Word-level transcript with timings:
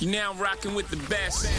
You 0.00 0.12
now 0.12 0.32
rocking 0.34 0.74
with 0.74 0.88
the 0.90 0.96
best. 1.08 1.50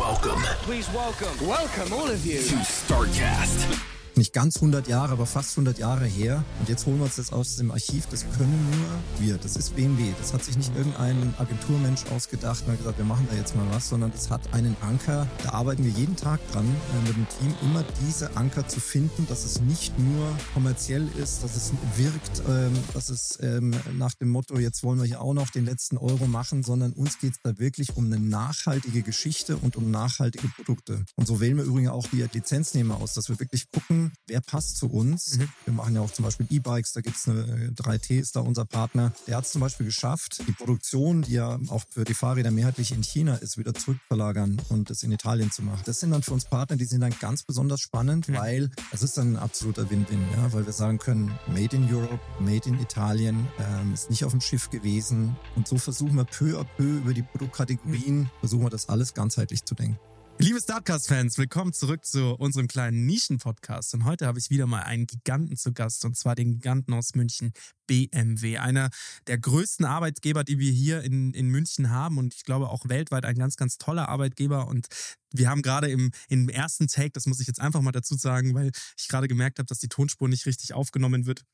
Welcome 0.00 0.40
Please 0.62 0.88
welcome. 0.94 1.46
Welcome, 1.46 1.92
all 1.92 2.08
of 2.08 2.24
you. 2.24 2.38
to 2.38 2.54
StarCast. 2.54 4.01
Nicht 4.16 4.32
ganz 4.32 4.56
100 4.56 4.88
Jahre, 4.88 5.12
aber 5.12 5.26
fast 5.26 5.52
100 5.52 5.78
Jahre 5.78 6.04
her. 6.04 6.44
Und 6.60 6.68
jetzt 6.68 6.86
holen 6.86 6.98
wir 6.98 7.04
uns 7.04 7.16
das 7.16 7.32
aus 7.32 7.56
dem 7.56 7.70
Archiv. 7.70 8.06
Das 8.10 8.24
können 8.36 8.68
nur 8.70 9.26
wir. 9.26 9.38
Das 9.38 9.56
ist 9.56 9.74
BMW. 9.76 10.12
Das 10.18 10.32
hat 10.32 10.44
sich 10.44 10.56
nicht 10.56 10.74
irgendein 10.76 11.34
Agenturmensch 11.38 12.04
ausgedacht 12.14 12.64
und 12.64 12.72
hat 12.72 12.78
gesagt, 12.78 12.98
wir 12.98 13.04
machen 13.04 13.26
da 13.30 13.36
jetzt 13.36 13.56
mal 13.56 13.66
was, 13.70 13.88
sondern 13.88 14.12
das 14.12 14.30
hat 14.30 14.52
einen 14.52 14.76
Anker. 14.80 15.26
Da 15.42 15.50
arbeiten 15.50 15.84
wir 15.84 15.92
jeden 15.92 16.16
Tag 16.16 16.40
dran, 16.52 16.64
äh, 16.64 17.08
mit 17.08 17.16
dem 17.16 17.26
Team 17.38 17.54
immer 17.62 17.84
diese 18.06 18.36
Anker 18.36 18.66
zu 18.68 18.80
finden, 18.80 19.26
dass 19.28 19.44
es 19.44 19.60
nicht 19.60 19.98
nur 19.98 20.26
kommerziell 20.54 21.08
ist, 21.18 21.42
dass 21.42 21.56
es 21.56 21.72
wirkt, 21.96 22.42
ähm, 22.48 22.72
dass 22.94 23.08
es 23.08 23.38
ähm, 23.40 23.74
nach 23.94 24.14
dem 24.14 24.28
Motto, 24.28 24.58
jetzt 24.58 24.82
wollen 24.82 24.98
wir 24.98 25.06
hier 25.06 25.20
auch 25.20 25.34
noch 25.34 25.50
den 25.50 25.64
letzten 25.64 25.96
Euro 25.96 26.26
machen, 26.26 26.62
sondern 26.62 26.92
uns 26.92 27.18
geht 27.18 27.32
es 27.32 27.40
da 27.42 27.58
wirklich 27.58 27.96
um 27.96 28.06
eine 28.06 28.18
nachhaltige 28.18 29.02
Geschichte 29.02 29.56
und 29.56 29.76
um 29.76 29.90
nachhaltige 29.90 30.48
Produkte. 30.48 31.04
Und 31.16 31.26
so 31.26 31.40
wählen 31.40 31.56
wir 31.56 31.64
übrigens 31.64 31.90
auch 31.90 32.06
die 32.08 32.22
Lizenznehmer 32.32 32.96
aus, 32.96 33.14
dass 33.14 33.28
wir 33.28 33.38
wirklich 33.38 33.70
gucken, 33.70 34.01
wer 34.26 34.40
passt 34.40 34.76
zu 34.76 34.90
uns. 34.90 35.38
Wir 35.64 35.74
machen 35.74 35.94
ja 35.94 36.00
auch 36.00 36.10
zum 36.10 36.24
Beispiel 36.24 36.46
E-Bikes, 36.50 36.92
da 36.92 37.00
gibt's 37.00 37.28
eine 37.28 37.42
äh, 37.42 37.68
3T 37.70 38.18
ist 38.18 38.36
da 38.36 38.40
unser 38.40 38.64
Partner. 38.64 39.12
Der 39.26 39.36
hat 39.36 39.44
es 39.44 39.52
zum 39.52 39.60
Beispiel 39.60 39.86
geschafft, 39.86 40.42
die 40.46 40.52
Produktion, 40.52 41.22
die 41.22 41.34
ja 41.34 41.58
auch 41.68 41.82
für 41.90 42.04
die 42.04 42.14
Fahrräder 42.14 42.50
mehrheitlich 42.50 42.92
in 42.92 43.02
China 43.02 43.36
ist, 43.36 43.58
wieder 43.58 43.74
zurückverlagern 43.74 44.60
und 44.68 44.90
das 44.90 45.02
in 45.02 45.12
Italien 45.12 45.50
zu 45.50 45.62
machen. 45.62 45.82
Das 45.84 46.00
sind 46.00 46.10
dann 46.10 46.22
für 46.22 46.32
uns 46.32 46.44
Partner, 46.44 46.76
die 46.76 46.84
sind 46.84 47.00
dann 47.00 47.14
ganz 47.20 47.42
besonders 47.42 47.80
spannend, 47.80 48.28
weil 48.28 48.70
es 48.92 49.02
ist 49.02 49.16
dann 49.18 49.34
ein 49.34 49.36
absoluter 49.36 49.88
Win-Win, 49.90 50.24
ja, 50.36 50.52
weil 50.52 50.66
wir 50.66 50.72
sagen 50.72 50.98
können, 50.98 51.32
Made 51.48 51.76
in 51.76 51.92
Europe, 51.92 52.20
Made 52.40 52.68
in 52.68 52.80
Italien, 52.80 53.46
ähm, 53.58 53.94
ist 53.94 54.10
nicht 54.10 54.24
auf 54.24 54.32
dem 54.32 54.40
Schiff 54.40 54.70
gewesen 54.70 55.36
und 55.56 55.68
so 55.68 55.78
versuchen 55.78 56.16
wir 56.16 56.24
peu 56.24 56.58
à 56.58 56.64
peu 56.76 56.98
über 56.98 57.14
die 57.14 57.22
Produktkategorien, 57.22 58.30
versuchen 58.40 58.64
wir 58.64 58.70
das 58.70 58.88
alles 58.88 59.14
ganzheitlich 59.14 59.64
zu 59.64 59.74
denken. 59.74 59.98
Liebe 60.38 60.60
Startcast-Fans, 60.60 61.38
willkommen 61.38 61.72
zurück 61.72 62.04
zu 62.04 62.34
unserem 62.34 62.66
kleinen 62.66 63.06
Nischen-Podcast. 63.06 63.94
Und 63.94 64.04
heute 64.04 64.26
habe 64.26 64.38
ich 64.38 64.50
wieder 64.50 64.66
mal 64.66 64.82
einen 64.82 65.06
Giganten 65.06 65.56
zu 65.56 65.72
Gast, 65.72 66.04
und 66.04 66.16
zwar 66.16 66.34
den 66.34 66.52
Giganten 66.52 66.92
aus 66.94 67.14
München, 67.14 67.52
BMW. 67.86 68.58
Einer 68.58 68.90
der 69.28 69.38
größten 69.38 69.86
Arbeitgeber, 69.86 70.42
die 70.42 70.58
wir 70.58 70.72
hier 70.72 71.02
in, 71.02 71.32
in 71.32 71.48
München 71.48 71.90
haben 71.90 72.18
und 72.18 72.34
ich 72.34 72.44
glaube 72.44 72.70
auch 72.70 72.88
weltweit 72.88 73.24
ein 73.24 73.36
ganz, 73.36 73.56
ganz 73.56 73.78
toller 73.78 74.08
Arbeitgeber. 74.08 74.66
Und 74.66 74.86
wir 75.32 75.48
haben 75.48 75.62
gerade 75.62 75.90
im, 75.90 76.10
im 76.28 76.48
ersten 76.48 76.88
Take, 76.88 77.12
das 77.12 77.26
muss 77.26 77.40
ich 77.40 77.46
jetzt 77.46 77.60
einfach 77.60 77.80
mal 77.80 77.92
dazu 77.92 78.16
sagen, 78.16 78.54
weil 78.54 78.72
ich 78.96 79.08
gerade 79.08 79.28
gemerkt 79.28 79.58
habe, 79.58 79.66
dass 79.66 79.78
die 79.78 79.88
Tonspur 79.88 80.28
nicht 80.28 80.46
richtig 80.46 80.74
aufgenommen 80.74 81.26
wird, 81.26 81.44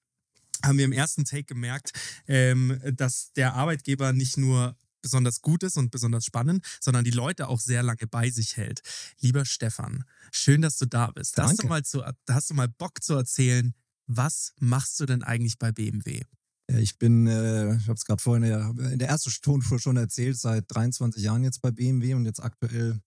haben 0.64 0.78
wir 0.78 0.84
im 0.84 0.92
ersten 0.92 1.24
Take 1.24 1.44
gemerkt, 1.44 1.92
ähm, 2.26 2.80
dass 2.94 3.32
der 3.34 3.54
Arbeitgeber 3.54 4.12
nicht 4.12 4.36
nur 4.36 4.76
besonders 5.00 5.40
gut 5.40 5.62
ist 5.62 5.76
und 5.76 5.90
besonders 5.90 6.24
spannend, 6.24 6.64
sondern 6.80 7.04
die 7.04 7.10
Leute 7.10 7.48
auch 7.48 7.60
sehr 7.60 7.82
lange 7.82 8.06
bei 8.06 8.30
sich 8.30 8.56
hält. 8.56 8.80
Lieber 9.20 9.44
Stefan, 9.44 10.04
schön, 10.32 10.62
dass 10.62 10.76
du 10.76 10.86
da 10.86 11.10
bist. 11.10 11.36
Hast 11.36 11.50
Danke. 11.50 11.62
du, 11.62 11.68
mal 11.68 11.84
zu, 11.84 12.04
hast 12.28 12.50
du 12.50 12.54
mal 12.54 12.68
Bock 12.68 13.02
zu 13.02 13.14
erzählen, 13.14 13.74
was 14.06 14.54
machst 14.58 14.98
du 15.00 15.06
denn 15.06 15.22
eigentlich 15.22 15.58
bei 15.58 15.72
BMW? 15.72 16.22
Ich 16.68 16.98
bin, 16.98 17.26
äh, 17.26 17.76
ich 17.76 17.88
habe 17.88 17.94
es 17.94 18.04
gerade 18.04 18.22
vorhin 18.22 18.42
in 18.42 18.50
der, 18.50 18.92
in 18.92 18.98
der 18.98 19.08
ersten 19.08 19.30
Tonspur 19.42 19.78
schon 19.78 19.96
erzählt, 19.96 20.38
seit 20.38 20.64
23 20.68 21.22
Jahren 21.22 21.42
jetzt 21.42 21.62
bei 21.62 21.70
BMW 21.70 22.14
und 22.14 22.26
jetzt 22.26 22.40
aktuell 22.40 23.00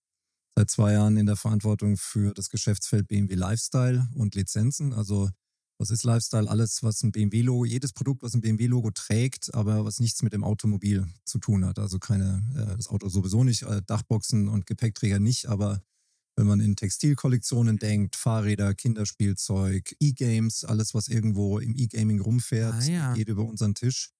seit 0.56 0.70
zwei 0.70 0.92
Jahren 0.92 1.16
in 1.16 1.26
der 1.26 1.36
Verantwortung 1.36 1.96
für 1.96 2.32
das 2.34 2.50
Geschäftsfeld 2.50 3.06
BMW 3.08 3.34
Lifestyle 3.34 4.08
und 4.14 4.34
Lizenzen. 4.34 4.92
Also 4.92 5.30
was 5.78 5.90
ist 5.90 6.04
Lifestyle? 6.04 6.48
Alles, 6.48 6.82
was 6.82 7.02
ein 7.02 7.12
BMW-Logo, 7.12 7.64
jedes 7.64 7.92
Produkt, 7.92 8.22
was 8.22 8.34
ein 8.34 8.40
BMW-Logo 8.40 8.90
trägt, 8.92 9.52
aber 9.54 9.84
was 9.84 9.98
nichts 10.00 10.22
mit 10.22 10.32
dem 10.32 10.44
Automobil 10.44 11.06
zu 11.24 11.38
tun 11.38 11.64
hat. 11.64 11.78
Also 11.78 11.98
keine, 11.98 12.42
äh, 12.54 12.76
das 12.76 12.88
Auto 12.88 13.08
sowieso 13.08 13.42
nicht, 13.44 13.62
äh, 13.62 13.82
Dachboxen 13.86 14.48
und 14.48 14.66
Gepäckträger 14.66 15.18
nicht, 15.18 15.46
aber 15.48 15.82
wenn 16.36 16.46
man 16.46 16.60
in 16.60 16.76
Textilkollektionen 16.76 17.76
denkt, 17.78 18.16
Fahrräder, 18.16 18.74
Kinderspielzeug, 18.74 19.94
E-Games, 20.00 20.64
alles, 20.64 20.94
was 20.94 21.08
irgendwo 21.08 21.58
im 21.58 21.74
E-Gaming 21.76 22.20
rumfährt, 22.20 22.74
Ah, 22.74 22.84
ja. 22.84 23.12
geht 23.14 23.28
über 23.28 23.44
unseren 23.44 23.74
Tisch 23.74 24.10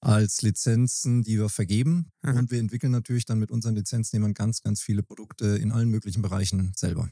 als 0.00 0.40
Lizenzen, 0.40 1.22
die 1.22 1.38
wir 1.38 1.50
vergeben. 1.50 2.10
Mhm. 2.22 2.36
Und 2.38 2.50
wir 2.50 2.58
entwickeln 2.60 2.92
natürlich 2.92 3.26
dann 3.26 3.38
mit 3.38 3.50
unseren 3.50 3.74
Lizenznehmern 3.74 4.32
ganz, 4.32 4.62
ganz 4.62 4.80
viele 4.80 5.02
Produkte 5.02 5.46
in 5.58 5.72
allen 5.72 5.90
möglichen 5.90 6.22
Bereichen 6.22 6.72
selber. 6.76 7.10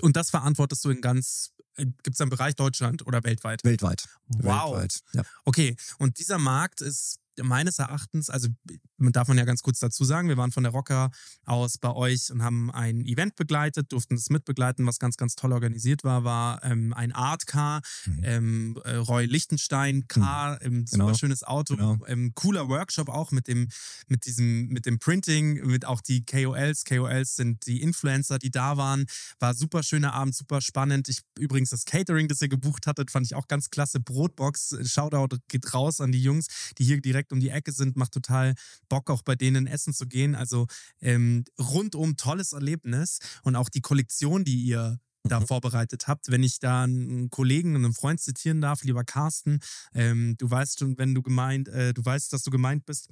Und 0.00 0.16
das 0.16 0.30
verantwortest 0.30 0.84
du 0.84 0.90
in 0.90 1.00
ganz, 1.00 1.52
gibt 1.76 2.14
es 2.14 2.20
einen 2.20 2.30
Bereich 2.30 2.54
Deutschland 2.56 3.06
oder 3.06 3.22
weltweit? 3.24 3.64
Weltweit. 3.64 4.04
Wow. 4.28 4.76
Weltweit. 4.76 5.00
Ja. 5.12 5.22
Okay, 5.44 5.76
und 5.98 6.18
dieser 6.18 6.38
Markt 6.38 6.80
ist 6.80 7.18
meines 7.42 7.78
Erachtens, 7.78 8.30
also 8.30 8.48
man 8.96 9.12
darf 9.12 9.28
man 9.28 9.38
ja 9.38 9.44
ganz 9.44 9.62
kurz 9.62 9.78
dazu 9.78 10.04
sagen, 10.04 10.28
wir 10.28 10.36
waren 10.36 10.52
von 10.52 10.62
der 10.64 10.72
Rocker 10.72 11.10
aus 11.44 11.78
bei 11.78 11.92
euch 11.92 12.30
und 12.30 12.42
haben 12.42 12.70
ein 12.70 13.04
Event 13.06 13.36
begleitet, 13.36 13.92
durften 13.92 14.16
das 14.16 14.28
mitbegleiten, 14.30 14.86
was 14.86 14.98
ganz, 14.98 15.16
ganz 15.16 15.34
toll 15.36 15.52
organisiert 15.52 16.04
war, 16.04 16.24
war 16.24 16.62
ähm, 16.64 16.92
ein 16.94 17.12
Art 17.12 17.46
Car, 17.46 17.80
Mhm. 18.06 18.20
ähm, 18.24 18.78
äh, 18.84 18.94
Roy 18.96 19.26
Lichtenstein 19.26 20.06
Car, 20.08 20.60
ähm, 20.62 20.86
super 20.86 21.04
Genau. 21.06 21.14
schönes 21.18 21.42
Auto, 21.44 21.76
Genau. 21.76 21.98
ähm, 22.06 22.32
cooler 22.34 22.68
Workshop 22.68 23.08
auch 23.08 23.30
mit 23.30 23.46
dem, 23.48 23.68
mit 24.08 24.26
diesem, 24.26 24.68
mit 24.68 24.86
dem 24.86 24.98
Printing, 24.98 25.66
mit 25.66 25.84
auch 25.84 26.00
die 26.00 26.24
KOLs, 26.24 26.84
KOLs 26.84 27.36
sind 27.36 27.66
die 27.66 27.82
Influencer, 27.82 28.38
die 28.38 28.50
da 28.50 28.76
waren, 28.76 29.06
war 29.38 29.54
super 29.54 29.82
schöner 29.82 30.12
Abend, 30.14 30.34
super 30.34 30.60
spannend. 30.60 31.08
Ich 31.08 31.20
übrigens 31.38 31.70
das 31.70 31.84
Catering, 31.84 32.28
das 32.28 32.40
ihr 32.42 32.48
gebucht 32.48 32.86
hattet, 32.86 33.10
fand 33.10 33.26
ich 33.26 33.34
auch 33.34 33.46
ganz 33.48 33.70
klasse. 33.70 34.00
Brotbox, 34.00 34.76
Shoutout 34.82 35.36
geht 35.48 35.72
raus 35.74 36.00
an 36.00 36.12
die 36.12 36.22
Jungs, 36.22 36.46
die 36.78 36.84
hier 36.84 37.00
direkt 37.00 37.27
um 37.32 37.40
die 37.40 37.50
Ecke 37.50 37.72
sind, 37.72 37.96
macht 37.96 38.12
total 38.12 38.54
Bock, 38.88 39.10
auch 39.10 39.22
bei 39.22 39.34
denen 39.34 39.66
essen 39.66 39.92
zu 39.92 40.06
gehen. 40.06 40.34
Also 40.34 40.66
ähm, 41.00 41.44
rundum 41.58 42.16
tolles 42.16 42.52
Erlebnis 42.52 43.18
und 43.42 43.56
auch 43.56 43.68
die 43.68 43.80
Kollektion, 43.80 44.44
die 44.44 44.62
ihr 44.62 44.98
da 45.24 45.40
vorbereitet 45.40 46.08
habt. 46.08 46.30
Wenn 46.30 46.42
ich 46.42 46.58
da 46.58 46.84
einen 46.84 47.30
Kollegen, 47.30 47.76
einen 47.76 47.92
Freund 47.92 48.20
zitieren 48.20 48.60
darf, 48.60 48.82
lieber 48.82 49.04
Carsten, 49.04 49.60
ähm, 49.94 50.36
du 50.38 50.50
weißt 50.50 50.78
schon, 50.78 50.98
wenn 50.98 51.14
du 51.14 51.22
gemeint, 51.22 51.68
äh, 51.68 51.92
du 51.92 52.04
weißt, 52.04 52.32
dass 52.32 52.42
du 52.42 52.50
gemeint 52.50 52.86
bist, 52.86 53.10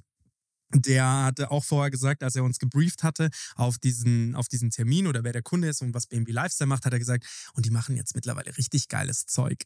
der 0.73 1.05
hatte 1.25 1.51
auch 1.51 1.63
vorher 1.63 1.91
gesagt, 1.91 2.23
als 2.23 2.35
er 2.35 2.43
uns 2.43 2.59
gebrieft 2.59 3.03
hatte 3.03 3.29
auf 3.55 3.77
diesen, 3.77 4.35
auf 4.35 4.47
diesen 4.47 4.69
Termin 4.69 5.07
oder 5.07 5.23
wer 5.23 5.33
der 5.33 5.41
Kunde 5.41 5.69
ist 5.69 5.81
und 5.81 5.93
was 5.93 6.07
BMW 6.07 6.31
Lifestyle 6.31 6.67
macht, 6.67 6.85
hat 6.85 6.93
er 6.93 6.99
gesagt, 6.99 7.25
und 7.53 7.65
die 7.65 7.69
machen 7.71 7.95
jetzt 7.95 8.15
mittlerweile 8.15 8.57
richtig 8.57 8.87
geiles 8.87 9.25
Zeug. 9.25 9.63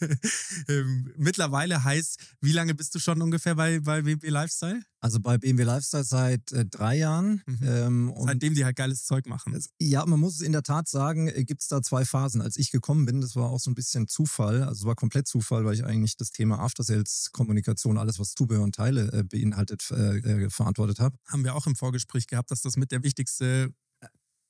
ähm, 0.68 1.12
mittlerweile 1.16 1.84
heißt, 1.84 2.18
wie 2.40 2.52
lange 2.52 2.74
bist 2.74 2.94
du 2.94 2.98
schon 2.98 3.22
ungefähr 3.22 3.54
bei, 3.54 3.80
bei 3.80 4.02
BMW 4.02 4.28
Lifestyle? 4.28 4.82
Also 5.00 5.20
bei 5.20 5.38
BMW 5.38 5.62
Lifestyle 5.62 6.02
seit 6.04 6.50
äh, 6.52 6.64
drei 6.66 6.96
Jahren. 6.96 7.42
Mhm. 7.46 7.58
Ähm, 7.62 8.10
und 8.10 8.26
Seitdem 8.26 8.54
die 8.54 8.64
halt 8.64 8.74
geiles 8.76 9.04
Zeug 9.04 9.26
machen. 9.26 9.54
Es- 9.54 9.70
Ja, 9.80 10.04
man 10.06 10.18
muss 10.18 10.34
es 10.36 10.40
in 10.40 10.52
der 10.52 10.62
Tat 10.64 10.88
sagen, 10.88 11.26
gibt 11.46 11.62
es 11.62 11.68
da 11.68 11.80
zwei 11.82 12.04
Phasen. 12.04 12.40
Als 12.42 12.56
ich 12.56 12.70
gekommen 12.72 13.04
bin, 13.06 13.20
das 13.20 13.36
war 13.36 13.48
auch 13.50 13.60
so 13.60 13.70
ein 13.70 13.74
bisschen 13.74 14.08
Zufall, 14.08 14.62
also 14.62 14.80
es 14.82 14.84
war 14.86 14.94
komplett 14.96 15.28
Zufall, 15.28 15.64
weil 15.64 15.74
ich 15.74 15.84
eigentlich 15.84 16.16
das 16.16 16.30
Thema 16.32 16.58
After-Sales-Kommunikation, 16.58 17.98
alles 17.98 18.18
was 18.18 18.34
Zubehör 18.34 18.62
und 18.62 18.74
Teile 18.74 19.12
äh, 19.12 19.22
beinhaltet, 19.24 19.88
äh, 19.90 20.18
äh, 20.18 20.50
verantwortet 20.50 20.98
habe. 21.00 21.16
Haben 21.26 21.44
wir 21.44 21.54
auch 21.54 21.66
im 21.66 21.76
Vorgespräch 21.76 22.26
gehabt, 22.26 22.50
dass 22.50 22.62
das 22.62 22.76
mit 22.76 22.90
der 22.92 23.02
wichtigste 23.02 23.72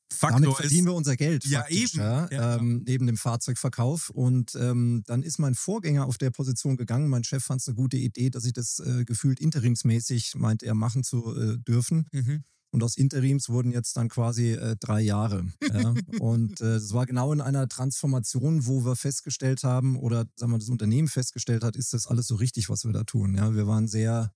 Damit 0.09 0.47
Faktor 0.47 0.57
verdienen 0.57 0.87
ist. 0.87 0.93
wir 0.93 0.95
unser 0.95 1.17
Geld. 1.17 1.45
Ja, 1.47 1.67
eben. 1.69 1.99
Ja, 1.99 2.29
Ja, 2.31 2.57
ähm, 2.57 2.83
neben 2.87 3.07
dem 3.07 3.17
Fahrzeugverkauf. 3.17 4.11
Und 4.11 4.55
ähm, 4.57 5.03
dann 5.07 5.23
ist 5.23 5.39
mein 5.39 5.55
Vorgänger 5.55 6.07
auf 6.07 6.19
der 6.19 6.31
Position 6.31 6.77
gegangen. 6.77 7.09
Mein 7.09 7.25
Chef 7.25 7.45
fand 7.45 7.61
es 7.61 7.69
eine 7.69 7.77
gute 7.77 7.97
Idee, 7.97 8.31
dass 8.31 8.45
ich 8.45 8.53
das 8.53 8.81
äh, 8.81 9.05
gefühlt 9.05 9.41
interimsmäßig, 9.41 10.35
meinte 10.37 10.67
er, 10.67 10.75
machen 10.75 11.05
zu 11.05 11.35
äh, 11.37 11.59
dürfen. 11.59 12.07
Mhm. 12.13 12.45
Und 12.71 12.83
aus 12.83 12.97
Interims 12.97 13.49
wurden 13.49 13.73
jetzt 13.73 13.97
dann 13.97 14.09
quasi 14.09 14.53
äh, 14.53 14.77
drei 14.79 15.01
Jahre. 15.01 15.47
Ja? 15.63 15.95
und 16.21 16.61
äh, 16.61 16.77
es 16.77 16.93
war 16.93 17.07
genau 17.07 17.33
in 17.33 17.41
einer 17.41 17.69
Transformation, 17.69 18.67
wo 18.67 18.85
wir 18.85 18.95
festgestellt 18.95 19.65
haben, 19.65 19.97
oder 19.97 20.27
sagen 20.37 20.53
wir, 20.53 20.59
das 20.59 20.69
Unternehmen 20.69 21.09
festgestellt 21.09 21.65
hat, 21.65 21.77
ist 21.77 21.95
das 21.95 22.07
alles 22.07 22.27
so 22.27 22.35
richtig, 22.35 22.69
was 22.69 22.85
wir 22.85 22.93
da 22.93 23.05
tun. 23.05 23.35
Ja? 23.35 23.55
Wir 23.55 23.67
waren 23.67 23.89
sehr 23.89 24.33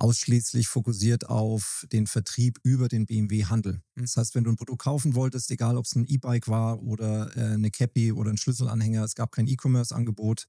ausschließlich 0.00 0.68
fokussiert 0.68 1.28
auf 1.28 1.84
den 1.92 2.06
Vertrieb 2.06 2.58
über 2.62 2.88
den 2.88 3.06
BMW-Handel. 3.06 3.82
Mhm. 3.94 4.02
Das 4.02 4.16
heißt, 4.16 4.34
wenn 4.34 4.44
du 4.44 4.50
ein 4.50 4.56
Produkt 4.56 4.82
kaufen 4.82 5.14
wolltest, 5.14 5.50
egal 5.50 5.76
ob 5.76 5.84
es 5.84 5.94
ein 5.94 6.06
E-Bike 6.06 6.48
war 6.48 6.82
oder 6.82 7.36
äh, 7.36 7.54
eine 7.54 7.70
Cappy 7.70 8.12
oder 8.12 8.30
ein 8.30 8.38
Schlüsselanhänger, 8.38 9.04
es 9.04 9.14
gab 9.14 9.32
kein 9.32 9.46
E-Commerce-Angebot, 9.46 10.46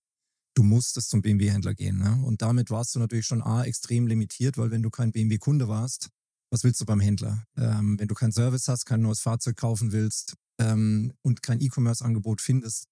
du 0.56 0.64
musstest 0.64 1.10
zum 1.10 1.22
BMW-Händler 1.22 1.74
gehen. 1.74 1.98
Ne? 1.98 2.22
Und 2.24 2.42
damit 2.42 2.70
warst 2.70 2.96
du 2.96 3.00
natürlich 3.00 3.26
schon 3.26 3.42
A, 3.42 3.64
extrem 3.64 4.08
limitiert, 4.08 4.58
weil 4.58 4.72
wenn 4.72 4.84
du 4.84 4.90
kein 4.90 5.12
BMW-Kunde 5.12 5.68
warst, 5.68 6.10
was 6.50 6.64
willst 6.64 6.82
du 6.82 6.86
beim 6.86 7.00
Händler? 7.00 7.46
Ähm, 7.58 7.98
wenn 8.00 8.08
du 8.08 8.16
keinen 8.16 8.34
Service 8.34 8.68
hast, 8.68 8.86
kein 8.86 9.02
neues 9.02 9.22
Fahrzeug 9.22 9.58
kaufen 9.58 9.92
willst 9.92 10.36
ähm, 10.60 11.14
und 11.22 11.42
kein 11.42 11.62
E-Commerce-Angebot 11.62 12.42
findest, 12.42 12.88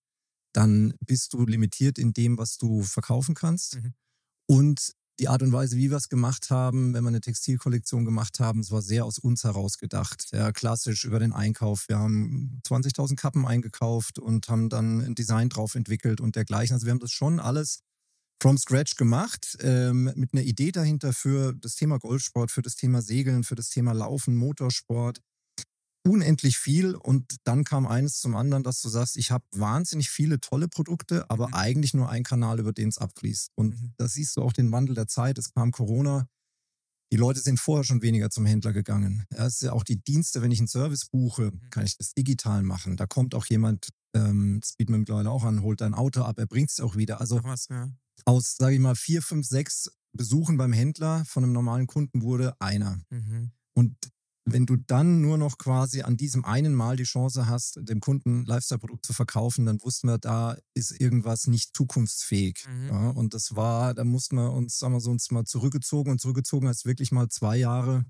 dann 0.53 0.93
bist 1.05 1.33
du 1.33 1.45
limitiert 1.45 1.99
in 1.99 2.13
dem, 2.13 2.37
was 2.37 2.57
du 2.57 2.81
verkaufen 2.83 3.35
kannst. 3.35 3.75
Mhm. 3.75 3.93
Und 4.47 4.93
die 5.19 5.27
Art 5.27 5.41
und 5.43 5.51
Weise, 5.51 5.75
wie 5.75 5.89
wir 5.89 5.97
es 5.97 6.09
gemacht 6.09 6.49
haben, 6.49 6.93
wenn 6.93 7.03
wir 7.03 7.09
eine 7.09 7.21
Textilkollektion 7.21 8.05
gemacht 8.05 8.39
haben, 8.39 8.61
es 8.61 8.71
war 8.71 8.81
sehr 8.81 9.05
aus 9.05 9.19
uns 9.19 9.43
heraus 9.43 9.77
gedacht. 9.77 10.29
Ja, 10.31 10.51
klassisch 10.51 11.03
über 11.03 11.19
den 11.19 11.33
Einkauf. 11.33 11.89
Wir 11.89 11.99
haben 11.99 12.61
20.000 12.65 13.15
Kappen 13.15 13.45
eingekauft 13.45 14.17
und 14.17 14.47
haben 14.47 14.69
dann 14.69 15.01
ein 15.01 15.15
Design 15.15 15.49
drauf 15.49 15.75
entwickelt 15.75 16.21
und 16.21 16.35
dergleichen. 16.35 16.73
Also 16.73 16.85
wir 16.85 16.91
haben 16.91 16.99
das 16.99 17.11
schon 17.11 17.39
alles 17.39 17.81
from 18.41 18.57
scratch 18.57 18.95
gemacht, 18.95 19.57
ähm, 19.61 20.11
mit 20.15 20.33
einer 20.33 20.43
Idee 20.43 20.71
dahinter 20.71 21.11
für 21.11 21.53
das 21.53 21.75
Thema 21.75 21.99
Golfsport, 21.99 22.51
für 22.51 22.61
das 22.61 22.75
Thema 22.75 23.01
Segeln, 23.01 23.43
für 23.43 23.55
das 23.55 23.69
Thema 23.69 23.91
Laufen, 23.91 24.37
Motorsport. 24.37 25.19
Unendlich 26.07 26.57
viel 26.57 26.95
und 26.95 27.35
dann 27.43 27.63
kam 27.65 27.85
eines 27.85 28.19
zum 28.19 28.35
anderen, 28.35 28.63
dass 28.63 28.81
du 28.81 28.87
sagst, 28.89 29.17
ich 29.17 29.31
habe 29.31 29.43
wahnsinnig 29.51 30.09
viele 30.09 30.39
tolle 30.39 30.67
Produkte, 30.69 31.29
aber 31.29 31.49
Mhm. 31.49 31.53
eigentlich 31.55 31.93
nur 31.93 32.09
ein 32.09 32.23
Kanal, 32.23 32.59
über 32.59 32.71
den 32.71 32.87
es 32.89 32.97
abfließt. 32.97 33.51
Und 33.55 33.69
Mhm. 33.79 33.93
da 33.97 34.07
siehst 34.07 34.37
du 34.37 34.41
auch 34.41 34.53
den 34.53 34.71
Wandel 34.71 34.95
der 34.95 35.07
Zeit. 35.07 35.37
Es 35.37 35.51
kam 35.53 35.71
Corona. 35.71 36.27
Die 37.11 37.17
Leute 37.17 37.39
sind 37.41 37.59
vorher 37.59 37.83
schon 37.83 38.01
weniger 38.01 38.29
zum 38.29 38.45
Händler 38.45 38.71
gegangen. 38.71 39.25
Es 39.29 39.55
ist 39.55 39.61
ja 39.63 39.73
auch 39.73 39.83
die 39.83 39.97
Dienste, 40.01 40.41
wenn 40.41 40.51
ich 40.51 40.59
einen 40.59 40.67
Service 40.67 41.05
buche, 41.07 41.51
Mhm. 41.51 41.69
kann 41.69 41.83
ich 41.85 41.97
das 41.97 42.13
digital 42.13 42.63
machen. 42.63 42.95
Da 42.97 43.05
kommt 43.07 43.35
auch 43.35 43.45
jemand, 43.47 43.89
ähm, 44.15 44.59
das 44.61 44.73
bieten 44.73 44.93
wir 44.93 44.99
mittlerweile 44.99 45.29
auch 45.31 45.43
an, 45.43 45.61
holt 45.63 45.81
dein 45.81 45.93
Auto 45.95 46.21
ab, 46.21 46.37
er 46.39 46.45
bringt 46.47 46.69
es 46.71 46.79
auch 46.79 46.95
wieder. 46.95 47.19
Also 47.19 47.43
was, 47.43 47.67
ja. 47.69 47.89
aus, 48.25 48.55
sage 48.57 48.75
ich 48.75 48.79
mal, 48.81 48.95
vier, 48.95 49.21
fünf, 49.21 49.47
sechs 49.47 49.89
Besuchen 50.15 50.57
beim 50.57 50.71
Händler 50.73 51.25
von 51.25 51.43
einem 51.43 51.53
normalen 51.53 51.87
Kunden 51.87 52.21
wurde 52.21 52.53
einer. 52.61 53.01
Mhm. 53.09 53.51
Und 53.75 53.95
wenn 54.45 54.65
du 54.65 54.77
dann 54.77 55.21
nur 55.21 55.37
noch 55.37 55.57
quasi 55.57 56.01
an 56.01 56.17
diesem 56.17 56.45
einen 56.45 56.73
Mal 56.73 56.95
die 56.95 57.03
Chance 57.03 57.47
hast, 57.47 57.79
dem 57.81 57.99
Kunden 57.99 58.45
Lifestyle-Produkt 58.45 59.05
zu 59.05 59.13
verkaufen, 59.13 59.65
dann 59.65 59.81
wussten 59.83 60.07
wir, 60.07 60.17
da 60.17 60.57
ist 60.73 60.99
irgendwas 60.99 61.47
nicht 61.47 61.75
zukunftsfähig. 61.75 62.65
Mhm. 62.67 62.87
Ja, 62.87 63.09
und 63.09 63.33
das 63.33 63.55
war, 63.55 63.93
da 63.93 64.03
mussten 64.03 64.37
wir 64.37 64.51
uns, 64.51 64.79
sagen 64.79 64.93
wir 64.93 65.01
so, 65.01 65.11
uns 65.11 65.29
mal 65.31 65.45
zurückgezogen 65.45 66.11
und 66.11 66.21
zurückgezogen 66.21 66.67
als 66.67 66.85
wirklich 66.85 67.11
mal 67.11 67.29
zwei 67.29 67.57
Jahre 67.57 68.05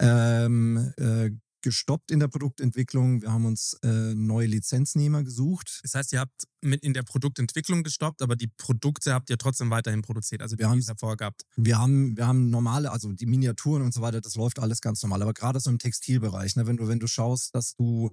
ähm, 0.00 0.92
äh, 0.96 1.30
gestoppt 1.62 2.10
in 2.10 2.20
der 2.20 2.28
Produktentwicklung. 2.28 3.22
Wir 3.22 3.32
haben 3.32 3.44
uns 3.46 3.74
äh, 3.82 4.14
neue 4.14 4.46
Lizenznehmer 4.46 5.22
gesucht. 5.22 5.80
Das 5.82 5.94
heißt, 5.94 6.12
ihr 6.12 6.20
habt 6.20 6.44
mit 6.62 6.82
in 6.82 6.94
der 6.94 7.02
Produktentwicklung 7.02 7.82
gestoppt, 7.82 8.22
aber 8.22 8.36
die 8.36 8.48
Produkte 8.48 9.12
habt 9.14 9.30
ihr 9.30 9.38
trotzdem 9.38 9.70
weiterhin 9.70 10.02
produziert, 10.02 10.42
also 10.42 10.58
Wir 10.58 10.66
ihr 10.66 10.70
haben's- 10.70 10.86
davor 10.86 11.16
gehabt. 11.16 11.42
Wir 11.56 11.78
haben, 11.78 12.16
wir 12.16 12.26
haben 12.26 12.50
normale, 12.50 12.90
also 12.92 13.12
die 13.12 13.26
Miniaturen 13.26 13.82
und 13.82 13.94
so 13.94 14.00
weiter, 14.00 14.20
das 14.20 14.34
läuft 14.36 14.58
alles 14.58 14.80
ganz 14.80 15.02
normal. 15.02 15.22
Aber 15.22 15.32
gerade 15.34 15.60
so 15.60 15.70
im 15.70 15.78
Textilbereich, 15.78 16.56
ne, 16.56 16.66
wenn 16.66 16.76
du, 16.76 16.88
wenn 16.88 17.00
du 17.00 17.06
schaust, 17.06 17.54
dass 17.54 17.74
du 17.76 18.10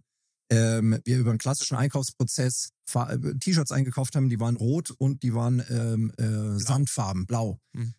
ähm, 0.49 0.97
wir 1.03 1.17
über 1.19 1.31
einen 1.31 1.39
klassischen 1.39 1.75
Einkaufsprozess 1.75 2.69
äh, 2.93 3.17
T-Shirts 3.39 3.71
eingekauft 3.73 4.15
haben, 4.15 4.29
die 4.29 4.39
waren 4.39 4.55
rot 4.55 4.91
und 4.91 5.21
die 5.23 5.33
waren 5.33 5.61
ähm, 5.69 6.11
äh, 6.17 6.57
Sandfarben, 6.57 7.25
blau. 7.25 7.59
Mhm. 7.73 7.93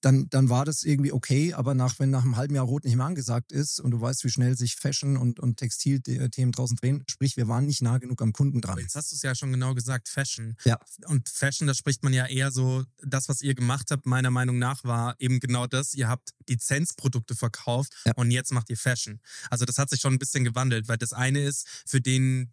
Dann, 0.00 0.28
dann 0.30 0.48
war 0.48 0.64
das 0.64 0.84
irgendwie 0.84 1.12
okay, 1.12 1.54
aber 1.54 1.74
nach, 1.74 1.98
wenn 1.98 2.10
nach 2.10 2.22
einem 2.22 2.36
halben 2.36 2.54
Jahr 2.54 2.64
Rot 2.64 2.84
nicht 2.84 2.94
mehr 2.96 3.06
angesagt 3.06 3.50
ist 3.50 3.80
und 3.80 3.90
du 3.90 4.00
weißt, 4.00 4.22
wie 4.24 4.30
schnell 4.30 4.56
sich 4.56 4.76
Fashion 4.76 5.16
und, 5.16 5.40
und 5.40 5.56
Textilthemen 5.56 6.52
draußen 6.52 6.76
drehen, 6.76 7.02
sprich, 7.10 7.36
wir 7.36 7.48
waren 7.48 7.66
nicht 7.66 7.82
nah 7.82 7.98
genug 7.98 8.22
am 8.22 8.32
Kunden 8.32 8.60
dran. 8.60 8.72
Aber 8.72 8.80
jetzt 8.80 8.94
hast 8.94 9.10
du 9.10 9.16
es 9.16 9.22
ja 9.22 9.34
schon 9.34 9.50
genau 9.52 9.74
gesagt, 9.74 10.08
Fashion. 10.08 10.56
Ja. 10.64 10.78
Und 11.06 11.28
Fashion, 11.28 11.66
da 11.66 11.74
spricht 11.74 12.04
man 12.04 12.12
ja 12.12 12.26
eher 12.26 12.52
so, 12.52 12.84
das, 13.02 13.28
was 13.28 13.40
ihr 13.42 13.54
gemacht 13.54 13.90
habt, 13.90 14.06
meiner 14.06 14.30
Meinung 14.30 14.58
nach, 14.58 14.84
war 14.84 15.16
eben 15.18 15.40
genau 15.40 15.66
das. 15.66 15.94
Ihr 15.94 16.08
habt 16.08 16.30
Lizenzprodukte 16.48 17.34
verkauft 17.34 17.92
Ja. 18.04 18.12
und 18.14 18.30
jetzt 18.30 18.52
macht 18.52 18.70
ihr 18.70 18.76
Fashion. 18.76 19.20
Also 19.50 19.64
das 19.64 19.78
hat 19.78 19.90
sich 19.90 20.00
schon 20.00 20.14
ein 20.14 20.18
bisschen 20.18 20.44
gewandelt, 20.44 20.88
weil 20.88 20.98
das 20.98 21.12
eine 21.12 21.40
ist, 21.42 21.66
für 21.86 22.00
den, 22.00 22.52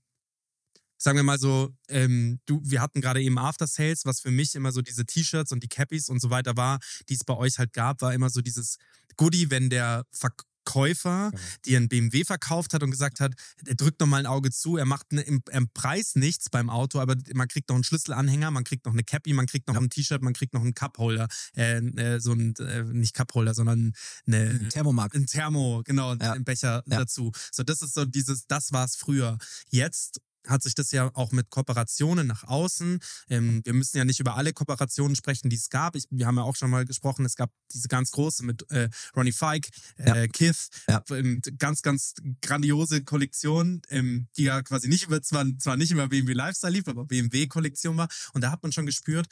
sagen 0.98 1.18
wir 1.18 1.24
mal 1.24 1.40
so, 1.40 1.76
ähm, 1.90 2.40
du, 2.46 2.62
wir 2.64 2.82
hatten 2.82 3.02
gerade 3.02 3.22
eben 3.22 3.38
After 3.38 3.68
Sales, 3.68 4.06
was 4.06 4.22
für 4.22 4.32
mich 4.32 4.56
immer 4.56 4.72
so 4.72 4.82
diese 4.82 5.06
T-Shirts 5.06 5.52
und 5.52 5.62
die 5.64 5.68
Cappies 5.70 6.10
und 6.10 6.22
so 6.22 6.30
weiter 6.30 6.56
war, 6.58 6.80
die 7.10 7.16
es 7.16 7.24
bei 7.24 7.36
euch 7.36 7.60
halt 7.60 7.74
gab, 7.74 8.02
war 8.02 8.14
immer 8.14 8.30
so 8.30 8.42
dieses 8.42 8.78
Goodie, 9.18 9.50
wenn 9.52 9.70
der 9.70 10.06
Verkäufer 10.12 11.30
Genau. 11.32 11.44
dir 11.66 11.78
einen 11.78 11.90
BMW 11.90 12.24
verkauft 12.26 12.74
hat 12.74 12.82
und 12.82 12.90
gesagt 12.90 13.20
hat, 13.20 13.34
er 13.68 13.76
drückt 13.76 14.00
noch 14.00 14.08
mal 14.08 14.18
ein 14.18 14.26
Auge 14.26 14.50
zu, 14.50 14.78
er 14.78 14.86
macht 14.86 15.12
ne, 15.12 15.22
im, 15.22 15.44
im 15.52 15.70
Preis 15.70 16.16
nichts 16.16 16.50
beim 16.50 16.72
Auto, 16.72 17.00
aber 17.00 17.16
man 17.36 17.48
kriegt 17.48 17.70
noch 17.70 17.76
einen 17.76 17.84
Schlüsselanhänger, 17.84 18.50
man 18.50 18.64
kriegt 18.64 18.84
noch 18.88 18.94
eine 18.94 19.04
Cappy, 19.04 19.34
man 19.34 19.46
kriegt 19.46 19.68
noch 19.68 19.76
ein 19.76 19.92
T-Shirt, 19.92 20.24
man 20.24 20.34
kriegt 20.34 20.56
noch 20.56 20.62
einen 20.62 20.74
Cupholder, 20.74 21.28
äh, 21.56 21.78
äh, 21.78 22.20
so 22.20 22.34
ein, 22.34 22.56
äh, 22.56 22.82
nicht 22.84 23.14
Cupholder, 23.14 23.54
sondern 23.54 23.94
eine, 24.26 24.68
Thermomarkt. 24.70 25.14
ein 25.16 25.28
Thermo, 25.28 25.84
genau, 25.86 26.16
Ja. 26.16 26.32
ein 26.34 26.44
Becher 26.44 26.82
Ja. 26.88 26.98
dazu. 26.98 27.32
So, 27.52 27.62
das 27.62 27.84
ist 27.84 27.94
so 27.94 28.04
dieses, 28.06 28.48
das 28.48 28.72
war 28.72 28.86
es 28.86 28.96
früher. 28.96 29.38
Jetzt 29.70 30.20
hat 30.48 30.64
sich 30.64 30.76
das 30.76 30.92
ja 30.92 31.10
auch 31.14 31.32
mit 31.32 31.50
Kooperationen 31.50 32.28
nach 32.28 32.44
außen. 32.44 33.00
Ähm, 33.30 33.62
wir 33.64 33.74
müssen 33.74 33.98
ja 33.98 34.06
nicht 34.06 34.20
über 34.20 34.36
alle 34.36 34.54
Kooperationen 34.54 35.16
sprechen, 35.16 35.50
die 35.50 35.56
es 35.56 35.70
gab. 35.70 35.96
Ich, 35.96 36.06
wir 36.10 36.28
haben 36.28 36.38
ja 36.38 36.44
auch 36.44 36.56
schon 36.56 36.70
mal 36.70 36.86
gesprochen, 36.86 37.26
es 37.26 37.36
gab 37.36 37.52
diese 37.74 37.88
ganz 37.88 38.12
große 38.12 38.44
mit 38.44 38.70
äh, 38.72 38.90
Ronnie 39.16 39.32
Fike, 39.32 39.70
äh, 39.98 40.28
Kith, 40.28 40.70
Ja. 40.90 41.04
ähm, 41.12 41.42
ganz, 41.58 41.82
ganz 41.82 42.14
grandiose 42.42 43.04
Kollektion, 43.04 43.82
ähm, 43.90 44.28
die 44.38 44.44
ja 44.44 44.62
quasi 44.62 44.88
nicht 44.88 45.06
über, 45.06 45.22
zwar, 45.22 45.46
zwar 45.60 45.78
nicht 45.78 45.92
über 45.92 46.08
BMW 46.08 46.34
Lifestyle 46.34 46.74
lief, 46.74 46.88
aber 46.88 47.06
BMW-Kollektion 47.06 47.98
war. 47.98 48.08
Und 48.34 48.42
da 48.42 48.52
hat 48.52 48.64
man 48.64 48.72
schon 48.72 48.86
gespürt, 48.86 49.28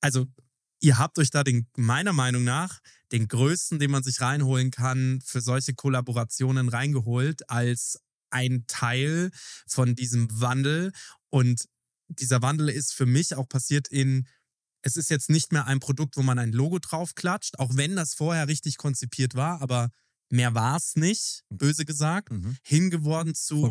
also 0.00 0.26
ihr 0.80 0.98
habt 0.98 1.18
euch 1.18 1.30
da 1.30 1.44
den, 1.44 1.66
meiner 1.76 2.12
Meinung 2.12 2.44
nach, 2.44 2.80
den 3.12 3.28
größten, 3.28 3.78
den 3.78 3.90
man 3.90 4.02
sich 4.02 4.20
reinholen 4.20 4.70
kann, 4.70 5.20
für 5.24 5.40
solche 5.40 5.74
Kollaborationen 5.74 6.68
reingeholt, 6.68 7.48
als 7.50 7.98
ein 8.30 8.64
Teil 8.66 9.30
von 9.66 9.94
diesem 9.94 10.28
Wandel. 10.40 10.92
Und 11.30 11.66
dieser 12.08 12.42
Wandel 12.42 12.68
ist 12.68 12.92
für 12.94 13.06
mich 13.06 13.34
auch 13.34 13.48
passiert 13.48 13.88
in, 13.88 14.26
es 14.82 14.96
ist 14.96 15.10
jetzt 15.10 15.30
nicht 15.30 15.52
mehr 15.52 15.66
ein 15.66 15.80
Produkt, 15.80 16.16
wo 16.16 16.22
man 16.22 16.38
ein 16.38 16.52
Logo 16.52 16.78
draufklatscht, 16.78 17.58
auch 17.58 17.76
wenn 17.76 17.96
das 17.96 18.14
vorher 18.14 18.48
richtig 18.48 18.78
konzipiert 18.78 19.34
war, 19.34 19.60
aber 19.60 19.90
mehr 20.30 20.54
war 20.54 20.76
es 20.76 20.96
nicht, 20.96 21.42
böse 21.50 21.84
gesagt, 21.84 22.30
Mhm. 22.30 22.56
hingeworden 22.64 23.34
zu 23.34 23.62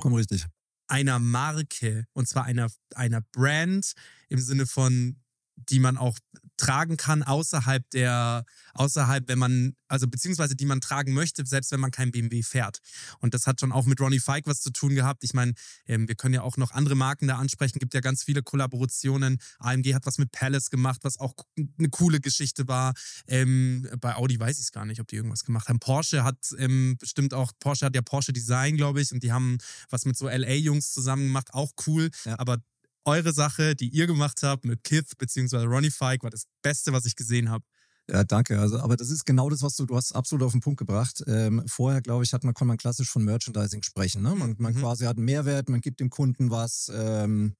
einer 0.88 1.20
Marke 1.20 2.06
und 2.14 2.28
zwar 2.28 2.46
einer, 2.46 2.70
einer 2.96 3.22
Brand 3.32 3.94
im 4.28 4.40
Sinne 4.40 4.66
von, 4.66 5.22
die 5.70 5.80
man 5.80 5.98
auch 5.98 6.18
tragen 6.60 6.98
kann 6.98 7.24
außerhalb 7.24 7.90
der, 7.92 8.46
außerhalb, 8.74 9.28
wenn 9.28 9.40
man, 9.40 9.76
also 9.88 10.08
beziehungsweise 10.08 10.56
die 10.56 10.66
man 10.66 10.82
tragen 10.82 11.14
möchte, 11.14 11.46
selbst 11.46 11.72
wenn 11.72 11.80
man 11.80 11.92
kein 11.92 12.12
BMW 12.12 12.44
fährt. 12.44 12.80
Und 13.20 13.34
das 13.34 13.48
hat 13.48 13.60
schon 13.60 13.72
auch 13.72 13.86
mit 13.86 14.00
Ronnie 14.00 14.20
Fike 14.20 14.46
was 14.46 14.62
zu 14.62 14.70
tun 14.72 14.94
gehabt. 14.94 15.24
Ich 15.24 15.34
meine, 15.34 15.54
ähm, 15.88 16.08
wir 16.08 16.16
können 16.16 16.34
ja 16.34 16.42
auch 16.42 16.58
noch 16.58 16.72
andere 16.72 16.96
Marken 16.96 17.28
da 17.28 17.38
ansprechen, 17.38 17.80
gibt 17.80 17.94
ja 17.94 18.02
ganz 18.02 18.24
viele 18.24 18.44
Kollaborationen. 18.44 19.38
AMG 19.60 19.96
hat 19.96 20.06
was 20.06 20.18
mit 20.18 20.32
Palace 20.32 20.70
gemacht, 20.70 21.00
was 21.04 21.20
auch 21.20 21.34
eine 21.58 21.90
coole 21.90 22.20
Geschichte 22.20 22.68
war. 22.68 22.94
Ähm, 23.28 23.88
bei 24.02 24.16
Audi 24.16 24.40
weiß 24.40 24.58
ich 24.58 24.66
es 24.66 24.72
gar 24.72 24.86
nicht, 24.86 25.00
ob 25.00 25.08
die 25.08 25.16
irgendwas 25.16 25.46
gemacht 25.46 25.70
haben. 25.70 25.80
Porsche 25.80 26.24
hat 26.24 26.38
ähm, 26.58 26.98
bestimmt 27.00 27.34
auch, 27.34 27.54
Porsche 27.60 27.86
hat 27.86 27.96
ja 27.96 28.02
Porsche 28.02 28.34
Design, 28.34 28.76
glaube 28.76 29.02
ich, 29.02 29.12
und 29.14 29.24
die 29.24 29.32
haben 29.32 29.58
was 29.90 30.06
mit 30.06 30.18
so 30.18 30.28
LA-Jungs 30.28 30.92
zusammen 30.92 31.28
gemacht, 31.28 31.54
auch 31.54 31.72
cool. 31.88 32.10
Ja. 32.26 32.38
Aber 32.38 32.58
eure 33.10 33.34
Sache, 33.34 33.76
die 33.76 33.90
ihr 33.90 34.08
gemacht 34.08 34.40
habt 34.44 34.66
mit 34.66 34.84
Kith 34.84 35.12
bzw. 35.18 35.66
Ronnie 35.66 35.92
Fike, 35.92 36.24
war 36.24 36.30
das 36.30 36.46
Beste, 36.62 36.94
was 36.94 37.06
ich 37.06 37.16
gesehen 37.16 37.50
habe. 37.50 37.66
Ja, 38.12 38.24
danke. 38.24 38.60
Also, 38.60 38.80
aber 38.80 38.98
das 38.98 39.12
ist 39.12 39.26
genau 39.26 39.50
das, 39.50 39.62
was 39.62 39.76
du, 39.76 39.86
du 39.86 39.96
hast 39.96 40.14
absolut 40.16 40.44
auf 40.46 40.52
den 40.52 40.62
Punkt 40.62 40.80
gebracht. 40.80 41.24
Ähm, 41.28 41.62
vorher, 41.68 42.02
glaube 42.02 42.24
ich, 42.24 42.34
hat 42.34 42.44
man, 42.44 42.56
kann 42.56 42.68
man 42.68 42.78
klassisch 42.78 43.10
von 43.10 43.24
Merchandising 43.24 43.84
sprechen. 43.84 44.24
Ne? 44.24 44.34
Man, 44.36 44.56
man 44.58 44.74
Mhm. 44.74 44.80
quasi 44.80 45.06
hat 45.06 45.18
einen 45.18 45.26
Mehrwert, 45.26 45.70
man 45.70 45.82
gibt 45.82 46.00
dem 46.00 46.10
Kunden 46.10 46.50
was 46.50 46.92
ähm, 46.94 47.54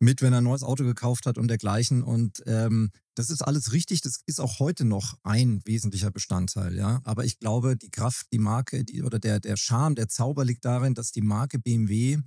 mit, 0.00 0.22
wenn 0.22 0.32
er 0.32 0.38
ein 0.38 0.44
neues 0.44 0.62
Auto 0.62 0.84
gekauft 0.84 1.26
hat 1.26 1.36
und 1.36 1.48
dergleichen. 1.48 2.04
Und 2.04 2.42
ähm, 2.46 2.92
das 3.16 3.30
ist 3.30 3.42
alles 3.42 3.72
richtig. 3.72 4.00
Das 4.00 4.20
ist 4.26 4.40
auch 4.40 4.60
heute 4.60 4.84
noch 4.84 5.18
ein 5.24 5.60
wesentlicher 5.64 6.12
Bestandteil. 6.12 6.76
Ja, 6.76 7.00
aber 7.02 7.24
ich 7.24 7.40
glaube, 7.40 7.76
die 7.76 7.90
Kraft, 7.90 8.26
die 8.32 8.38
Marke, 8.38 8.84
die 8.84 9.02
oder 9.02 9.18
der 9.18 9.40
der 9.40 9.56
Charme, 9.56 9.96
der 9.96 10.06
Zauber 10.08 10.44
liegt 10.44 10.64
darin, 10.64 10.94
dass 10.94 11.10
die 11.10 11.22
Marke 11.22 11.58
BMW 11.58 12.18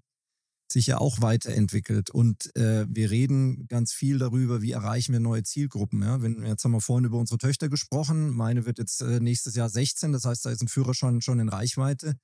sich 0.71 0.87
ja 0.87 0.97
auch 0.97 1.21
weiterentwickelt. 1.21 2.09
Und 2.09 2.55
äh, 2.55 2.85
wir 2.89 3.11
reden 3.11 3.67
ganz 3.67 3.93
viel 3.93 4.17
darüber, 4.17 4.61
wie 4.61 4.71
erreichen 4.71 5.13
wir 5.13 5.19
neue 5.19 5.43
Zielgruppen. 5.43 6.01
Ja? 6.01 6.21
Wenn, 6.21 6.45
jetzt 6.45 6.63
haben 6.63 6.71
wir 6.71 6.81
vorhin 6.81 7.05
über 7.05 7.17
unsere 7.17 7.37
Töchter 7.37 7.69
gesprochen. 7.69 8.31
Meine 8.31 8.65
wird 8.65 8.79
jetzt 8.79 9.01
äh, 9.01 9.19
nächstes 9.19 9.55
Jahr 9.55 9.69
16, 9.69 10.11
das 10.11 10.25
heißt, 10.25 10.45
da 10.45 10.51
ist 10.51 10.61
ein 10.61 10.67
Führerschein 10.67 11.21
schon 11.21 11.39
in 11.39 11.49
Reichweite. 11.49 12.15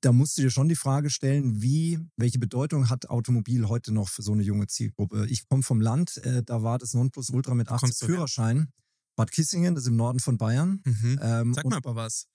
Da 0.00 0.12
musst 0.12 0.38
du 0.38 0.42
dir 0.42 0.50
schon 0.50 0.68
die 0.68 0.76
Frage 0.76 1.10
stellen, 1.10 1.60
wie, 1.60 1.98
welche 2.16 2.38
Bedeutung 2.38 2.88
hat 2.88 3.10
Automobil 3.10 3.68
heute 3.68 3.92
noch 3.92 4.08
für 4.08 4.22
so 4.22 4.32
eine 4.32 4.42
junge 4.42 4.68
Zielgruppe? 4.68 5.26
Ich 5.28 5.48
komme 5.48 5.64
vom 5.64 5.80
Land, 5.80 6.18
äh, 6.18 6.42
da 6.44 6.62
war 6.62 6.78
das 6.78 6.94
Nonplusultra 6.94 7.54
mit 7.54 7.68
18 7.68 7.80
kommst 7.80 8.02
du 8.02 8.06
her? 8.06 8.14
Führerschein. 8.14 8.68
Bad 9.16 9.32
Kissingen, 9.32 9.74
das 9.74 9.84
ist 9.84 9.88
im 9.88 9.96
Norden 9.96 10.20
von 10.20 10.38
Bayern. 10.38 10.80
Mhm. 10.84 11.18
Ähm, 11.20 11.54
Sag 11.54 11.64
mal 11.64 11.76
aber 11.78 11.96
was. 11.96 12.28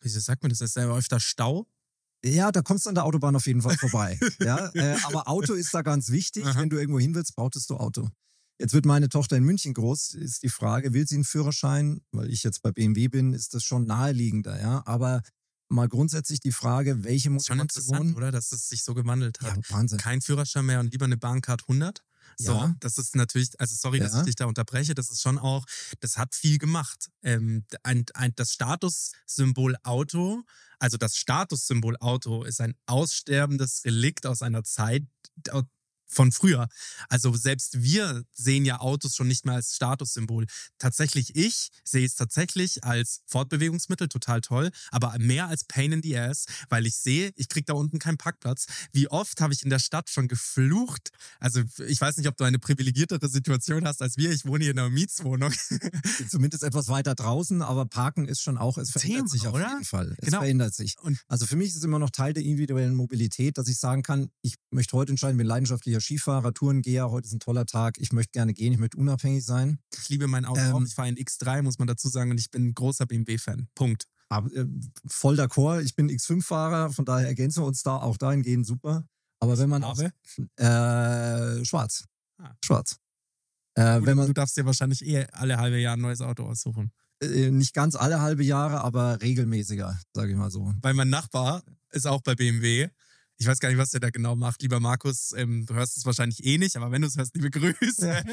Wieso 0.00 0.20
sagt 0.20 0.42
man 0.42 0.50
das? 0.50 0.60
Ist 0.60 0.76
ja 0.76 0.94
öfter 0.94 1.18
Stau? 1.20 1.66
Ja, 2.24 2.50
da 2.50 2.62
kommst 2.62 2.84
du 2.86 2.88
an 2.88 2.94
der 2.96 3.04
Autobahn 3.04 3.36
auf 3.36 3.46
jeden 3.46 3.62
Fall 3.62 3.76
vorbei. 3.78 4.18
ja, 4.40 4.70
äh, 4.74 4.96
aber 5.04 5.28
Auto 5.28 5.54
ist 5.54 5.72
da 5.72 5.82
ganz 5.82 6.10
wichtig. 6.10 6.44
Aha. 6.44 6.60
Wenn 6.60 6.70
du 6.70 6.76
irgendwo 6.78 6.98
hin 6.98 7.14
willst, 7.14 7.36
brauchtest 7.36 7.70
du 7.70 7.76
Auto. 7.76 8.08
Jetzt 8.60 8.74
wird 8.74 8.86
meine 8.86 9.08
Tochter 9.08 9.36
in 9.36 9.44
München 9.44 9.72
groß, 9.72 10.14
ist 10.14 10.42
die 10.42 10.48
Frage, 10.48 10.92
will 10.92 11.06
sie 11.06 11.14
einen 11.14 11.24
Führerschein? 11.24 12.00
Weil 12.10 12.28
ich 12.30 12.42
jetzt 12.42 12.60
bei 12.62 12.72
BMW 12.72 13.06
bin, 13.06 13.32
ist 13.32 13.54
das 13.54 13.62
schon 13.62 13.84
naheliegender, 13.86 14.60
ja. 14.60 14.82
Aber 14.84 15.22
mal 15.68 15.86
grundsätzlich 15.88 16.40
die 16.40 16.50
Frage, 16.50 17.04
welche 17.04 17.30
Ist 17.32 17.46
schon 17.46 17.60
interessant, 17.60 17.90
Motivation? 18.00 18.16
oder? 18.16 18.32
Dass 18.32 18.50
es 18.50 18.68
sich 18.68 18.82
so 18.82 18.94
gewandelt 18.94 19.38
Ja, 19.40 19.54
hat. 19.54 19.70
Wahnsinn. 19.70 19.98
Kein 19.98 20.20
Führerschein 20.20 20.66
mehr 20.66 20.80
und 20.80 20.90
lieber 20.92 21.04
eine 21.04 21.16
Bahncard 21.16 21.62
100. 21.68 22.02
So, 22.36 22.52
Ja. 22.54 22.74
das 22.80 22.98
ist 22.98 23.16
natürlich, 23.16 23.58
also 23.60 23.74
sorry, 23.74 24.00
dass 24.00 24.12
Ja. 24.12 24.18
ich 24.20 24.24
dich 24.26 24.36
da 24.36 24.46
unterbreche, 24.46 24.94
das 24.94 25.10
ist 25.10 25.22
schon 25.22 25.38
auch, 25.38 25.64
das 26.00 26.16
hat 26.16 26.34
viel 26.34 26.58
gemacht. 26.58 27.08
Ähm, 27.22 27.64
ein, 27.82 28.04
ein, 28.14 28.32
das 28.36 28.52
Statussymbol 28.52 29.76
Auto, 29.82 30.42
also 30.78 30.96
das 30.96 31.16
Statussymbol 31.16 31.96
Auto 31.98 32.44
ist 32.44 32.60
ein 32.60 32.74
aussterbendes 32.86 33.84
Relikt 33.84 34.26
aus 34.26 34.42
einer 34.42 34.64
Zeit, 34.64 35.02
von 36.08 36.32
früher. 36.32 36.68
Also 37.08 37.34
selbst 37.36 37.82
wir 37.82 38.24
sehen 38.32 38.64
ja 38.64 38.80
Autos 38.80 39.14
schon 39.14 39.28
nicht 39.28 39.44
mehr 39.44 39.54
als 39.56 39.74
Statussymbol. 39.76 40.46
Tatsächlich 40.78 41.36
ich 41.36 41.68
sehe 41.84 42.04
es 42.06 42.14
tatsächlich 42.14 42.84
als 42.84 43.20
Fortbewegungsmittel, 43.26 44.08
total 44.08 44.40
toll, 44.40 44.70
aber 44.90 45.14
mehr 45.18 45.46
als 45.48 45.64
Pain 45.64 45.92
in 45.92 46.02
the 46.02 46.16
Ass, 46.18 46.46
weil 46.68 46.86
ich 46.86 46.96
sehe, 46.96 47.32
ich 47.36 47.48
kriege 47.48 47.64
da 47.66 47.74
unten 47.74 47.98
keinen 47.98 48.16
Parkplatz. 48.18 48.66
Wie 48.92 49.08
oft 49.08 49.40
habe 49.40 49.52
ich 49.52 49.62
in 49.62 49.70
der 49.70 49.78
Stadt 49.78 50.08
schon 50.10 50.28
geflucht? 50.28 51.10
Also 51.40 51.62
ich 51.86 52.00
weiß 52.00 52.16
nicht, 52.16 52.28
ob 52.28 52.36
du 52.36 52.44
eine 52.44 52.58
privilegiertere 52.58 53.28
Situation 53.28 53.86
hast 53.86 54.02
als 54.02 54.16
wir. 54.16 54.30
Ich 54.32 54.44
wohne 54.46 54.64
hier 54.64 54.72
in 54.72 54.78
einer 54.78 54.90
Mietswohnung. 54.90 55.52
Zumindest 56.30 56.62
etwas 56.62 56.88
weiter 56.88 57.14
draußen, 57.14 57.62
aber 57.62 57.86
Parken 57.86 58.26
ist 58.26 58.40
schon 58.40 58.58
auch, 58.58 58.78
es 58.78 58.90
verändert 58.90 59.16
Thema, 59.18 59.28
sich 59.28 59.46
auf 59.46 59.54
oder? 59.54 59.68
jeden 59.68 59.84
Fall. 59.84 60.14
Es 60.18 60.26
Genau. 60.26 60.38
verändert 60.40 60.74
sich. 60.74 60.96
Und- 61.00 61.18
also 61.28 61.46
für 61.46 61.56
mich 61.56 61.68
ist 61.68 61.76
es 61.76 61.84
immer 61.84 61.98
noch 61.98 62.10
Teil 62.10 62.32
der 62.32 62.42
individuellen 62.42 62.94
Mobilität, 62.94 63.58
dass 63.58 63.68
ich 63.68 63.78
sagen 63.78 64.02
kann, 64.02 64.30
ich 64.42 64.54
möchte 64.70 64.96
heute 64.96 65.10
entscheiden, 65.12 65.36
bin 65.36 65.46
leidenschaftlicher 65.46 65.97
Skifahrer, 66.00 66.52
Tourengeher, 66.52 67.10
heute 67.10 67.26
ist 67.26 67.32
ein 67.34 67.40
toller 67.40 67.66
Tag, 67.66 67.98
ich 67.98 68.12
möchte 68.12 68.32
gerne 68.32 68.54
gehen, 68.54 68.72
ich 68.72 68.78
möchte 68.78 68.96
unabhängig 68.98 69.44
sein. 69.44 69.78
Ich 70.00 70.08
liebe 70.08 70.26
mein 70.28 70.44
Auto 70.44 70.60
Ähm, 70.60 70.74
auch. 70.74 70.82
Ich 70.82 70.94
fahre 70.94 71.08
in 71.08 71.16
X3, 71.16 71.62
muss 71.62 71.78
man 71.78 71.88
dazu 71.88 72.08
sagen, 72.08 72.30
und 72.30 72.38
ich 72.38 72.50
bin 72.50 72.66
ein 72.68 72.74
großer 72.74 73.06
BMW-Fan. 73.06 73.68
Punkt. 73.74 74.04
Aber, 74.30 74.52
äh, 74.54 74.66
voll 75.06 75.38
d'accord, 75.40 75.80
ich 75.82 75.94
bin 75.94 76.10
X5-Fahrer, 76.10 76.92
von 76.92 77.04
daher 77.04 77.28
ergänzen 77.28 77.62
wir 77.62 77.66
uns 77.66 77.82
da 77.82 77.96
auch 77.96 78.16
dahingehend 78.16 78.66
super. 78.66 79.04
Aber 79.40 79.56
wenn 79.58 79.68
man 79.68 79.82
Farbe? 79.82 80.12
äh, 80.56 81.64
schwarz. 81.64 82.04
Ah. 82.38 82.54
Schwarz. 82.64 82.96
Äh, 83.74 84.00
Du, 84.00 84.06
wenn 84.06 84.16
man 84.16 84.26
du 84.26 84.32
darfst 84.34 84.56
dir 84.56 84.66
wahrscheinlich 84.66 85.04
eh 85.06 85.26
alle 85.32 85.58
halbe 85.58 85.78
Jahr 85.78 85.94
ein 85.96 86.00
neues 86.00 86.20
Auto 86.20 86.44
aussuchen. 86.44 86.90
äh, 87.22 87.50
nicht 87.50 87.72
ganz 87.74 87.94
alle 87.94 88.20
halbe 88.20 88.42
Jahre, 88.44 88.80
aber 88.82 89.20
regelmäßiger, 89.22 89.98
sage 90.12 90.32
ich 90.32 90.36
mal 90.36 90.50
so. 90.50 90.72
Weil 90.82 90.94
mein 90.94 91.08
Nachbar 91.10 91.62
ist 91.92 92.06
auch 92.06 92.20
bei 92.22 92.34
BMW. 92.34 92.88
Ich 93.40 93.46
weiß 93.46 93.60
gar 93.60 93.68
nicht, 93.68 93.78
was 93.78 93.90
der 93.90 94.00
da 94.00 94.10
genau 94.10 94.34
macht. 94.34 94.62
Lieber 94.62 94.80
Markus, 94.80 95.32
ähm, 95.36 95.64
du 95.64 95.74
hörst 95.74 95.96
es 95.96 96.04
wahrscheinlich 96.04 96.44
eh 96.44 96.58
nicht, 96.58 96.76
aber 96.76 96.90
wenn 96.90 97.02
du 97.02 97.08
es 97.08 97.16
hörst, 97.16 97.36
liebe 97.36 97.50
Grüße. 97.50 98.24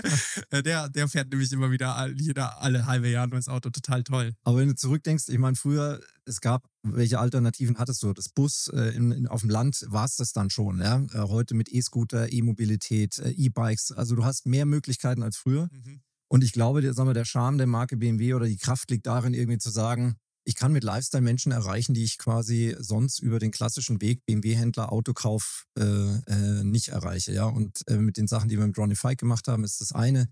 Äh, 0.49 0.63
der, 0.63 0.89
der 0.89 1.07
fährt 1.07 1.29
nämlich 1.29 1.51
immer 1.51 1.71
wieder 1.71 2.09
jeder, 2.17 2.61
alle 2.61 2.85
halbe 2.85 3.07
Jahr 3.07 3.25
ein 3.25 3.29
neues 3.29 3.47
Auto. 3.47 3.69
Total 3.69 4.03
toll. 4.03 4.33
Aber 4.43 4.57
wenn 4.57 4.67
du 4.67 4.75
zurückdenkst, 4.75 5.29
ich 5.29 5.37
meine, 5.37 5.55
früher, 5.55 6.01
es 6.25 6.41
gab, 6.41 6.65
welche 6.83 7.19
Alternativen 7.19 7.77
hattest 7.77 8.01
du? 8.03 8.13
Das 8.13 8.29
Bus 8.29 8.67
äh, 8.73 8.95
in, 8.95 9.11
in, 9.11 9.27
auf 9.27 9.41
dem 9.41 9.49
Land 9.49 9.85
war 9.89 10.05
es 10.05 10.15
das 10.15 10.33
dann 10.33 10.49
schon. 10.49 10.79
Ja? 10.79 11.05
Äh, 11.13 11.27
heute 11.27 11.53
mit 11.53 11.71
E-Scooter, 11.71 12.31
E-Mobilität, 12.31 13.19
äh, 13.19 13.29
E-Bikes. 13.29 13.91
Also 13.91 14.15
du 14.15 14.25
hast 14.25 14.45
mehr 14.45 14.65
Möglichkeiten 14.65 15.23
als 15.23 15.37
früher. 15.37 15.69
Mhm. 15.71 16.01
Und 16.27 16.43
ich 16.43 16.51
glaube, 16.51 16.81
der, 16.81 16.93
sagen 16.93 17.09
wir, 17.09 17.13
der 17.13 17.25
Charme 17.25 17.57
der 17.57 17.67
Marke 17.67 17.97
BMW 17.97 18.33
oder 18.33 18.47
die 18.47 18.57
Kraft 18.57 18.89
liegt 18.89 19.05
darin, 19.05 19.33
irgendwie 19.33 19.59
zu 19.59 19.69
sagen, 19.69 20.15
ich 20.45 20.55
kann 20.55 20.71
mit 20.71 20.83
Lifestyle 20.83 21.23
Menschen 21.23 21.51
erreichen, 21.51 21.93
die 21.93 22.03
ich 22.03 22.17
quasi 22.17 22.75
sonst 22.79 23.19
über 23.19 23.39
den 23.39 23.51
klassischen 23.51 23.99
Weg 24.01 24.25
BMW-Händler, 24.25 24.91
Autokauf 24.91 25.65
äh, 25.77 25.83
äh, 25.83 26.63
nicht 26.63 26.89
erreiche. 26.89 27.33
Ja? 27.33 27.45
Und 27.45 27.81
äh, 27.87 27.97
mit 27.97 28.17
den 28.17 28.27
Sachen, 28.27 28.47
die 28.47 28.57
wir 28.57 28.67
mit 28.67 28.77
Ronnie 28.77 28.95
Fike 28.95 29.17
gemacht 29.17 29.47
haben, 29.47 29.63
ist 29.63 29.81
das 29.81 29.91
eine. 29.91 30.29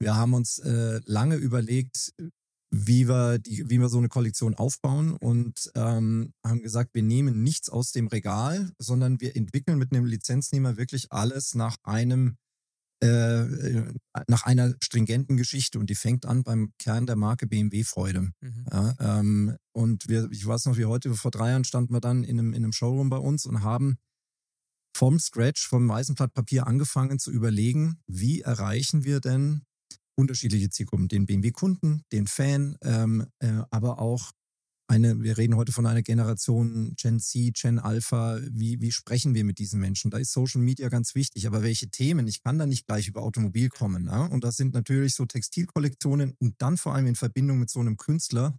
Wir 0.00 0.14
haben 0.14 0.32
uns 0.34 0.58
äh, 0.60 1.00
lange 1.04 1.34
überlegt, 1.34 2.14
wie 2.70 3.08
wir, 3.08 3.38
die, 3.38 3.68
wie 3.68 3.78
wir 3.78 3.88
so 3.88 3.98
eine 3.98 4.08
Kollektion 4.08 4.54
aufbauen 4.54 5.14
und 5.14 5.70
ähm, 5.74 6.34
haben 6.44 6.62
gesagt, 6.62 6.94
wir 6.94 7.02
nehmen 7.02 7.42
nichts 7.42 7.68
aus 7.68 7.92
dem 7.92 8.06
Regal, 8.08 8.70
sondern 8.78 9.20
wir 9.20 9.34
entwickeln 9.36 9.78
mit 9.78 9.92
einem 9.92 10.04
Lizenznehmer 10.04 10.76
wirklich 10.76 11.10
alles 11.10 11.54
nach 11.54 11.76
einem 11.82 12.36
äh, 13.00 13.44
nach 14.26 14.44
einer 14.44 14.74
stringenten 14.82 15.36
Geschichte 15.36 15.78
und 15.78 15.88
die 15.90 15.94
fängt 15.94 16.26
an 16.26 16.42
beim 16.42 16.72
Kern 16.78 17.06
der 17.06 17.16
Marke 17.16 17.46
BMW 17.46 17.84
Freude. 17.84 18.32
Mhm. 18.40 18.66
Ja, 18.70 18.96
ähm, 19.00 19.56
und 19.72 20.08
wir, 20.08 20.28
ich 20.30 20.44
weiß 20.44 20.66
noch 20.66 20.76
wie 20.76 20.86
heute, 20.86 21.14
vor 21.14 21.30
drei 21.30 21.50
Jahren 21.50 21.64
standen 21.64 21.92
wir 21.92 22.00
dann 22.00 22.24
in 22.24 22.38
einem, 22.38 22.52
in 22.52 22.64
einem 22.64 22.72
Showroom 22.72 23.10
bei 23.10 23.18
uns 23.18 23.46
und 23.46 23.62
haben 23.62 23.98
vom 24.96 25.20
Scratch, 25.20 25.68
vom 25.68 25.88
weißen 25.88 26.16
Blatt 26.16 26.34
Papier 26.34 26.66
angefangen 26.66 27.20
zu 27.20 27.30
überlegen, 27.30 28.00
wie 28.08 28.40
erreichen 28.40 29.04
wir 29.04 29.20
denn 29.20 29.62
unterschiedliche 30.16 30.68
Zielgruppen, 30.68 31.06
den 31.06 31.26
BMW-Kunden, 31.26 32.02
den 32.10 32.26
Fan, 32.26 32.76
ähm, 32.82 33.26
äh, 33.38 33.62
aber 33.70 34.00
auch 34.00 34.32
eine, 34.88 35.20
wir 35.22 35.36
reden 35.36 35.56
heute 35.56 35.72
von 35.72 35.86
einer 35.86 36.02
Generation 36.02 36.94
Gen 36.96 37.20
Z, 37.20 37.54
Gen 37.54 37.78
Alpha, 37.78 38.38
wie, 38.50 38.80
wie 38.80 38.90
sprechen 38.90 39.34
wir 39.34 39.44
mit 39.44 39.58
diesen 39.58 39.80
Menschen? 39.80 40.10
Da 40.10 40.18
ist 40.18 40.32
Social 40.32 40.62
Media 40.62 40.88
ganz 40.88 41.14
wichtig, 41.14 41.46
aber 41.46 41.62
welche 41.62 41.90
Themen? 41.90 42.26
Ich 42.26 42.42
kann 42.42 42.58
da 42.58 42.66
nicht 42.66 42.86
gleich 42.86 43.06
über 43.06 43.22
Automobil 43.22 43.68
kommen. 43.68 44.04
Ne? 44.04 44.28
Und 44.30 44.44
das 44.44 44.56
sind 44.56 44.72
natürlich 44.72 45.14
so 45.14 45.26
Textilkollektionen 45.26 46.34
und 46.40 46.54
dann 46.58 46.78
vor 46.78 46.94
allem 46.94 47.06
in 47.06 47.16
Verbindung 47.16 47.58
mit 47.58 47.70
so 47.70 47.80
einem 47.80 47.98
Künstler 47.98 48.58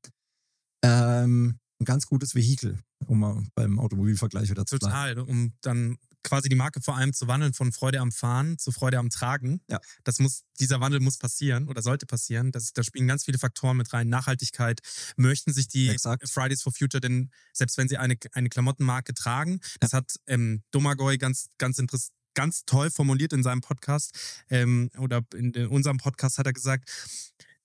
ähm, 0.83 1.59
ein 1.81 1.85
ganz 1.85 2.05
gutes 2.05 2.35
Vehikel, 2.35 2.79
um 3.07 3.19
mal 3.19 3.43
beim 3.55 3.79
Automobilvergleich 3.79 4.49
wieder 4.49 4.65
zu 4.65 4.77
bleiben. 4.77 5.15
Total, 5.15 5.19
um 5.19 5.53
dann 5.61 5.97
quasi 6.23 6.49
die 6.49 6.55
Marke 6.55 6.81
vor 6.81 6.97
allem 6.97 7.13
zu 7.13 7.27
wandeln 7.27 7.53
von 7.53 7.71
Freude 7.71 7.99
am 7.99 8.11
Fahren 8.11 8.57
zu 8.57 8.71
Freude 8.71 8.97
am 8.97 9.09
Tragen. 9.09 9.61
Ja. 9.69 9.79
Das 10.03 10.19
muss, 10.19 10.43
dieser 10.59 10.79
Wandel 10.81 10.99
muss 10.99 11.17
passieren 11.17 11.67
oder 11.67 11.81
sollte 11.81 12.05
passieren. 12.05 12.51
Das, 12.51 12.73
da 12.73 12.83
spielen 12.83 13.07
ganz 13.07 13.25
viele 13.25 13.37
Faktoren 13.39 13.77
mit 13.77 13.93
rein. 13.93 14.09
Nachhaltigkeit. 14.09 14.81
Möchten 15.15 15.53
sich 15.53 15.67
die 15.67 15.89
Exakt. 15.89 16.27
Fridays 16.29 16.61
for 16.61 16.73
Future 16.73 17.01
denn, 17.01 17.31
selbst 17.53 17.77
wenn 17.77 17.87
sie 17.89 17.97
eine, 17.97 18.15
eine 18.33 18.49
Klamottenmarke 18.49 19.13
tragen, 19.13 19.59
das 19.79 19.93
hat 19.93 20.15
ähm, 20.27 20.63
Domagoj 20.71 21.17
ganz, 21.17 21.49
ganz 21.57 21.77
interessant 21.79 22.13
ganz 22.35 22.63
toll 22.65 22.89
formuliert 22.89 23.33
in 23.33 23.43
seinem 23.43 23.59
Podcast 23.59 24.43
ähm, 24.49 24.89
oder 24.97 25.23
in, 25.33 25.51
in 25.51 25.67
unserem 25.67 25.97
Podcast 25.97 26.37
hat 26.37 26.45
er 26.45 26.53
gesagt, 26.53 26.89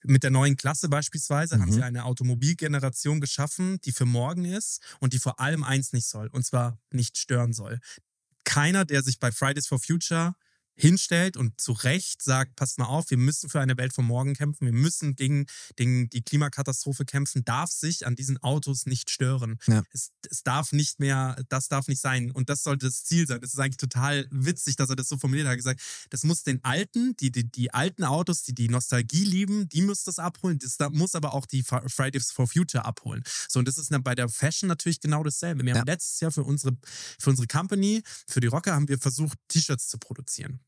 mit 0.03 0.23
der 0.23 0.31
neuen 0.31 0.57
Klasse 0.57 0.89
beispielsweise 0.89 1.61
haben 1.61 1.69
Mhm. 1.69 1.73
sie 1.73 1.83
eine 1.83 2.05
Automobilgeneration 2.05 3.21
geschaffen, 3.21 3.81
die 3.85 3.93
für 3.93 4.05
morgen 4.05 4.45
ist 4.45 4.81
und 5.01 5.13
die 5.13 5.19
vor 5.19 5.39
allem 5.41 5.63
eins 5.65 5.93
nicht 5.93 6.07
soll, 6.09 6.29
und 6.29 6.45
zwar 6.45 6.79
nicht 6.91 7.19
stören 7.19 7.53
soll. 7.53 7.79
Keiner, 8.45 8.85
der 8.85 9.03
sich 9.03 9.19
bei 9.19 9.33
Fridays 9.33 9.67
for 9.67 9.79
Future 9.79 10.35
hinstellt 10.77 11.37
und 11.37 11.61
zu 11.61 11.73
Recht 11.73 12.23
sagt, 12.23 12.57
passt 12.57 12.79
mal 12.79 12.87
auf, 12.87 13.11
wir 13.11 13.17
müssen 13.19 13.49
für 13.49 13.61
eine 13.61 13.77
Welt 13.77 13.93
von 13.93 14.05
morgen 14.05 14.35
kämpfen, 14.35 14.67
wir 14.67 14.73
müssen 14.73 15.15
gegen, 15.17 15.47
gegen 15.77 16.09
die 16.11 16.23
Klimakatastrophe 16.23 17.05
kämpfen, 17.05 17.45
darf 17.45 17.71
sich 17.71 18.07
an 18.07 18.17
diesen 18.17 18.39
Autos 18.43 18.87
nicht 18.87 19.11
stören. 19.11 19.59
Ja. 19.67 19.83
Es, 19.93 20.11
es 20.31 20.43
darf 20.43 20.73
nicht 20.73 21.01
mehr, 21.01 21.37
das 21.49 21.69
darf 21.69 21.89
nicht 21.89 22.01
sein. 22.01 22.31
Und 22.31 22.49
das 22.49 22.63
sollte 22.63 22.87
das 22.87 23.05
Ziel 23.05 23.27
sein. 23.27 23.41
Das 23.41 23.53
ist 23.53 23.59
eigentlich 23.61 23.77
total 23.77 24.27
witzig, 24.31 24.77
dass 24.77 24.91
er 24.91 24.97
das 24.97 25.09
so 25.09 25.17
formuliert 25.17 25.47
hat. 25.47 25.57
Gesagt, 25.57 25.81
das 26.11 26.25
muss 26.25 26.43
den 26.43 26.63
Alten, 26.65 27.17
die, 27.19 27.31
die, 27.31 27.51
die 27.51 27.73
alten 27.73 28.05
Autos, 28.05 28.43
die 28.43 28.55
die 28.55 28.69
Nostalgie 28.69 29.25
lieben, 29.25 29.69
die 29.69 29.83
muss 29.83 30.03
das 30.05 30.19
abholen. 30.19 30.59
Das 30.59 30.77
da 30.77 30.91
muss 30.91 31.15
aber 31.15 31.35
auch 31.35 31.47
die 31.47 31.63
Fridays 31.63 32.33
for 32.33 32.47
Future 32.49 32.85
abholen. 32.85 33.23
So, 33.49 33.59
und 33.61 33.69
das 33.69 33.79
ist 33.79 33.91
dann 33.93 34.03
bei 34.03 34.15
der 34.15 34.29
Fashion 34.29 34.69
natürlich 34.69 35.01
genau 35.01 35.23
dasselbe. 35.23 35.63
Wir 35.65 35.73
Ja. 35.75 35.81
haben 35.81 35.87
letztes 35.87 36.21
Jahr 36.21 36.33
für 36.33 36.43
unsere, 36.43 36.77
für 37.19 37.31
unsere 37.31 37.47
Company, 37.47 38.03
für 38.29 38.41
die 38.41 38.49
Rocker, 38.49 38.73
haben 38.75 38.89
wir 38.89 38.99
versucht, 38.99 39.39
T-Shirts 39.49 39.89
zu 39.89 39.99
produzieren. 39.99 40.61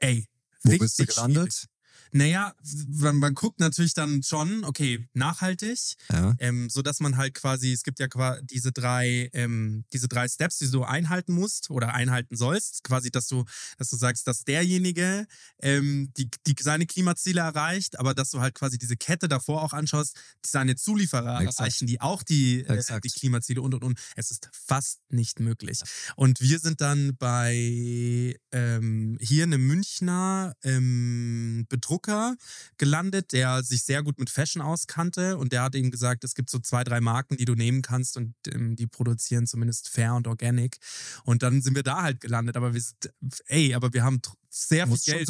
Ey. 0.00 0.26
Wo 0.64 0.76
bist 0.76 0.98
du 0.98 1.06
schwierig. 1.10 1.66
Naja, 2.12 2.54
man, 2.88 3.16
man 3.16 3.34
guckt 3.34 3.60
natürlich 3.60 3.94
dann 3.94 4.22
schon, 4.22 4.64
okay, 4.64 5.08
nachhaltig, 5.14 5.96
Ja. 6.10 6.34
ähm, 6.38 6.68
so 6.70 6.82
dass 6.82 7.00
man 7.00 7.16
halt 7.16 7.34
quasi, 7.34 7.72
es 7.72 7.82
gibt 7.82 7.98
ja 7.98 8.08
quasi 8.08 8.44
diese 8.46 8.72
drei, 8.72 9.30
ähm, 9.32 9.84
diese 9.92 10.08
drei 10.08 10.28
Steps, 10.28 10.58
die 10.58 10.70
du 10.70 10.84
einhalten 10.84 11.32
musst 11.32 11.70
oder 11.70 11.94
einhalten 11.94 12.36
sollst, 12.36 12.84
quasi, 12.84 13.10
dass 13.10 13.26
du, 13.28 13.44
dass 13.76 13.90
du 13.90 13.96
sagst, 13.96 14.26
dass 14.26 14.44
derjenige 14.44 15.26
ähm, 15.60 16.12
die, 16.16 16.28
die 16.46 16.54
seine 16.60 16.86
Klimaziele 16.86 17.40
erreicht, 17.40 17.98
aber 17.98 18.14
dass 18.14 18.30
du 18.30 18.40
halt 18.40 18.54
quasi 18.54 18.78
diese 18.78 18.96
Kette 18.96 19.28
davor 19.28 19.62
auch 19.62 19.72
anschaust, 19.72 20.16
die 20.44 20.48
seine 20.48 20.76
Zulieferer 20.76 21.40
Exakt. 21.40 21.58
erreichen, 21.60 21.86
die 21.86 22.00
auch 22.00 22.22
die, 22.22 22.60
äh, 22.60 23.00
die 23.00 23.10
Klimaziele 23.10 23.62
und 23.62 23.74
und 23.74 23.84
und. 23.84 23.98
Es 24.16 24.30
ist 24.30 24.48
fast 24.52 25.00
nicht 25.10 25.40
möglich. 25.40 25.80
Und 26.16 26.40
wir 26.40 26.58
sind 26.58 26.80
dann 26.80 27.16
bei 27.16 28.36
ähm, 28.52 29.18
hier 29.20 29.44
einem 29.44 29.66
Münchner 29.66 30.54
ähm, 30.62 31.66
Bedrucker 31.98 32.36
gelandet, 32.76 33.32
der 33.32 33.62
sich 33.62 33.82
sehr 33.84 34.02
gut 34.02 34.18
mit 34.18 34.30
Fashion 34.30 34.62
auskannte 34.62 35.36
und 35.36 35.52
der 35.52 35.62
hat 35.62 35.74
ihm 35.74 35.90
gesagt, 35.90 36.24
es 36.24 36.34
gibt 36.34 36.50
so 36.50 36.58
zwei, 36.58 36.84
drei 36.84 37.00
Marken, 37.00 37.36
die 37.36 37.44
du 37.44 37.54
nehmen 37.54 37.82
kannst 37.82 38.16
und 38.16 38.34
ähm, 38.48 38.76
die 38.76 38.86
produzieren 38.86 39.46
zumindest 39.46 39.88
fair 39.88 40.14
und 40.14 40.26
organic. 40.26 40.78
Und 41.24 41.42
dann 41.42 41.60
sind 41.62 41.74
wir 41.74 41.82
da 41.82 42.02
halt 42.02 42.20
gelandet. 42.20 42.56
Aber 42.56 42.74
wir 42.74 42.80
sind, 42.80 43.12
ey, 43.46 43.74
aber 43.74 43.92
wir 43.92 44.02
haben 44.04 44.20
sehr 44.48 44.86
viel 44.86 44.96
Geld. 45.04 45.28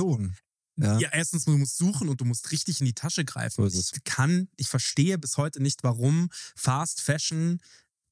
Ja. 0.80 0.98
Ja. 0.98 1.08
erstens, 1.10 1.44
du 1.44 1.56
musst 1.58 1.76
suchen 1.76 2.08
und 2.08 2.20
du 2.20 2.24
musst 2.24 2.52
richtig 2.52 2.78
in 2.80 2.86
die 2.86 2.94
Tasche 2.94 3.24
greifen. 3.24 3.66
Ich 3.66 4.04
kann, 4.04 4.48
ich 4.56 4.68
verstehe 4.68 5.18
bis 5.18 5.36
heute 5.36 5.60
nicht, 5.60 5.82
warum 5.82 6.28
Fast 6.54 7.00
Fashion 7.00 7.58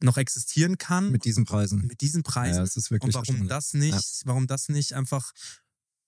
noch 0.03 0.17
existieren 0.19 0.77
kann 0.77 1.11
Mit 1.11 1.25
diesen 1.25 1.45
Preisen. 1.47 1.87
mit 1.87 2.01
diesen 2.03 2.23
Preisen 2.23 2.57
Ja, 2.59 2.63
es 2.65 2.77
ist 2.77 2.91
wirklich 2.91 3.15
und 3.15 3.29
warum 3.29 3.49
das 3.49 3.73
nicht, 3.73 3.95
Ja. 3.95 4.27
warum 4.27 4.47
das 4.47 4.69
nicht 4.69 4.93
einfach 4.93 5.33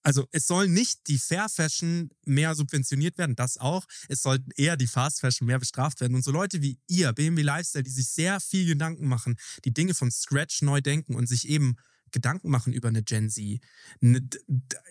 also 0.09 0.27
es 0.33 0.47
soll 0.47 0.69
nicht 0.69 1.07
die 1.09 1.19
Fair 1.19 1.51
Fashion 1.51 2.09
mehr 2.25 2.55
subventioniert 2.55 3.19
werden, 3.19 3.37
das 3.37 3.59
auch. 3.59 3.85
Es 4.09 4.23
sollten 4.23 4.51
eher 4.57 4.79
die 4.79 4.87
Fast 4.87 5.21
Fashion 5.21 5.47
mehr 5.47 5.59
bestraft 5.59 6.01
werden. 6.01 6.15
Und 6.15 6.25
so 6.25 6.31
Leute 6.31 6.63
wie 6.63 6.79
ihr, 6.87 7.13
BMW 7.13 7.43
Lifestyle, 7.43 7.83
die 7.83 7.91
sich 7.91 8.09
sehr 8.09 8.41
viel 8.41 8.65
Gedanken 8.65 9.07
machen, 9.07 9.37
die 9.67 9.75
Dinge 9.75 9.93
von 9.93 10.11
Scratch 10.11 10.63
neu 10.63 10.81
denken 10.81 11.15
und 11.15 11.29
sich 11.29 11.47
eben 11.47 11.77
Gedanken 12.11 12.49
machen 12.49 12.73
über 12.73 12.89
eine 12.89 13.03
Gen 13.03 13.29
Z. 13.29 13.61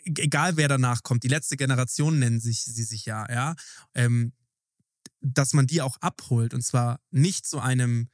Egal 0.03 0.55
wer 0.55 0.67
danach 0.67 1.01
kommt, 1.01 1.23
die 1.23 1.29
letzte 1.29 1.57
Generation 1.57 2.19
nennen 2.19 2.39
sich 2.39 2.65
sie 2.65 2.83
sich 2.83 3.05
ja, 3.05 3.27
ja. 3.27 3.55
Ähm, 3.95 4.33
dass 5.21 5.53
man 5.53 5.65
die 5.65 5.81
auch 5.81 5.97
abholt 5.99 6.53
und 6.53 6.61
zwar 6.61 6.99
nicht 7.09 7.47
zu 7.47 7.59
einem 7.59 8.11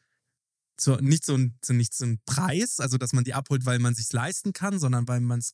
zu, 0.78 0.96
nicht 1.02 1.26
so 1.26 1.38
zu, 1.62 1.74
nicht 1.74 1.94
so 1.94 2.06
ein 2.06 2.22
Preis, 2.26 2.80
also 2.80 2.98
dass 2.98 3.12
man 3.12 3.26
die 3.26 3.34
abholt, 3.34 3.66
weil 3.66 3.80
man 3.80 3.94
sich 3.94 4.10
leisten 4.14 4.54
kann, 4.54 4.80
sondern 4.80 5.06
weil 5.06 5.20
man 5.20 5.40
es 5.40 5.54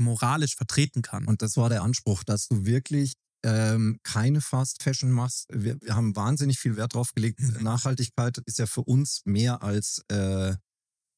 moralisch 0.00 0.56
vertreten 0.56 1.02
kann. 1.02 1.26
Und 1.26 1.42
das 1.42 1.56
war 1.56 1.68
der 1.68 1.82
Anspruch, 1.82 2.24
dass 2.24 2.48
du 2.48 2.64
wirklich 2.64 3.14
ähm, 3.42 3.98
keine 4.02 4.40
Fast 4.40 4.82
Fashion 4.82 5.10
machst. 5.10 5.46
Wir, 5.50 5.80
wir 5.80 5.94
haben 5.96 6.14
wahnsinnig 6.16 6.58
viel 6.58 6.76
Wert 6.76 6.94
drauf 6.94 7.14
gelegt. 7.14 7.40
Mhm. 7.40 7.62
Nachhaltigkeit 7.62 8.38
ist 8.44 8.58
ja 8.58 8.66
für 8.66 8.82
uns 8.82 9.22
mehr 9.24 9.62
als, 9.62 10.04
äh, 10.10 10.54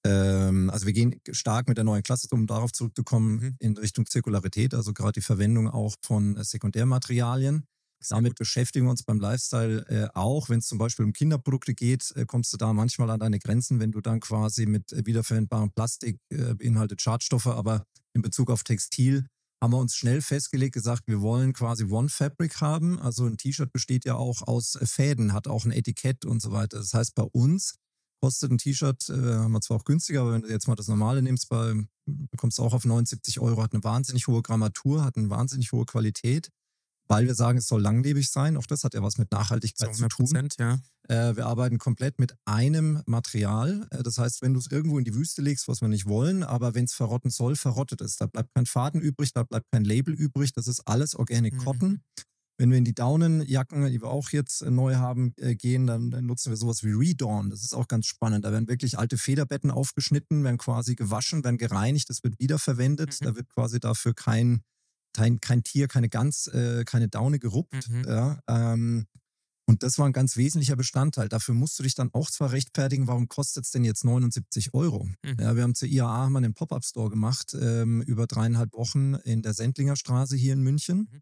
ähm, 0.07 0.71
also 0.71 0.87
wir 0.87 0.93
gehen 0.93 1.21
stark 1.33 1.69
mit 1.69 1.79
der 1.79 1.85
neuen 1.85 2.03
Klasse, 2.03 2.29
um 2.31 2.47
darauf 2.47 2.73
zurückzukommen, 2.73 3.37
Mhm. 3.41 3.57
in 3.59 3.77
Richtung 3.77 4.07
Zirkularität, 4.07 4.75
also 4.75 4.93
gerade 4.93 5.13
die 5.13 5.21
Verwendung 5.21 5.69
auch 5.69 5.95
von 6.03 6.37
äh, 6.37 6.45
Sekundärmaterialien. 6.45 7.65
Damit 8.09 8.37
beschäftigen 8.37 8.87
wir 8.87 8.91
uns 8.91 9.03
beim 9.03 9.21
Lifestyle 9.21 9.87
äh, 9.89 10.09
auch. 10.15 10.49
Wenn 10.49 10.59
es 10.59 10.67
zum 10.67 10.79
Beispiel 10.79 11.05
um 11.05 11.13
Kinderprodukte 11.13 11.75
geht, 11.75 12.13
äh, 12.17 12.25
kommst 12.27 12.53
du 12.53 12.57
da 12.57 12.73
manchmal 12.73 13.11
an 13.11 13.21
deine 13.21 13.39
Grenzen, 13.39 13.81
wenn 13.81 13.93
du 13.93 14.01
dann 14.01 14.21
quasi 14.21 14.67
mit 14.67 14.93
äh, 14.93 15.07
wiederverwendbarem 15.07 15.73
Plastik 15.73 16.19
äh, 16.31 16.55
beinhaltet 16.55 17.01
Schadstoffe, 17.03 17.47
aber 17.47 17.85
in 18.15 18.23
Bezug 18.23 18.51
auf 18.51 18.63
Textil 18.63 19.27
haben 19.63 19.73
wir 19.73 19.79
uns 19.79 19.95
schnell 19.95 20.21
festgelegt, 20.23 20.75
gesagt, 20.75 21.05
wir 21.07 21.21
wollen 21.21 21.53
quasi 21.53 21.85
One 21.85 22.09
Fabric 22.09 22.61
haben. 22.61 22.99
Also 22.99 23.27
ein 23.27 23.39
T-Shirt 23.39 23.73
besteht 23.73 24.05
ja 24.05 24.17
auch 24.17 24.43
aus 24.43 24.75
äh, 24.75 24.87
Fäden, 24.87 25.33
hat 25.33 25.47
auch 25.47 25.65
ein 25.65 25.71
Etikett 25.71 26.25
und 26.25 26.43
so 26.43 26.51
weiter. 26.51 26.79
Das 26.79 26.93
heißt, 26.95 27.15
bei 27.15 27.23
uns 27.23 27.77
kostet 28.21 28.51
ein 28.51 28.59
T-Shirt, 28.59 29.09
äh, 29.09 29.13
haben 29.13 29.53
wir 29.53 29.61
zwar 29.61 29.79
auch 29.79 29.85
günstiger, 29.85 30.23
aber 30.23 30.33
wenn 30.33 30.43
du 30.43 30.49
jetzt 30.49 30.67
mal 30.69 30.75
das 30.75 30.89
normale 30.89 31.23
nimmst, 31.23 31.49
bei, 31.49 31.75
kommst 32.37 32.59
du 32.59 32.63
auch 32.63 32.73
auf 32.73 32.85
79 32.85 33.41
Euro, 33.41 33.63
hat 33.63 33.73
eine 33.73 33.85
wahnsinnig 33.85 34.27
hohe 34.27 34.43
Grammatur, 34.43 35.05
hat 35.05 35.17
eine 35.17 35.31
wahnsinnig 35.31 35.73
hohe 35.73 35.87
Qualität, 35.87 36.49
weil 37.09 37.27
wir 37.27 37.35
sagen, 37.35 37.59
es 37.59 37.67
soll 37.67 37.83
langlebig 37.83 38.31
sein. 38.31 38.57
Auch 38.57 38.67
das 38.67 38.85
hat 38.85 38.95
ja 38.95 39.03
was 39.03 39.19
mit 39.19 39.31
Nachhaltigkeit 39.33 39.95
zu 39.95 40.05
100 40.05 40.13
tun. 40.13 40.49
Ja. 40.59 40.79
Äh, 41.09 41.37
wir 41.37 41.47
arbeiten 41.47 41.79
komplett 41.79 42.19
mit 42.19 42.35
einem 42.45 43.03
Material. 43.07 43.87
Äh, 43.91 44.03
das 44.03 44.19
heißt, 44.19 44.41
wenn 44.43 44.55
du 44.55 44.61
es 44.61 44.71
irgendwo 44.71 44.99
in 44.99 45.05
die 45.05 45.15
Wüste 45.15 45.43
legst, 45.43 45.69
was 45.69 45.81
wir 45.81 45.89
nicht 45.89 46.07
wollen, 46.07 46.43
aber 46.43 46.75
wenn 46.75 46.85
es 46.85 46.95
verrotten 46.95 47.31
soll, 47.31 47.57
verrottet 47.57 48.01
es. 48.01 48.17
Da 48.17 48.27
bleibt 48.27 48.55
kein 48.55 48.67
Faden 48.67 49.01
übrig, 49.01 49.33
da 49.33 49.43
bleibt 49.43 49.67
kein 49.73 49.85
Label 49.85 50.15
übrig. 50.15 50.53
Das 50.53 50.69
ist 50.69 50.87
alles 50.87 51.15
Organic 51.15 51.55
Mhm. 51.55 51.59
Cotton. 51.59 52.03
Wenn 52.59 52.71
wir 52.71 52.79
in 52.79 52.85
die 52.85 52.95
Daunenjacken, 52.95 53.91
die 53.91 54.01
wir 54.01 54.09
auch 54.09 54.29
jetzt 54.31 54.63
äh, 54.63 54.71
neu 54.71 54.95
haben, 54.95 55.35
gehen, 55.37 55.87
dann, 55.89 56.11
dann 56.13 56.27
nutzen 56.27 56.51
wir 56.51 56.57
sowas 56.57 56.85
wie 56.85 56.93
Redawn. 56.93 57.51
Das 57.51 57.63
ist 57.65 57.75
auch 57.75 57.89
ganz 57.89 58.07
spannend. 58.07 58.45
Da 58.45 58.53
werden 58.53 58.69
wirklich 58.69 58.99
alte 58.99 59.19
Federbetten 59.19 59.71
aufgeschnitten, 59.73 60.45
werden 60.45 60.59
quasi 60.59 60.95
gewaschen, 60.95 61.43
werden 61.43 61.59
gereinigt, 61.59 62.09
das 62.11 62.23
wird 62.23 62.39
wiederverwendet. 62.39 63.19
Mhm. 63.21 63.25
Da 63.25 63.37
wird 63.37 63.49
quasi 63.49 63.81
dafür 63.81 64.15
kein, 64.15 64.63
kein, 65.13 65.41
kein 65.41 65.63
Tier, 65.63 65.89
keine 65.89 66.09
Gans, 66.09 66.47
äh, 66.49 66.85
keine 66.85 67.09
Daune 67.09 67.39
geruppt. 67.39 67.89
Mhm. 67.89 68.05
Ja, 68.07 68.41
ähm, 68.49 69.07
und 69.67 69.83
das 69.83 69.99
war 69.99 70.07
ein 70.07 70.13
ganz 70.13 70.37
wesentlicher 70.37 70.77
Bestandteil. 70.77 71.29
Dafür 71.29 71.55
musst 71.55 71.79
du 71.79 71.83
dich 71.85 71.95
dann 71.95 72.11
auch 72.13 72.31
zwar 72.31 72.53
rechtfertigen, 72.53 73.07
warum 73.07 73.29
kostet 73.29 73.65
es 73.65 73.71
denn 73.71 73.85
jetzt 73.85 74.05
79 74.05 74.75
Euro? 74.75 75.09
Mhm. 75.23 75.37
Ja, 75.39 75.57
wir 75.57 75.63
haben 75.63 75.75
zur 75.75 75.89
IAA 75.89 76.25
haben 76.25 76.37
einen 76.37 76.55
Pop-Up-Store 76.55 77.11
gemacht, 77.11 77.57
ähm, 77.59 78.03
über 78.03 78.27
dreieinhalb 78.27 78.73
Wochen 78.73 79.15
in 79.15 79.43
der 79.43 79.55
Sendlinger 79.55 79.97
Straße 79.97 80.37
hier 80.37 80.53
in 80.53 80.63
München. 80.63 81.09
Mhm. 81.11 81.21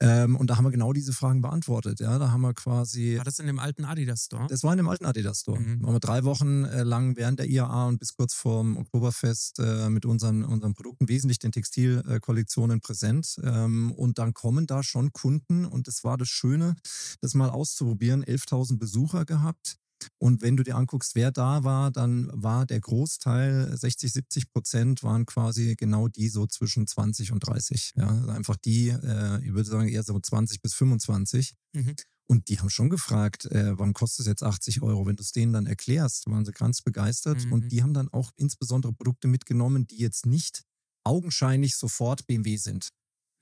Ähm, 0.00 0.36
und 0.36 0.50
da 0.50 0.56
haben 0.56 0.64
wir 0.64 0.70
genau 0.70 0.92
diese 0.92 1.12
Fragen 1.12 1.40
beantwortet. 1.40 2.00
Ja, 2.00 2.18
da 2.18 2.30
haben 2.30 2.40
wir 2.40 2.52
quasi. 2.54 3.16
War 3.16 3.24
das 3.24 3.38
in 3.38 3.46
dem 3.46 3.58
alten 3.58 3.84
Adidas 3.84 4.24
Store? 4.24 4.46
Das 4.48 4.64
war 4.64 4.72
in 4.72 4.78
dem 4.78 4.88
alten 4.88 5.04
Adidas 5.04 5.40
Store. 5.40 5.58
Mhm. 5.58 5.80
Da 5.80 5.86
haben 5.86 5.94
wir 5.94 6.00
drei 6.00 6.24
Wochen 6.24 6.64
äh, 6.64 6.82
lang 6.82 7.16
während 7.16 7.38
der 7.38 7.48
IAA 7.48 7.86
und 7.86 8.00
bis 8.00 8.14
kurz 8.14 8.34
vorm 8.34 8.76
Oktoberfest 8.76 9.60
äh, 9.60 9.88
mit 9.88 10.04
unseren, 10.04 10.44
unseren 10.44 10.74
Produkten, 10.74 11.08
wesentlich 11.08 11.38
den 11.38 11.52
Textilkollektionen 11.52 12.80
präsent. 12.80 13.36
Ähm, 13.42 13.92
und 13.92 14.18
dann 14.18 14.34
kommen 14.34 14.66
da 14.66 14.82
schon 14.82 15.12
Kunden 15.12 15.64
und 15.64 15.86
das 15.86 16.02
war 16.02 16.16
das 16.16 16.28
Schöne, 16.28 16.74
das 17.20 17.34
mal 17.34 17.50
auszuprobieren. 17.50 18.24
11.000 18.24 18.78
Besucher 18.78 19.24
gehabt. 19.24 19.78
Und 20.18 20.42
wenn 20.42 20.56
du 20.56 20.62
dir 20.62 20.76
anguckst, 20.76 21.14
wer 21.14 21.30
da 21.30 21.64
war, 21.64 21.90
dann 21.90 22.30
war 22.32 22.66
der 22.66 22.80
Großteil, 22.80 23.76
60, 23.76 24.12
70 24.12 24.50
Prozent, 24.50 25.02
waren 25.02 25.26
quasi 25.26 25.76
genau 25.76 26.08
die 26.08 26.28
so 26.28 26.46
zwischen 26.46 26.86
20 26.86 27.32
und 27.32 27.40
30. 27.40 27.92
Ja, 27.96 28.08
also 28.08 28.30
einfach 28.30 28.56
die, 28.56 28.88
äh, 28.88 29.44
ich 29.44 29.54
würde 29.54 29.68
sagen 29.68 29.88
eher 29.88 30.02
so 30.02 30.18
20 30.18 30.60
bis 30.60 30.74
25. 30.74 31.54
Mhm. 31.72 31.94
Und 32.26 32.48
die 32.48 32.58
haben 32.58 32.70
schon 32.70 32.88
gefragt, 32.88 33.44
äh, 33.46 33.78
wann 33.78 33.92
kostet 33.92 34.20
es 34.20 34.26
jetzt 34.26 34.42
80 34.42 34.82
Euro? 34.82 35.06
Wenn 35.06 35.16
du 35.16 35.22
es 35.22 35.32
denen 35.32 35.52
dann 35.52 35.66
erklärst, 35.66 36.26
waren 36.26 36.44
sie 36.44 36.52
ganz 36.52 36.80
begeistert. 36.80 37.44
Mhm. 37.44 37.52
Und 37.52 37.72
die 37.72 37.82
haben 37.82 37.92
dann 37.92 38.08
auch 38.08 38.30
insbesondere 38.36 38.92
Produkte 38.92 39.28
mitgenommen, 39.28 39.86
die 39.86 39.98
jetzt 39.98 40.24
nicht 40.24 40.64
augenscheinlich 41.04 41.76
sofort 41.76 42.26
BMW 42.26 42.56
sind. 42.56 42.88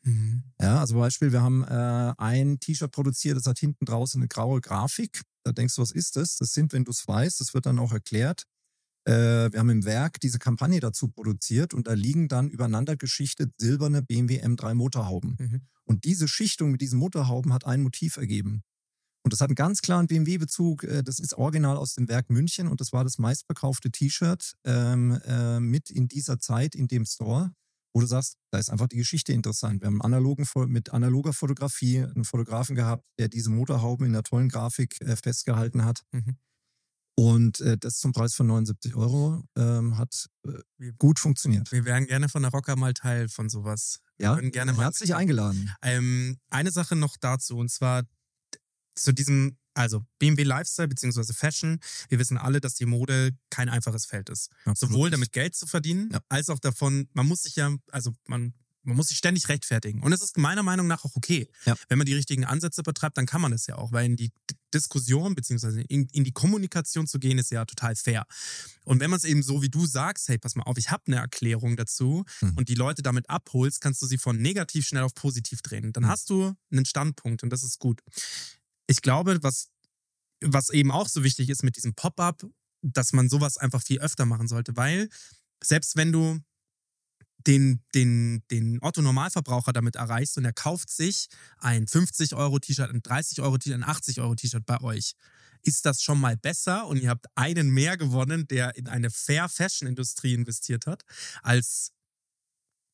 Mhm. 0.05 0.43
Ja, 0.61 0.81
also 0.81 0.97
Beispiel, 0.97 1.33
wir 1.33 1.43
haben 1.43 1.63
äh, 1.65 2.13
ein 2.19 2.59
T-Shirt 2.59 2.91
produziert, 2.91 3.37
das 3.37 3.47
hat 3.47 3.59
hinten 3.59 3.85
draußen 3.85 4.21
eine 4.21 4.29
graue 4.29 4.61
Grafik. 4.61 5.23
Da 5.45 5.53
denkst 5.53 5.77
du, 5.77 5.83
was 5.83 5.93
ist 5.93 6.17
das? 6.17 6.37
Das 6.37 6.53
sind, 6.53 6.73
wenn 6.73 6.85
du 6.85 6.91
es 6.91 7.07
weißt, 7.07 7.41
das 7.41 7.55
wird 7.55 7.67
dann 7.67 7.79
auch 7.79 7.93
erklärt. 7.93 8.45
Äh, 9.05 9.53
wir 9.53 9.59
haben 9.59 9.71
im 9.71 9.85
Werk 9.85 10.21
diese 10.21 10.39
Kampagne 10.39 10.81
dazu 10.81 11.09
produziert 11.09 11.75
und 11.75 11.87
da 11.89 11.93
liegen 11.95 12.29
dann 12.29 12.49
übereinander 12.49 12.97
geschichtet 12.97 13.53
silberne 13.59 14.03
BMW 14.03 14.41
M3 14.45 14.75
Motorhauben. 14.75 15.37
Mhm. 15.39 15.61
Und 15.85 16.05
diese 16.05 16.29
Schichtung 16.29 16.71
mit 16.71 16.81
diesen 16.81 16.99
Motorhauben 16.99 17.53
hat 17.53 17.67
ein 17.67 17.83
Motiv 17.83 18.17
ergeben. 18.17 18.63
Und 19.25 19.33
das 19.33 19.41
hat 19.41 19.51
einen 19.51 19.57
ganz 19.57 19.83
klaren 19.83 20.07
BMW-Bezug. 20.07 20.85
äh, 20.85 21.03
Das 21.03 21.19
ist 21.19 21.35
original 21.35 21.77
aus 21.77 21.95
dem 21.95 22.09
Werk 22.09 22.31
München 22.31 22.69
und 22.69 22.81
das 22.81 22.93
war 22.93 23.05
das 23.05 23.19
meistverkaufte 23.19 23.91
T-Shirt 23.91 24.55
ähm, 24.65 25.21
äh, 25.25 25.61
mit 25.61 25.91
in 25.91 26.09
dieser 26.09 26.39
Zeit 26.39 26.75
in 26.75 26.89
dem 26.89 27.05
Store, 27.05 27.53
wo 27.95 28.01
du 28.01 28.07
sagst, 28.07 28.37
da 28.51 28.59
ist 28.59 28.71
einfach 28.71 28.89
die 28.89 28.97
Geschichte 28.97 29.33
interessant. 29.33 29.81
Wir 29.83 29.87
haben 29.87 30.01
einen 30.03 30.15
analogen, 30.15 30.47
mit 30.69 30.93
analoger 30.93 31.33
Fotografie 31.33 31.99
einen 32.03 32.25
Fotografen 32.25 32.75
gehabt, 32.75 33.05
der 33.19 33.29
diese 33.29 33.51
Motorhauben 33.51 34.07
in 34.07 34.13
einer 34.15 34.23
tollen 34.23 34.49
Grafik 34.49 35.01
äh, 35.01 35.17
festgehalten 35.17 35.85
hat. 35.85 36.03
Mhm. 36.13 36.37
Und 37.15 37.61
äh, 37.61 37.77
das 37.77 37.99
zum 37.99 38.13
Preis 38.13 38.35
von 38.35 38.47
79 38.47 38.95
Euro 38.97 39.43
ähm, 39.57 39.99
hat 39.99 40.27
äh, 40.47 40.53
Wir- 40.79 40.93
gut 40.95 41.19
funktioniert. 41.19 41.71
Wir 41.71 41.85
wären 41.85 42.07
gerne 42.07 42.29
von 42.31 42.41
der 42.43 42.51
Rocker 42.51 42.75
mal 42.77 42.95
Teil 42.95 43.29
von 43.29 43.51
sowas. 43.51 44.01
Wir 44.17 44.27
Ja, 44.29 44.41
gerne 44.41 44.73
mal 44.73 44.85
herzlich 44.85 45.15
eingeladen. 45.15 45.71
Ähm, 45.83 46.39
eine 46.49 46.71
Sache 46.71 46.97
noch 46.97 47.17
dazu, 47.21 47.59
und 47.59 47.71
zwar 47.71 48.05
zu 48.95 49.13
diesem, 49.13 49.59
also 49.75 50.05
BMW 50.19 50.43
Lifestyle 50.43 50.89
beziehungsweise 50.89 51.33
Fashion. 51.35 51.79
Wir 52.09 52.19
wissen 52.19 52.37
alle, 52.39 52.61
dass 52.61 52.75
die 52.75 52.87
Mode 52.87 53.31
kein 53.51 53.69
einfaches 53.69 54.07
Feld 54.07 54.29
ist. 54.31 54.51
Absolut. 54.65 54.93
Sowohl 54.95 55.11
damit 55.11 55.33
Geld 55.33 55.55
zu 55.55 55.67
verdienen, 55.67 56.11
Ja. 56.13 56.21
als 56.29 56.51
auch 56.51 56.59
davon, 56.59 57.09
man 57.13 57.27
muss 57.27 57.43
sich 57.43 57.57
ja, 57.57 57.75
also 57.91 58.13
man, 58.27 58.55
man 58.85 58.97
muss 58.97 59.09
sich 59.09 59.19
ständig 59.19 59.49
rechtfertigen. 59.49 60.03
Und 60.03 60.13
es 60.13 60.23
ist 60.23 60.37
meiner 60.39 60.65
Meinung 60.65 60.89
nach 60.89 61.05
auch 61.05 61.15
okay. 61.15 61.49
Ja. 61.67 61.77
Wenn 61.89 61.99
man 61.99 62.05
die 62.07 62.15
richtigen 62.15 62.45
Ansätze 62.45 62.83
betreibt, 62.83 63.17
dann 63.17 63.27
kann 63.27 63.41
man 63.41 63.53
das 63.53 63.67
ja 63.69 63.77
auch, 63.79 63.93
weil 63.93 64.07
in 64.07 64.17
die 64.17 64.33
Diskussion 64.75 65.35
beziehungsweise 65.37 65.83
in, 65.83 66.09
in 66.13 66.25
die 66.25 66.33
Kommunikation 66.33 67.07
zu 67.07 67.19
gehen, 67.21 67.39
ist 67.39 67.51
ja 67.53 67.65
total 67.65 67.95
fair. 67.95 68.25
Und 68.85 68.99
wenn 69.01 69.09
man 69.11 69.19
es 69.19 69.25
eben 69.25 69.43
so 69.45 69.63
wie 69.63 69.69
du 69.69 69.87
sagst, 69.87 70.29
hey, 70.29 70.39
pass 70.39 70.57
mal 70.57 70.65
auf, 70.65 70.79
ich 70.79 70.91
habe 70.91 71.05
eine 71.07 71.17
Erklärung 71.17 71.77
dazu 71.77 72.25
Mhm. 72.41 72.55
und 72.57 72.69
die 72.69 72.75
Leute 72.75 73.03
damit 73.03 73.31
abholst, 73.31 73.81
kannst 73.81 74.03
du 74.03 74.07
sie 74.07 74.19
von 74.19 74.37
negativ 74.37 74.87
schnell 74.87 75.03
auf 75.05 75.15
positiv 75.15 75.63
drehen. 75.63 75.93
Dann 75.93 76.03
Mhm. 76.05 76.09
hast 76.09 76.29
du 76.31 76.53
einen 76.73 76.85
Standpunkt 76.85 77.43
und 77.45 77.51
das 77.51 77.63
ist 77.63 77.79
gut. 77.79 78.01
Ich 78.87 79.03
glaube, 79.03 79.43
was, 79.43 79.69
was 80.41 80.71
eben 80.71 80.91
auch 80.91 81.09
so 81.09 81.25
wichtig 81.25 81.49
ist 81.49 81.63
mit 81.63 81.77
diesem 81.77 81.95
Pop-up, 81.95 82.45
dass 82.83 83.13
man 83.13 83.29
sowas 83.29 83.57
einfach 83.59 83.83
viel 83.83 84.01
öfter 84.01 84.27
machen 84.27 84.49
sollte, 84.49 84.77
weil 84.77 85.09
selbst 85.63 85.97
wenn 85.97 86.13
du 86.13 86.41
den, 87.47 87.83
den, 87.95 88.43
den 88.51 88.79
Otto-Normalverbraucher 88.83 89.73
damit 89.73 89.97
erreichst 89.97 90.37
und 90.39 90.45
er 90.45 90.53
kauft 90.53 90.91
sich 90.91 91.29
ein 91.59 91.87
50-Euro-T-Shirt, 91.87 92.91
ein 92.91 93.03
30-Euro-T-Shirt, 93.03 93.75
ein 93.75 93.85
80-Euro-T-Shirt 93.85 94.65
bei 94.65 94.81
euch, 94.81 95.15
ist 95.65 95.87
das 95.87 96.03
schon 96.03 96.21
mal 96.21 96.37
besser 96.37 96.87
und 96.87 96.99
ihr 96.99 97.11
habt 97.11 97.27
einen 97.35 97.71
mehr 97.71 97.97
gewonnen, 97.97 98.47
der 98.49 98.77
in 98.77 98.89
eine 98.89 99.11
Fair-Fashion-Industrie 99.11 100.35
investiert 100.35 100.87
hat, 100.87 101.03
als 101.43 101.93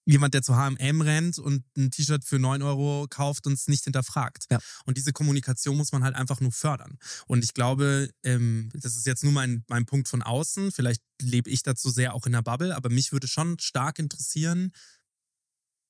jemand, 0.09 0.35
der 0.35 0.43
zu 0.43 0.57
H&M 0.57 1.01
rennt 1.03 1.39
und 1.39 1.65
ein 1.77 1.91
T-Shirt 1.91 2.25
für 2.25 2.39
9 2.39 2.63
Euro 2.63 3.07
kauft 3.11 3.47
und 3.47 3.53
es 3.53 3.69
nicht 3.69 3.85
hinterfragt. 3.85 4.47
Ja. 4.51 4.59
Und 4.87 4.97
diese 4.97 5.13
Kommunikation 5.13 5.77
muss 5.77 5.93
man 5.93 6.03
halt 6.03 6.17
einfach 6.17 6.41
nur 6.41 6.53
fördern. 6.53 6.99
Und 7.27 7.45
ich 7.45 7.53
glaube, 7.53 8.11
ähm, 8.23 8.71
das 8.73 8.97
ist 8.97 9.07
jetzt 9.07 9.23
nur 9.23 9.33
mein, 9.33 9.65
mein 9.69 9.85
Punkt 9.85 10.09
von 10.09 10.23
außen. 10.23 10.73
Vielleicht 10.73 11.03
lebe 11.21 11.51
ich 11.51 11.63
dazu 11.63 11.91
sehr 11.91 12.15
auch 12.15 12.27
in 12.27 12.33
der 12.33 12.43
Bubble, 12.43 12.75
aber 12.75 12.89
mich 12.89 13.13
würde 13.13 13.29
schon 13.29 13.59
stark 13.59 13.99
interessieren, 13.99 14.73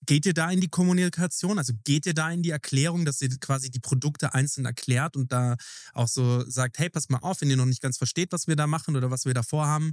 geht 0.07 0.27
ihr 0.27 0.35
da 0.35 0.51
in 0.51 0.61
die 0.61 0.69
Kommunikation? 0.69 1.59
Also 1.59 1.73
geht 1.85 2.07
ihr 2.07 2.15
da 2.15 2.31
in 2.31 2.43
die 2.43 2.51
Erklärung, 2.51 3.05
dass 3.05 3.21
ihr 3.21 3.29
quasi 3.41 3.71
die 3.71 3.81
Produkte 3.81 4.35
einzeln 4.35 4.65
erklärt 4.65 5.17
und 5.17 5.33
da 5.33 5.57
auch 5.93 6.09
so 6.09 6.49
sagt, 6.49 6.79
hey, 6.79 6.89
pass 6.89 7.09
mal 7.09 7.19
auf, 7.19 7.41
wenn 7.41 7.51
ihr 7.51 7.57
noch 7.57 7.67
nicht 7.67 7.83
ganz 7.83 7.99
versteht, 7.99 8.33
was 8.33 8.47
wir 8.47 8.57
da 8.57 8.67
machen 8.67 8.97
oder 8.97 9.11
was 9.11 9.25
wir 9.27 9.35
da 9.35 9.43
vorhaben, 9.43 9.93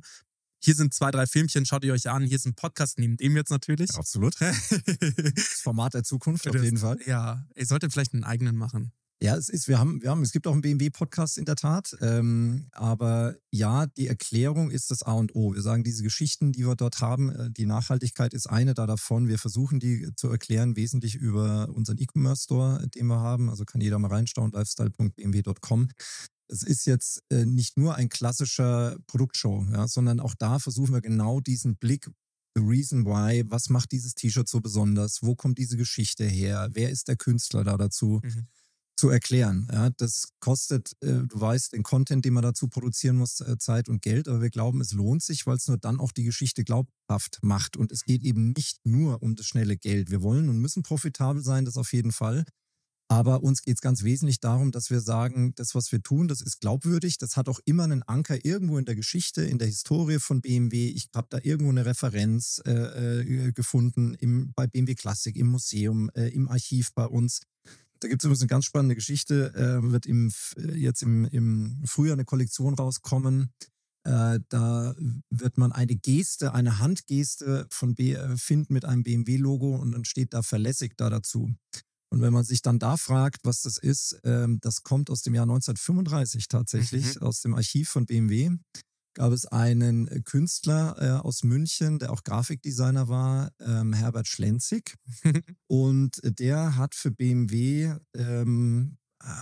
hier 0.66 0.76
sind 0.76 0.94
zwei, 0.94 1.12
drei 1.12 1.28
Filmchen, 1.28 1.66
schaut 1.66 1.84
ihr 1.84 1.94
euch 1.94 2.10
an, 2.10 2.24
hier 2.24 2.36
ist 2.36 2.46
ein 2.46 2.56
Podcast, 2.56 2.98
neben 2.98 3.18
dem 3.18 3.36
jetzt 3.38 3.52
natürlich. 3.52 3.92
Absolut. 3.96 4.36
Das 4.42 4.56
Format 5.62 5.94
der 5.94 6.04
Zukunft 6.04 6.48
auf 6.48 6.56
jeden 6.56 6.78
Fall. 6.78 7.00
Ja, 7.06 7.46
ihr 7.56 7.66
solltet 7.66 7.94
vielleicht 7.94 8.14
einen 8.14 8.24
eigenen 8.24 8.56
machen. 8.56 8.92
Ja, 9.22 9.38
es 9.38 9.48
ist, 9.48 9.70
wir 9.70 9.80
haben, 9.80 10.02
wir 10.02 10.10
haben, 10.10 10.24
es 10.24 10.34
gibt 10.34 10.46
auch 10.46 10.52
einen 10.52 10.62
BMW-Podcast 10.62 11.38
in 11.38 11.46
der 11.46 11.56
Tat. 11.56 11.96
Ähm, 12.02 12.68
aber 12.74 13.36
ja, 13.50 13.86
die 13.86 14.08
Erklärung 14.08 14.72
ist 14.72 14.92
das 14.92 15.04
A 15.04 15.14
und 15.14 15.36
O. 15.36 15.54
Wir 15.54 15.62
sagen, 15.62 15.84
diese 15.84 16.04
Geschichten, 16.04 16.52
die 16.52 16.66
wir 16.68 16.76
dort 16.76 17.00
haben, 17.00 17.30
äh, 17.30 17.50
die 17.50 17.66
Nachhaltigkeit 17.66 18.34
ist 18.34 18.48
eine 18.48 18.74
da 18.74 18.86
davon. 18.86 19.30
Wir 19.30 19.40
versuchen 19.40 19.80
die 19.80 20.10
zu 20.18 20.30
erklären, 20.30 20.76
wesentlich 20.76 21.16
über 21.16 21.70
unseren 21.70 21.98
E-Commerce-Store, 21.98 22.88
den 22.90 23.08
wir 23.08 23.22
haben. 23.22 23.50
Also 23.50 23.64
kann 23.64 23.80
jeder 23.80 24.00
mal 24.00 24.10
reinschauen, 24.12 24.52
lifestyle.bmw.com. 24.52 25.90
Es 26.48 26.64
ist 26.64 26.86
jetzt 26.86 27.24
äh, 27.30 27.46
nicht 27.46 27.78
nur 27.78 27.96
ein 27.96 28.10
klassischer 28.10 28.98
Produktshow, 29.08 29.66
ja, 29.72 29.88
sondern 29.88 30.20
auch 30.20 30.36
da 30.36 30.60
versuchen 30.60 30.94
wir 30.94 31.02
genau 31.02 31.40
diesen 31.42 31.78
Blick 31.78 32.10
the 32.56 32.64
reason 32.64 33.06
why, 33.06 33.44
was 33.48 33.70
macht 33.70 33.92
dieses 33.92 34.16
T-Shirt 34.16 34.48
so 34.48 34.62
besonders, 34.62 35.22
wo 35.22 35.36
kommt 35.36 35.58
diese 35.58 35.76
Geschichte 35.76 36.26
her, 36.26 36.70
wer 36.72 36.90
ist 36.90 37.08
der 37.08 37.18
Künstler 37.18 37.64
da 37.64 37.78
dazu. 37.78 38.22
Mhm 38.24 38.48
zu 38.98 39.10
erklären. 39.10 39.68
Ja, 39.72 39.90
das 39.90 40.30
kostet, 40.40 40.94
äh, 41.02 41.24
du 41.28 41.40
weißt, 41.40 41.74
den 41.74 41.84
Content, 41.84 42.24
den 42.24 42.34
man 42.34 42.44
dazu 42.44 42.68
produzieren 42.68 43.18
muss, 43.18 43.42
äh, 43.42 43.58
Zeit 43.58 43.90
und 43.90 44.02
Geld, 44.02 44.28
aber 44.28 44.42
wir 44.42 44.50
glauben, 44.50 44.82
es 44.82 44.94
lohnt 44.94 45.22
sich, 45.22 45.46
weil 45.46 45.58
es 45.58 45.68
nur 45.68 45.78
dann 45.78 46.00
auch 46.00 46.12
die 46.12 46.24
Geschichte 46.24 46.64
glaubhaft 46.64 47.40
macht. 47.42 47.76
Und 47.78 47.92
es 47.92 48.04
geht 48.04 48.24
eben 48.24 48.54
nicht 48.54 48.80
nur 48.86 49.22
um 49.22 49.36
das 49.36 49.48
schnelle 49.48 49.78
Geld. 49.78 50.12
Wir 50.12 50.22
wollen 50.22 50.50
und 50.50 50.60
müssen 50.60 50.84
profitabel 50.84 51.44
sein, 51.44 51.66
das 51.66 51.78
auf 51.78 51.92
jeden 51.94 52.12
Fall. 52.12 52.46
Aber 53.08 53.44
uns 53.44 53.62
geht 53.62 53.76
es 53.76 53.82
ganz 53.82 54.04
wesentlich 54.04 54.40
darum, 54.40 54.72
dass 54.72 54.90
wir 54.90 55.00
sagen, 55.00 55.54
das, 55.56 55.76
was 55.76 55.92
wir 55.92 56.02
tun, 56.02 56.28
das 56.28 56.42
ist 56.42 56.60
glaubwürdig. 56.60 57.20
Das 57.20 57.38
hat 57.38 57.48
auch 57.50 57.60
immer 57.66 57.84
einen 57.84 58.02
Anker 58.04 58.44
irgendwo 58.44 58.80
in 58.80 58.86
der 58.86 58.96
Geschichte, 58.96 59.44
in 59.44 59.60
der 59.60 59.68
Historie 59.68 60.20
von 60.20 60.42
BMW. 60.42 60.88
Ich 60.88 61.10
habe 61.14 61.28
da 61.30 61.38
irgendwo 61.42 61.72
eine 61.72 61.86
Referenz 61.86 62.62
äh, 62.66 62.72
äh, 62.72 63.52
gefunden 63.52 64.16
im, 64.16 64.54
bei 64.56 64.66
BMW 64.66 64.96
Classic, 64.96 65.36
im 65.36 65.48
Museum, 65.48 66.10
äh, 66.16 66.30
im 66.30 66.50
Archiv 66.50 66.94
bei 66.96 67.06
uns. 67.06 67.42
Da 68.00 68.08
gibt 68.08 68.22
es 68.22 68.26
übrigens 68.26 68.42
eine 68.42 68.50
ganz 68.50 68.66
spannende 68.66 68.96
Geschichte. 68.96 69.54
Äh, 69.54 69.92
wird 69.92 70.08
im, 70.08 70.32
jetzt 70.74 71.04
im, 71.04 71.26
im 71.26 71.84
Frühjahr 71.86 72.14
eine 72.14 72.26
Kollektion 72.26 72.74
rauskommen. 72.74 73.52
Äh, 74.04 74.40
da 74.50 74.96
wird 75.30 75.58
man 75.58 75.72
eine 75.72 75.96
Geste, 75.96 76.54
eine 76.54 76.80
Handgeste 76.80 77.68
von 77.70 77.96
B 77.96 78.14
äh, 78.14 78.38
finden 78.38 78.74
mit 78.74 78.86
einem 78.86 79.04
BMW-Logo 79.04 79.76
und 79.76 79.92
dann 79.92 80.06
steht 80.06 80.34
da 80.34 80.44
verlässig 80.44 80.94
da 80.98 81.10
dazu. 81.10 81.56
Und 82.12 82.22
wenn 82.22 82.34
man 82.34 82.44
sich 82.44 82.62
dann 82.62 82.80
da 82.80 82.98
fragt, 82.98 83.42
was 83.44 83.62
das 83.62 83.78
ist, 83.78 84.20
ähm, 84.24 84.60
das 84.62 84.84
kommt 84.84 85.10
aus 85.10 85.22
dem 85.22 85.36
Jahr 85.36 85.44
1935 85.44 86.48
tatsächlich, 86.48 87.16
mhm. 87.16 87.24
aus 87.24 87.42
dem 87.42 87.56
Archiv 87.56 87.90
von 87.90 88.06
BMW 88.06 88.52
gab 89.16 89.32
es 89.32 89.46
einen 89.46 90.08
äh, 90.08 90.22
Künstler 90.22 90.96
äh, 91.00 91.26
aus 91.26 91.44
München, 91.44 92.00
der 92.00 92.12
auch 92.12 92.24
Grafikdesigner 92.24 93.08
war, 93.08 93.52
ähm, 93.60 93.94
Herbert 93.94 94.28
Schlenzig. 94.28 94.96
und 95.68 96.20
der 96.24 96.76
hat 96.76 96.94
für 96.94 97.12
BMW 97.12 97.96
ähm, 98.14 98.98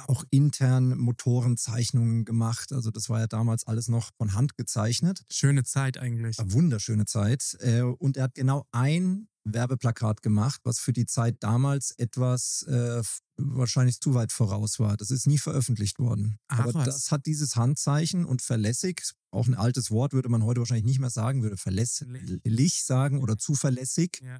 auch 0.07 0.23
intern 0.29 0.97
Motorenzeichnungen 0.97 2.25
gemacht. 2.25 2.71
Also 2.71 2.91
das 2.91 3.09
war 3.09 3.19
ja 3.19 3.27
damals 3.27 3.67
alles 3.67 3.87
noch 3.87 4.11
von 4.17 4.33
Hand 4.33 4.55
gezeichnet. 4.55 5.23
Schöne 5.31 5.63
Zeit 5.63 5.97
eigentlich. 5.97 6.37
Wunderschöne 6.41 7.05
Zeit. 7.05 7.57
Äh, 7.59 7.81
und 7.81 8.17
er 8.17 8.23
hat 8.23 8.35
genau 8.35 8.65
ein 8.71 9.27
Werbeplakat 9.45 10.21
gemacht, 10.21 10.61
was 10.63 10.79
für 10.79 10.93
die 10.93 11.05
Zeit 11.05 11.37
damals 11.41 11.91
etwas 11.97 12.63
äh, 12.63 13.01
wahrscheinlich 13.37 13.99
zu 13.99 14.13
weit 14.13 14.31
voraus 14.31 14.79
war. 14.79 14.95
Das 14.95 15.11
ist 15.11 15.27
nie 15.27 15.37
veröffentlicht 15.37 15.99
worden. 15.99 16.37
Ach, 16.47 16.59
Aber 16.59 16.73
was? 16.75 16.85
das 16.85 17.11
hat 17.11 17.25
dieses 17.25 17.55
Handzeichen 17.55 18.25
und 18.25 18.41
verlässig, 18.41 19.01
auch 19.31 19.47
ein 19.47 19.55
altes 19.55 19.91
Wort 19.91 20.13
würde 20.13 20.29
man 20.29 20.43
heute 20.43 20.61
wahrscheinlich 20.61 20.85
nicht 20.85 20.99
mehr 20.99 21.09
sagen, 21.09 21.43
würde 21.43 21.57
verlässlich 21.57 22.83
sagen 22.85 23.21
oder 23.21 23.37
zuverlässig. 23.37 24.21
Ja. 24.21 24.39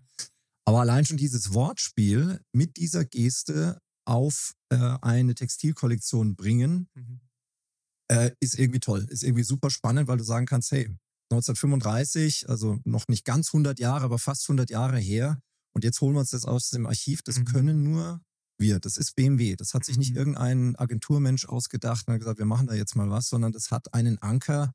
Aber 0.65 0.79
allein 0.79 1.05
schon 1.05 1.17
dieses 1.17 1.53
Wortspiel 1.53 2.39
mit 2.53 2.77
dieser 2.77 3.03
Geste 3.03 3.81
auf 4.05 4.53
äh, 4.69 4.97
eine 5.01 5.35
Textilkollektion 5.35 6.35
bringen, 6.35 6.89
mhm. 6.93 7.21
äh, 8.09 8.31
ist 8.39 8.57
irgendwie 8.57 8.79
toll, 8.79 9.05
ist 9.09 9.23
irgendwie 9.23 9.43
super 9.43 9.69
spannend, 9.69 10.07
weil 10.07 10.17
du 10.17 10.23
sagen 10.23 10.45
kannst, 10.45 10.71
hey, 10.71 10.89
1935, 11.31 12.49
also 12.49 12.79
noch 12.83 13.07
nicht 13.07 13.25
ganz 13.25 13.49
100 13.49 13.79
Jahre, 13.79 14.05
aber 14.05 14.19
fast 14.19 14.43
100 14.45 14.69
Jahre 14.69 14.99
her. 14.99 15.39
Und 15.75 15.83
jetzt 15.83 15.99
holen 16.01 16.13
wir 16.13 16.19
uns 16.19 16.29
das 16.29 16.45
aus 16.45 16.69
dem 16.69 16.85
Archiv. 16.85 17.21
Das 17.23 17.39
mhm. 17.39 17.45
können 17.45 17.83
nur 17.83 18.21
wir. 18.59 18.79
Das 18.79 18.97
ist 18.97 19.15
BMW. 19.15 19.55
Das 19.55 19.73
hat 19.73 19.83
sich 19.83 19.97
nicht 19.97 20.11
mhm. 20.11 20.17
irgendein 20.17 20.75
Agenturmensch 20.75 21.45
ausgedacht 21.45 22.07
und 22.07 22.13
hat 22.13 22.19
gesagt, 22.19 22.39
wir 22.39 22.45
machen 22.45 22.67
da 22.67 22.75
jetzt 22.75 22.95
mal 22.95 23.09
was, 23.09 23.29
sondern 23.29 23.51
das 23.51 23.71
hat 23.71 23.93
einen 23.93 24.21
Anker. 24.21 24.73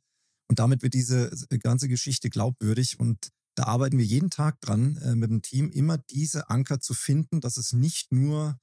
Und 0.49 0.59
damit 0.59 0.83
wird 0.83 0.95
diese 0.95 1.31
ganze 1.61 1.89
Geschichte 1.89 2.31
glaubwürdig. 2.31 2.99
Und 2.99 3.29
da 3.55 3.65
arbeiten 3.65 3.99
wir 3.99 4.05
jeden 4.05 4.31
Tag 4.31 4.61
dran, 4.61 4.97
äh, 4.97 5.15
mit 5.15 5.31
dem 5.31 5.43
Team 5.43 5.71
immer 5.71 5.99
diese 5.99 6.51
Anker 6.51 6.81
zu 6.81 6.95
finden, 6.95 7.41
dass 7.41 7.57
es 7.57 7.73
nicht 7.73 8.13
nur 8.13 8.59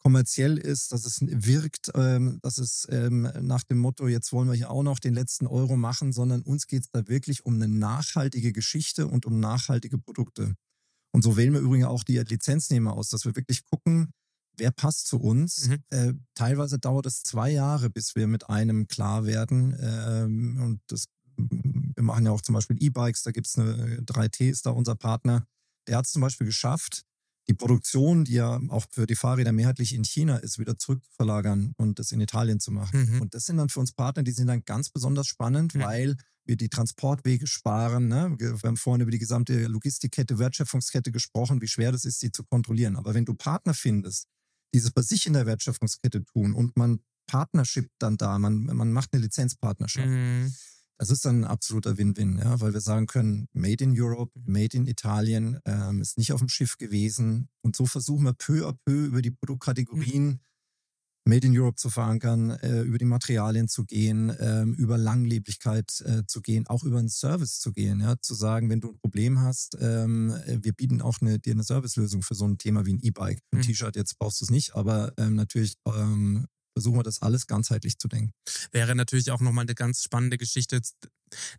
kommerziell 0.00 0.56
ist, 0.58 0.92
dass 0.92 1.04
es 1.04 1.20
wirkt, 1.20 1.90
ähm, 1.94 2.38
dass 2.42 2.58
es 2.58 2.86
ähm, 2.90 3.30
nach 3.42 3.62
dem 3.62 3.78
Motto, 3.78 4.08
jetzt 4.08 4.32
wollen 4.32 4.48
wir 4.48 4.54
hier 4.54 4.70
auch 4.70 4.82
noch 4.82 4.98
den 4.98 5.14
letzten 5.14 5.46
Euro 5.46 5.76
machen, 5.76 6.12
sondern 6.12 6.42
uns 6.42 6.66
geht 6.66 6.82
es 6.82 6.90
da 6.90 7.06
wirklich 7.06 7.44
um 7.44 7.54
eine 7.54 7.68
nachhaltige 7.68 8.52
Geschichte 8.52 9.06
und 9.06 9.26
um 9.26 9.40
nachhaltige 9.40 9.98
Produkte. 9.98 10.54
Und 11.12 11.22
so 11.22 11.36
wählen 11.36 11.52
wir 11.52 11.60
übrigens 11.60 11.86
auch 11.86 12.04
die 12.04 12.18
Lizenznehmer 12.18 12.94
aus, 12.94 13.08
dass 13.08 13.24
wir 13.24 13.36
wirklich 13.36 13.64
gucken, 13.64 14.12
wer 14.56 14.70
passt 14.70 15.06
zu 15.06 15.18
uns. 15.18 15.68
Mhm. 15.68 15.78
Äh, 15.90 16.12
teilweise 16.34 16.78
dauert 16.78 17.06
es 17.06 17.22
zwei 17.22 17.50
Jahre, 17.50 17.90
bis 17.90 18.14
wir 18.16 18.26
mit 18.26 18.48
einem 18.48 18.86
klar 18.86 19.26
werden. 19.26 19.76
Ähm, 19.80 20.60
und 20.62 20.80
das, 20.86 21.06
wir 21.36 22.02
machen 22.02 22.24
ja 22.24 22.30
auch 22.30 22.42
zum 22.42 22.54
Beispiel 22.54 22.76
E-Bikes, 22.80 23.22
da 23.22 23.32
gibt 23.32 23.48
es 23.48 23.58
eine 23.58 24.02
3T, 24.02 24.50
ist 24.50 24.66
da 24.66 24.70
unser 24.70 24.94
Partner. 24.94 25.46
Der 25.88 25.96
hat 25.96 26.06
es 26.06 26.12
zum 26.12 26.22
Beispiel 26.22 26.46
geschafft, 26.46 27.04
die 27.48 27.54
Produktion, 27.54 28.24
die 28.24 28.34
ja 28.34 28.60
auch 28.68 28.86
für 28.90 29.06
die 29.06 29.16
Fahrräder 29.16 29.52
mehrheitlich 29.52 29.94
in 29.94 30.04
China 30.04 30.36
ist, 30.36 30.58
wieder 30.58 30.78
zurückverlagern 30.78 31.72
und 31.76 31.98
das 31.98 32.12
in 32.12 32.20
Italien 32.20 32.60
zu 32.60 32.70
machen. 32.70 33.14
Mhm. 33.14 33.22
Und 33.22 33.34
das 33.34 33.46
sind 33.46 33.56
dann 33.56 33.68
für 33.68 33.80
uns 33.80 33.92
Partner, 33.92 34.22
die 34.22 34.32
sind 34.32 34.46
dann 34.46 34.64
ganz 34.64 34.90
besonders 34.90 35.26
spannend, 35.26 35.74
mhm. 35.74 35.80
weil 35.80 36.16
wir 36.44 36.56
die 36.56 36.68
Transportwege 36.68 37.46
sparen. 37.46 38.08
Ne? 38.08 38.34
Wir 38.38 38.58
haben 38.62 38.76
vorhin 38.76 39.02
über 39.02 39.10
die 39.10 39.18
gesamte 39.18 39.66
Logistikkette, 39.66 40.38
Wertschöpfungskette 40.38 41.12
gesprochen, 41.12 41.60
wie 41.60 41.68
schwer 41.68 41.92
das 41.92 42.04
ist, 42.04 42.20
sie 42.20 42.32
zu 42.32 42.44
kontrollieren. 42.44 42.96
Aber 42.96 43.14
wenn 43.14 43.24
du 43.24 43.34
Partner 43.34 43.74
findest, 43.74 44.26
die 44.72 44.78
es 44.78 44.90
bei 44.90 45.02
sich 45.02 45.26
in 45.26 45.32
der 45.32 45.46
Wertschöpfungskette 45.46 46.24
tun 46.24 46.54
und 46.54 46.76
man 46.76 47.00
Partnership 47.26 47.88
dann 47.98 48.16
da, 48.16 48.38
man, 48.38 48.64
man 48.64 48.92
macht 48.92 49.12
eine 49.12 49.22
Lizenzpartnerschaft. 49.22 50.06
Mhm 50.06 50.52
das 51.00 51.08
ist 51.08 51.24
dann 51.24 51.44
ein 51.44 51.50
absoluter 51.50 51.96
Win-Win, 51.96 52.40
ja, 52.44 52.60
weil 52.60 52.74
wir 52.74 52.82
sagen 52.82 53.06
können, 53.06 53.48
Made 53.54 53.82
in 53.82 53.98
Europe. 53.98 54.32
Made 54.44 54.76
in 54.76 54.86
Italien, 54.86 55.58
ähm, 55.64 56.02
ist 56.02 56.18
nicht 56.18 56.34
auf 56.34 56.40
dem 56.40 56.50
Schiff 56.50 56.76
gewesen. 56.76 57.48
Und 57.62 57.74
so 57.74 57.86
versuchen 57.86 58.24
wir 58.24 58.34
peu 58.34 58.68
à 58.68 58.76
peu 58.84 59.06
über 59.06 59.22
die 59.22 59.30
Produktkategorien 59.30 60.26
mhm. 60.26 60.40
Made 61.24 61.46
in 61.46 61.58
Europe 61.58 61.76
zu 61.76 61.88
verankern, 61.88 62.50
äh, 62.50 62.82
über 62.82 62.98
die 62.98 63.06
Materialien 63.06 63.66
zu 63.66 63.86
gehen, 63.86 64.30
ähm, 64.40 64.74
über 64.74 64.98
Langleblichkeit 64.98 66.02
äh, 66.02 66.26
zu 66.26 66.42
gehen, 66.42 66.66
auch 66.66 66.84
über 66.84 66.98
einen 66.98 67.08
Service 67.08 67.60
zu 67.60 67.72
gehen, 67.72 68.00
ja, 68.00 68.16
zu 68.20 68.34
sagen, 68.34 68.68
wenn 68.68 68.82
du 68.82 68.90
ein 68.90 68.98
Problem 68.98 69.40
hast, 69.40 69.78
ähm, 69.80 70.34
äh, 70.46 70.58
wir 70.60 70.74
bieten 70.74 71.00
auch 71.00 71.22
eine, 71.22 71.38
dir 71.38 71.54
eine 71.54 71.62
Servicelösung 71.62 72.20
für 72.20 72.34
so 72.34 72.46
ein 72.46 72.58
Thema 72.58 72.84
wie 72.84 72.92
ein 72.92 73.00
E-Bike. 73.00 73.40
Ein 73.52 73.60
mhm. 73.60 73.62
T-Shirt, 73.62 73.96
jetzt 73.96 74.18
brauchst 74.18 74.42
du 74.42 74.44
es 74.44 74.50
nicht, 74.50 74.74
aber 74.74 75.14
ähm, 75.16 75.34
natürlich 75.34 75.76
ähm, 75.86 76.46
versuchen 76.80 76.98
wir 76.98 77.02
das 77.02 77.20
alles 77.20 77.46
ganzheitlich 77.46 77.98
zu 77.98 78.08
denken. 78.08 78.32
Wäre 78.72 78.94
natürlich 78.94 79.30
auch 79.30 79.40
nochmal 79.40 79.64
eine 79.64 79.74
ganz 79.74 80.02
spannende 80.02 80.38
Geschichte, 80.38 80.80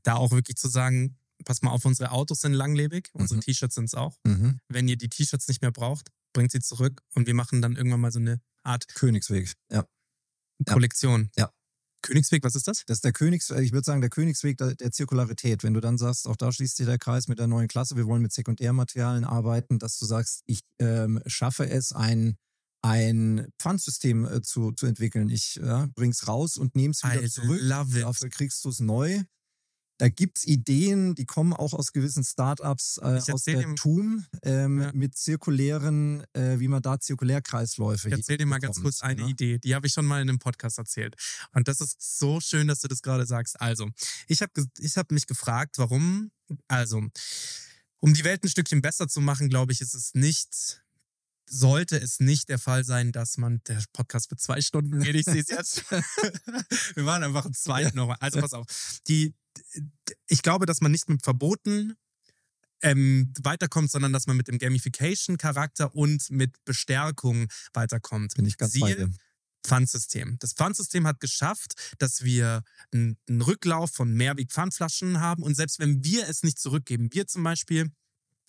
da 0.01 0.15
auch 0.15 0.31
wirklich 0.31 0.57
zu 0.57 0.67
sagen, 0.67 1.15
pass 1.45 1.61
mal 1.61 1.69
auf, 1.69 1.85
unsere 1.85 2.11
Autos 2.11 2.41
sind 2.41 2.53
langlebig, 2.53 3.09
unsere 3.13 3.37
mhm. 3.37 3.41
T-Shirts 3.41 3.75
sind 3.75 3.85
es 3.85 3.93
auch. 3.93 4.17
Mhm. 4.25 4.59
Wenn 4.67 4.87
ihr 4.87 4.97
die 4.97 5.09
T-Shirts 5.09 5.47
nicht 5.47 5.61
mehr 5.61 5.71
braucht, 5.71 6.09
bringt 6.33 6.51
sie 6.51 6.59
zurück 6.59 7.01
und 7.13 7.27
wir 7.27 7.35
machen 7.35 7.61
dann 7.61 7.75
irgendwann 7.75 8.01
mal 8.01 8.11
so 8.11 8.19
eine 8.19 8.41
Art 8.63 8.87
Königsweg, 8.95 9.53
ja. 9.71 9.85
Kollektion. 10.65 11.29
Ja. 11.37 11.51
Königsweg, 12.01 12.43
was 12.43 12.55
ist 12.55 12.67
das? 12.67 12.83
Das 12.87 12.97
ist 12.97 13.05
der 13.05 13.11
Königsweg, 13.11 13.59
ich 13.59 13.73
würde 13.73 13.85
sagen, 13.85 14.01
der 14.01 14.09
Königsweg 14.09 14.57
der, 14.57 14.73
der, 14.73 14.91
Zirkularität. 14.91 15.63
Wenn 15.63 15.75
du 15.75 15.81
dann 15.81 15.99
sagst, 15.99 16.27
auch 16.27 16.35
da 16.35 16.51
schließt 16.51 16.77
sich 16.77 16.87
der 16.87 16.97
Kreis 16.97 17.27
mit 17.27 17.37
der 17.37 17.45
neuen 17.45 17.67
Klasse, 17.67 17.95
wir 17.95 18.07
wollen 18.07 18.23
mit 18.23 18.33
Sekundärmaterialien 18.33 19.23
arbeiten, 19.23 19.77
dass 19.77 19.99
du 19.99 20.05
sagst, 20.05 20.41
ich 20.47 20.61
ähm, 20.79 21.21
schaffe 21.27 21.69
es, 21.69 21.91
ein 21.91 22.37
ein 22.81 23.47
Pfandsystem 23.59 24.25
äh, 24.25 24.41
zu, 24.41 24.71
zu 24.71 24.85
entwickeln. 24.85 25.29
Ich 25.29 25.55
ja, 25.55 25.87
bring's 25.95 26.27
raus 26.27 26.57
und 26.57 26.75
nehme 26.75 26.91
es 26.91 27.03
wieder 27.03 27.23
I 27.23 27.29
zurück. 27.29 27.59
Love 27.61 27.97
it. 27.97 28.03
Dafür 28.03 28.29
kriegst 28.29 28.63
du 28.65 28.69
es 28.69 28.79
neu. 28.79 29.21
Da 30.01 30.09
gibt 30.09 30.39
es 30.39 30.47
Ideen, 30.47 31.13
die 31.13 31.27
kommen 31.27 31.53
auch 31.53 31.73
aus 31.73 31.91
gewissen 31.91 32.23
Startups 32.23 32.97
äh, 32.97 33.21
aus 33.31 33.43
der 33.43 33.61
dem, 33.61 33.75
TUM 33.75 34.25
ähm, 34.41 34.81
ja. 34.81 34.91
mit 34.95 35.15
zirkulären, 35.15 36.23
äh, 36.33 36.57
wie 36.57 36.67
man 36.67 36.81
da 36.81 36.99
Zirkulärkreisläufe. 36.99 38.07
Ich 38.07 38.13
erzähl 38.15 38.37
dir 38.37 38.47
mal 38.47 38.57
ganz 38.57 38.81
kurz 38.81 39.03
eine 39.03 39.21
ne? 39.21 39.29
Idee, 39.29 39.59
die 39.59 39.75
habe 39.75 39.85
ich 39.85 39.93
schon 39.93 40.07
mal 40.07 40.19
in 40.19 40.27
einem 40.27 40.39
Podcast 40.39 40.79
erzählt. 40.79 41.15
Und 41.53 41.67
das 41.67 41.81
ist 41.81 42.17
so 42.17 42.39
schön, 42.39 42.67
dass 42.67 42.79
du 42.79 42.87
das 42.87 43.03
gerade 43.03 43.27
sagst. 43.27 43.61
Also, 43.61 43.91
ich 44.27 44.41
habe 44.41 44.51
ich 44.79 44.97
hab 44.97 45.11
mich 45.11 45.27
gefragt, 45.27 45.77
warum, 45.77 46.31
also, 46.67 47.03
um 47.99 48.13
die 48.15 48.23
Welt 48.23 48.43
ein 48.43 48.49
Stückchen 48.49 48.81
besser 48.81 49.07
zu 49.07 49.21
machen, 49.21 49.49
glaube 49.49 49.71
ich, 49.71 49.81
ist 49.81 49.93
es 49.93 50.15
nicht 50.15 50.81
sollte 51.49 51.97
es 51.97 52.19
nicht 52.19 52.49
der 52.49 52.59
Fall 52.59 52.83
sein, 52.83 53.11
dass 53.11 53.37
man, 53.37 53.61
der 53.67 53.83
Podcast 53.93 54.31
wird 54.31 54.41
zwei 54.41 54.61
Stunden 54.61 55.01
geht, 55.01 55.15
ich 55.15 55.25
sehe 55.25 55.41
es 55.41 55.49
jetzt. 55.49 55.91
Wir 56.95 57.03
machen 57.03 57.23
einfach 57.23 57.45
ein 57.45 57.53
zweites 57.53 57.93
nochmal. 57.93 58.17
Also 58.19 58.39
pass 58.39 58.53
auf. 58.53 58.67
Die, 59.07 59.33
ich 60.27 60.41
glaube, 60.41 60.65
dass 60.65 60.81
man 60.81 60.91
nicht 60.91 61.09
mit 61.09 61.23
Verboten 61.23 61.95
ähm, 62.81 63.33
weiterkommt, 63.41 63.91
sondern 63.91 64.13
dass 64.13 64.27
man 64.27 64.37
mit 64.37 64.47
dem 64.47 64.57
Gamification-Charakter 64.57 65.93
und 65.93 66.29
mit 66.31 66.55
Bestärkung 66.65 67.47
weiterkommt. 67.73 68.35
Bin 68.35 68.45
ich 68.45 68.57
ganz 68.57 68.73
Siehe, 68.73 68.83
bei 68.83 68.93
dir. 68.95 69.09
Pfandsystem. 69.63 70.37
Das 70.39 70.53
Pfandsystem 70.53 71.05
hat 71.05 71.19
geschafft, 71.19 71.73
dass 71.99 72.23
wir 72.23 72.63
einen 72.91 73.17
Rücklauf 73.29 73.91
von 73.91 74.13
Mehrweg-Pfandflaschen 74.13 75.19
haben 75.19 75.43
und 75.43 75.55
selbst 75.55 75.79
wenn 75.79 76.03
wir 76.03 76.27
es 76.27 76.43
nicht 76.43 76.59
zurückgeben, 76.59 77.09
wir 77.11 77.27
zum 77.27 77.43
Beispiel 77.43 77.91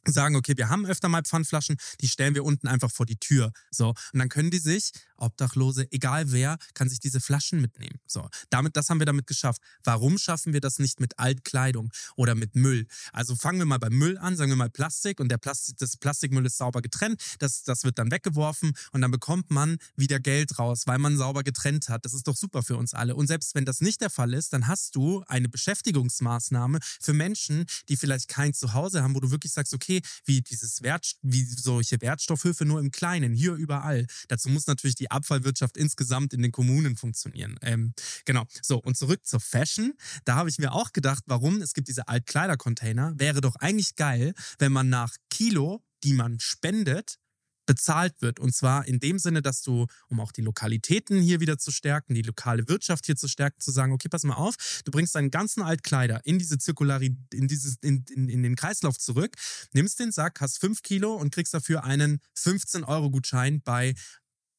sagen, 0.06 0.36
okay, 0.36 0.54
wir 0.56 0.68
haben 0.68 0.86
öfter 0.86 1.08
mal 1.08 1.22
Pfandflaschen, 1.22 1.76
die 2.00 2.08
stellen 2.08 2.34
wir 2.34 2.44
unten 2.44 2.68
einfach 2.68 2.90
vor 2.90 3.06
die 3.06 3.16
Tür. 3.16 3.52
So. 3.70 3.88
Und 4.12 4.18
dann 4.18 4.28
können 4.28 4.50
die 4.50 4.58
sich 4.58 4.92
Obdachlose, 5.22 5.86
egal 5.92 6.32
wer, 6.32 6.58
kann 6.74 6.88
sich 6.88 7.00
diese 7.00 7.20
Flaschen 7.20 7.60
mitnehmen. 7.60 8.00
So, 8.06 8.28
damit, 8.50 8.76
das 8.76 8.90
haben 8.90 8.98
wir 8.98 9.06
damit 9.06 9.26
geschafft. 9.26 9.62
Warum 9.84 10.18
schaffen 10.18 10.52
wir 10.52 10.60
das 10.60 10.78
nicht 10.78 11.00
mit 11.00 11.18
Altkleidung 11.18 11.92
oder 12.16 12.34
mit 12.34 12.56
Müll? 12.56 12.86
Also 13.12 13.36
fangen 13.36 13.58
wir 13.58 13.66
mal 13.66 13.78
beim 13.78 13.92
Müll 13.94 14.18
an, 14.18 14.36
sagen 14.36 14.50
wir 14.50 14.56
mal 14.56 14.70
Plastik 14.70 15.20
und 15.20 15.28
der 15.28 15.38
Plastik, 15.38 15.78
das 15.78 15.96
Plastikmüll 15.96 16.44
ist 16.44 16.58
sauber 16.58 16.82
getrennt, 16.82 17.22
das, 17.38 17.62
das 17.62 17.84
wird 17.84 17.98
dann 17.98 18.10
weggeworfen 18.10 18.72
und 18.90 19.00
dann 19.00 19.10
bekommt 19.10 19.50
man 19.50 19.78
wieder 19.96 20.18
Geld 20.18 20.58
raus, 20.58 20.82
weil 20.86 20.98
man 20.98 21.16
sauber 21.16 21.44
getrennt 21.44 21.88
hat. 21.88 22.04
Das 22.04 22.14
ist 22.14 22.26
doch 22.26 22.36
super 22.36 22.62
für 22.62 22.76
uns 22.76 22.92
alle. 22.92 23.14
Und 23.14 23.28
selbst 23.28 23.54
wenn 23.54 23.64
das 23.64 23.80
nicht 23.80 24.00
der 24.00 24.10
Fall 24.10 24.34
ist, 24.34 24.52
dann 24.52 24.66
hast 24.66 24.96
du 24.96 25.22
eine 25.28 25.48
Beschäftigungsmaßnahme 25.48 26.80
für 27.00 27.12
Menschen, 27.12 27.64
die 27.88 27.96
vielleicht 27.96 28.28
kein 28.28 28.54
Zuhause 28.54 29.02
haben, 29.02 29.14
wo 29.14 29.20
du 29.20 29.30
wirklich 29.30 29.52
sagst, 29.52 29.72
okay, 29.72 30.00
wie 30.24 30.40
dieses 30.40 30.82
Wert, 30.82 31.12
wie 31.22 31.44
solche 31.44 32.00
Wertstoffhöfe 32.00 32.64
nur 32.64 32.80
im 32.80 32.90
Kleinen, 32.90 33.34
hier 33.34 33.54
überall. 33.54 34.06
Dazu 34.28 34.48
muss 34.48 34.66
natürlich 34.66 34.96
die 34.96 35.11
Abfallwirtschaft 35.12 35.76
insgesamt 35.76 36.32
in 36.32 36.42
den 36.42 36.52
Kommunen 36.52 36.96
funktionieren. 36.96 37.56
Ähm, 37.62 37.94
genau. 38.24 38.44
So, 38.62 38.78
und 38.78 38.96
zurück 38.96 39.24
zur 39.24 39.40
Fashion. 39.40 39.94
Da 40.24 40.36
habe 40.36 40.48
ich 40.48 40.58
mir 40.58 40.72
auch 40.72 40.92
gedacht, 40.92 41.24
warum? 41.26 41.60
Es 41.62 41.74
gibt 41.74 41.88
diese 41.88 42.08
Altkleidercontainer. 42.08 43.14
Wäre 43.16 43.40
doch 43.40 43.56
eigentlich 43.56 43.96
geil, 43.96 44.34
wenn 44.58 44.72
man 44.72 44.88
nach 44.88 45.14
Kilo, 45.30 45.82
die 46.04 46.12
man 46.14 46.40
spendet, 46.40 47.18
bezahlt 47.66 48.20
wird. 48.20 48.40
Und 48.40 48.54
zwar 48.54 48.86
in 48.86 49.00
dem 49.00 49.18
Sinne, 49.18 49.42
dass 49.42 49.62
du, 49.62 49.86
um 50.08 50.20
auch 50.20 50.32
die 50.32 50.42
Lokalitäten 50.42 51.20
hier 51.20 51.40
wieder 51.40 51.58
zu 51.58 51.70
stärken, 51.70 52.14
die 52.14 52.22
lokale 52.22 52.68
Wirtschaft 52.68 53.06
hier 53.06 53.16
zu 53.16 53.28
stärken, 53.28 53.60
zu 53.60 53.70
sagen, 53.70 53.92
okay, 53.92 54.08
pass 54.08 54.24
mal 54.24 54.34
auf, 54.34 54.82
du 54.84 54.90
bringst 54.90 55.14
deinen 55.14 55.30
ganzen 55.30 55.62
Altkleider 55.62 56.20
in 56.24 56.38
diese 56.38 56.58
Zirkularität, 56.58 57.16
in, 57.32 57.48
in, 57.82 58.04
in, 58.10 58.28
in 58.28 58.42
den 58.42 58.56
Kreislauf 58.56 58.98
zurück, 58.98 59.36
nimmst 59.72 60.00
den 60.00 60.12
Sack, 60.12 60.40
hast 60.40 60.58
fünf 60.58 60.82
Kilo 60.82 61.14
und 61.14 61.32
kriegst 61.32 61.54
dafür 61.54 61.84
einen 61.84 62.20
15-Euro-Gutschein 62.36 63.62
bei 63.62 63.94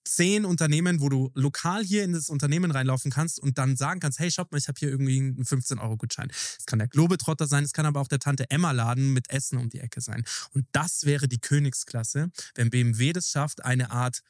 zehn 0.03 0.45
Unternehmen, 0.45 1.01
wo 1.01 1.09
du 1.09 1.31
lokal 1.33 1.83
hier 1.83 2.03
in 2.03 2.13
das 2.13 2.29
Unternehmen 2.29 2.71
reinlaufen 2.71 3.11
kannst 3.11 3.39
und 3.39 3.57
dann 3.57 3.77
sagen 3.77 3.99
kannst, 3.99 4.19
hey, 4.19 4.31
schaut 4.31 4.51
mal, 4.51 4.57
ich 4.57 4.67
habe 4.67 4.79
hier 4.79 4.89
irgendwie 4.89 5.19
einen 5.19 5.43
15-Euro-Gutschein. 5.43 6.29
Es 6.31 6.65
kann 6.65 6.79
der 6.79 6.87
Globetrotter 6.87 7.47
sein, 7.47 7.63
es 7.63 7.73
kann 7.73 7.85
aber 7.85 7.99
auch 8.01 8.07
der 8.07 8.19
Tante 8.19 8.49
Emma-Laden 8.49 9.13
mit 9.13 9.29
Essen 9.29 9.57
um 9.57 9.69
die 9.69 9.79
Ecke 9.79 10.01
sein. 10.01 10.23
Und 10.51 10.65
das 10.71 11.05
wäre 11.05 11.27
die 11.27 11.39
Königsklasse, 11.39 12.31
wenn 12.55 12.69
BMW 12.69 13.13
das 13.13 13.29
schafft, 13.29 13.63
eine 13.63 13.91
Art 13.91 14.21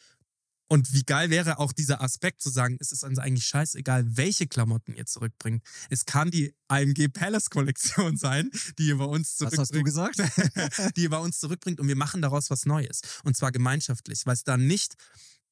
und 0.73 0.91
wie 0.93 1.03
geil 1.03 1.29
wäre 1.29 1.59
auch 1.59 1.71
dieser 1.71 2.01
Aspekt 2.01 2.41
zu 2.41 2.49
sagen, 2.49 2.77
es 2.79 2.91
ist 2.91 3.03
uns 3.03 3.19
eigentlich 3.19 3.45
scheißegal, 3.45 4.17
welche 4.17 4.47
Klamotten 4.47 4.95
ihr 4.95 5.05
zurückbringt. 5.05 5.63
Es 5.91 6.05
kann 6.05 6.31
die 6.31 6.55
AMG 6.67 7.09
Palace 7.09 7.51
Kollektion 7.51 8.17
sein, 8.17 8.49
die 8.79 8.87
ihr 8.87 8.97
bei 8.97 9.05
uns 9.05 9.35
zurückbringt. 9.35 9.59
Was 9.59 9.69
hast 9.69 9.75
du 9.75 9.83
gesagt? 9.83 10.17
die 10.97 11.03
ihr 11.03 11.09
bei 11.11 11.19
uns 11.19 11.39
zurückbringt 11.39 11.79
und 11.79 11.87
wir 11.87 11.95
machen 11.95 12.23
daraus 12.23 12.49
was 12.49 12.65
Neues. 12.65 13.01
Und 13.23 13.37
zwar 13.37 13.51
gemeinschaftlich, 13.51 14.25
weil 14.25 14.33
es 14.33 14.45
dann 14.45 14.65
nicht 14.65 14.95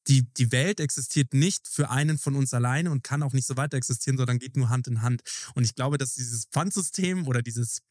die, 0.08 0.24
die 0.34 0.52
Welt 0.52 0.80
existiert 0.80 1.34
nicht 1.34 1.68
für 1.68 1.90
einen 1.90 2.18
von 2.18 2.36
uns 2.36 2.54
alleine 2.54 2.92
und 2.92 3.04
kann 3.04 3.24
auch 3.24 3.34
nicht 3.34 3.48
so 3.48 3.58
weiter 3.58 3.78
existieren, 3.78 4.18
sondern 4.18 4.40
geht 4.40 4.58
nur 4.58 4.70
Hand 4.70 4.88
in 4.88 5.02
Hand. 5.02 5.22
Und 5.54 5.64
ich 5.64 5.76
glaube, 5.76 5.98
dass 5.98 6.16
dieses 6.16 6.46
Pfandsystem 6.46 7.28
oder 7.28 7.42
dieses 7.42 7.82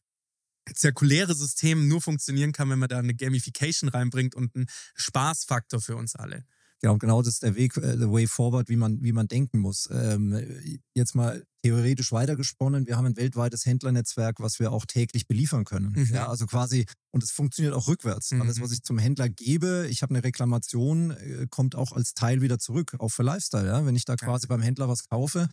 zirkuläre 0.73 1.33
System 1.33 1.87
nur 1.87 2.01
funktionieren 2.01 2.51
kann, 2.51 2.69
wenn 2.69 2.79
man 2.79 2.89
da 2.89 2.99
eine 2.99 3.15
Gamification 3.15 3.89
reinbringt 3.89 4.35
und 4.35 4.55
einen 4.55 4.67
Spaßfaktor 4.95 5.81
für 5.81 5.95
uns 5.95 6.15
alle. 6.15 6.45
Genau, 6.81 6.97
genau 6.97 7.21
das 7.21 7.35
ist 7.35 7.43
der 7.43 7.55
Weg, 7.55 7.77
äh, 7.77 7.95
the 7.97 8.09
way 8.09 8.25
forward, 8.25 8.67
wie 8.67 8.75
man, 8.75 9.01
wie 9.03 9.11
man 9.11 9.27
denken 9.27 9.59
muss. 9.59 9.87
Ähm, 9.91 10.35
jetzt 10.95 11.13
mal 11.13 11.43
theoretisch 11.63 12.11
weitergesponnen, 12.11 12.87
wir 12.87 12.97
haben 12.97 13.05
ein 13.05 13.17
weltweites 13.17 13.65
Händlernetzwerk, 13.67 14.39
was 14.39 14.59
wir 14.59 14.71
auch 14.71 14.85
täglich 14.85 15.27
beliefern 15.27 15.63
können. 15.63 15.93
Mhm. 15.95 16.09
Ja, 16.11 16.27
also 16.27 16.47
quasi, 16.47 16.85
und 17.11 17.23
es 17.23 17.31
funktioniert 17.31 17.75
auch 17.75 17.87
rückwärts. 17.87 18.31
Mhm. 18.31 18.41
Alles, 18.41 18.61
was 18.61 18.71
ich 18.71 18.81
zum 18.81 18.97
Händler 18.97 19.29
gebe, 19.29 19.87
ich 19.89 20.01
habe 20.01 20.15
eine 20.15 20.23
Reklamation, 20.23 21.11
äh, 21.11 21.47
kommt 21.49 21.75
auch 21.75 21.91
als 21.91 22.15
Teil 22.15 22.41
wieder 22.41 22.57
zurück, 22.57 22.95
auch 22.97 23.09
für 23.09 23.23
Lifestyle. 23.23 23.67
Ja? 23.67 23.85
Wenn 23.85 23.95
ich 23.95 24.05
da 24.05 24.15
quasi 24.15 24.47
beim 24.47 24.61
Händler 24.61 24.89
was 24.89 25.07
kaufe, 25.07 25.49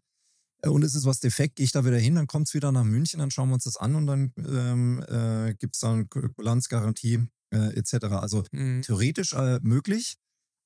äh, 0.63 0.69
und 0.69 0.83
es 0.83 0.95
ist 0.95 1.05
was 1.05 1.21
defekt, 1.21 1.57
gehe 1.57 1.65
ich 1.65 1.73
da 1.73 1.85
wieder 1.85 1.99
hin, 1.99 2.15
dann 2.15 2.27
kommt 2.27 2.49
es 2.49 2.55
wieder 2.55 2.73
nach 2.73 2.85
München, 2.85 3.21
dann 3.21 3.31
schauen 3.31 3.51
wir 3.51 3.55
uns 3.55 3.65
das 3.65 3.77
an 3.77 3.95
und 3.95 4.07
dann 4.07 4.33
ähm, 4.39 5.05
äh, 5.09 5.55
gibt 5.55 5.75
es 5.75 5.81
dann 5.81 6.09
Kulanzgarantie 6.09 7.29
äh, 7.51 7.77
etc. 7.77 8.07
Also 8.07 8.45
mhm. 8.53 8.83
theoretisch 8.83 9.35
äh, 9.35 9.59
möglich. 9.63 10.17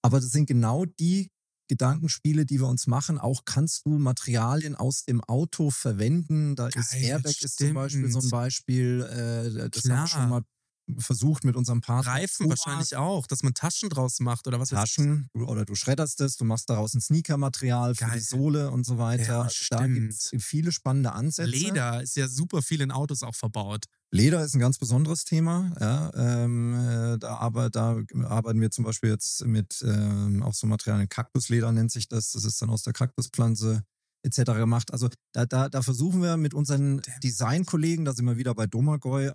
Aber 0.02 0.20
das 0.20 0.30
sind 0.30 0.46
genau 0.46 0.84
die 0.84 1.30
Gedankenspiele, 1.68 2.44
die 2.44 2.60
wir 2.60 2.68
uns 2.68 2.86
machen. 2.86 3.18
Auch 3.18 3.44
kannst 3.44 3.86
du 3.86 3.98
Materialien 3.98 4.74
aus 4.74 5.04
dem 5.04 5.22
Auto 5.22 5.70
verwenden. 5.70 6.54
Da 6.56 6.68
ist 6.68 6.92
Geil, 6.92 7.04
Airbag 7.04 7.40
ist 7.40 7.56
zum 7.56 7.74
Beispiel 7.74 8.10
so 8.10 8.18
ein 8.18 8.30
Beispiel. 8.30 9.00
Äh, 9.02 9.70
das 9.70 9.82
Klar. 9.82 9.96
haben 9.96 10.04
wir 10.04 10.08
schon 10.08 10.28
mal 10.28 10.42
versucht 10.98 11.44
mit 11.44 11.56
unserem 11.56 11.80
Partner. 11.80 12.12
Reifen 12.12 12.48
wahrscheinlich 12.48 12.96
auch, 12.96 13.26
dass 13.26 13.42
man 13.42 13.54
Taschen 13.54 13.88
draus 13.88 14.20
macht 14.20 14.46
oder 14.46 14.60
was 14.60 14.70
Taschen 14.70 15.28
oder 15.34 15.64
du 15.64 15.74
schredderst 15.74 16.20
es, 16.20 16.36
du 16.36 16.44
machst 16.44 16.68
daraus 16.68 16.94
ein 16.94 17.00
Sneakermaterial 17.00 17.94
für 17.94 18.10
die 18.12 18.20
Sohle 18.20 18.70
und 18.70 18.84
so 18.84 18.98
weiter. 18.98 19.22
Ja, 19.22 19.42
also 19.42 19.64
da 19.70 19.86
gibt 19.86 20.12
es 20.12 20.30
viele 20.38 20.72
spannende 20.72 21.12
Ansätze. 21.12 21.50
Leder 21.50 22.02
ist 22.02 22.16
ja 22.16 22.28
super 22.28 22.62
viel 22.62 22.80
in 22.80 22.90
Autos 22.90 23.22
auch 23.22 23.34
verbaut. 23.34 23.86
Leder 24.14 24.44
ist 24.44 24.54
ein 24.54 24.60
ganz 24.60 24.78
besonderes 24.78 25.24
Thema. 25.24 25.72
Ja, 25.80 26.10
ähm, 26.14 26.74
äh, 26.74 27.18
da, 27.18 27.36
aber, 27.38 27.70
da 27.70 27.98
arbeiten 28.24 28.60
wir 28.60 28.70
zum 28.70 28.84
Beispiel 28.84 29.08
jetzt 29.08 29.44
mit 29.46 29.82
ähm, 29.86 30.42
auch 30.42 30.52
so 30.52 30.66
Materialien, 30.66 31.08
Kaktusleder 31.08 31.72
nennt 31.72 31.90
sich 31.90 32.08
das. 32.08 32.32
Das 32.32 32.44
ist 32.44 32.60
dann 32.60 32.68
aus 32.68 32.82
der 32.82 32.92
Kaktuspflanze 32.92 33.84
etc. 34.22 34.52
gemacht. 34.52 34.92
Also 34.92 35.08
da, 35.32 35.46
da, 35.46 35.68
da 35.68 35.82
versuchen 35.82 36.22
wir 36.22 36.36
mit 36.36 36.54
unseren 36.54 37.02
Designkollegen, 37.22 38.04
da 38.04 38.12
sind 38.12 38.26
wir 38.26 38.36
wieder 38.36 38.54
bei 38.54 38.66
Domagoj, 38.66 39.26
äh, 39.26 39.30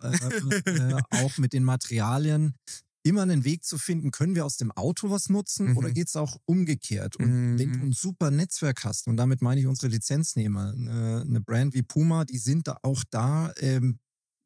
äh, 0.65 1.01
auch 1.11 1.37
mit 1.37 1.53
den 1.53 1.63
Materialien 1.63 2.55
immer 3.03 3.21
einen 3.21 3.45
Weg 3.45 3.63
zu 3.63 3.77
finden, 3.77 4.11
können 4.11 4.35
wir 4.35 4.45
aus 4.45 4.57
dem 4.57 4.71
Auto 4.71 5.09
was 5.09 5.29
nutzen 5.29 5.69
mhm. 5.69 5.77
oder 5.77 5.91
geht 5.91 6.07
es 6.09 6.15
auch 6.15 6.37
umgekehrt? 6.45 7.15
Und 7.15 7.53
mhm. 7.53 7.59
wenn 7.59 7.73
du 7.73 7.79
ein 7.79 7.91
super 7.93 8.31
Netzwerk 8.31 8.83
hast, 8.83 9.07
und 9.07 9.17
damit 9.17 9.41
meine 9.41 9.61
ich 9.61 9.67
unsere 9.67 9.87
Lizenznehmer, 9.87 10.73
eine, 10.73 11.21
eine 11.21 11.41
Brand 11.41 11.73
wie 11.73 11.83
Puma, 11.83 12.25
die 12.25 12.37
sind 12.37 12.67
da 12.67 12.77
auch 12.81 13.03
da 13.09 13.53
ähm, 13.59 13.99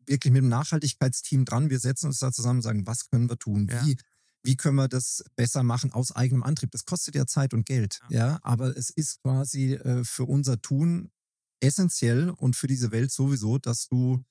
wirklich 0.06 0.32
mit 0.32 0.44
dem 0.44 0.50
Nachhaltigkeitsteam 0.50 1.46
dran. 1.46 1.70
Wir 1.70 1.80
setzen 1.80 2.08
uns 2.08 2.20
da 2.20 2.32
zusammen 2.32 2.60
und 2.60 2.64
sagen, 2.64 2.86
was 2.86 3.10
können 3.10 3.30
wir 3.30 3.38
tun? 3.38 3.68
Ja. 3.70 3.86
Wie 3.86 3.98
wie 4.44 4.56
können 4.56 4.76
wir 4.76 4.88
das 4.88 5.24
besser 5.36 5.64
machen 5.64 5.92
aus 5.92 6.12
eigenem 6.12 6.44
Antrieb. 6.44 6.72
Das 6.72 6.86
kostet 6.86 7.16
ja 7.16 7.26
Zeit 7.26 7.54
und 7.54 7.66
Geld, 7.66 8.00
ja, 8.10 8.18
ja? 8.18 8.40
aber 8.42 8.76
es 8.76 8.90
ist 8.90 9.22
quasi 9.22 9.74
äh, 9.74 10.04
für 10.04 10.26
unser 10.26 10.62
Tun 10.62 11.12
essentiell 11.60 12.30
und 12.30 12.56
für 12.56 12.68
diese 12.68 12.92
Welt 12.92 13.12
sowieso, 13.12 13.58
dass 13.58 13.88
du 13.88 14.24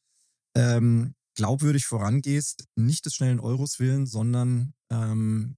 ähm, 0.56 1.14
glaubwürdig 1.36 1.86
vorangehst, 1.86 2.64
nicht 2.74 3.06
des 3.06 3.14
schnellen 3.14 3.40
Euros 3.40 3.78
willen, 3.78 4.06
sondern 4.06 4.74
ähm, 4.90 5.56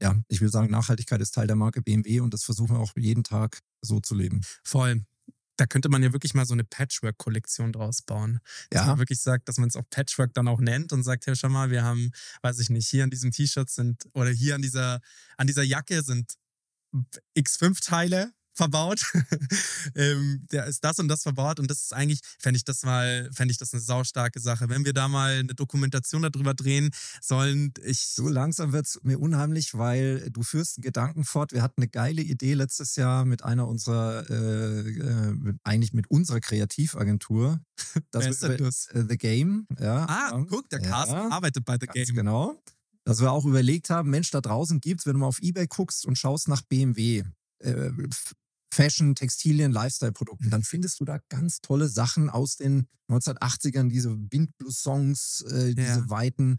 ja, 0.00 0.14
ich 0.28 0.40
will 0.40 0.50
sagen, 0.50 0.70
Nachhaltigkeit 0.70 1.20
ist 1.20 1.34
Teil 1.34 1.46
der 1.46 1.56
Marke 1.56 1.82
BMW 1.82 2.20
und 2.20 2.34
das 2.34 2.44
versuchen 2.44 2.76
wir 2.76 2.80
auch 2.80 2.92
jeden 2.96 3.24
Tag 3.24 3.60
so 3.82 4.00
zu 4.00 4.14
leben. 4.14 4.42
Voll 4.64 5.04
da 5.56 5.66
könnte 5.66 5.88
man 5.88 6.02
ja 6.02 6.12
wirklich 6.12 6.34
mal 6.34 6.46
so 6.46 6.52
eine 6.52 6.64
Patchwork-Kollektion 6.64 7.72
draus 7.72 8.02
bauen. 8.02 8.40
Dass 8.70 8.82
ja. 8.82 8.86
man 8.88 8.98
wirklich 8.98 9.20
sagt, 9.20 9.48
dass 9.48 9.58
man 9.58 9.68
es 9.68 9.76
auch 9.76 9.88
Patchwork 9.90 10.34
dann 10.34 10.48
auch 10.48 10.60
nennt 10.60 10.92
und 10.92 11.02
sagt, 11.02 11.26
ja, 11.26 11.34
schau 11.34 11.48
mal, 11.48 11.70
wir 11.70 11.82
haben, 11.82 12.10
weiß 12.42 12.58
ich 12.58 12.70
nicht, 12.70 12.88
hier 12.88 13.04
an 13.04 13.10
diesem 13.10 13.30
T-Shirt 13.30 13.70
sind 13.70 14.04
oder 14.12 14.30
hier 14.30 14.54
an 14.54 14.62
dieser, 14.62 15.00
an 15.36 15.46
dieser 15.46 15.62
Jacke 15.62 16.02
sind 16.02 16.34
X5-Teile 17.36 18.32
verbaut. 18.56 19.12
ähm, 19.94 20.46
der 20.50 20.66
ist 20.66 20.82
das 20.82 20.98
und 20.98 21.08
das 21.08 21.22
verbaut 21.22 21.60
und 21.60 21.70
das 21.70 21.82
ist 21.82 21.94
eigentlich, 21.94 22.20
fände 22.38 22.56
ich 22.56 22.64
das 22.64 22.82
mal, 22.82 23.30
fände 23.32 23.52
ich 23.52 23.58
das 23.58 23.72
eine 23.72 23.82
saustarke 23.82 24.40
Sache. 24.40 24.68
Wenn 24.68 24.84
wir 24.84 24.92
da 24.92 25.08
mal 25.08 25.40
eine 25.40 25.54
Dokumentation 25.54 26.22
darüber 26.22 26.54
drehen 26.54 26.90
sollen, 27.20 27.72
ich. 27.84 28.06
So 28.16 28.28
langsam 28.28 28.72
wird 28.72 28.86
es 28.86 29.00
mir 29.02 29.18
unheimlich, 29.18 29.76
weil 29.76 30.30
du 30.30 30.42
führst 30.42 30.78
einen 30.78 30.82
Gedanken 30.82 31.24
fort. 31.24 31.52
Wir 31.52 31.62
hatten 31.62 31.82
eine 31.82 31.88
geile 31.88 32.22
Idee 32.22 32.54
letztes 32.54 32.96
Jahr 32.96 33.24
mit 33.24 33.44
einer 33.44 33.68
unserer, 33.68 34.28
äh, 34.30 34.88
äh, 34.88 35.54
eigentlich 35.64 35.92
mit 35.92 36.10
unserer 36.10 36.40
Kreativagentur. 36.40 37.60
Das 38.10 38.26
ist 38.26 38.42
das? 38.42 38.86
Äh, 38.88 39.04
The 39.08 39.18
Game, 39.18 39.66
ja. 39.78 40.06
Ah, 40.08 40.44
guck, 40.48 40.68
der 40.70 40.80
Carsten 40.80 41.14
ja, 41.14 41.30
arbeitet 41.30 41.64
bei 41.64 41.76
The 41.78 41.86
Game. 41.86 42.14
Genau. 42.14 42.60
Dass 43.04 43.20
wir 43.20 43.30
auch 43.30 43.44
überlegt 43.44 43.90
haben, 43.90 44.10
Mensch, 44.10 44.30
da 44.30 44.40
draußen 44.40 44.80
gibt 44.80 45.00
es, 45.00 45.06
wenn 45.06 45.14
du 45.14 45.20
mal 45.20 45.26
auf 45.26 45.40
Ebay 45.40 45.66
guckst 45.66 46.06
und 46.06 46.16
schaust 46.16 46.48
nach 46.48 46.62
BMW, 46.62 47.22
äh, 47.58 47.90
Fashion, 48.76 49.14
Textilien, 49.14 49.72
Lifestyle-Produkten, 49.72 50.50
dann 50.50 50.62
findest 50.62 51.00
du 51.00 51.06
da 51.06 51.18
ganz 51.30 51.60
tolle 51.60 51.88
Sachen 51.88 52.28
aus 52.28 52.56
den 52.56 52.86
1980ern, 53.10 53.88
diese 53.88 54.10
Windblues-Songs, 54.10 55.46
äh, 55.50 55.74
diese 55.74 56.00
ja. 56.00 56.10
weiten. 56.10 56.58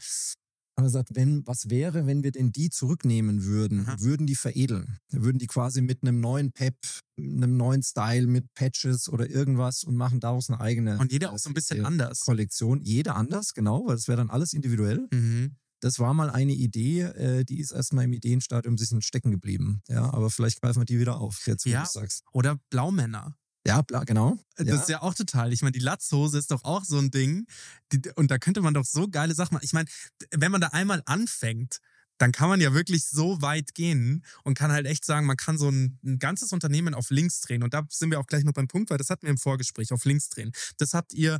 Aber 0.79 0.89
sagt, 0.89 1.15
wenn, 1.15 1.45
was 1.45 1.69
wäre, 1.69 2.05
wenn 2.05 2.23
wir 2.23 2.31
denn 2.31 2.51
die 2.51 2.69
zurücknehmen 2.69 3.43
würden, 3.45 3.87
Aha. 3.87 3.99
würden 3.99 4.27
die 4.27 4.35
veredeln? 4.35 4.97
Würden 5.11 5.39
die 5.39 5.47
quasi 5.47 5.81
mit 5.81 6.03
einem 6.03 6.19
neuen 6.19 6.51
Pep, 6.51 6.75
einem 7.19 7.57
neuen 7.57 7.81
Style, 7.81 8.27
mit 8.27 8.53
Patches 8.53 9.09
oder 9.09 9.29
irgendwas 9.29 9.83
und 9.83 9.95
machen 9.95 10.19
daraus 10.19 10.49
eine 10.49 10.59
eigene. 10.59 10.99
Und 10.99 11.11
jeder 11.11 11.33
auch 11.33 11.39
so 11.39 11.49
ein 11.49 11.55
bisschen 11.55 11.85
anders. 11.85 12.21
Kollektion. 12.21 12.81
Jeder 12.83 13.15
anders, 13.15 13.53
genau, 13.53 13.87
weil 13.87 13.95
das 13.95 14.07
wäre 14.07 14.17
dann 14.17 14.29
alles 14.29 14.53
individuell. 14.53 15.07
Mhm. 15.11 15.55
Das 15.79 15.99
war 15.99 16.13
mal 16.13 16.29
eine 16.29 16.53
Idee, 16.53 17.01
äh, 17.01 17.43
die 17.43 17.59
ist 17.59 17.71
erstmal 17.71 18.05
im 18.05 18.13
Ideenstadium 18.13 18.73
ein 18.73 18.77
bisschen 18.77 19.01
stecken 19.01 19.31
geblieben. 19.31 19.81
Ja, 19.87 20.11
aber 20.13 20.29
vielleicht 20.29 20.61
greifen 20.61 20.81
wir 20.81 20.85
die 20.85 20.99
wieder 20.99 21.19
auf, 21.19 21.45
jetzt 21.45 21.65
wo 21.65 21.69
ja, 21.69 21.83
du 21.83 21.89
sagst. 21.89 22.23
Oder 22.31 22.59
Blaumänner. 22.69 23.35
Ja, 23.67 23.81
bla, 23.81 24.05
genau. 24.05 24.39
Das 24.55 24.67
ja. 24.67 24.75
ist 24.75 24.89
ja 24.89 25.01
auch 25.01 25.13
total. 25.13 25.51
Ich 25.51 25.61
meine, 25.61 25.73
die 25.73 25.79
Latzhose 25.79 26.37
ist 26.37 26.51
doch 26.51 26.63
auch 26.63 26.85
so 26.85 26.97
ein 26.97 27.11
Ding. 27.11 27.45
Die, 27.91 28.01
und 28.15 28.31
da 28.31 28.37
könnte 28.37 28.61
man 28.61 28.73
doch 28.73 28.85
so 28.85 29.09
geile 29.09 29.35
Sachen 29.35 29.55
machen. 29.55 29.65
Ich 29.65 29.73
meine, 29.73 29.89
wenn 30.31 30.53
man 30.53 30.61
da 30.61 30.67
einmal 30.67 31.03
anfängt, 31.05 31.79
dann 32.17 32.31
kann 32.31 32.49
man 32.49 32.61
ja 32.61 32.73
wirklich 32.73 33.05
so 33.05 33.41
weit 33.41 33.73
gehen 33.73 34.23
und 34.43 34.57
kann 34.57 34.71
halt 34.71 34.87
echt 34.87 35.05
sagen, 35.05 35.25
man 35.25 35.37
kann 35.37 35.57
so 35.57 35.69
ein, 35.69 35.99
ein, 36.03 36.17
ganzes 36.17 36.53
Unternehmen 36.53 36.93
auf 36.93 37.09
links 37.09 37.41
drehen. 37.41 37.61
Und 37.61 37.73
da 37.73 37.85
sind 37.89 38.09
wir 38.09 38.19
auch 38.19 38.27
gleich 38.27 38.45
noch 38.45 38.53
beim 38.53 38.67
Punkt, 38.69 38.89
weil 38.89 38.97
das 38.97 39.09
hatten 39.09 39.23
wir 39.23 39.31
im 39.31 39.37
Vorgespräch, 39.37 39.91
auf 39.91 40.05
links 40.05 40.29
drehen. 40.29 40.51
Das 40.77 40.93
habt 40.93 41.13
ihr 41.13 41.39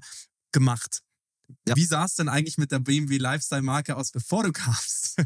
gemacht. 0.52 1.02
Ja. 1.68 1.76
Wie 1.76 1.86
sah 1.86 2.06
es 2.06 2.16
denn 2.16 2.30
eigentlich 2.30 2.58
mit 2.58 2.72
der 2.72 2.80
BMW 2.80 3.18
Lifestyle-Marke 3.18 3.96
aus, 3.96 4.12
bevor 4.12 4.44
du 4.44 4.52
kamst? 4.54 5.18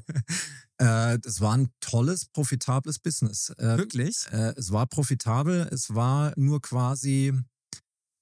äh, 0.77 1.19
das 1.19 1.41
war 1.41 1.57
ein 1.57 1.69
tolles, 1.79 2.25
profitables 2.25 2.99
Business. 2.99 3.49
Äh, 3.57 3.77
Wirklich? 3.77 4.25
Äh, 4.31 4.53
es 4.57 4.71
war 4.71 4.87
profitabel. 4.87 5.67
Es 5.71 5.93
war 5.93 6.33
nur 6.35 6.61
quasi 6.61 7.33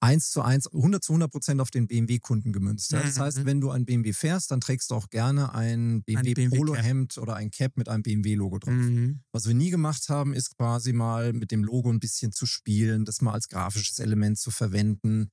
1 0.02 0.32
zu 0.32 0.42
1, 0.42 0.68
100 0.68 1.04
zu 1.04 1.14
100 1.14 1.32
Prozent 1.32 1.62
auf 1.62 1.72
den 1.72 1.88
BMW-Kunden 1.88 2.54
gemünzt. 2.54 2.92
Ja? 2.92 3.02
Das 3.02 3.18
mhm. 3.18 3.22
heißt, 3.22 3.46
wenn 3.46 3.62
du 3.62 3.70
ein 3.70 3.86
BMW 3.86 4.14
fährst, 4.14 4.52
dann 4.52 4.62
trägst 4.62 4.92
du 4.92 4.96
auch 4.96 5.10
gerne 5.10 5.54
ein 5.54 6.04
BMW-Polo-Hemd 6.04 7.18
oder 7.18 7.36
ein 7.36 7.52
Cap 7.52 7.76
mit 7.76 7.90
einem 7.90 8.04
BMW-Logo 8.04 8.60
drauf. 8.60 8.74
Mhm. 8.74 9.22
Was 9.34 9.48
wir 9.48 9.54
nie 9.54 9.70
gemacht 9.70 10.08
haben, 10.10 10.34
ist 10.34 10.56
quasi 10.56 10.94
mal 10.94 11.34
mit 11.34 11.52
dem 11.52 11.64
Logo 11.64 11.90
ein 11.90 12.00
bisschen 12.00 12.32
zu 12.32 12.46
spielen, 12.46 13.04
das 13.04 13.22
mal 13.22 13.34
als 13.34 13.50
grafisches 13.50 14.00
Element 14.00 14.38
zu 14.38 14.52
verwenden. 14.52 15.30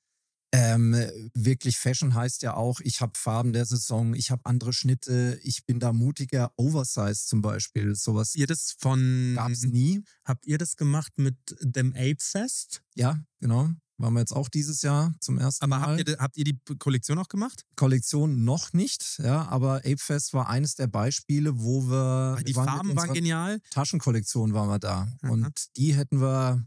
Ähm, 0.53 0.95
wirklich 1.35 1.77
Fashion 1.77 2.15
heißt 2.15 2.43
ja 2.43 2.55
auch, 2.55 2.81
ich 2.81 3.01
habe 3.01 3.13
Farben 3.17 3.53
der 3.53 3.67
Saison, 3.67 4.15
ich 4.15 4.31
habe 4.31 4.43
andere 4.45 4.73
Schnitte, 4.73 5.39
ich 5.43 5.67
bin 5.67 5.81
da 5.81 5.93
mutiger, 5.93 6.53
Oversize 6.57 7.27
zum 7.27 7.43
Beispiel, 7.43 7.95
sowas. 7.95 8.35
Ihr 8.35 8.47
das 8.47 8.77
von 8.79 9.35
gab's 9.35 9.63
nie. 9.63 10.03
Habt 10.25 10.47
ihr 10.47 10.59
das 10.59 10.77
gemacht 10.77 11.13
mit 11.19 11.37
dem 11.61 11.93
Ape 11.95 12.17
Fest? 12.21 12.83
Ja, 12.95 13.19
genau. 13.41 13.71
Waren 13.99 14.13
wir 14.13 14.21
jetzt 14.21 14.37
auch 14.37 14.51
dieses 14.51 14.83
Jahr 14.83 15.15
zum 15.21 15.39
ersten 15.39 15.65
aber 15.65 15.79
Mal. 15.79 15.85
Aber 15.85 15.97
habt 15.97 16.09
ihr, 16.09 16.19
habt 16.19 16.37
ihr 16.37 16.45
die 16.45 16.59
Kollektion 16.79 17.19
auch 17.19 17.29
gemacht? 17.29 17.65
Kollektion 17.77 18.45
noch 18.45 18.75
nicht, 18.75 19.19
ja, 19.23 19.49
aber 19.49 19.77
Ape 19.77 19.97
Fest 19.99 20.35
war 20.35 20.51
eines 20.51 20.75
der 20.75 20.87
Beispiele, 20.87 21.59
wo 21.59 21.85
wir. 21.85 22.35
Weil 22.37 22.45
die 22.45 22.53
wir 22.53 22.57
waren 22.57 22.69
Farben 22.69 22.97
waren 22.97 23.15
genial. 23.15 23.61
Taschenkollektion 23.71 24.53
waren 24.53 24.69
wir 24.69 24.79
da. 24.79 25.09
Mhm. 25.23 25.31
Und 25.31 25.77
die 25.77 25.95
hätten 25.95 26.21
wir, 26.21 26.67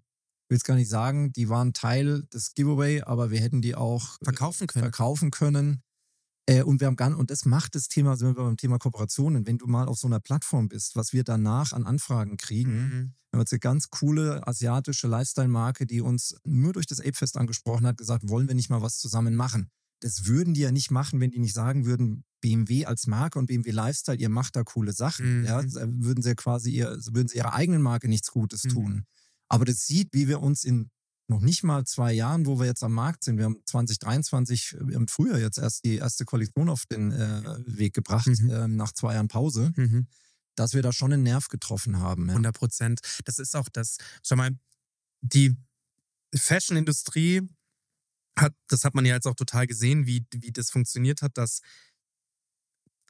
will 0.49 0.57
es 0.57 0.63
gar 0.63 0.75
nicht 0.75 0.89
sagen, 0.89 1.31
die 1.31 1.47
waren 1.47 1.73
Teil 1.73 2.23
des 2.33 2.53
Giveaway, 2.53 3.01
aber 3.01 3.31
wir 3.31 3.39
hätten 3.39 3.61
die 3.61 3.75
auch 3.75 4.17
verkaufen 4.23 4.67
können. 4.67 4.83
Verkaufen 4.83 5.31
können. 5.31 5.83
Äh, 6.47 6.63
und 6.63 6.79
wir 6.79 6.87
haben 6.87 6.95
gar, 6.95 7.15
und 7.15 7.29
das 7.29 7.45
macht 7.45 7.75
das 7.75 7.87
Thema, 7.87 8.17
sind 8.17 8.35
wir 8.35 8.43
beim 8.43 8.57
Thema 8.57 8.79
Kooperationen, 8.79 9.45
wenn 9.45 9.59
du 9.59 9.67
mal 9.67 9.87
auf 9.87 9.99
so 9.99 10.07
einer 10.07 10.19
Plattform 10.19 10.67
bist, 10.67 10.95
was 10.95 11.13
wir 11.13 11.23
danach 11.23 11.73
an 11.73 11.85
Anfragen 11.85 12.37
kriegen. 12.37 12.71
Mhm. 12.71 13.13
Wir 13.29 13.37
haben 13.37 13.41
jetzt 13.41 13.53
eine 13.53 13.59
ganz 13.59 13.89
coole 13.91 14.47
asiatische 14.47 15.07
Lifestyle-Marke, 15.07 15.85
die 15.85 16.01
uns 16.01 16.35
nur 16.43 16.73
durch 16.73 16.87
das 16.87 16.99
Apefest 16.99 17.37
angesprochen 17.37 17.85
hat, 17.85 17.97
gesagt, 17.97 18.27
wollen 18.27 18.47
wir 18.47 18.55
nicht 18.55 18.71
mal 18.71 18.81
was 18.81 18.97
zusammen 18.97 19.35
machen? 19.35 19.69
Das 20.01 20.25
würden 20.25 20.55
die 20.55 20.61
ja 20.61 20.71
nicht 20.71 20.89
machen, 20.89 21.19
wenn 21.19 21.29
die 21.29 21.39
nicht 21.39 21.53
sagen 21.53 21.85
würden, 21.85 22.23
BMW 22.41 22.85
als 22.85 23.05
Marke 23.05 23.37
und 23.37 23.45
BMW 23.45 23.69
Lifestyle, 23.69 24.17
ihr 24.17 24.29
macht 24.29 24.55
da 24.55 24.63
coole 24.63 24.93
Sachen. 24.93 25.41
Mhm. 25.41 25.45
Ja, 25.45 25.61
würden 25.63 26.23
sie 26.23 26.33
quasi 26.33 26.71
ihr, 26.71 26.97
würden 27.11 27.27
sie 27.27 27.37
ihrer 27.37 27.53
eigenen 27.53 27.83
Marke 27.83 28.07
nichts 28.07 28.31
Gutes 28.31 28.63
mhm. 28.63 29.03
Aber 29.49 29.65
das 29.65 29.85
sieht, 29.85 30.09
wie 30.13 30.27
wir 30.27 30.41
uns 30.41 30.63
in 30.63 30.89
noch 31.29 31.41
nicht 31.41 31.63
mal 31.63 31.85
zwei 31.85 32.11
Jahren, 32.11 32.47
wo 32.47 32.59
wir 32.59 32.65
jetzt 32.65 32.83
am 32.83 32.93
Markt 32.93 33.23
sind. 33.23 33.37
Wir 33.37 33.45
haben 33.45 33.61
2023 33.63 34.73
im 34.73 35.07
Frühjahr 35.07 35.39
jetzt 35.39 35.59
erst 35.59 35.85
die 35.85 35.97
erste 35.97 36.25
Kollektion 36.25 36.69
auf 36.69 36.85
den 36.87 37.11
äh, 37.11 37.43
Weg 37.65 37.93
gebracht, 37.93 38.27
mhm. 38.27 38.49
äh, 38.49 38.67
nach 38.67 38.91
zwei 38.93 39.13
Jahren 39.13 39.27
Pause, 39.27 39.71
mhm. 39.75 40.07
dass 40.55 40.73
wir 40.73 40.81
da 40.81 40.91
schon 40.91 41.13
einen 41.13 41.23
Nerv 41.23 41.47
getroffen 41.47 41.99
haben. 41.99 42.25
Ja. 42.25 42.31
100 42.31 42.55
Prozent. 42.55 42.99
Das 43.25 43.37
ist 43.37 43.55
auch 43.55 43.69
das, 43.69 43.97
schau 44.23 44.37
mal, 44.37 44.57
die 45.21 45.55
Fashion-Industrie 46.33 47.47
hat, 48.37 48.55
das 48.67 48.83
hat 48.83 48.95
man 48.95 49.05
ja 49.05 49.15
jetzt 49.15 49.27
auch 49.27 49.35
total 49.35 49.67
gesehen, 49.67 50.07
wie, 50.07 50.25
wie 50.33 50.51
das 50.51 50.71
funktioniert 50.71 51.21
hat, 51.21 51.37
dass 51.37 51.61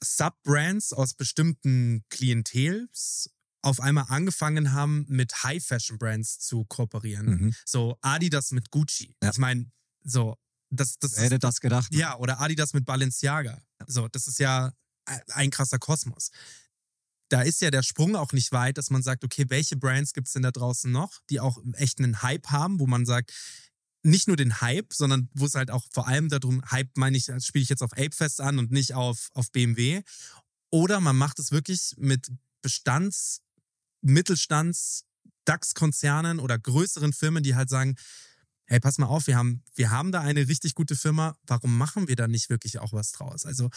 Sub-Brands 0.01 0.93
aus 0.93 1.13
bestimmten 1.13 2.03
Klientels 2.09 3.29
auf 3.61 3.79
einmal 3.79 4.05
angefangen 4.07 4.73
haben, 4.73 5.05
mit 5.09 5.43
High-Fashion-Brands 5.43 6.39
zu 6.39 6.65
kooperieren. 6.65 7.25
Mhm. 7.25 7.55
So 7.65 7.97
Adidas 8.01 8.51
mit 8.51 8.71
Gucci. 8.71 9.15
Ja. 9.21 9.31
Ich 9.31 9.37
meine, 9.37 9.69
so, 10.03 10.37
das, 10.69 10.97
das 10.99 11.17
Wer 11.17 11.25
hätte 11.25 11.35
ist, 11.35 11.43
das 11.43 11.59
gedacht? 11.59 11.93
Ja, 11.93 12.17
oder 12.17 12.39
Adidas 12.39 12.73
mit 12.73 12.85
Balenciaga. 12.85 13.61
So, 13.87 14.07
das 14.07 14.27
ist 14.27 14.39
ja 14.39 14.71
ein 15.33 15.49
krasser 15.49 15.79
Kosmos. 15.79 16.31
Da 17.29 17.41
ist 17.41 17.61
ja 17.61 17.69
der 17.69 17.83
Sprung 17.83 18.15
auch 18.15 18.31
nicht 18.31 18.51
weit, 18.51 18.77
dass 18.77 18.89
man 18.89 19.03
sagt, 19.03 19.23
okay, 19.23 19.45
welche 19.49 19.75
Brands 19.75 20.13
gibt 20.13 20.27
es 20.27 20.33
denn 20.33 20.41
da 20.41 20.51
draußen 20.51 20.91
noch, 20.91 21.19
die 21.29 21.39
auch 21.39 21.59
echt 21.73 21.99
einen 21.99 22.21
Hype 22.21 22.47
haben, 22.47 22.79
wo 22.79 22.87
man 22.87 23.05
sagt, 23.05 23.33
nicht 24.01 24.27
nur 24.27 24.37
den 24.37 24.61
Hype, 24.61 24.93
sondern 24.93 25.29
wo 25.33 25.45
es 25.45 25.55
halt 25.55 25.71
auch 25.71 25.85
vor 25.91 26.07
allem 26.07 26.29
darum, 26.29 26.63
Hype 26.71 26.97
meine 26.97 27.17
ich, 27.17 27.25
spiele 27.43 27.63
ich 27.63 27.69
jetzt 27.69 27.83
auf 27.83 27.93
Apefest 27.93 28.39
an 28.39 28.57
und 28.57 28.71
nicht 28.71 28.93
auf, 28.93 29.29
auf 29.33 29.51
BMW. 29.51 30.01
Oder 30.71 31.01
man 31.01 31.17
macht 31.17 31.39
es 31.39 31.51
wirklich 31.51 31.95
mit 31.97 32.31
Bestands- 32.61 33.41
Mittelstands, 34.01 35.05
DAX-Konzernen 35.45 36.39
oder 36.39 36.59
größeren 36.59 37.13
Firmen, 37.13 37.43
die 37.43 37.55
halt 37.55 37.69
sagen, 37.69 37.95
hey, 38.65 38.79
pass 38.79 38.99
mal 38.99 39.07
auf, 39.07 39.27
wir 39.27 39.35
haben, 39.35 39.63
wir 39.73 39.89
haben 39.89 40.11
da 40.11 40.21
eine 40.21 40.47
richtig 40.47 40.75
gute 40.75 40.95
Firma, 40.95 41.35
warum 41.47 41.75
machen 41.77 42.07
wir 42.07 42.15
da 42.15 42.27
nicht 42.27 42.49
wirklich 42.49 42.79
auch 42.79 42.93
was 42.93 43.11
draus? 43.11 43.45
Also 43.45 43.69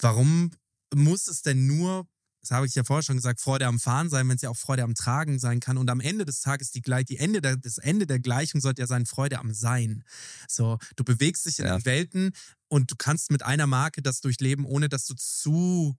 warum 0.00 0.50
muss 0.92 1.28
es 1.28 1.42
denn 1.42 1.66
nur, 1.68 2.08
das 2.40 2.50
habe 2.50 2.66
ich 2.66 2.74
ja 2.74 2.82
vorher 2.82 3.04
schon 3.04 3.16
gesagt, 3.16 3.40
Freude 3.40 3.66
am 3.66 3.78
Fahren 3.78 4.10
sein, 4.10 4.28
wenn 4.28 4.34
es 4.34 4.42
ja 4.42 4.50
auch 4.50 4.56
Freude 4.56 4.82
am 4.82 4.96
Tragen 4.96 5.38
sein 5.38 5.60
kann 5.60 5.78
und 5.78 5.88
am 5.88 6.00
Ende 6.00 6.24
des 6.24 6.40
Tages 6.40 6.72
die, 6.72 6.82
die 6.82 7.18
Ende 7.18 7.40
der, 7.40 7.56
das 7.56 7.78
Ende 7.78 8.08
der 8.08 8.18
Gleichung 8.18 8.60
sollte 8.60 8.82
ja 8.82 8.86
sein 8.88 9.06
Freude 9.06 9.38
am 9.38 9.54
Sein. 9.54 10.02
So, 10.48 10.78
du 10.96 11.04
bewegst 11.04 11.46
dich 11.46 11.60
in 11.60 11.66
ja. 11.66 11.78
den 11.78 11.84
Welten 11.84 12.32
und 12.68 12.90
du 12.90 12.96
kannst 12.96 13.30
mit 13.30 13.44
einer 13.44 13.68
Marke 13.68 14.02
das 14.02 14.20
durchleben, 14.20 14.64
ohne 14.64 14.88
dass 14.88 15.06
du 15.06 15.14
zu 15.14 15.96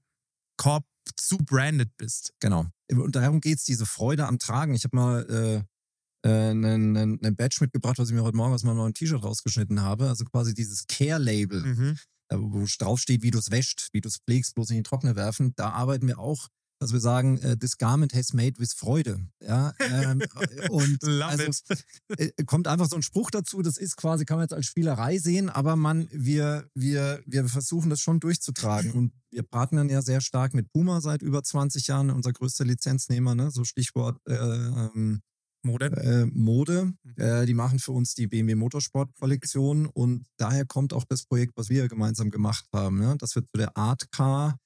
Korb 0.58 0.86
zu 1.16 1.38
branded 1.38 1.96
bist. 1.98 2.34
Genau. 2.40 2.68
Und 2.94 3.16
darum 3.16 3.42
geht 3.42 3.58
es, 3.58 3.64
diese 3.64 3.86
Freude 3.86 4.28
am 4.28 4.40
Tragen. 4.40 4.74
Ich 4.74 4.84
habe 4.84 4.96
mal 4.96 5.26
äh, 5.30 6.28
äh, 6.28 6.50
einen, 6.50 6.98
einen 6.98 7.36
Badge 7.36 7.58
mitgebracht, 7.62 7.98
was 7.98 8.10
ich 8.10 8.16
mir 8.16 8.24
heute 8.24 8.38
Morgen 8.38 8.54
aus 8.54 8.64
meinem 8.64 8.78
neuen 8.78 8.94
T-Shirt 8.94 9.24
rausgeschnitten 9.24 9.82
habe. 9.82 10.10
Also 10.10 10.26
quasi 10.26 10.54
dieses 10.54 10.86
Care-Label, 10.88 11.62
mhm. 11.62 11.98
wo 12.32 12.66
draufsteht, 12.80 13.24
wie 13.24 13.32
du 13.32 13.40
es 13.40 13.52
wäscht, 13.52 13.90
wie 13.94 14.02
du 14.02 14.10
es 14.10 14.18
pflegst, 14.18 14.56
bloß 14.56 14.70
in 14.72 14.78
die 14.78 14.84
Trockner 14.84 15.16
werfen. 15.16 15.54
Da 15.56 15.70
arbeiten 15.70 16.08
wir 16.08 16.20
auch 16.20 16.48
dass 16.82 16.94
wir 16.94 17.00
sagen, 17.00 17.38
äh, 17.38 17.56
this 17.58 17.78
garment 17.78 18.12
has 18.16 18.34
made 18.34 18.60
with 18.60 18.74
Freude. 18.74 19.20
Ja, 19.40 19.72
ähm, 19.80 20.24
und 20.72 21.04
also, 21.04 21.44
äh, 22.18 22.32
kommt 22.46 22.68
einfach 22.68 22.90
so 22.90 22.96
ein 22.96 23.04
Spruch 23.04 23.30
dazu, 23.30 23.62
das 23.62 23.78
ist 23.78 23.98
quasi, 23.98 24.26
kann 24.26 24.38
man 24.38 24.46
jetzt 24.46 24.54
als 24.54 24.66
Spielerei 24.66 25.20
sehen, 25.20 25.52
aber 25.52 25.76
man, 25.76 26.08
wir, 26.12 26.68
wir, 26.74 27.22
wir 27.28 27.46
versuchen 27.46 27.92
das 27.92 28.00
schon 28.00 28.20
durchzutragen. 28.20 28.94
Und 28.94 29.14
wir 29.30 29.44
partnern 29.44 29.90
ja 29.90 30.02
sehr 30.02 30.22
stark 30.22 30.56
mit 30.56 30.72
Puma 30.72 31.02
seit 31.02 31.22
über 31.22 31.44
20 31.44 31.86
Jahren, 31.86 32.10
unser 32.10 32.34
größter 32.34 32.66
Lizenznehmer, 32.66 33.36
ne? 33.36 33.52
so 33.52 33.64
Stichwort 33.64 34.18
äh, 34.28 34.34
ähm, 34.34 35.22
Mode. 35.64 35.86
Äh, 35.86 36.26
Mode. 36.34 36.94
Mhm. 37.04 37.24
Äh, 37.24 37.46
die 37.46 37.54
machen 37.54 37.78
für 37.78 37.92
uns 37.92 38.16
die 38.16 38.26
BMW 38.26 38.56
Motorsport 38.56 39.14
Kollektion 39.20 39.86
und 39.86 40.26
daher 40.38 40.66
kommt 40.66 40.94
auch 40.94 41.06
das 41.08 41.26
Projekt, 41.26 41.54
was 41.58 41.70
wir 41.70 41.88
gemeinsam 41.88 42.32
gemacht 42.32 42.66
haben, 42.74 42.98
ne? 42.98 43.16
dass 43.20 43.36
wir 43.36 43.44
zu 43.44 43.58
der 43.58 43.78
Art 43.78 44.12
Car 44.12 44.58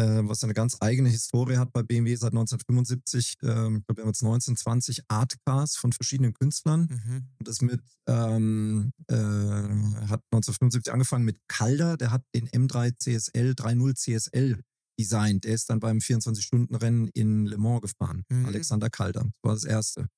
was 0.00 0.42
eine 0.42 0.54
ganz 0.54 0.76
eigene 0.80 1.08
Historie 1.08 1.58
hat 1.58 1.72
bei 1.72 1.82
BMW 1.82 2.14
seit 2.16 2.32
1975. 2.32 3.36
Ähm, 3.42 3.76
ich 3.78 3.86
glaube, 3.86 3.98
wir 3.98 4.02
haben 4.04 4.08
jetzt 4.10 4.22
1920 4.22 5.02
Artcars 5.08 5.76
von 5.76 5.92
verschiedenen 5.92 6.34
Künstlern. 6.34 6.88
Mhm. 6.90 7.28
Und 7.38 7.48
das 7.48 7.60
mit, 7.60 7.80
ähm, 8.06 8.92
äh, 9.08 9.14
hat 9.14 10.22
1975 10.32 10.92
angefangen 10.92 11.24
mit 11.24 11.38
Calder, 11.48 11.96
der 11.96 12.10
hat 12.10 12.22
den 12.34 12.48
M3 12.48 12.96
CSL 12.98 13.52
3.0 13.52 13.94
CSL 13.94 14.62
designt. 14.98 15.44
Der 15.44 15.54
ist 15.54 15.68
dann 15.70 15.80
beim 15.80 15.98
24-Stunden-Rennen 15.98 17.08
in 17.08 17.46
Le 17.46 17.58
Mans 17.58 17.82
gefahren. 17.82 18.24
Mhm. 18.28 18.46
Alexander 18.46 18.90
Calder. 18.90 19.24
Das 19.24 19.42
war 19.42 19.54
das 19.54 19.64
erste. 19.64 20.08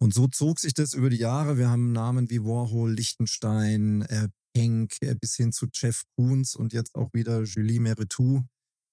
Und 0.00 0.14
so 0.14 0.28
zog 0.28 0.60
sich 0.60 0.74
das 0.74 0.94
über 0.94 1.10
die 1.10 1.16
Jahre. 1.16 1.58
Wir 1.58 1.68
haben 1.68 1.92
Namen 1.92 2.30
wie 2.30 2.42
Warhol, 2.44 2.92
Lichtenstein, 2.92 4.02
äh, 4.02 4.28
Penck 4.54 4.94
äh, 5.00 5.14
bis 5.14 5.34
hin 5.36 5.52
zu 5.52 5.66
Jeff 5.72 6.02
Koons 6.16 6.54
und 6.54 6.72
jetzt 6.72 6.94
auch 6.94 7.12
wieder 7.12 7.42
Julie 7.42 7.80
Meritou 7.80 8.44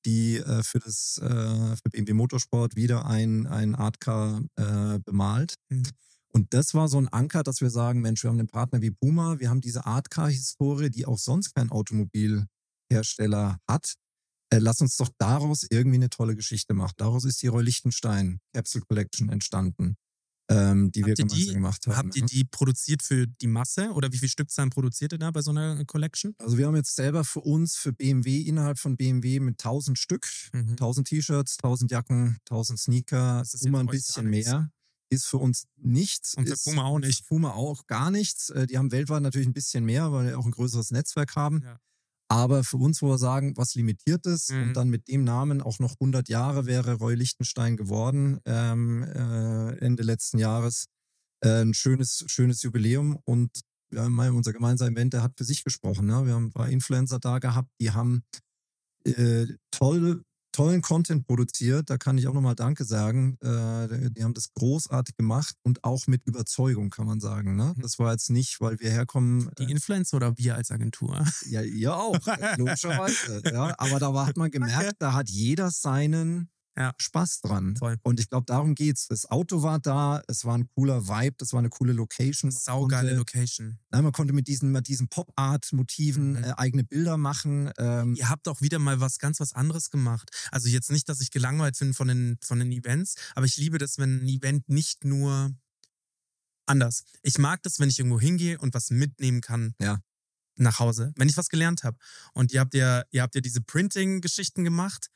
die 0.06 0.38
äh, 0.38 0.64
für 0.64 0.80
das 0.80 1.20
äh, 1.22 1.76
für 1.76 1.90
BMW 1.92 2.14
Motorsport 2.14 2.76
wieder 2.76 3.06
ein, 3.06 3.48
ein 3.48 3.76
Artcar 3.76 4.42
äh, 4.56 5.00
bemalt. 5.00 5.56
Mhm. 5.70 5.84
Und 6.30 6.54
das 6.54 6.74
war 6.74 6.88
so 6.90 6.98
ein 6.98 7.08
Anker, 7.08 7.44
dass 7.44 7.62
wir 7.62 7.70
sagen, 7.70 8.02
Mensch, 8.02 8.24
wir 8.24 8.30
haben 8.30 8.40
einen 8.40 8.48
Partner 8.48 8.82
wie 8.82 8.92
Puma, 8.92 9.40
wir 9.40 9.50
haben 9.50 9.62
diese 9.62 9.86
Artcar-Historie, 9.86 10.90
die 10.90 11.06
auch 11.06 11.18
sonst 11.18 11.54
kein 11.56 11.72
Automobilhersteller 11.72 13.58
hat. 13.70 13.96
Äh, 14.52 14.60
lass 14.60 14.82
uns 14.82 14.98
doch 14.98 15.10
daraus 15.18 15.66
irgendwie 15.70 15.96
eine 15.96 16.10
tolle 16.10 16.36
Geschichte 16.36 16.74
machen. 16.74 16.94
Daraus 16.98 17.26
ist 17.26 17.42
die 17.42 17.48
Roy 17.48 17.64
Lichtenstein 17.64 18.40
Capsule 18.54 18.86
Collection 18.86 19.30
entstanden 19.30 19.96
ähm, 20.50 20.92
die 20.92 21.02
habt 21.02 21.08
wir 21.08 21.16
gemeinsam 21.16 21.40
die, 21.40 21.54
gemacht 21.54 21.88
haben. 21.88 21.96
Habt 21.96 22.16
ihr 22.16 22.26
die 22.26 22.44
produziert 22.44 23.02
für 23.02 23.28
die 23.28 23.48
Masse 23.48 23.92
oder 23.92 24.12
wie 24.12 24.18
viele 24.18 24.30
Stückzahlen 24.30 24.70
produziert 24.70 25.14
ihr 25.14 25.18
da 25.18 25.32
bei 25.32 25.42
so 25.42 25.52
einer 25.52 25.84
Collection? 25.86 26.36
Also 26.38 26.58
wir 26.58 26.68
haben 26.68 26.76
jetzt 26.76 26.96
selber 26.96 27.24
für 27.24 27.42
uns, 27.42 27.76
für 27.76 27.94
BMW, 27.94 28.42
innerhalb 28.42 28.78
von 28.78 28.96
BMW 28.96 29.40
mit 29.40 29.56
1000 29.56 29.98
Stück, 29.98 30.28
mhm. 30.54 30.72
1000 30.72 31.08
T-Shirts, 31.08 31.58
1000 31.64 31.92
Jacken, 31.92 32.38
1000 32.50 32.80
Sneaker, 32.80 33.44
immer 33.62 33.80
ein 33.80 33.88
bisschen 33.88 34.30
mehr. 34.30 34.70
Ist 35.10 35.28
für 35.28 35.38
uns 35.38 35.66
nichts. 35.78 36.34
Und 36.36 36.50
für 36.50 36.58
Puma 36.58 36.84
auch 36.84 36.98
nicht. 36.98 37.28
Puma 37.28 37.52
auch 37.52 37.86
gar 37.86 38.10
nichts. 38.10 38.50
Äh, 38.50 38.66
die 38.66 38.78
haben 38.78 38.92
weltweit 38.92 39.22
natürlich 39.22 39.48
ein 39.48 39.54
bisschen 39.54 39.86
mehr, 39.86 40.12
weil 40.12 40.26
wir 40.26 40.40
auch 40.40 40.46
ein 40.46 40.52
größeres 40.52 40.90
Netzwerk 40.90 41.36
haben. 41.36 41.62
Ja. 41.64 41.80
Aber 42.28 42.64
für 42.64 42.78
uns, 42.78 43.02
wo 43.02 43.10
wir 43.10 43.18
sagen, 43.18 43.56
was 43.56 43.76
Limitiertes 43.76 44.50
Mhm. 44.50 44.64
und 44.64 44.74
dann 44.74 44.90
mit 44.90 45.08
dem 45.08 45.24
Namen 45.24 45.62
auch 45.62 45.80
noch 45.80 45.96
100 46.00 46.28
Jahre 46.30 46.66
wäre 46.66 46.94
Roy 46.96 47.16
Lichtenstein 47.16 47.78
geworden, 47.78 48.40
ähm, 48.46 49.04
äh, 49.04 49.78
Ende 49.78 50.04
letzten 50.04 50.40
Jahres. 50.40 50.86
Äh, 51.42 51.62
ein 51.62 51.74
schönes, 51.74 52.24
schönes 52.28 52.64
Jubiläum 52.64 53.20
und 53.26 53.52
ja, 53.94 54.06
unser 54.08 54.54
gemeinsamer 54.54 54.92
Event, 54.92 55.14
der 55.14 55.22
hat 55.22 55.34
für 55.38 55.44
sich 55.44 55.64
gesprochen. 55.64 56.08
Ne? 56.08 56.26
Wir 56.26 56.34
haben 56.34 56.46
ein 56.46 56.52
paar 56.52 56.70
Influencer 56.70 57.20
da 57.20 57.38
gehabt, 57.40 57.70
die 57.80 57.92
haben 57.92 58.24
äh, 59.06 59.46
toll, 59.72 60.24
tollen 60.56 60.82
Content 60.82 61.28
produziert. 61.28 61.90
Da 61.90 61.98
kann 61.98 62.18
ich 62.18 62.28
auch 62.28 62.34
nochmal 62.34 62.56
Danke 62.56 62.86
sagen. 62.86 63.38
Äh, 63.42 64.10
die 64.12 64.24
haben 64.24 64.34
das 64.34 64.54
großartig 64.54 65.18
gemacht 65.18 65.56
und 65.64 65.84
auch 65.84 66.08
mit 66.08 66.26
Überzeugung, 66.26 66.90
kann 66.90 67.06
man 67.06 67.20
sagen. 67.20 67.58
Ne? 67.58 67.74
Das 67.78 68.00
war 68.00 68.14
jetzt 68.14 68.30
nicht, 68.30 68.62
weil 68.62 68.80
wir 68.80 68.90
herkommen. 68.90 69.50
Die 69.60 69.64
äh, 69.64 69.72
Influencer 69.72 70.16
oder 70.16 70.38
wir 70.38 70.56
als 70.56 70.72
Agentur? 70.72 71.26
ja, 71.50 71.62
ihr 71.62 71.94
auch, 71.94 72.18
logischerweise. 72.58 73.42
ja. 73.52 73.76
Aber 73.78 74.00
da 74.00 74.14
war, 74.14 74.28
hat 74.28 74.38
man 74.38 74.50
gemerkt, 74.52 74.96
da 75.00 75.14
hat 75.14 75.30
jeder 75.30 75.72
seinen 75.72 76.50
Ja. 76.78 76.94
Spaß 76.98 77.42
dran. 77.42 77.76
Voll. 77.78 77.98
Und 78.04 78.20
ich 78.20 78.30
glaube, 78.30 78.46
darum 78.46 78.76
geht's. 78.76 79.08
Das 79.08 79.30
Auto 79.32 79.64
war 79.64 79.80
da, 79.80 80.22
es 80.28 80.44
war 80.44 80.58
ein 80.58 80.68
cooler 80.76 81.08
Vibe, 81.08 81.36
das 81.38 81.54
war 81.54 81.60
eine 81.60 81.70
coole 81.70 81.94
Location. 81.94 82.52
Saugeile 82.52 83.14
Location. 83.16 83.80
Nein, 83.92 84.04
man 84.04 84.12
konnte 84.12 84.34
mit 84.34 84.48
diesen, 84.48 84.72
mit 84.72 84.88
diesen 84.88 85.08
Pop-Art-Motiven 85.08 86.34
Mhm. 86.34 86.44
äh, 86.44 86.54
eigene 86.58 86.84
Bilder 86.84 87.18
machen. 87.18 87.72
Ähm, 87.78 88.16
Ihr 88.16 88.30
habt 88.30 88.48
auch 88.48 88.62
wieder 88.62 88.80
mal 88.80 89.00
was 89.00 89.20
ganz 89.20 89.40
was 89.40 89.54
anderes 89.54 89.90
gemacht. 89.90 90.30
Also 90.52 90.68
jetzt 90.68 90.92
nicht, 90.92 91.08
dass 91.08 91.22
ich 91.22 91.32
gelangweilt 91.32 91.78
bin 91.80 91.94
von 91.94 92.08
den, 92.10 92.38
von 92.42 92.60
den 92.60 92.72
Events, 92.72 93.16
aber 93.36 93.46
ich 93.46 93.58
liebe 93.58 93.78
das, 93.78 93.98
wenn 93.98 94.24
ein 94.24 94.28
Event 94.28 94.68
nicht 94.68 95.06
nur 95.06 95.54
anders. 96.66 97.04
Ich 97.22 97.38
mag 97.38 97.62
das, 97.64 97.80
wenn 97.80 97.90
ich 97.90 98.00
irgendwo 98.00 98.20
hingehe 98.20 98.58
und 98.60 98.74
was 98.74 98.90
mitnehmen 98.90 99.42
kann. 99.42 99.76
Ja. 99.80 100.00
Nach 100.58 100.80
Hause, 100.80 101.12
wenn 101.18 101.28
ich 101.28 101.36
was 101.38 101.50
gelernt 101.50 101.84
habe. 101.84 101.98
Und 102.34 102.54
ihr 102.54 102.62
habt 102.62 102.74
ja, 102.74 103.04
ihr 103.12 103.22
habt 103.22 103.36
ja 103.36 103.42
diese 103.42 103.62
Printing-Geschichten 103.62 104.64
gemacht. 104.64 105.10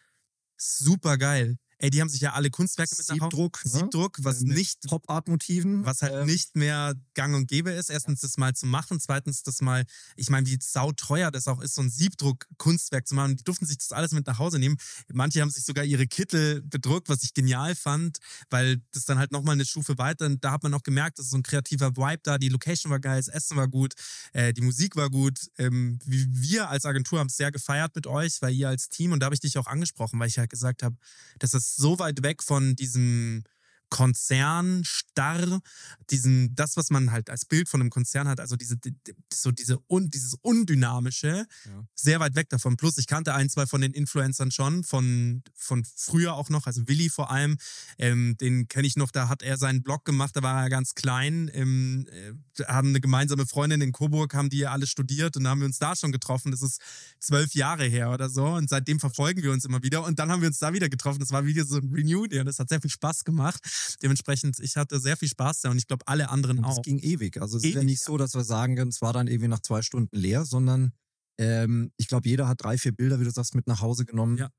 Super 0.60 1.18
geil. 1.18 1.58
Ey, 1.82 1.90
die 1.90 2.02
haben 2.02 2.10
sich 2.10 2.20
ja 2.20 2.34
alle 2.34 2.50
Kunstwerke 2.50 2.94
mit 2.98 3.08
nach 3.08 3.16
Hause. 3.16 3.22
Siebdruck, 3.24 3.64
ne? 3.64 3.72
Siebdruck, 3.72 4.18
was 4.22 4.42
Äh, 4.42 4.46
mit 4.46 4.58
nicht 4.58 4.82
Pop-Art-Motiven. 4.88 5.86
was 5.86 6.02
halt 6.02 6.14
Ähm, 6.14 6.26
nicht 6.26 6.58
mehr 6.58 6.94
gang 7.14 7.34
und 7.36 7.48
gäbe 7.48 7.72
ist. 7.72 7.90
Erstens 7.90 8.20
das 8.20 8.36
mal 8.38 8.54
zu 8.54 8.66
machen, 8.66 9.00
zweitens 9.00 9.44
das 9.44 9.62
mal, 9.62 9.86
ich 10.18 10.30
meine, 10.30 10.46
wie 10.48 10.58
sauteuer 10.62 11.32
das 11.32 11.48
auch 11.48 11.62
ist, 11.62 11.76
so 11.76 11.82
ein 11.82 11.90
Siebdruck-Kunstwerk 11.90 13.08
zu 13.08 13.16
machen. 13.16 13.38
Die 13.38 13.44
durften 13.46 13.66
sich 13.66 13.78
das 13.78 13.94
alles 13.94 14.12
mit 14.12 14.28
nach 14.28 14.40
Hause 14.40 14.60
nehmen. 14.60 14.76
Manche 15.14 15.40
haben 15.42 15.50
sich 15.52 15.64
sogar 15.64 15.86
ihre 15.86 16.06
Kittel 16.06 16.62
bedruckt, 16.64 17.08
was 17.08 17.24
ich 17.24 17.34
genial 17.34 17.76
fand, 17.76 18.18
weil 18.50 18.82
das 18.92 19.06
dann 19.06 19.18
halt 19.18 19.32
nochmal 19.32 19.54
eine 19.54 19.66
Stufe 19.66 19.98
weiter, 19.98 20.26
und 20.26 20.44
da 20.44 20.52
hat 20.52 20.64
man 20.64 20.74
auch 20.74 20.84
gemerkt, 20.84 21.18
dass 21.20 21.30
so 21.30 21.38
ein 21.38 21.44
kreativer 21.44 21.96
Vibe 21.96 22.20
da, 22.24 22.38
die 22.38 22.50
Location 22.50 22.92
war 22.92 23.00
geil, 23.00 23.18
das 23.20 23.30
Essen 23.30 23.56
war 23.56 23.70
gut, 23.70 23.94
äh, 24.34 24.52
die 24.54 24.62
Musik 24.62 24.98
war 24.98 25.10
gut. 25.10 25.40
Ähm, 25.58 25.98
wir 26.06 26.70
als 26.70 26.84
Agentur 26.86 27.20
haben 27.20 27.28
es 27.28 27.38
sehr 27.38 27.52
gefeiert 27.54 27.96
mit 27.96 28.06
euch, 28.06 28.42
weil 28.42 28.54
ihr 28.54 28.68
als 28.68 28.90
Team, 28.90 29.14
und 29.14 29.22
da 29.22 29.26
habe 29.28 29.36
ich 29.36 29.40
dich 29.42 29.58
auch 29.58 29.68
angesprochen, 29.68 30.20
weil 30.20 30.28
ich 30.28 30.38
halt 30.38 30.50
gesagt 30.50 30.84
habe, 30.84 30.98
das 31.40 31.54
so 31.76 32.00
weit 32.00 32.24
weg 32.24 32.44
von 32.44 32.76
diesem 32.76 33.44
Konzern 33.90 34.84
starr, 34.84 35.62
diesen, 36.10 36.56
das, 36.56 36.78
was 36.78 36.90
man 36.90 37.12
halt 37.12 37.30
als 37.30 37.46
Bild 37.46 37.70
von 37.70 37.82
einem 37.82 37.90
Konzern 37.90 38.28
hat, 38.28 38.40
also 38.40 38.56
diese, 38.56 38.78
die- 38.78 38.92
die- 39.06 39.16
so 39.34 39.52
diese 39.52 39.78
un, 39.90 40.10
dieses 40.10 40.36
Undynamische, 40.42 41.46
Ja. 41.66 41.84
sehr 41.96 42.20
weit 42.20 42.36
weg 42.36 42.50
davon. 42.50 42.78
Plus, 42.78 42.98
ich 42.98 43.08
kannte 43.08 43.34
ein, 43.34 43.50
zwei 43.50 43.66
von 43.66 43.82
den 43.82 43.94
Influencern 43.94 44.52
schon, 44.52 44.84
von, 44.84 45.44
von 45.56 45.84
früher 45.96 46.34
auch 46.36 46.50
noch, 46.50 46.68
also 46.68 46.88
Willi 46.88 47.10
vor 47.10 47.32
allem, 47.32 47.58
ähm, 47.98 48.38
den 48.40 48.68
kenne 48.68 48.88
ich 48.88 48.96
noch, 48.96 49.12
da 49.12 49.28
hat 49.30 49.42
er 49.42 49.58
seinen 49.58 49.84
Blog 49.84 50.06
gemacht, 50.06 50.36
da 50.36 50.44
war 50.44 50.64
er 50.64 50.70
ganz 50.70 50.96
klein, 50.96 51.50
ähm, 51.54 52.08
äh, 52.12 52.64
haben 52.66 52.90
eine 52.90 53.02
gemeinsame 53.02 53.46
Freundin 53.46 53.82
in 53.82 53.92
Coburg, 53.92 54.34
haben 54.34 54.50
die 54.50 54.66
alle 54.68 54.86
studiert 54.88 55.38
und 55.38 55.44
da 55.46 55.52
haben 55.52 55.60
wir 55.62 55.66
uns 55.66 55.80
da 55.80 55.96
schon 55.96 56.12
getroffen. 56.12 56.52
Das 56.52 56.62
ist 56.62 56.82
zwölf 57.20 57.54
Jahre 57.56 57.86
her 57.86 58.12
oder 58.12 58.30
so 58.30 58.46
und 58.48 58.70
seitdem 58.70 59.00
verfolgen 59.00 59.42
wir 59.44 59.52
uns 59.52 59.66
immer 59.66 59.82
wieder 59.84 60.04
und 60.06 60.20
dann 60.20 60.30
haben 60.32 60.42
wir 60.42 60.48
uns 60.50 60.60
da 60.60 60.74
wieder 60.74 60.90
getroffen. 60.90 61.20
Das 61.20 61.32
war 61.32 61.46
wieder 61.46 61.66
so 61.66 61.78
ein 61.78 61.90
Reunion, 61.94 62.30
das 62.46 62.60
hat 62.60 62.70
sehr 62.70 62.82
viel 62.82 62.90
Spaß 62.92 63.24
gemacht. 63.24 63.60
Dementsprechend, 64.02 64.60
ich 64.60 64.76
hatte 64.76 65.00
sehr 65.00 65.18
viel 65.18 65.28
Spaß 65.28 65.62
da 65.62 65.70
und 65.70 65.78
ich 65.78 65.88
glaube, 65.88 66.08
alle 66.08 66.30
anderen 66.30 66.60
Und 66.60 66.66
auch. 66.66 66.78
es 66.78 66.84
ging 66.84 67.00
ewig. 67.00 67.42
Also 67.42 67.58
es 67.58 67.64
ist 67.64 67.74
ja 67.74 67.80
Ewig, 67.80 67.86
nicht 67.86 68.04
so, 68.04 68.18
dass 68.18 68.34
wir 68.34 68.44
sagen 68.44 68.76
können, 68.76 68.90
es 68.90 69.02
war 69.02 69.14
dann 69.14 69.28
irgendwie 69.28 69.48
nach 69.48 69.62
zwei 69.62 69.82
Stunden 69.82 70.16
leer, 70.16 70.46
sondern 70.46 70.94
ähm, 71.40 71.92
ich 71.98 72.08
glaube, 72.08 72.28
jeder 72.28 72.48
hat 72.48 72.64
drei, 72.64 72.78
vier 72.78 72.92
Bilder, 72.92 73.20
wie 73.20 73.24
du 73.24 73.32
sagst, 73.32 73.56
mit 73.56 73.68
nach 73.68 73.82
Hause 73.82 74.06
genommen. 74.06 74.38
Ja. 74.38 74.50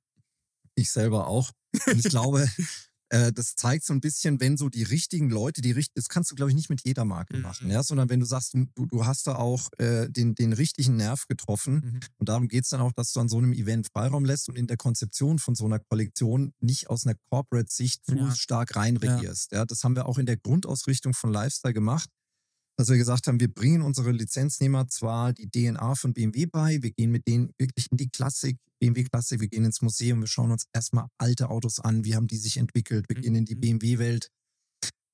Ich 0.75 0.91
selber 0.91 1.27
auch. 1.27 1.51
Und 1.87 1.99
ich 1.99 2.11
glaube, 2.11 2.49
äh, 3.11 3.33
das 3.33 3.55
zeigt 3.55 3.85
so 3.85 3.93
ein 3.93 4.01
bisschen, 4.01 4.41
wenn 4.41 4.57
so 4.57 4.69
die 4.69 4.83
richtigen 4.83 5.31
Leute, 5.31 5.61
die 5.61 5.73
richt- 5.73 5.93
das 5.95 6.09
kannst 6.09 6.31
du, 6.31 6.35
glaube 6.35 6.51
ich, 6.51 6.57
nicht 6.57 6.71
mit 6.71 6.83
jeder 6.85 7.05
Marke 7.05 7.37
Mhm. 7.37 7.43
machen, 7.43 7.71
ja, 7.71 7.83
sondern 7.83 8.09
wenn 8.09 8.21
du 8.21 8.27
sagst, 8.27 8.55
du, 8.55 8.87
du 8.87 9.05
hast 9.07 9.27
da 9.27 9.35
auch 9.37 9.69
äh, 9.79 10.09
den, 10.09 10.35
den 10.35 10.53
richtigen 10.53 10.97
Nerv 10.97 11.27
getroffen. 11.27 11.75
Mhm. 11.75 12.01
Und 12.19 12.29
darum 12.29 12.49
geht 12.49 12.65
es 12.65 12.71
dann 12.71 12.81
auch, 12.81 12.93
dass 12.93 13.13
du 13.13 13.21
an 13.21 13.29
so 13.29 13.39
einem 13.39 13.53
Event 13.53 13.89
Freiraum 13.93 14.25
lässt 14.25 14.49
und 14.49 14.57
in 14.57 14.67
der 14.67 14.77
Konzeption 14.77 15.39
von 15.39 15.55
so 15.55 15.67
einer 15.67 15.79
Kollektion 15.79 16.53
nicht 16.61 16.89
aus 16.89 17.07
einer 17.07 17.17
Corporate-Sicht 17.31 18.05
zu 18.07 18.15
Ja. 18.17 18.35
stark 18.35 18.77
reinregierst. 18.77 19.53
Ja. 19.53 19.65
das 19.67 19.85
haben 19.85 19.95
wir 19.97 20.07
auch 20.07 20.19
in 20.19 20.27
der 20.27 20.37
Grundausrichtung 20.37 21.13
von 21.15 21.33
Lifestyle 21.33 21.75
gemacht, 21.75 22.09
dass 22.81 22.89
wir 22.89 22.97
gesagt 22.97 23.27
haben, 23.27 23.39
wir 23.41 23.53
bringen 23.53 23.83
unsere 23.83 24.11
Lizenznehmer 24.11 24.89
zwar 24.89 25.35
die 25.35 25.51
DNA 25.51 25.95
von 25.95 26.15
BMW 26.15 26.47
bei, 26.47 26.83
wir 26.83 26.93
gehen 26.93 27.11
mit 27.11 27.29
denen 27.29 27.53
wirklich 27.59 27.87
in 27.91 27.99
die 27.99 28.09
Klassik, 28.09 28.59
BMW-Klassik, 28.81 29.41
wir 29.41 29.49
gehen 29.49 29.67
ins 29.67 29.83
Museum, 29.83 30.21
wir 30.21 30.27
schauen 30.27 30.51
uns 30.51 30.65
erstmal 30.73 31.07
alte 31.19 31.51
Autos 31.51 31.79
an, 31.79 32.05
wie 32.05 32.15
haben 32.15 32.27
die 32.27 32.39
sich 32.39 32.57
entwickelt, 32.57 33.05
wir 33.09 33.17
gehen 33.17 33.35
in 33.35 33.45
die 33.45 33.55
Mhm. 33.55 33.61
BMW-Welt 33.61 34.31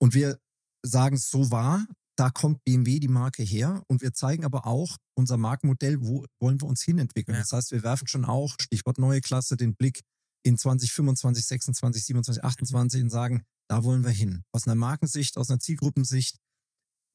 und 0.01 0.15
wir 0.15 0.39
sagen, 0.85 1.17
so 1.17 1.51
war, 1.51 1.87
da 2.17 2.31
kommt 2.31 2.63
BMW 2.65 3.01
die 3.01 3.09
Marke 3.09 3.43
her 3.43 3.83
und 3.89 4.01
wir 4.01 4.13
zeigen 4.15 4.45
aber 4.45 4.67
auch 4.67 4.97
unser 5.19 5.37
Markenmodell, 5.37 6.01
wo 6.01 6.25
wollen 6.41 6.61
wir 6.61 6.69
uns 6.69 6.83
hinentwickeln. 6.83 7.35
Ja. 7.35 7.43
Das 7.43 7.53
heißt, 7.53 7.73
wir 7.73 7.83
werfen 7.83 8.07
schon 8.07 8.25
auch, 8.25 8.55
Stichwort 8.61 8.99
neue 8.99 9.21
Klasse, 9.21 9.57
den 9.57 9.75
Blick 9.75 10.01
in 10.45 10.57
2025, 10.57 11.45
26, 11.45 12.05
27, 12.05 12.45
28 12.45 13.03
und 13.03 13.11
sagen, 13.11 13.43
da 13.69 13.83
wollen 13.83 14.05
wir 14.05 14.13
hin. 14.13 14.45
Aus 14.53 14.67
einer 14.67 14.77
Markensicht, 14.77 15.37
aus 15.37 15.51
einer 15.51 15.59
Zielgruppensicht. 15.59 16.37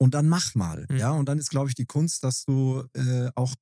Und 0.01 0.15
dann 0.15 0.27
mach 0.27 0.55
mal. 0.55 0.87
Mhm. 0.89 0.97
Ja, 0.97 1.11
und 1.11 1.29
dann 1.29 1.37
ist, 1.37 1.51
glaube 1.51 1.69
ich, 1.69 1.75
die 1.75 1.85
Kunst, 1.85 2.23
dass 2.23 2.43
du 2.43 2.83
äh, 2.95 3.29
auch 3.35 3.53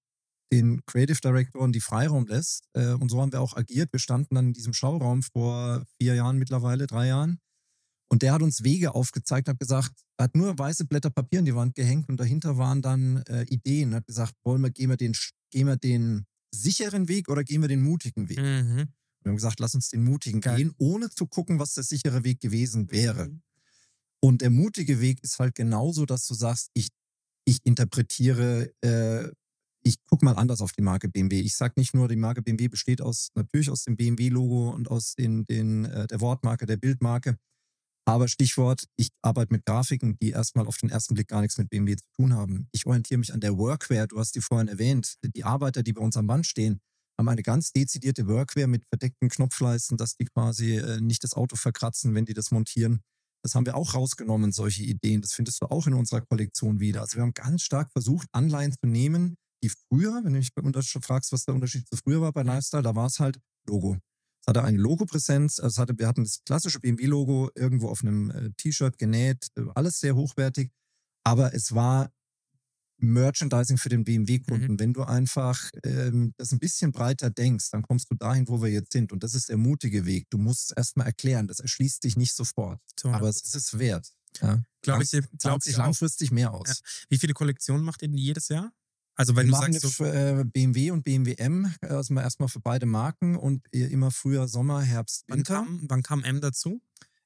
den 0.54 0.80
Creative 0.86 1.20
Directoren 1.20 1.74
die 1.74 1.82
Freiraum 1.82 2.28
lässt. 2.28 2.64
Äh, 2.72 2.94
und 2.94 3.10
so 3.10 3.22
haben 3.22 3.34
wir 3.34 3.42
auch 3.42 3.58
agiert. 3.58 3.92
Wir 3.92 4.00
standen 4.00 4.36
dann 4.36 4.48
in 4.48 4.54
diesem 4.54 4.72
Schauraum 4.72 5.22
vor 5.22 5.84
vier 6.00 6.16
Jahren 6.16 6.38
mittlerweile, 6.38 6.88
drei 6.88 7.08
Jahren. 7.08 7.40
Und 8.10 8.22
der 8.22 8.32
hat 8.32 8.42
uns 8.42 8.64
Wege 8.64 8.96
aufgezeigt, 8.96 9.50
hat 9.50 9.60
gesagt, 9.60 9.92
er 10.18 10.24
hat 10.24 10.36
nur 10.36 10.58
weiße 10.58 10.86
Blätter 10.86 11.10
Papier 11.10 11.40
an 11.40 11.46
die 11.46 11.56
Wand 11.56 11.76
gehängt 11.76 12.08
und 12.08 12.18
dahinter 12.18 12.58
waren 12.58 12.82
dann 12.82 13.18
äh, 13.28 13.44
Ideen. 13.50 13.94
Hat 13.94 14.08
gesagt, 14.08 14.34
wollen 14.46 14.62
wir, 14.62 14.72
gehen 14.72 14.90
wir 14.90 14.98
den, 14.98 15.14
gehen 15.52 15.68
wir 15.68 15.76
den 15.76 16.26
sicheren 16.56 17.10
Weg 17.10 17.28
oder 17.28 17.44
gehen 17.44 17.62
wir 17.62 17.68
den 17.68 17.82
mutigen 17.82 18.30
Weg? 18.30 18.40
Mhm. 18.40 18.88
Wir 19.24 19.30
haben 19.30 19.36
gesagt, 19.36 19.60
lass 19.60 19.76
uns 19.76 19.90
den 19.90 20.06
mutigen 20.06 20.40
Geil. 20.40 20.56
gehen, 20.56 20.74
ohne 20.78 21.10
zu 21.10 21.28
gucken, 21.28 21.60
was 21.60 21.74
der 21.74 21.84
sichere 21.84 22.24
Weg 22.24 22.40
gewesen 22.40 22.90
wäre. 22.92 23.28
Mhm. 23.28 23.42
Und 24.22 24.42
der 24.42 24.50
mutige 24.50 25.00
Weg 25.00 25.24
ist 25.24 25.40
halt 25.40 25.56
genauso, 25.56 26.06
dass 26.06 26.28
du 26.28 26.34
sagst, 26.34 26.70
ich, 26.74 26.90
ich 27.46 27.60
interpretiere, 27.64 28.72
äh, 28.82 29.32
ich 29.84 29.96
gucke 30.06 30.26
mal 30.26 30.36
anders 30.36 30.62
auf 30.62 30.74
die 30.74 30.82
Marke 30.82 31.08
BMW. 31.08 31.40
Ich 31.40 31.56
sage 31.56 31.76
nicht 31.78 31.94
nur, 31.94 32.08
die 32.08 32.18
Marke 32.18 32.42
BMW 32.42 32.68
besteht 32.68 33.02
aus 33.02 33.30
natürlich 33.36 33.70
aus 33.70 33.86
dem 33.86 33.96
BMW-Logo 33.96 34.72
und 34.72 34.92
aus 34.92 35.16
den, 35.16 35.46
den, 35.46 35.86
äh, 35.86 36.08
der 36.08 36.20
Wortmarke, 36.20 36.66
der 36.66 36.78
Bildmarke. 36.78 37.38
Aber 38.06 38.28
Stichwort, 38.28 38.86
ich 38.98 39.10
arbeite 39.22 39.54
mit 39.54 39.66
Grafiken, 39.66 40.18
die 40.20 40.32
erstmal 40.32 40.66
auf 40.68 40.78
den 40.78 40.90
ersten 40.90 41.14
Blick 41.14 41.28
gar 41.28 41.42
nichts 41.42 41.58
mit 41.58 41.70
BMW 41.70 41.96
zu 41.96 42.06
tun 42.18 42.34
haben. 42.34 42.68
Ich 42.72 42.86
orientiere 42.88 43.20
mich 43.20 43.34
an 43.34 43.40
der 43.40 43.58
Workwear, 43.58 44.08
du 44.08 44.20
hast 44.20 44.36
die 44.36 44.42
vorhin 44.42 44.68
erwähnt. 44.68 45.16
Die 45.24 45.44
Arbeiter, 45.44 45.84
die 45.84 45.94
bei 45.94 46.02
uns 46.02 46.18
am 46.18 46.26
Band 46.26 46.48
stehen, 46.48 46.82
haben 47.20 47.30
eine 47.30 47.44
ganz 47.44 47.72
dezidierte 47.72 48.28
Workwear 48.28 48.68
mit 48.68 48.84
verdeckten 48.86 49.30
Knopfleisten, 49.30 49.98
dass 49.98 50.16
die 50.16 50.26
quasi 50.26 50.78
äh, 50.78 51.00
nicht 51.02 51.24
das 51.24 51.36
Auto 51.36 51.56
verkratzen, 51.56 52.16
wenn 52.16 52.26
die 52.26 52.34
das 52.34 52.50
montieren. 52.50 53.02
Das 53.44 53.56
haben 53.56 53.66
wir 53.66 53.76
auch 53.76 53.94
rausgenommen, 53.94 54.52
solche 54.52 54.84
Ideen. 54.84 55.22
Das 55.22 55.34
findest 55.34 55.62
du 55.62 55.68
auch 55.68 55.88
in 55.88 55.94
unserer 55.94 56.22
Kollektion 56.22 56.80
wieder. 56.80 57.02
Also 57.02 57.18
wir 57.18 57.24
haben 57.24 57.34
ganz 57.34 57.64
stark 57.64 57.92
versucht, 57.92 58.28
Anleihen 58.32 58.74
zu 58.74 58.88
nehmen, 58.88 59.36
die 59.64 59.70
früher, 59.70 60.22
wenn 60.24 60.34
du 60.34 60.40
mich 60.40 60.52
fragst, 61.02 61.32
was 61.32 61.46
der 61.46 61.56
Unterschied 61.56 61.88
zu 61.88 61.98
früher 61.98 62.22
war 62.22 62.32
bei 62.32 62.44
Lifestyle, 62.44 62.84
da 62.84 62.96
war 62.96 63.08
es 63.08 63.20
halt 63.20 63.40
Logo. 63.68 63.98
Es 64.42 64.48
hatte 64.48 64.64
eine 64.64 64.78
Logopräsenz, 64.78 65.60
also 65.60 65.82
hatte, 65.82 65.98
wir 65.98 66.08
hatten 66.08 66.24
das 66.24 66.42
klassische 66.46 66.80
BMW-Logo 66.80 67.50
irgendwo 67.56 67.90
auf 67.90 68.02
einem 68.02 68.32
äh, 68.32 68.52
T-Shirt 68.58 68.98
genäht, 68.98 69.48
äh, 69.58 69.64
alles 69.76 70.00
sehr 70.00 70.16
hochwertig, 70.16 70.72
aber 71.26 71.54
es 71.54 71.76
war 71.76 72.10
Merchandising 73.00 73.78
für 73.78 73.90
den 73.90 74.04
BMW-Kunden. 74.04 74.80
Wenn 74.80 74.94
du 74.94 75.04
einfach 75.04 75.60
ähm, 75.84 76.34
das 76.38 76.52
ein 76.52 76.60
bisschen 76.60 76.92
breiter 76.92 77.30
denkst, 77.30 77.72
dann 77.72 77.82
kommst 77.82 78.10
du 78.12 78.16
dahin, 78.16 78.48
wo 78.48 78.62
wir 78.62 78.70
jetzt 78.70 78.94
sind. 78.94 79.12
Und 79.12 79.24
das 79.24 79.36
ist 79.36 79.50
der 79.50 79.58
mutige 79.58 80.06
Weg. 80.06 80.30
Du 80.30 80.38
musst 80.38 80.72
es 80.72 80.78
erstmal 80.78 81.08
erklären. 81.08 81.48
Das 81.48 81.60
erschließt 81.60 82.04
dich 82.04 82.18
nicht 82.18 82.36
sofort. 82.36 82.80
Zu 82.96 83.10
Aber 83.10 83.30
es 83.30 83.42
ist 83.42 83.56
es 83.56 83.80
wert. 83.80 84.12
Ja. 84.42 84.64
Glaube 84.82 85.04
ich, 85.04 85.12
glaub 85.40 85.62
sich 85.62 85.72
ich 85.74 85.78
auch. 85.78 85.84
langfristig 85.84 86.32
mehr 86.32 86.54
aus. 86.54 86.68
Ja. 86.68 86.76
Wie 87.10 87.18
viele 87.18 87.34
Kollektionen 87.34 87.84
macht 87.84 88.02
ihr 88.02 88.08
denn 88.08 88.18
jedes 88.18 88.50
Jahr? 88.50 88.72
Also 89.16 89.36
wenn 89.36 89.48
wir 89.48 89.52
du 89.52 89.58
machen 89.58 89.74
sagst, 89.74 89.82
so, 89.82 89.90
für, 89.90 90.14
äh, 90.14 90.46
BMW 90.46 90.92
und 90.92 91.04
BMW 91.04 91.34
M, 91.34 91.74
also 91.82 92.14
mal 92.14 92.22
erstmal 92.22 92.48
für 92.48 92.62
beide 92.62 92.86
Marken 92.86 93.36
und 93.36 93.62
äh, 93.74 93.88
immer 93.88 94.12
früher 94.12 94.48
Sommer, 94.48 94.82
Herbst, 94.82 95.26
wann 95.28 95.40
Winter. 95.40 95.56
kam, 95.56 95.82
wann 95.90 96.04
kam 96.04 96.24
M 96.24 96.40
dazu? 96.40 96.82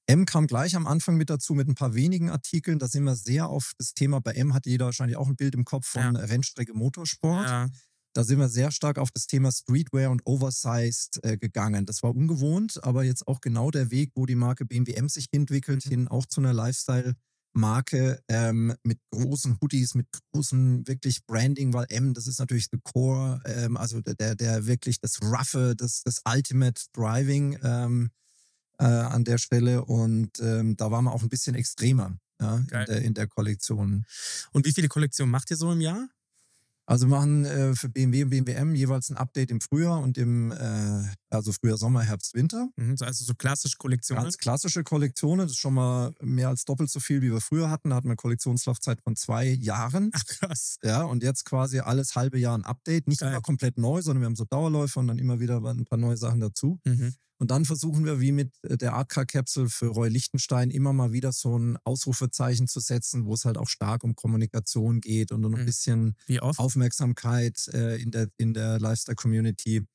M 0.07 0.25
kam 0.25 0.47
gleich 0.47 0.75
am 0.75 0.85
Anfang 0.85 1.15
mit 1.15 1.29
dazu 1.29 1.53
mit 1.53 1.67
ein 1.67 1.75
paar 1.75 1.93
wenigen 1.93 2.29
Artikeln. 2.29 2.79
Da 2.79 2.87
sind 2.87 3.03
wir 3.03 3.15
sehr 3.15 3.47
auf 3.47 3.71
das 3.77 3.93
Thema. 3.93 4.19
Bei 4.19 4.33
M 4.33 4.53
hat 4.53 4.65
jeder 4.65 4.85
wahrscheinlich 4.85 5.17
auch 5.17 5.27
ein 5.27 5.35
Bild 5.35 5.55
im 5.55 5.65
Kopf 5.65 5.87
von 5.87 6.15
Ja. 6.15 6.21
Rennstrecke 6.21 6.73
Motorsport. 6.73 7.47
Ja, 7.47 7.69
da 8.13 8.23
sind 8.23 8.37
wir 8.39 8.49
sehr 8.49 8.71
stark 8.71 8.99
auf 8.99 9.11
das 9.11 9.25
Thema 9.27 9.51
Streetwear 9.51 10.11
und 10.11 10.21
Oversized 10.25 11.23
äh, 11.23 11.37
gegangen. 11.37 11.85
Das 11.85 12.03
war 12.03 12.15
ungewohnt, 12.15 12.83
aber 12.83 13.03
jetzt 13.03 13.27
auch 13.27 13.41
genau 13.41 13.71
der 13.71 13.91
Weg, 13.91 14.11
wo 14.15 14.25
die 14.25 14.35
Marke 14.35 14.65
BMW 14.65 14.93
M 14.93 15.09
sich 15.09 15.27
entwickelt, 15.31 15.85
mhm. 15.85 15.89
hin 15.89 16.07
auch 16.07 16.25
zu 16.25 16.41
einer 16.41 16.53
Lifestyle- 16.53 17.15
Marke 17.55 18.19
ähm, 18.29 18.73
mit 18.83 18.99
großen 19.11 19.59
Hoodies, 19.61 19.93
mit 19.93 20.07
großen 20.31 20.87
wirklich 20.87 21.23
Branding, 21.27 21.71
weil 21.73 21.85
M, 21.89 22.15
das 22.15 22.25
ist 22.25 22.39
natürlich 22.39 22.67
the 22.71 22.79
core, 22.83 23.41
ähm, 23.45 23.77
also 23.77 24.01
der, 24.01 24.35
der 24.35 24.65
wirklich 24.65 24.99
das 24.99 25.21
Roughe, 25.21 25.75
das, 25.75 26.01
das 26.03 26.21
Ultimate 26.27 26.81
Driving 26.93 27.59
ähm, 27.63 28.09
äh, 28.79 28.85
an 28.85 29.23
der 29.23 29.37
Stelle 29.37 29.85
und 29.85 30.39
ähm, 30.39 30.75
da 30.77 30.91
waren 30.91 31.05
wir 31.05 31.11
auch 31.11 31.23
ein 31.23 31.29
bisschen 31.29 31.55
extremer 31.55 32.17
ja, 32.39 32.57
in, 32.57 32.67
der, 32.67 33.01
in 33.01 33.13
der 33.13 33.27
Kollektion. 33.27 34.05
Und 34.51 34.65
wie 34.65 34.73
viele 34.73 34.87
Kollektionen 34.87 35.31
macht 35.31 35.51
ihr 35.51 35.57
so 35.57 35.71
im 35.71 35.81
Jahr? 35.81 36.07
Also 36.85 37.07
wir 37.07 37.15
machen 37.15 37.45
äh, 37.45 37.75
für 37.75 37.87
BMW 37.87 38.23
und 38.23 38.29
BMWM 38.29 38.75
jeweils 38.75 39.09
ein 39.09 39.15
Update 39.15 39.51
im 39.51 39.61
Frühjahr 39.61 40.01
und 40.01 40.17
im, 40.17 40.51
äh, 40.51 41.03
also 41.29 41.53
Frühjahr, 41.53 41.77
Sommer, 41.77 42.01
Herbst, 42.01 42.33
Winter. 42.33 42.67
Mhm, 42.75 42.97
also 42.99 43.23
so 43.23 43.33
klassische 43.35 43.77
Kollektionen? 43.77 44.23
Ganz 44.23 44.37
klassische 44.37 44.83
Kollektionen. 44.83 45.45
Das 45.45 45.53
ist 45.53 45.59
schon 45.59 45.75
mal 45.75 46.13
mehr 46.21 46.49
als 46.49 46.65
doppelt 46.65 46.89
so 46.89 46.99
viel, 46.99 47.21
wie 47.21 47.31
wir 47.31 47.39
früher 47.39 47.69
hatten. 47.69 47.89
Da 47.89 47.95
hatten 47.95 48.07
wir 48.07 48.11
eine 48.11 48.15
Kollektionslaufzeit 48.17 48.99
von 49.01 49.15
zwei 49.15 49.47
Jahren. 49.47 50.11
Ach 50.13 50.25
krass. 50.25 50.77
Ja, 50.83 51.03
und 51.03 51.23
jetzt 51.23 51.45
quasi 51.45 51.79
alles 51.79 52.15
halbe 52.15 52.37
Jahr 52.37 52.57
ein 52.57 52.65
Update. 52.65 53.07
Nicht 53.07 53.21
Geil. 53.21 53.31
immer 53.31 53.41
komplett 53.41 53.77
neu, 53.77 54.01
sondern 54.01 54.21
wir 54.21 54.25
haben 54.25 54.35
so 54.35 54.45
Dauerläufe 54.45 54.99
und 54.99 55.07
dann 55.07 55.19
immer 55.19 55.39
wieder 55.39 55.63
ein 55.63 55.85
paar 55.85 55.97
neue 55.97 56.17
Sachen 56.17 56.41
dazu. 56.41 56.81
Mhm. 56.83 57.13
Und 57.39 57.51
dann 57.51 57.65
versuchen 57.65 58.05
wir, 58.05 58.19
wie 58.19 58.31
mit 58.31 58.53
äh, 58.63 58.77
der 58.77 58.93
Artcar-Capsule 58.93 59.69
für 59.69 59.87
Roy 59.87 60.09
Lichtenstein, 60.09 60.69
immer 60.69 60.93
mal 60.93 61.11
wieder 61.11 61.31
so 61.31 61.57
ein 61.57 61.77
Ausrufezeichen 61.83 62.67
zu 62.67 62.79
setzen, 62.79 63.25
wo 63.25 63.33
es 63.33 63.45
halt 63.45 63.57
auch 63.57 63.67
stark 63.67 64.03
um 64.03 64.15
Kommunikation 64.15 65.01
geht 65.01 65.31
und 65.31 65.43
um 65.43 65.55
ein 65.55 65.61
mhm. 65.61 65.65
bisschen 65.65 66.15
Aufmerksamkeit 66.39 67.67
äh, 67.73 68.01
in 68.01 68.11
der, 68.11 68.29
in 68.37 68.53
der 68.53 68.79
Lifestyle-Community. 68.79 69.85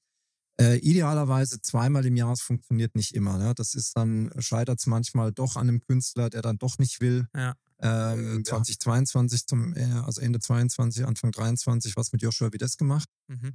Äh, 0.60 0.78
idealerweise 0.78 1.62
zweimal 1.62 2.04
im 2.04 2.16
Jahr, 2.16 2.32
es 2.32 2.40
funktioniert 2.40 2.96
nicht 2.96 3.14
immer. 3.14 3.38
Ne? 3.38 3.54
Das 3.54 3.74
ist 3.74 3.96
dann, 3.96 4.30
scheitert 4.38 4.80
es 4.80 4.86
manchmal 4.86 5.32
doch 5.32 5.54
an 5.54 5.68
einem 5.68 5.80
Künstler, 5.80 6.30
der 6.30 6.42
dann 6.42 6.58
doch 6.58 6.78
nicht 6.78 7.00
will. 7.00 7.28
Ja. 7.34 7.54
Ähm, 7.80 8.44
2022 8.44 9.46
zum, 9.46 9.76
äh, 9.76 9.84
also 10.04 10.20
Ende 10.20 10.40
22, 10.40 11.06
Anfang 11.06 11.30
23, 11.30 11.96
was 11.96 12.10
mit 12.10 12.22
Joshua 12.22 12.52
Vides 12.52 12.76
gemacht. 12.76 13.08
Mhm 13.28 13.54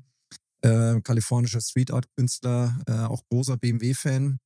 äh, 0.64 1.00
kalifornischer 1.02 1.62
Street 1.62 1.92
Art 1.92 2.08
Künstler, 2.16 2.80
äh, 2.88 2.94
auch 2.94 3.22
großer 3.30 3.58
BMW-Fan. 3.58 4.40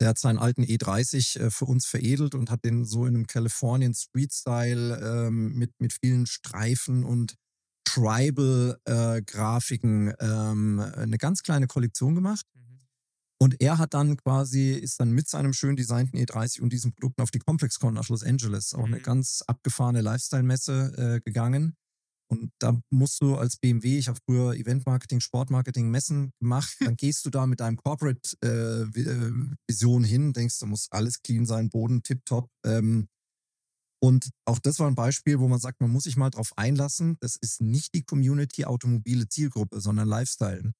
Der 0.00 0.08
hat 0.08 0.18
seinen 0.18 0.38
alten 0.38 0.64
E30 0.64 1.40
äh, 1.40 1.50
für 1.50 1.66
uns 1.66 1.86
veredelt 1.86 2.34
und 2.34 2.50
hat 2.50 2.64
den 2.64 2.84
so 2.84 3.06
in 3.06 3.14
einem 3.14 3.26
Californian 3.26 3.94
Street 3.94 4.34
Style 4.34 4.98
ähm, 4.98 5.54
mit, 5.54 5.70
mit 5.78 5.92
vielen 5.92 6.26
Streifen 6.26 7.04
und 7.04 7.36
Tribal-Grafiken 7.84 10.08
äh, 10.08 10.16
ähm, 10.20 10.80
eine 10.80 11.16
ganz 11.16 11.42
kleine 11.42 11.68
Kollektion 11.68 12.16
gemacht. 12.16 12.44
Mhm. 12.54 12.80
Und 13.38 13.62
er 13.62 13.78
hat 13.78 13.94
dann 13.94 14.16
quasi, 14.16 14.72
ist 14.72 14.98
dann 15.00 15.12
mit 15.12 15.28
seinem 15.28 15.52
schön 15.54 15.76
designten 15.76 16.18
E30 16.18 16.60
und 16.60 16.72
diesen 16.72 16.92
Produkten 16.92 17.22
auf 17.22 17.30
die 17.30 17.38
ComplexCon 17.38 17.94
nach 17.94 18.08
Los 18.08 18.24
Angeles, 18.24 18.74
auch 18.74 18.86
mhm. 18.86 18.94
eine 18.94 19.00
ganz 19.00 19.44
abgefahrene 19.46 20.00
Lifestyle-Messe 20.02 20.92
äh, 20.96 21.20
gegangen 21.20 21.76
und 22.28 22.50
da 22.58 22.78
musst 22.90 23.22
du 23.22 23.36
als 23.36 23.56
BMW, 23.56 23.98
ich 23.98 24.08
habe 24.08 24.18
früher 24.24 24.54
Eventmarketing, 24.54 25.20
Sportmarketing, 25.20 25.88
Messen 25.90 26.32
gemacht, 26.40 26.76
dann 26.80 26.96
gehst 26.96 27.24
du 27.24 27.30
da 27.30 27.46
mit 27.46 27.60
deinem 27.60 27.76
Corporate-Vision 27.76 30.02
äh, 30.02 30.06
äh 30.06 30.08
hin, 30.08 30.32
denkst, 30.32 30.58
da 30.58 30.66
muss 30.66 30.88
alles 30.90 31.22
clean 31.22 31.46
sein, 31.46 31.70
Boden 31.70 32.02
tipptopp. 32.02 32.50
Ähm, 32.64 33.06
und 34.02 34.30
auch 34.44 34.58
das 34.58 34.78
war 34.78 34.88
ein 34.88 34.94
Beispiel, 34.94 35.38
wo 35.38 35.48
man 35.48 35.60
sagt, 35.60 35.80
man 35.80 35.90
muss 35.90 36.04
sich 36.04 36.16
mal 36.16 36.30
drauf 36.30 36.52
einlassen. 36.56 37.16
Das 37.20 37.36
ist 37.36 37.60
nicht 37.60 37.94
die 37.94 38.02
Community 38.02 38.64
automobile 38.64 39.28
Zielgruppe, 39.28 39.80
sondern 39.80 40.08
Lifestyle. 40.08 40.72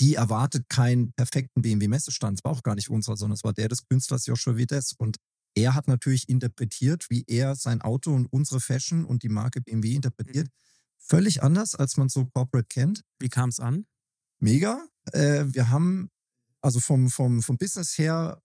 Die 0.00 0.14
erwartet 0.14 0.68
keinen 0.68 1.12
perfekten 1.12 1.62
BMW-Messestand. 1.62 2.38
Es 2.38 2.44
war 2.44 2.52
auch 2.52 2.62
gar 2.62 2.74
nicht 2.74 2.90
unserer, 2.90 3.16
sondern 3.16 3.34
es 3.34 3.44
war 3.44 3.52
der 3.52 3.68
des 3.68 3.86
Künstlers 3.86 4.26
Joshua 4.26 4.56
Vides. 4.56 4.94
Und 4.96 5.18
er 5.54 5.74
hat 5.74 5.86
natürlich 5.86 6.28
interpretiert, 6.28 7.06
wie 7.10 7.24
er 7.26 7.56
sein 7.56 7.80
Auto 7.80 8.12
und 8.12 8.26
unsere 8.32 8.60
Fashion 8.60 9.04
und 9.04 9.22
die 9.22 9.28
Marke 9.28 9.60
BMW 9.60 9.94
interpretiert. 9.94 10.48
Mhm 10.48 10.68
völlig 10.98 11.42
anders, 11.42 11.74
als 11.74 11.96
man 11.96 12.08
so 12.08 12.26
Corporate 12.26 12.68
kennt. 12.68 13.04
Wie 13.18 13.28
kam 13.28 13.48
es 13.48 13.60
an? 13.60 13.86
Mega. 14.40 14.86
Äh, 15.12 15.46
wir 15.48 15.70
haben, 15.70 16.10
also 16.60 16.80
vom, 16.80 17.08
vom, 17.08 17.42
vom 17.42 17.56
Business 17.56 17.96
her, 17.98 18.42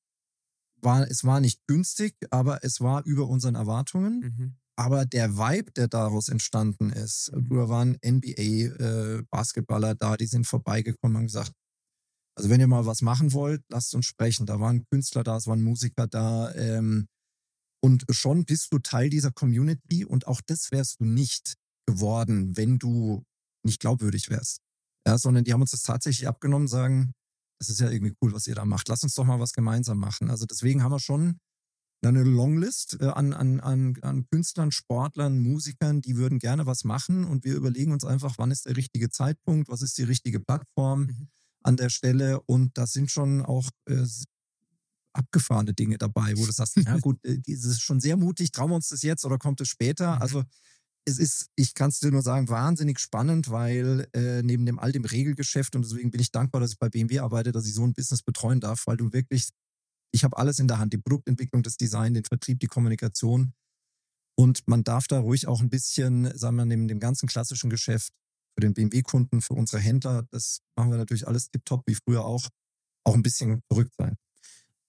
war, 0.81 1.09
es 1.09 1.23
war 1.23 1.39
nicht 1.39 1.65
günstig, 1.67 2.15
aber 2.29 2.63
es 2.63 2.81
war 2.81 3.03
über 3.05 3.27
unseren 3.27 3.55
Erwartungen. 3.55 4.19
Mhm. 4.19 4.55
Aber 4.75 5.05
der 5.05 5.37
Vibe, 5.37 5.71
der 5.71 5.87
daraus 5.87 6.29
entstanden 6.29 6.89
ist, 6.89 7.31
mhm. 7.33 7.49
da 7.49 7.69
waren 7.69 7.97
NBA-Basketballer 8.03 9.91
äh, 9.91 9.95
da, 9.97 10.17
die 10.17 10.25
sind 10.25 10.47
vorbeigekommen 10.47 11.17
und 11.17 11.27
gesagt, 11.27 11.53
also 12.35 12.49
wenn 12.49 12.59
ihr 12.59 12.67
mal 12.67 12.85
was 12.85 13.01
machen 13.01 13.33
wollt, 13.33 13.63
lasst 13.69 13.93
uns 13.93 14.07
sprechen. 14.07 14.45
Da 14.45 14.59
waren 14.59 14.85
Künstler 14.89 15.23
da, 15.23 15.37
es 15.37 15.45
waren 15.45 15.61
Musiker 15.61 16.07
da. 16.07 16.53
Ähm, 16.55 17.07
und 17.83 18.05
schon 18.09 18.45
bist 18.45 18.73
du 18.73 18.79
Teil 18.79 19.09
dieser 19.09 19.31
Community 19.31 20.05
und 20.05 20.25
auch 20.25 20.41
das 20.41 20.71
wärst 20.71 20.99
du 20.99 21.05
nicht, 21.05 21.55
geworden, 21.85 22.55
wenn 22.57 22.79
du 22.79 23.23
nicht 23.63 23.79
glaubwürdig 23.79 24.29
wärst. 24.29 24.61
Ja, 25.05 25.17
sondern 25.17 25.43
die 25.43 25.53
haben 25.53 25.61
uns 25.61 25.71
das 25.71 25.83
tatsächlich 25.83 26.27
abgenommen, 26.27 26.67
sagen, 26.67 27.13
das 27.59 27.69
ist 27.69 27.79
ja 27.79 27.89
irgendwie 27.89 28.15
cool, 28.21 28.33
was 28.33 28.47
ihr 28.47 28.55
da 28.55 28.65
macht. 28.65 28.87
Lass 28.87 29.03
uns 29.03 29.15
doch 29.15 29.25
mal 29.25 29.39
was 29.39 29.53
gemeinsam 29.53 29.97
machen. 29.97 30.29
Also 30.29 30.45
deswegen 30.45 30.83
haben 30.83 30.91
wir 30.91 30.99
schon 30.99 31.39
eine 32.07 32.23
Longlist 32.23 32.97
äh, 32.99 33.05
an, 33.05 33.33
an, 33.33 33.59
an, 33.59 33.95
an 34.01 34.25
Künstlern, 34.29 34.71
Sportlern, 34.71 35.39
Musikern, 35.39 36.01
die 36.01 36.17
würden 36.17 36.39
gerne 36.39 36.65
was 36.65 36.83
machen 36.83 37.23
und 37.23 37.43
wir 37.43 37.55
überlegen 37.55 37.91
uns 37.91 38.03
einfach, 38.03 38.35
wann 38.37 38.51
ist 38.51 38.65
der 38.65 38.75
richtige 38.75 39.09
Zeitpunkt, 39.09 39.69
was 39.69 39.81
ist 39.81 39.97
die 39.97 40.03
richtige 40.03 40.39
Plattform 40.39 41.01
mhm. 41.01 41.27
an 41.61 41.77
der 41.77 41.89
Stelle 41.89 42.41
und 42.41 42.77
da 42.77 42.87
sind 42.87 43.11
schon 43.11 43.41
auch 43.41 43.69
äh, 43.85 44.05
abgefahrene 45.13 45.73
Dinge 45.73 45.97
dabei, 45.97 46.33
wo 46.35 46.45
du 46.45 46.51
sagst, 46.51 46.75
ja 46.77 46.97
gut, 46.97 47.23
äh, 47.23 47.39
das 47.45 47.65
ist 47.65 47.81
schon 47.81 47.99
sehr 47.99 48.17
mutig, 48.17 48.51
trauen 48.51 48.71
wir 48.71 48.75
uns 48.75 48.89
das 48.89 49.01
jetzt 49.03 49.25
oder 49.25 49.37
kommt 49.37 49.61
es 49.61 49.69
später? 49.69 50.15
Mhm. 50.15 50.21
Also 50.21 50.43
es 51.05 51.19
ist, 51.19 51.49
ich 51.55 51.73
kann 51.73 51.89
es 51.89 51.99
dir 51.99 52.11
nur 52.11 52.21
sagen, 52.21 52.49
wahnsinnig 52.49 52.99
spannend, 52.99 53.49
weil 53.49 54.07
äh, 54.13 54.41
neben 54.41 54.65
dem 54.65 54.79
all 54.79 54.91
dem 54.91 55.05
Regelgeschäft 55.05 55.75
und 55.75 55.83
deswegen 55.83 56.11
bin 56.11 56.21
ich 56.21 56.31
dankbar, 56.31 56.61
dass 56.61 56.71
ich 56.71 56.79
bei 56.79 56.89
BMW 56.89 57.19
arbeite, 57.19 57.51
dass 57.51 57.65
ich 57.65 57.73
so 57.73 57.83
ein 57.83 57.93
Business 57.93 58.23
betreuen 58.23 58.59
darf, 58.59 58.87
weil 58.87 58.97
du 58.97 59.11
wirklich, 59.11 59.49
ich 60.13 60.23
habe 60.23 60.37
alles 60.37 60.59
in 60.59 60.67
der 60.67 60.79
Hand, 60.79 60.93
die 60.93 60.97
Produktentwicklung, 60.97 61.63
das 61.63 61.77
Design, 61.77 62.13
den 62.13 62.23
Vertrieb, 62.23 62.59
die 62.59 62.67
Kommunikation. 62.67 63.53
Und 64.35 64.67
man 64.67 64.83
darf 64.83 65.07
da 65.07 65.19
ruhig 65.19 65.47
auch 65.47 65.61
ein 65.61 65.69
bisschen, 65.69 66.35
sagen 66.37 66.55
wir, 66.55 66.65
neben 66.65 66.87
dem 66.87 66.99
ganzen 66.99 67.27
klassischen 67.27 67.69
Geschäft 67.69 68.13
für 68.55 68.61
den 68.61 68.73
BMW-Kunden, 68.73 69.41
für 69.41 69.53
unsere 69.53 69.81
Händler, 69.81 70.25
das 70.31 70.59
machen 70.75 70.91
wir 70.91 70.97
natürlich 70.97 71.27
alles 71.27 71.49
tiptop, 71.49 71.83
wie 71.85 71.95
früher 71.95 72.25
auch, 72.25 72.47
auch 73.05 73.13
ein 73.13 73.23
bisschen 73.23 73.61
verrückt 73.69 73.93
sein 73.97 74.15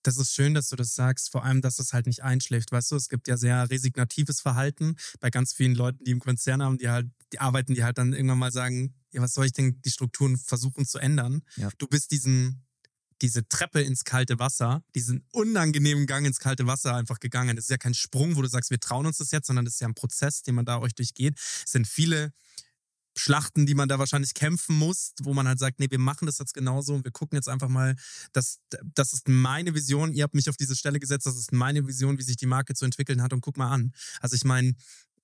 das 0.06 0.18
ist 0.18 0.32
schön, 0.32 0.54
dass 0.54 0.68
du 0.68 0.76
das 0.76 0.94
sagst, 0.94 1.30
vor 1.30 1.44
allem, 1.44 1.60
dass 1.60 1.78
es 1.78 1.92
halt 1.92 2.06
nicht 2.06 2.22
einschläft. 2.22 2.72
Weißt 2.72 2.92
du, 2.92 2.96
es 2.96 3.08
gibt 3.08 3.26
ja 3.28 3.36
sehr 3.36 3.68
resignatives 3.70 4.40
Verhalten 4.40 4.96
bei 5.20 5.30
ganz 5.30 5.52
vielen 5.52 5.74
Leuten, 5.74 6.04
die 6.04 6.10
im 6.10 6.20
Konzern 6.20 6.62
haben, 6.62 6.78
die 6.78 6.88
halt, 6.88 7.08
die 7.32 7.40
arbeiten, 7.40 7.74
die 7.74 7.82
halt 7.82 7.98
dann 7.98 8.12
irgendwann 8.12 8.38
mal 8.38 8.52
sagen, 8.52 8.94
ja, 9.10 9.22
was 9.22 9.34
soll 9.34 9.46
ich 9.46 9.52
denn 9.52 9.80
die 9.82 9.90
Strukturen 9.90 10.36
versuchen 10.36 10.86
zu 10.86 10.98
ändern? 10.98 11.42
Ja. 11.56 11.70
Du 11.78 11.86
bist 11.86 12.10
diesen, 12.10 12.64
diese 13.22 13.48
Treppe 13.48 13.80
ins 13.80 14.04
kalte 14.04 14.38
Wasser, 14.38 14.82
diesen 14.94 15.26
unangenehmen 15.32 16.06
Gang 16.06 16.26
ins 16.26 16.38
kalte 16.38 16.66
Wasser 16.66 16.94
einfach 16.94 17.20
gegangen. 17.20 17.56
Das 17.56 17.66
ist 17.66 17.70
ja 17.70 17.78
kein 17.78 17.94
Sprung, 17.94 18.36
wo 18.36 18.42
du 18.42 18.48
sagst, 18.48 18.70
wir 18.70 18.80
trauen 18.80 19.06
uns 19.06 19.18
das 19.18 19.30
jetzt, 19.30 19.46
sondern 19.46 19.64
das 19.64 19.74
ist 19.74 19.80
ja 19.80 19.88
ein 19.88 19.94
Prozess, 19.94 20.42
den 20.42 20.54
man 20.54 20.64
da 20.64 20.78
euch 20.78 20.94
durchgeht. 20.94 21.38
Es 21.38 21.72
sind 21.72 21.86
viele 21.86 22.32
Schlachten, 23.16 23.66
die 23.66 23.74
man 23.74 23.88
da 23.88 23.98
wahrscheinlich 23.98 24.34
kämpfen 24.34 24.76
muss, 24.76 25.12
wo 25.22 25.34
man 25.34 25.46
halt 25.46 25.58
sagt, 25.58 25.78
nee, 25.78 25.90
wir 25.90 25.98
machen 25.98 26.26
das 26.26 26.38
jetzt 26.38 26.54
genauso 26.54 26.94
und 26.94 27.04
wir 27.04 27.12
gucken 27.12 27.36
jetzt 27.36 27.48
einfach 27.48 27.68
mal, 27.68 27.96
dass 28.32 28.60
das 28.94 29.12
ist 29.12 29.28
meine 29.28 29.74
Vision, 29.74 30.12
ihr 30.12 30.24
habt 30.24 30.34
mich 30.34 30.48
auf 30.48 30.56
diese 30.56 30.74
Stelle 30.74 30.98
gesetzt, 30.98 31.26
das 31.26 31.36
ist 31.36 31.52
meine 31.52 31.86
Vision, 31.86 32.18
wie 32.18 32.22
sich 32.22 32.36
die 32.36 32.46
Marke 32.46 32.74
zu 32.74 32.84
entwickeln 32.84 33.22
hat 33.22 33.32
und 33.32 33.40
guck 33.40 33.56
mal 33.56 33.70
an. 33.70 33.92
Also 34.20 34.34
ich 34.34 34.44
meine, 34.44 34.74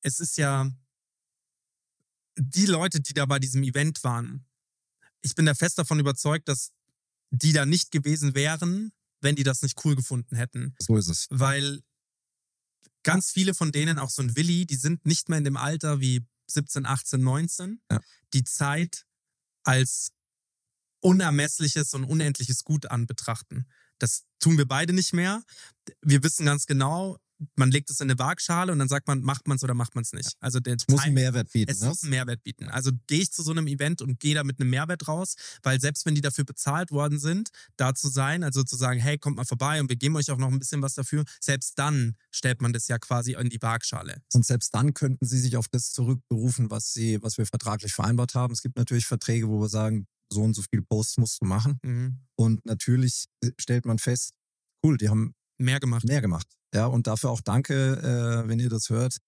es 0.03 0.21
ist 0.21 0.39
ja 0.39 0.71
die 2.37 2.67
Leute, 2.67 3.01
die 3.01 3.13
da 3.13 3.27
bei 3.27 3.39
diesem 3.39 3.63
Event 3.63 4.05
waren, 4.05 4.47
ich 5.23 5.35
bin 5.35 5.47
da 5.47 5.55
fest 5.55 5.79
davon 5.79 5.99
überzeugt, 5.99 6.49
dass 6.49 6.71
die 7.31 7.53
da 7.53 7.67
nicht 7.67 7.91
gewesen 7.91 8.35
wären, 8.35 8.93
wenn 9.21 9.37
die 9.37 9.43
das 9.43 9.63
nicht 9.63 9.85
cool 9.85 9.97
gefunden 9.97 10.37
hätten. 10.37 10.75
So 10.79 10.97
ist 10.97 11.09
es. 11.09 11.27
Weil 11.31 11.83
ganz 13.03 13.31
viele 13.31 13.55
von 13.55 13.73
denen, 13.73 13.99
auch 13.99 14.11
so 14.11 14.23
ein 14.23 14.37
Willi, 14.37 14.67
die 14.67 14.77
sind 14.77 15.07
nicht 15.07 15.29
mehr 15.29 15.39
in 15.39 15.45
dem 15.45 15.57
Alter 15.57 16.01
wie 16.01 16.25
17, 16.51 16.87
18, 16.87 17.21
19 17.21 17.83
ja. 17.91 18.01
die 18.33 18.45
Zeit 18.45 19.07
als 19.63 20.13
unermessliches 21.01 21.95
und 21.95 22.05
unendliches 22.05 22.65
Gut 22.65 22.91
an 22.91 23.07
betrachten. 23.07 23.67
Das 23.99 24.25
tun 24.39 24.59
wir 24.59 24.67
beide 24.67 24.93
nicht 24.93 25.13
mehr. 25.13 25.43
Wir 26.03 26.23
wissen 26.23 26.47
ganz 26.47 26.67
genau, 26.67 27.19
man 27.57 27.71
legt 27.71 27.91
es 27.91 28.01
in 28.01 28.11
eine 28.11 28.19
Waagschale 28.19 28.73
und 28.73 28.79
dann 28.79 28.89
sagt 28.89 29.09
man, 29.09 29.23
macht 29.23 29.49
man 29.49 29.57
es 29.57 29.65
oder 29.65 29.75
macht 29.75 29.95
man 29.95 30.03
es 30.03 30.13
nicht. 30.13 30.37
Also 30.41 30.61
der 30.61 30.77
es 30.77 30.87
muss 30.89 31.01
einen 31.01 31.15
Mehrwert 31.15 31.53
bieten. 31.53 31.71
Es 31.71 31.81
ne? 31.81 31.89
muss 31.89 32.03
einen 32.03 32.11
Mehrwert 32.11 32.43
bieten. 32.43 32.69
Also 32.69 32.91
gehe 33.07 33.21
ich 33.21 33.33
zu 33.33 33.43
so 33.43 33.51
einem 33.51 33.67
Event 33.67 34.03
und 34.03 34.21
gehe 34.21 34.35
da 34.35 34.45
mit 34.45 34.61
einem 34.61 34.71
Mehrwert 34.71 35.09
raus, 35.09 35.35
weil 35.63 35.81
selbst 35.81 36.07
wenn 36.07 36.15
die 36.15 36.21
dafür 36.21 36.45
bezahlt 36.45 36.91
worden 36.91 37.19
sind, 37.19 37.51
da 37.77 37.95
zu 37.95 38.09
sein, 38.09 38.45
also 38.45 38.63
zu 38.63 38.77
sagen, 38.77 39.01
hey, 39.01 39.19
kommt 39.19 39.37
mal 39.37 39.45
vorbei 39.45 39.81
und 39.81 39.89
wir 39.89 39.97
geben 39.97 40.17
euch 40.17 40.31
auch 40.31 40.39
noch 40.39 40.51
ein 40.51 40.59
bisschen 40.59 40.83
was 40.83 40.95
dafür, 40.95 41.25
selbst 41.41 41.79
dann 41.79 42.17
stellt 42.31 42.61
man 42.61 42.73
das 42.73 42.89
ja 42.89 42.99
quasi 42.99 43.35
in 43.35 43.49
die 43.49 43.61
Waagschale. 43.63 44.23
Und 44.35 44.45
selbst 44.45 44.75
dann 44.75 44.95
könnten 44.95 45.27
sie 45.27 45.39
sich 45.39 45.57
auf 45.57 45.69
das 45.69 45.93
zurückberufen, 45.93 46.71
was 46.71 46.93
sie, 46.93 47.23
was 47.23 47.39
wir 47.39 47.47
vertraglich 47.47 47.93
vereinbart 47.93 48.35
haben. 48.35 48.53
Es 48.53 48.63
gibt 48.63 48.77
natürlich 48.77 49.07
Verträge, 49.07 49.49
wo 49.49 49.61
wir 49.61 49.69
sagen, 49.69 50.07
so 50.33 50.43
und 50.43 50.55
so 50.55 50.63
viele 50.63 50.83
Posts 50.83 51.19
musst 51.19 51.43
du 51.43 51.47
machen. 51.47 51.79
Mhm. 51.83 52.19
Und 52.37 52.65
natürlich 52.65 53.27
äh, 53.43 53.51
stellt 53.59 53.85
man 53.85 53.99
fest, 53.99 54.35
cool, 54.85 54.97
die 54.97 55.09
haben 55.09 55.35
Mehr 55.61 55.79
gemacht. 55.79 56.05
mehr 56.05 56.21
gemacht. 56.21 56.47
Ja, 56.75 56.87
und 56.87 57.07
dafür 57.07 57.31
auch 57.31 57.43
danke, 57.43 57.75
äh, 58.45 58.49
wenn 58.49 58.59
ihr 58.59 58.71
das 58.71 58.89
hört. 58.89 59.19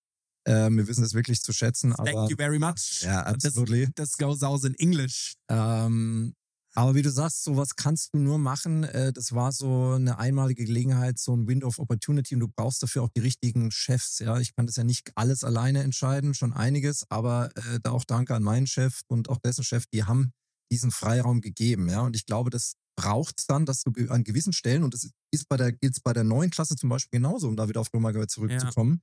Äh, 0.45 0.71
wir 0.71 0.89
wissen 0.89 1.05
es 1.05 1.15
wirklich 1.15 1.43
zu 1.43 1.53
schätzen. 1.53 1.93
Thank 1.93 2.09
aber, 2.09 2.29
you 2.29 2.37
very 2.37 2.59
much. 2.59 3.03
Ja, 3.03 3.23
absolutely. 3.23 3.87
Das, 3.95 4.11
das 4.11 4.19
goes 4.19 4.43
out 4.43 4.65
in 4.65 4.75
English. 4.75 5.35
Ähm, 5.49 6.35
aber 6.75 6.95
wie 6.95 7.03
du 7.03 7.11
sagst, 7.11 7.45
sowas 7.45 7.77
kannst 7.77 8.15
du 8.15 8.19
nur 8.19 8.39
machen. 8.39 8.85
Äh, 8.85 9.13
das 9.13 9.33
war 9.33 9.53
so 9.53 9.93
eine 9.93 10.19
einmalige 10.19 10.65
Gelegenheit, 10.65 11.19
so 11.19 11.37
ein 11.37 11.47
Window 11.47 11.69
of 11.69 11.79
Opportunity 11.79 12.35
und 12.35 12.41
du 12.41 12.49
brauchst 12.49 12.83
dafür 12.83 13.03
auch 13.03 13.11
die 13.15 13.21
richtigen 13.21 13.71
Chefs. 13.71 14.19
Ja, 14.21 14.39
ich 14.39 14.55
kann 14.57 14.67
das 14.67 14.77
ja 14.77 14.85
nicht 14.85 15.13
alles 15.15 15.45
alleine 15.45 15.83
entscheiden, 15.83 16.33
schon 16.33 16.55
einiges, 16.55 17.05
aber 17.11 17.51
äh, 17.57 17.79
da 17.83 17.91
auch 17.91 18.05
danke 18.05 18.35
an 18.35 18.43
meinen 18.43 18.67
Chef 18.67 19.03
und 19.09 19.29
auch 19.29 19.39
dessen 19.39 19.65
Chef, 19.65 19.85
die 19.93 20.05
haben 20.05 20.33
diesen 20.73 20.91
Freiraum 20.91 21.43
gegeben. 21.43 21.91
Ja, 21.91 22.01
und 22.01 22.17
ich 22.17 22.25
glaube, 22.25 22.49
das 22.49 22.77
braucht 22.97 23.39
es 23.39 23.47
dann, 23.47 23.67
dass 23.67 23.83
du 23.83 23.93
an 24.09 24.25
gewissen 24.25 24.53
Stellen, 24.53 24.83
und 24.83 24.95
das 24.95 25.09
ist 25.31 25.49
bei 25.49 25.57
der, 25.57 25.73
gilt 25.73 26.03
bei 26.03 26.13
der 26.13 26.25
neuen 26.25 26.51
Klasse 26.51 26.77
zum 26.77 26.89
Beispiel 26.89 27.19
genauso, 27.19 27.49
um 27.49 27.57
da 27.57 27.69
wieder 27.69 27.81
auf 27.81 27.93
Römergewalt 27.93 28.31
zurückzukommen, 28.31 29.03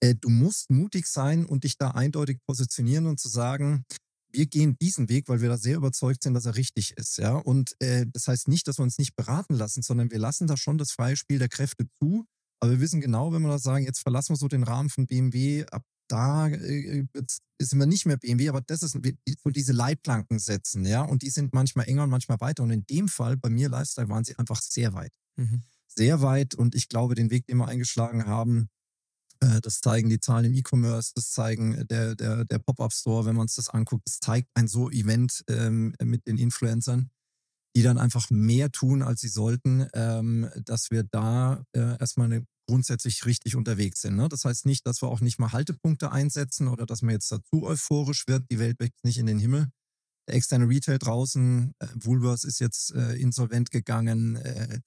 äh, 0.00 0.14
du 0.14 0.28
musst 0.28 0.70
mutig 0.70 1.06
sein 1.06 1.46
und 1.46 1.64
dich 1.64 1.78
da 1.78 1.92
eindeutig 1.92 2.38
positionieren 2.46 3.06
und 3.06 3.18
zu 3.18 3.28
sagen, 3.28 3.84
wir 4.32 4.46
gehen 4.46 4.76
diesen 4.80 5.08
Weg, 5.08 5.28
weil 5.28 5.40
wir 5.40 5.48
da 5.48 5.56
sehr 5.56 5.76
überzeugt 5.76 6.22
sind, 6.22 6.34
dass 6.34 6.46
er 6.46 6.56
richtig 6.56 6.92
ist. 6.96 7.18
Ja? 7.18 7.36
Und 7.36 7.74
äh, 7.80 8.06
das 8.12 8.28
heißt 8.28 8.48
nicht, 8.48 8.68
dass 8.68 8.78
wir 8.78 8.82
uns 8.82 8.98
nicht 8.98 9.16
beraten 9.16 9.54
lassen, 9.54 9.82
sondern 9.82 10.10
wir 10.10 10.18
lassen 10.18 10.46
da 10.46 10.56
schon 10.56 10.78
das 10.78 10.92
freie 10.92 11.16
Spiel 11.16 11.38
der 11.38 11.48
Kräfte 11.48 11.86
zu. 11.98 12.26
Aber 12.60 12.72
wir 12.72 12.80
wissen 12.80 13.00
genau, 13.00 13.32
wenn 13.32 13.42
wir 13.42 13.48
da 13.48 13.58
sagen, 13.58 13.84
jetzt 13.84 14.00
verlassen 14.00 14.30
wir 14.30 14.36
so 14.36 14.48
den 14.48 14.62
Rahmen 14.62 14.90
von 14.90 15.06
BMW, 15.06 15.64
ab 15.66 15.82
da 16.08 16.48
äh, 16.48 17.04
sind 17.60 17.78
wir 17.78 17.86
nicht 17.86 18.06
mehr 18.06 18.16
BMW, 18.16 18.48
aber 18.48 18.60
das 18.60 18.82
ist 18.82 18.92
so 18.92 19.50
diese 19.50 19.72
Leitplanken 19.72 20.38
setzen, 20.38 20.84
ja. 20.84 21.02
Und 21.02 21.22
die 21.22 21.30
sind 21.30 21.54
manchmal 21.54 21.88
enger 21.88 22.04
und 22.04 22.10
manchmal 22.10 22.40
weiter. 22.40 22.62
Und 22.62 22.70
in 22.70 22.86
dem 22.86 23.08
Fall, 23.08 23.36
bei 23.36 23.50
mir 23.50 23.68
Lifestyle, 23.68 24.08
waren 24.08 24.24
sie 24.24 24.36
einfach 24.38 24.60
sehr 24.60 24.92
weit. 24.94 25.12
Mhm. 25.36 25.62
Sehr 25.88 26.20
weit. 26.20 26.54
Und 26.54 26.74
ich 26.74 26.88
glaube, 26.88 27.14
den 27.14 27.30
Weg, 27.30 27.46
den 27.46 27.56
wir 27.58 27.68
eingeschlagen 27.68 28.26
haben, 28.26 28.68
äh, 29.40 29.60
das 29.60 29.80
zeigen 29.80 30.08
die 30.08 30.20
Zahlen 30.20 30.46
im 30.46 30.54
E-Commerce, 30.54 31.12
das 31.14 31.30
zeigen 31.30 31.86
der, 31.88 32.14
der, 32.14 32.44
der 32.44 32.58
Pop-Up-Store, 32.58 33.26
wenn 33.26 33.36
man 33.36 33.42
uns 33.42 33.54
das 33.56 33.68
anguckt, 33.68 34.06
das 34.06 34.20
zeigt 34.20 34.48
ein 34.54 34.68
so 34.68 34.90
Event 34.90 35.44
ähm, 35.48 35.94
mit 36.02 36.26
den 36.26 36.38
Influencern, 36.38 37.10
die 37.74 37.82
dann 37.82 37.98
einfach 37.98 38.30
mehr 38.30 38.70
tun, 38.70 39.02
als 39.02 39.20
sie 39.20 39.28
sollten, 39.28 39.86
ähm, 39.94 40.48
dass 40.64 40.90
wir 40.90 41.04
da 41.04 41.64
äh, 41.72 41.98
erstmal 41.98 42.32
eine, 42.32 42.46
grundsätzlich 42.66 43.24
richtig 43.24 43.56
unterwegs 43.56 44.00
sind. 44.00 44.16
Ne? 44.16 44.28
Das 44.28 44.44
heißt 44.44 44.66
nicht, 44.66 44.86
dass 44.86 45.02
wir 45.02 45.08
auch 45.08 45.20
nicht 45.20 45.38
mal 45.38 45.52
Haltepunkte 45.52 46.12
einsetzen 46.12 46.68
oder 46.68 46.86
dass 46.86 47.02
man 47.02 47.12
jetzt 47.12 47.30
dazu 47.30 47.64
euphorisch 47.64 48.26
wird, 48.26 48.44
die 48.50 48.58
Welt 48.58 48.78
wächst 48.80 49.04
nicht 49.04 49.18
in 49.18 49.26
den 49.26 49.38
Himmel. 49.38 49.68
Der 50.28 50.34
externe 50.34 50.68
Retail 50.68 50.98
draußen, 50.98 51.72
äh, 51.78 51.86
Woolworths 51.94 52.44
ist 52.44 52.58
jetzt 52.58 52.92
äh, 52.94 53.14
insolvent 53.14 53.70
gegangen. 53.70 54.36
Äh, 54.36 54.80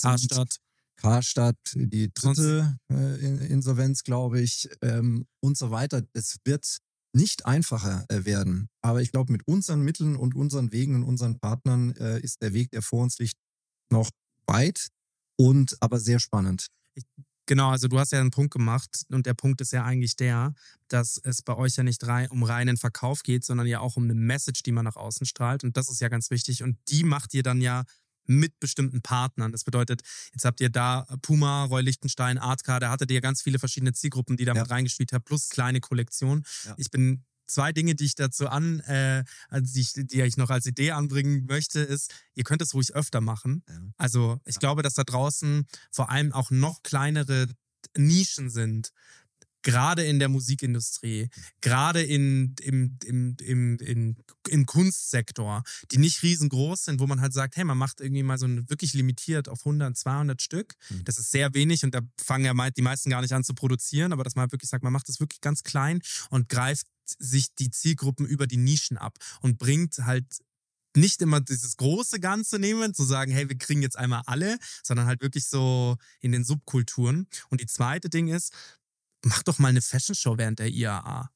Karstadt. 0.00 0.56
Karstadt, 0.96 1.56
die 1.74 2.12
dritte 2.12 2.76
äh, 2.92 3.46
Insolvenz, 3.46 4.02
glaube 4.02 4.40
ich, 4.40 4.68
ähm, 4.82 5.26
und 5.40 5.56
so 5.56 5.70
weiter. 5.70 6.02
Es 6.12 6.36
wird 6.44 6.78
nicht 7.14 7.46
einfacher 7.46 8.04
äh, 8.08 8.24
werden. 8.24 8.68
Aber 8.82 9.00
ich 9.00 9.10
glaube, 9.10 9.32
mit 9.32 9.46
unseren 9.46 9.80
Mitteln 9.80 10.16
und 10.16 10.34
unseren 10.34 10.72
Wegen 10.72 10.96
und 10.96 11.04
unseren 11.04 11.38
Partnern 11.38 11.92
äh, 11.96 12.20
ist 12.20 12.42
der 12.42 12.52
Weg, 12.52 12.70
der 12.70 12.82
vor 12.82 13.02
uns 13.02 13.18
liegt, 13.18 13.36
noch 13.90 14.10
weit 14.46 14.88
und 15.36 15.76
aber 15.80 15.98
sehr 15.98 16.20
spannend. 16.20 16.68
Ich, 16.94 17.04
genau, 17.46 17.70
also 17.70 17.88
du 17.88 17.98
hast 17.98 18.12
ja 18.12 18.20
einen 18.20 18.30
Punkt 18.30 18.52
gemacht 18.52 19.04
und 19.10 19.26
der 19.26 19.34
Punkt 19.34 19.60
ist 19.60 19.72
ja 19.72 19.84
eigentlich 19.84 20.16
der, 20.16 20.54
dass 20.88 21.20
es 21.22 21.42
bei 21.42 21.56
euch 21.56 21.76
ja 21.76 21.82
nicht 21.82 22.06
rein, 22.06 22.28
um 22.30 22.42
reinen 22.42 22.76
Verkauf 22.76 23.22
geht, 23.22 23.44
sondern 23.44 23.66
ja 23.66 23.80
auch 23.80 23.96
um 23.96 24.04
eine 24.04 24.14
Message, 24.14 24.62
die 24.62 24.72
man 24.72 24.84
nach 24.84 24.96
außen 24.96 25.26
strahlt 25.26 25.64
und 25.64 25.76
das 25.76 25.90
ist 25.90 26.00
ja 26.00 26.08
ganz 26.08 26.30
wichtig 26.30 26.62
und 26.62 26.76
die 26.88 27.04
macht 27.04 27.34
ihr 27.34 27.42
dann 27.42 27.60
ja 27.60 27.84
mit 28.26 28.60
bestimmten 28.60 29.02
Partnern. 29.02 29.50
Das 29.50 29.64
bedeutet, 29.64 30.02
jetzt 30.32 30.44
habt 30.44 30.60
ihr 30.60 30.70
da 30.70 31.06
Puma, 31.22 31.64
Roy 31.64 31.82
Lichtenstein, 31.82 32.38
Artka, 32.38 32.78
da 32.78 32.90
hattet 32.90 33.10
ihr 33.10 33.20
ganz 33.20 33.42
viele 33.42 33.58
verschiedene 33.58 33.92
Zielgruppen, 33.92 34.36
die 34.36 34.44
da 34.44 34.54
ja. 34.54 34.62
mit 34.62 34.70
reingespielt 34.70 35.12
haben, 35.12 35.24
plus 35.24 35.48
kleine 35.48 35.80
Kollektionen. 35.80 36.44
Ja. 36.64 36.74
Ich 36.76 36.90
bin 36.90 37.24
zwei 37.50 37.72
Dinge, 37.72 37.94
die 37.94 38.04
ich 38.04 38.14
dazu 38.14 38.48
an, 38.48 38.80
äh, 38.80 39.24
also 39.48 39.72
die, 39.72 39.80
ich, 39.80 39.92
die 39.94 40.22
ich 40.22 40.36
noch 40.36 40.50
als 40.50 40.66
Idee 40.66 40.92
anbringen 40.92 41.46
möchte, 41.46 41.80
ist, 41.80 42.12
ihr 42.34 42.44
könnt 42.44 42.62
es 42.62 42.74
ruhig 42.74 42.94
öfter 42.94 43.20
machen. 43.20 43.62
Ja. 43.68 43.80
Also 43.96 44.40
ich 44.44 44.58
glaube, 44.58 44.82
dass 44.82 44.94
da 44.94 45.04
draußen 45.04 45.66
vor 45.90 46.10
allem 46.10 46.32
auch 46.32 46.50
noch 46.50 46.82
kleinere 46.82 47.48
Nischen 47.96 48.50
sind, 48.50 48.92
gerade 49.62 50.04
in 50.04 50.18
der 50.18 50.28
Musikindustrie, 50.28 51.28
gerade 51.60 52.02
in, 52.02 52.54
im, 52.62 52.96
im, 53.04 53.36
im, 53.40 53.78
in, 53.78 54.16
im 54.48 54.66
Kunstsektor, 54.66 55.62
die 55.90 55.98
nicht 55.98 56.22
riesengroß 56.22 56.84
sind, 56.84 57.00
wo 57.00 57.06
man 57.06 57.20
halt 57.20 57.32
sagt, 57.32 57.56
hey, 57.56 57.64
man 57.64 57.78
macht 57.78 58.00
irgendwie 58.00 58.22
mal 58.22 58.38
so 58.38 58.46
ein, 58.46 58.68
wirklich 58.70 58.94
limitiert 58.94 59.48
auf 59.48 59.60
100, 59.60 59.96
200 59.96 60.40
Stück. 60.40 60.74
Mhm. 60.88 61.04
Das 61.04 61.18
ist 61.18 61.30
sehr 61.30 61.52
wenig 61.54 61.84
und 61.84 61.94
da 61.94 62.00
fangen 62.22 62.44
ja 62.44 62.70
die 62.70 62.82
meisten 62.82 63.10
gar 63.10 63.20
nicht 63.20 63.32
an 63.32 63.44
zu 63.44 63.54
produzieren, 63.54 64.12
aber 64.12 64.24
dass 64.24 64.34
man 64.34 64.42
halt 64.42 64.52
wirklich 64.52 64.70
sagt, 64.70 64.84
man 64.84 64.92
macht 64.92 65.08
das 65.08 65.20
wirklich 65.20 65.40
ganz 65.40 65.62
klein 65.62 66.00
und 66.30 66.48
greift 66.48 66.86
sich 67.18 67.54
die 67.54 67.70
Zielgruppen 67.70 68.26
über 68.26 68.46
die 68.46 68.56
Nischen 68.56 68.98
ab 68.98 69.18
und 69.40 69.58
bringt 69.58 69.98
halt 69.98 70.26
nicht 70.96 71.22
immer 71.22 71.40
dieses 71.40 71.76
große 71.76 72.20
Ganze 72.20 72.58
nehmen, 72.58 72.94
zu 72.94 73.04
sagen, 73.04 73.32
hey, 73.32 73.48
wir 73.48 73.56
kriegen 73.56 73.82
jetzt 73.82 73.96
einmal 73.96 74.22
alle, 74.26 74.58
sondern 74.82 75.06
halt 75.06 75.20
wirklich 75.20 75.46
so 75.46 75.96
in 76.20 76.32
den 76.32 76.44
Subkulturen. 76.44 77.28
Und 77.48 77.60
die 77.60 77.66
zweite 77.66 78.08
Ding 78.08 78.28
ist, 78.28 78.52
mach 79.24 79.42
doch 79.42 79.58
mal 79.58 79.68
eine 79.68 79.82
Fashion 79.82 80.14
Show 80.14 80.36
während 80.36 80.58
der 80.58 80.68
IAA. 80.68 81.30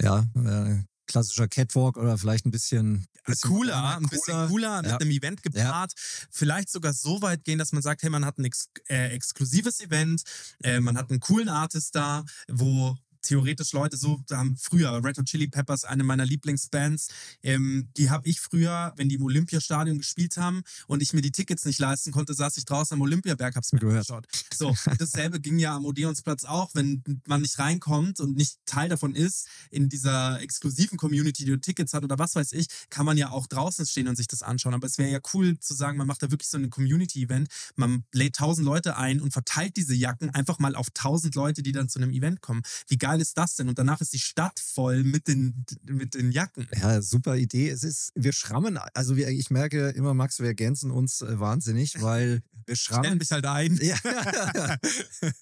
Ja, 0.00 0.24
äh, 0.34 0.82
klassischer 1.06 1.48
Catwalk 1.48 1.96
oder 1.96 2.16
vielleicht 2.16 2.46
ein 2.46 2.50
bisschen, 2.50 3.06
bisschen 3.26 3.50
cooler, 3.50 3.72
cooler, 3.72 3.96
ein 3.96 4.08
bisschen 4.08 4.48
cooler, 4.48 4.82
mit 4.82 4.92
einem 4.92 5.10
Event 5.10 5.42
gepaart. 5.42 5.92
Ja. 5.94 6.26
Vielleicht 6.30 6.70
sogar 6.70 6.92
so 6.94 7.20
weit 7.20 7.44
gehen, 7.44 7.58
dass 7.58 7.72
man 7.72 7.82
sagt, 7.82 8.02
hey, 8.02 8.10
man 8.10 8.24
hat 8.24 8.38
ein 8.38 8.44
ex 8.44 8.68
äh, 8.88 9.08
exklusives 9.08 9.80
Event, 9.80 10.22
äh, 10.62 10.80
man 10.80 10.96
hat 10.96 11.10
einen 11.10 11.20
coolen 11.20 11.48
Artist 11.48 11.96
da, 11.96 12.24
wo 12.48 12.96
theoretisch 13.22 13.72
Leute 13.72 13.96
so 13.96 14.22
haben 14.30 14.56
früher 14.56 15.02
Red 15.04 15.18
Hot 15.18 15.26
Chili 15.26 15.48
Peppers 15.48 15.84
eine 15.84 16.04
meiner 16.04 16.24
Lieblingsbands 16.24 17.08
ähm, 17.42 17.88
die 17.96 18.10
habe 18.10 18.28
ich 18.28 18.40
früher 18.40 18.92
wenn 18.96 19.08
die 19.08 19.16
im 19.16 19.22
Olympiastadion 19.22 19.98
gespielt 19.98 20.36
haben 20.36 20.62
und 20.86 21.02
ich 21.02 21.12
mir 21.12 21.20
die 21.20 21.32
Tickets 21.32 21.64
nicht 21.64 21.78
leisten 21.78 22.12
konnte 22.12 22.34
saß 22.34 22.56
ich 22.56 22.64
draußen 22.64 22.94
am 22.94 23.02
Olympiaberg 23.02 23.56
hab's 23.56 23.72
mir 23.72 23.80
angeschaut. 23.82 24.26
So 24.54 24.74
dasselbe 24.98 25.40
ging 25.40 25.58
ja 25.58 25.76
am 25.76 25.84
Odeonsplatz 25.84 26.44
auch 26.44 26.70
wenn 26.74 27.02
man 27.26 27.42
nicht 27.42 27.58
reinkommt 27.58 28.20
und 28.20 28.36
nicht 28.36 28.58
Teil 28.66 28.88
davon 28.88 29.14
ist 29.14 29.48
in 29.70 29.88
dieser 29.88 30.40
exklusiven 30.40 30.98
Community 30.98 31.44
die 31.44 31.60
Tickets 31.60 31.94
hat 31.94 32.04
oder 32.04 32.18
was 32.18 32.34
weiß 32.34 32.52
ich 32.52 32.66
kann 32.88 33.06
man 33.06 33.16
ja 33.16 33.30
auch 33.30 33.46
draußen 33.46 33.86
stehen 33.86 34.08
und 34.08 34.16
sich 34.16 34.28
das 34.28 34.42
anschauen. 34.42 34.74
Aber 34.74 34.86
es 34.86 34.98
wäre 34.98 35.10
ja 35.10 35.20
cool 35.34 35.58
zu 35.58 35.74
sagen 35.74 35.98
man 35.98 36.06
macht 36.06 36.22
da 36.22 36.30
wirklich 36.30 36.48
so 36.48 36.58
ein 36.58 36.70
Community 36.70 37.22
Event 37.22 37.48
man 37.76 38.04
lädt 38.12 38.36
tausend 38.36 38.64
Leute 38.64 38.96
ein 38.96 39.20
und 39.20 39.32
verteilt 39.32 39.76
diese 39.76 39.94
Jacken 39.94 40.30
einfach 40.30 40.58
mal 40.58 40.74
auf 40.74 40.88
tausend 40.94 41.34
Leute 41.34 41.62
die 41.62 41.72
dann 41.72 41.88
zu 41.88 41.98
einem 41.98 42.10
Event 42.10 42.40
kommen. 42.40 42.62
Wie 42.88 42.98
geil 42.98 43.09
geil 43.10 43.20
ist 43.20 43.36
das 43.36 43.56
denn? 43.56 43.68
Und 43.68 43.78
danach 43.78 44.00
ist 44.00 44.12
die 44.12 44.18
Stadt 44.18 44.60
voll 44.60 45.02
mit 45.02 45.26
den, 45.26 45.64
mit 45.84 46.14
den 46.14 46.30
Jacken. 46.30 46.68
Ja, 46.80 47.02
super 47.02 47.36
Idee. 47.36 47.68
Es 47.68 47.82
ist, 47.82 48.12
wir 48.14 48.32
schrammen, 48.32 48.78
also 48.94 49.16
wir, 49.16 49.28
ich 49.28 49.50
merke 49.50 49.88
immer, 49.90 50.14
Max, 50.14 50.38
wir 50.38 50.46
ergänzen 50.46 50.90
uns 50.90 51.20
äh, 51.20 51.40
wahnsinnig, 51.40 52.00
weil 52.00 52.42
wir 52.66 52.76
schrammen. 52.76 53.18
Mich 53.18 53.32
halt 53.32 53.46
ein. 53.46 53.78
Ja. 53.82 53.96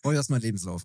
oh, 0.02 0.12
das 0.12 0.26
ist 0.26 0.30
mein 0.30 0.40
Lebenslauf. 0.40 0.82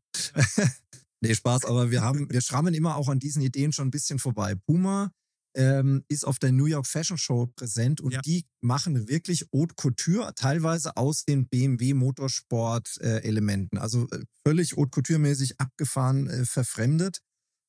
nee, 1.21 1.33
Spaß, 1.33 1.65
aber 1.65 1.89
wir 1.89 2.01
haben, 2.01 2.29
wir 2.29 2.41
schrammen 2.41 2.73
immer 2.73 2.97
auch 2.97 3.07
an 3.07 3.19
diesen 3.19 3.41
Ideen 3.41 3.71
schon 3.71 3.87
ein 3.87 3.91
bisschen 3.91 4.19
vorbei. 4.19 4.55
Puma 4.55 5.11
ähm, 5.55 6.03
ist 6.07 6.25
auf 6.25 6.39
der 6.39 6.51
New 6.51 6.65
York 6.65 6.87
Fashion 6.87 7.17
Show 7.17 7.47
präsent 7.55 8.01
und 8.01 8.13
ja. 8.13 8.21
die 8.21 8.45
machen 8.61 9.07
wirklich 9.07 9.45
Haute 9.53 9.75
Couture, 9.75 10.33
teilweise 10.35 10.97
aus 10.97 11.25
den 11.25 11.47
BMW 11.47 11.93
Motorsport-Elementen. 11.93 13.77
Äh, 13.77 13.81
also 13.81 14.07
äh, 14.09 14.23
völlig 14.45 14.75
Haute 14.75 14.91
Couture-mäßig 14.91 15.59
abgefahren, 15.59 16.27
äh, 16.27 16.45
verfremdet. 16.45 17.19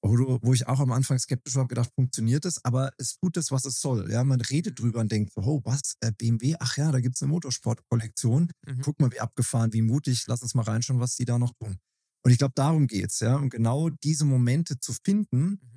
Wo, 0.07 0.39
wo 0.43 0.53
ich 0.53 0.67
auch 0.67 0.81
am 0.81 0.93
Anfang 0.93 1.19
skeptisch 1.19 1.55
war, 1.55 1.67
gedacht, 1.67 1.89
funktioniert 1.95 2.45
das, 2.45 2.63
aber 2.63 2.91
es 2.99 3.17
tut 3.17 3.39
das, 3.39 3.51
was 3.51 3.65
es 3.65 3.81
soll. 3.81 4.11
Ja, 4.11 4.23
man 4.23 4.43
redet 4.43 4.79
drüber 4.79 5.01
und 5.01 5.11
denkt, 5.11 5.33
oh, 5.37 5.63
was, 5.65 5.95
äh, 6.01 6.13
BMW, 6.13 6.57
ach 6.61 6.77
ja, 6.77 6.93
da 6.93 7.01
gibt 7.01 7.17
es 7.17 7.23
eine 7.23 7.33
Motorsport-Kollektion. 7.33 8.53
Mhm. 8.67 8.83
Guck 8.83 9.01
mal, 9.01 9.11
wie 9.13 9.21
abgefahren, 9.21 9.73
wie 9.73 9.81
mutig, 9.81 10.25
lass 10.27 10.43
uns 10.43 10.55
mal 10.55 10.63
reinschauen, 10.63 11.01
was 11.01 11.17
die 11.17 11.25
da 11.25 11.39
noch 11.39 11.55
tun. 11.59 11.79
Und 12.23 12.33
ich 12.33 12.37
glaube, 12.37 12.53
darum 12.55 12.87
geht's, 12.87 13.21
ja. 13.21 13.37
Und 13.37 13.49
genau 13.49 13.89
diese 13.89 14.27
Momente 14.27 14.79
zu 14.79 14.93
finden, 15.03 15.59
mhm 15.63 15.74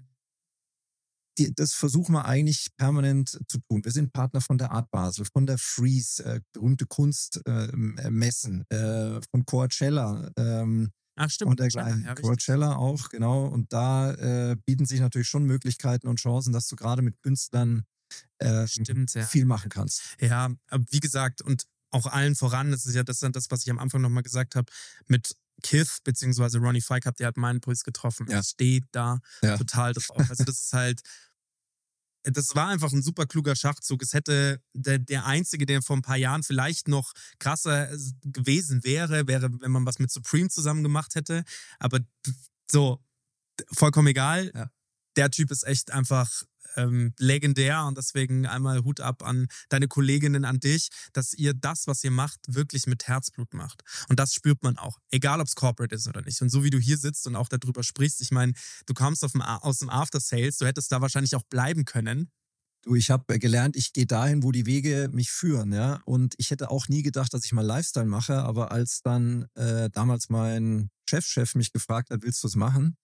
die, 1.37 1.53
das 1.53 1.73
versuchen 1.73 2.13
wir 2.13 2.25
eigentlich 2.25 2.67
permanent 2.77 3.39
zu 3.47 3.59
tun. 3.69 3.83
Wir 3.83 3.91
sind 3.91 4.13
Partner 4.13 4.41
von 4.41 4.57
der 4.57 4.71
Art 4.71 4.89
Basel, 4.91 5.25
von 5.31 5.45
der 5.45 5.57
Freeze, 5.57 6.23
äh, 6.23 6.41
berühmte 6.53 6.85
Kunstmessen, 6.85 7.45
ähm, 7.47 8.65
äh, 8.69 9.17
äh, 9.17 9.21
von 9.31 9.45
Coachella, 9.45 10.31
ähm, 10.37 10.91
Ach, 11.19 11.29
stimmt. 11.31 11.51
Und 11.51 11.59
dergleichen. 11.59 12.03
Ja. 12.05 12.13
Coachella 12.13 12.75
auch, 12.75 13.09
genau. 13.09 13.47
Und 13.47 13.73
da 13.73 14.11
äh, 14.13 14.55
bieten 14.65 14.85
sich 14.85 14.99
natürlich 14.99 15.27
schon 15.27 15.45
Möglichkeiten 15.45 16.07
und 16.07 16.19
Chancen, 16.19 16.53
dass 16.53 16.67
du 16.67 16.75
gerade 16.75 17.01
mit 17.01 17.19
Künstlern 17.23 17.85
äh, 18.37 18.67
Stimmt, 18.67 19.13
ja. 19.15 19.25
viel 19.25 19.45
machen 19.45 19.69
kannst. 19.69 20.01
Ja, 20.21 20.51
aber 20.69 20.85
wie 20.91 20.99
gesagt, 20.99 21.41
und 21.41 21.63
auch 21.89 22.05
allen 22.05 22.35
voran, 22.35 22.71
das 22.71 22.85
ist 22.85 22.95
ja 22.95 23.03
das, 23.03 23.19
das 23.19 23.49
was 23.49 23.63
ich 23.63 23.71
am 23.71 23.79
Anfang 23.79 24.01
nochmal 24.01 24.23
gesagt 24.23 24.55
habe, 24.55 24.71
mit 25.07 25.35
Kith 25.63 25.99
beziehungsweise 26.03 26.59
Ronnie 26.59 26.81
Fike 26.81 27.05
habt 27.07 27.19
ihr 27.19 27.25
halt 27.25 27.37
meinen 27.37 27.61
Puls 27.61 27.83
getroffen. 27.83 28.27
Ja. 28.29 28.39
Es 28.39 28.51
steht 28.51 28.85
da 28.91 29.19
Ja. 29.41 29.57
total 29.57 29.93
drauf. 29.93 30.17
Also 30.29 30.43
das 30.43 30.61
ist 30.61 30.73
halt, 30.73 31.01
das 32.23 32.55
war 32.55 32.67
einfach 32.67 32.91
ein 32.91 33.01
super 33.01 33.25
kluger 33.25 33.55
Schachzug. 33.55 34.03
Es 34.03 34.13
hätte 34.13 34.61
der, 34.73 34.99
der 34.99 35.25
Einzige, 35.25 35.65
der 35.65 35.81
vor 35.81 35.95
ein 35.95 36.01
paar 36.01 36.17
Jahren 36.17 36.43
vielleicht 36.43 36.87
noch 36.87 37.13
krasser 37.39 37.89
gewesen 38.23 38.83
wäre, 38.83 39.27
wäre, 39.27 39.49
wenn 39.61 39.71
man 39.71 39.85
was 39.85 39.99
mit 39.99 40.11
Supreme 40.11 40.49
zusammen 40.49 40.83
gemacht 40.83 41.15
hätte. 41.15 41.43
Aber 41.79 41.99
so, 42.69 43.01
vollkommen 43.71 44.07
egal. 44.09 44.51
Ja. 44.53 44.69
Der 45.17 45.31
Typ 45.31 45.51
ist 45.51 45.65
echt 45.65 45.91
einfach 45.91 46.43
ähm, 46.77 47.13
legendär 47.17 47.85
und 47.85 47.97
deswegen 47.97 48.45
einmal 48.45 48.83
Hut 48.83 49.01
ab 49.01 49.23
an 49.23 49.47
deine 49.69 49.87
Kolleginnen, 49.87 50.45
an 50.45 50.59
dich, 50.59 50.89
dass 51.11 51.33
ihr 51.33 51.53
das, 51.53 51.87
was 51.87 52.03
ihr 52.03 52.11
macht, 52.11 52.39
wirklich 52.47 52.87
mit 52.87 53.07
Herzblut 53.07 53.53
macht. 53.53 53.81
Und 54.09 54.19
das 54.19 54.33
spürt 54.33 54.63
man 54.63 54.77
auch, 54.77 54.97
egal 55.11 55.41
ob 55.41 55.47
es 55.47 55.55
Corporate 55.55 55.93
ist 55.95 56.07
oder 56.07 56.21
nicht. 56.21 56.41
Und 56.41 56.49
so 56.49 56.63
wie 56.63 56.69
du 56.69 56.77
hier 56.77 56.97
sitzt 56.97 57.27
und 57.27 57.35
auch 57.35 57.49
darüber 57.49 57.83
sprichst, 57.83 58.21
ich 58.21 58.31
meine, 58.31 58.53
du 58.85 58.93
kommst 58.93 59.23
dem, 59.23 59.41
aus 59.41 59.79
dem 59.79 59.89
After 59.89 60.19
Sales, 60.19 60.57
du 60.57 60.65
hättest 60.65 60.91
da 60.91 61.01
wahrscheinlich 61.01 61.35
auch 61.35 61.43
bleiben 61.49 61.85
können. 61.85 62.29
Du, 62.83 62.95
ich 62.95 63.09
habe 63.09 63.39
gelernt, 63.39 63.75
ich 63.75 63.91
gehe 63.91 64.05
dahin, 64.05 64.43
wo 64.43 64.51
die 64.51 64.65
Wege 64.65 65.09
mich 65.11 65.31
führen, 65.31 65.73
ja. 65.73 65.99
Und 66.05 66.35
ich 66.37 66.51
hätte 66.51 66.69
auch 66.69 66.87
nie 66.87 67.01
gedacht, 67.01 67.33
dass 67.33 67.43
ich 67.43 67.51
mal 67.51 67.65
Lifestyle 67.65 68.05
mache, 68.05 68.43
aber 68.43 68.71
als 68.71 69.01
dann 69.01 69.47
äh, 69.55 69.89
damals 69.89 70.29
mein 70.29 70.89
Chefchef 71.09 71.55
mich 71.55 71.71
gefragt 71.71 72.11
hat, 72.11 72.21
willst 72.21 72.43
du 72.43 72.47
es 72.47 72.55
machen, 72.55 72.95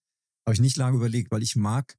habe 0.45 0.53
ich 0.53 0.61
nicht 0.61 0.78
lange 0.78 0.97
überlegt, 0.97 1.32
weil 1.32 1.41
ich 1.41 1.55
mag 1.55 1.95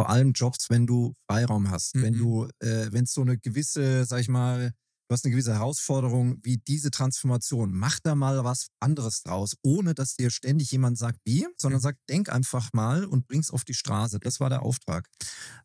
vor 0.00 0.08
allem 0.10 0.32
Jobs, 0.32 0.70
wenn 0.70 0.86
du 0.86 1.12
Freiraum 1.28 1.70
hast, 1.70 1.94
wenn 2.00 2.14
Mhm. 2.14 2.18
du, 2.18 2.48
äh, 2.60 2.88
wenn 2.90 3.04
es 3.04 3.12
so 3.12 3.20
eine 3.20 3.36
gewisse, 3.38 4.04
sag 4.06 4.20
ich 4.20 4.28
mal, 4.28 4.70
du 5.08 5.12
hast 5.12 5.24
eine 5.26 5.32
gewisse 5.32 5.52
Herausforderung 5.54 6.38
wie 6.42 6.56
diese 6.56 6.90
Transformation. 6.90 7.72
Mach 7.74 8.00
da 8.00 8.14
mal 8.14 8.42
was 8.44 8.68
anderes 8.80 9.22
draus, 9.22 9.56
ohne 9.62 9.92
dass 9.94 10.16
dir 10.16 10.30
ständig 10.30 10.70
jemand 10.72 10.96
sagt, 10.96 11.18
wie, 11.26 11.46
sondern 11.58 11.80
Mhm. 11.80 11.82
sag, 11.82 11.96
denk 12.08 12.30
einfach 12.30 12.70
mal 12.72 13.04
und 13.04 13.26
bring's 13.26 13.50
auf 13.50 13.64
die 13.64 13.74
Straße. 13.74 14.20
Das 14.20 14.40
war 14.40 14.48
der 14.48 14.62
Auftrag. 14.62 15.06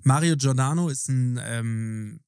Mario 0.03 0.35
Giordano 0.35 0.89
ist 0.89 1.07
ein, 1.07 1.39
ähm, 1.41 2.19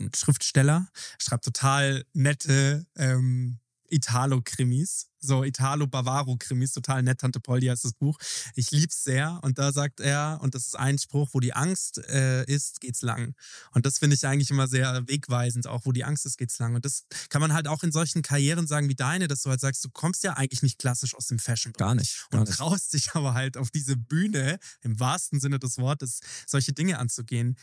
ein 0.00 0.10
Schriftsteller, 0.14 0.88
schreibt 1.18 1.44
total 1.44 2.04
nette 2.12 2.86
ähm, 2.96 3.58
Italo-Krimis, 3.90 5.08
so 5.20 5.42
Italo-Bavaro-Krimis, 5.44 6.72
total 6.72 7.02
nett. 7.02 7.20
Tante 7.20 7.40
Polly 7.40 7.66
heißt 7.66 7.84
das 7.84 7.92
Buch. 7.92 8.18
Ich 8.54 8.70
lieb's 8.70 9.02
sehr 9.02 9.40
und 9.42 9.58
da 9.58 9.72
sagt 9.72 10.00
er, 10.00 10.38
und 10.42 10.54
das 10.54 10.66
ist 10.66 10.76
ein 10.76 10.98
Spruch, 10.98 11.30
wo 11.32 11.40
die 11.40 11.52
Angst 11.52 11.98
äh, 12.08 12.44
ist, 12.44 12.80
geht's 12.80 13.02
lang. 13.02 13.34
Und 13.72 13.86
das 13.86 13.98
finde 13.98 14.14
ich 14.14 14.26
eigentlich 14.26 14.50
immer 14.50 14.68
sehr 14.68 15.06
wegweisend, 15.08 15.66
auch 15.66 15.84
wo 15.84 15.92
die 15.92 16.04
Angst 16.04 16.26
ist, 16.26 16.38
geht's 16.38 16.58
lang. 16.58 16.74
Und 16.74 16.84
das 16.84 17.04
kann 17.28 17.40
man 17.40 17.52
halt 17.52 17.68
auch 17.68 17.82
in 17.82 17.92
solchen 17.92 18.22
Karrieren 18.22 18.66
sagen 18.66 18.88
wie 18.88 18.94
deine, 18.94 19.28
dass 19.28 19.42
du 19.42 19.50
halt 19.50 19.60
sagst, 19.60 19.84
du 19.84 19.88
kommst 19.90 20.22
ja 20.24 20.34
eigentlich 20.34 20.62
nicht 20.62 20.78
klassisch 20.78 21.14
aus 21.14 21.26
dem 21.26 21.38
Fashion. 21.38 21.72
Gar 21.72 21.94
nicht. 21.94 22.26
Gar 22.30 22.40
Und 22.40 22.46
traust 22.46 22.92
dich 22.92 23.10
aber 23.14 23.34
halt 23.34 23.56
auf 23.56 23.70
diese 23.70 23.96
Bühne, 23.96 24.58
im 24.82 24.98
wahrsten 25.00 25.40
Sinne 25.40 25.58
des 25.58 25.78
Wortes, 25.78 26.20
solche 26.46 26.72
Dinge 26.72 26.98
anzugehen. 26.98 27.56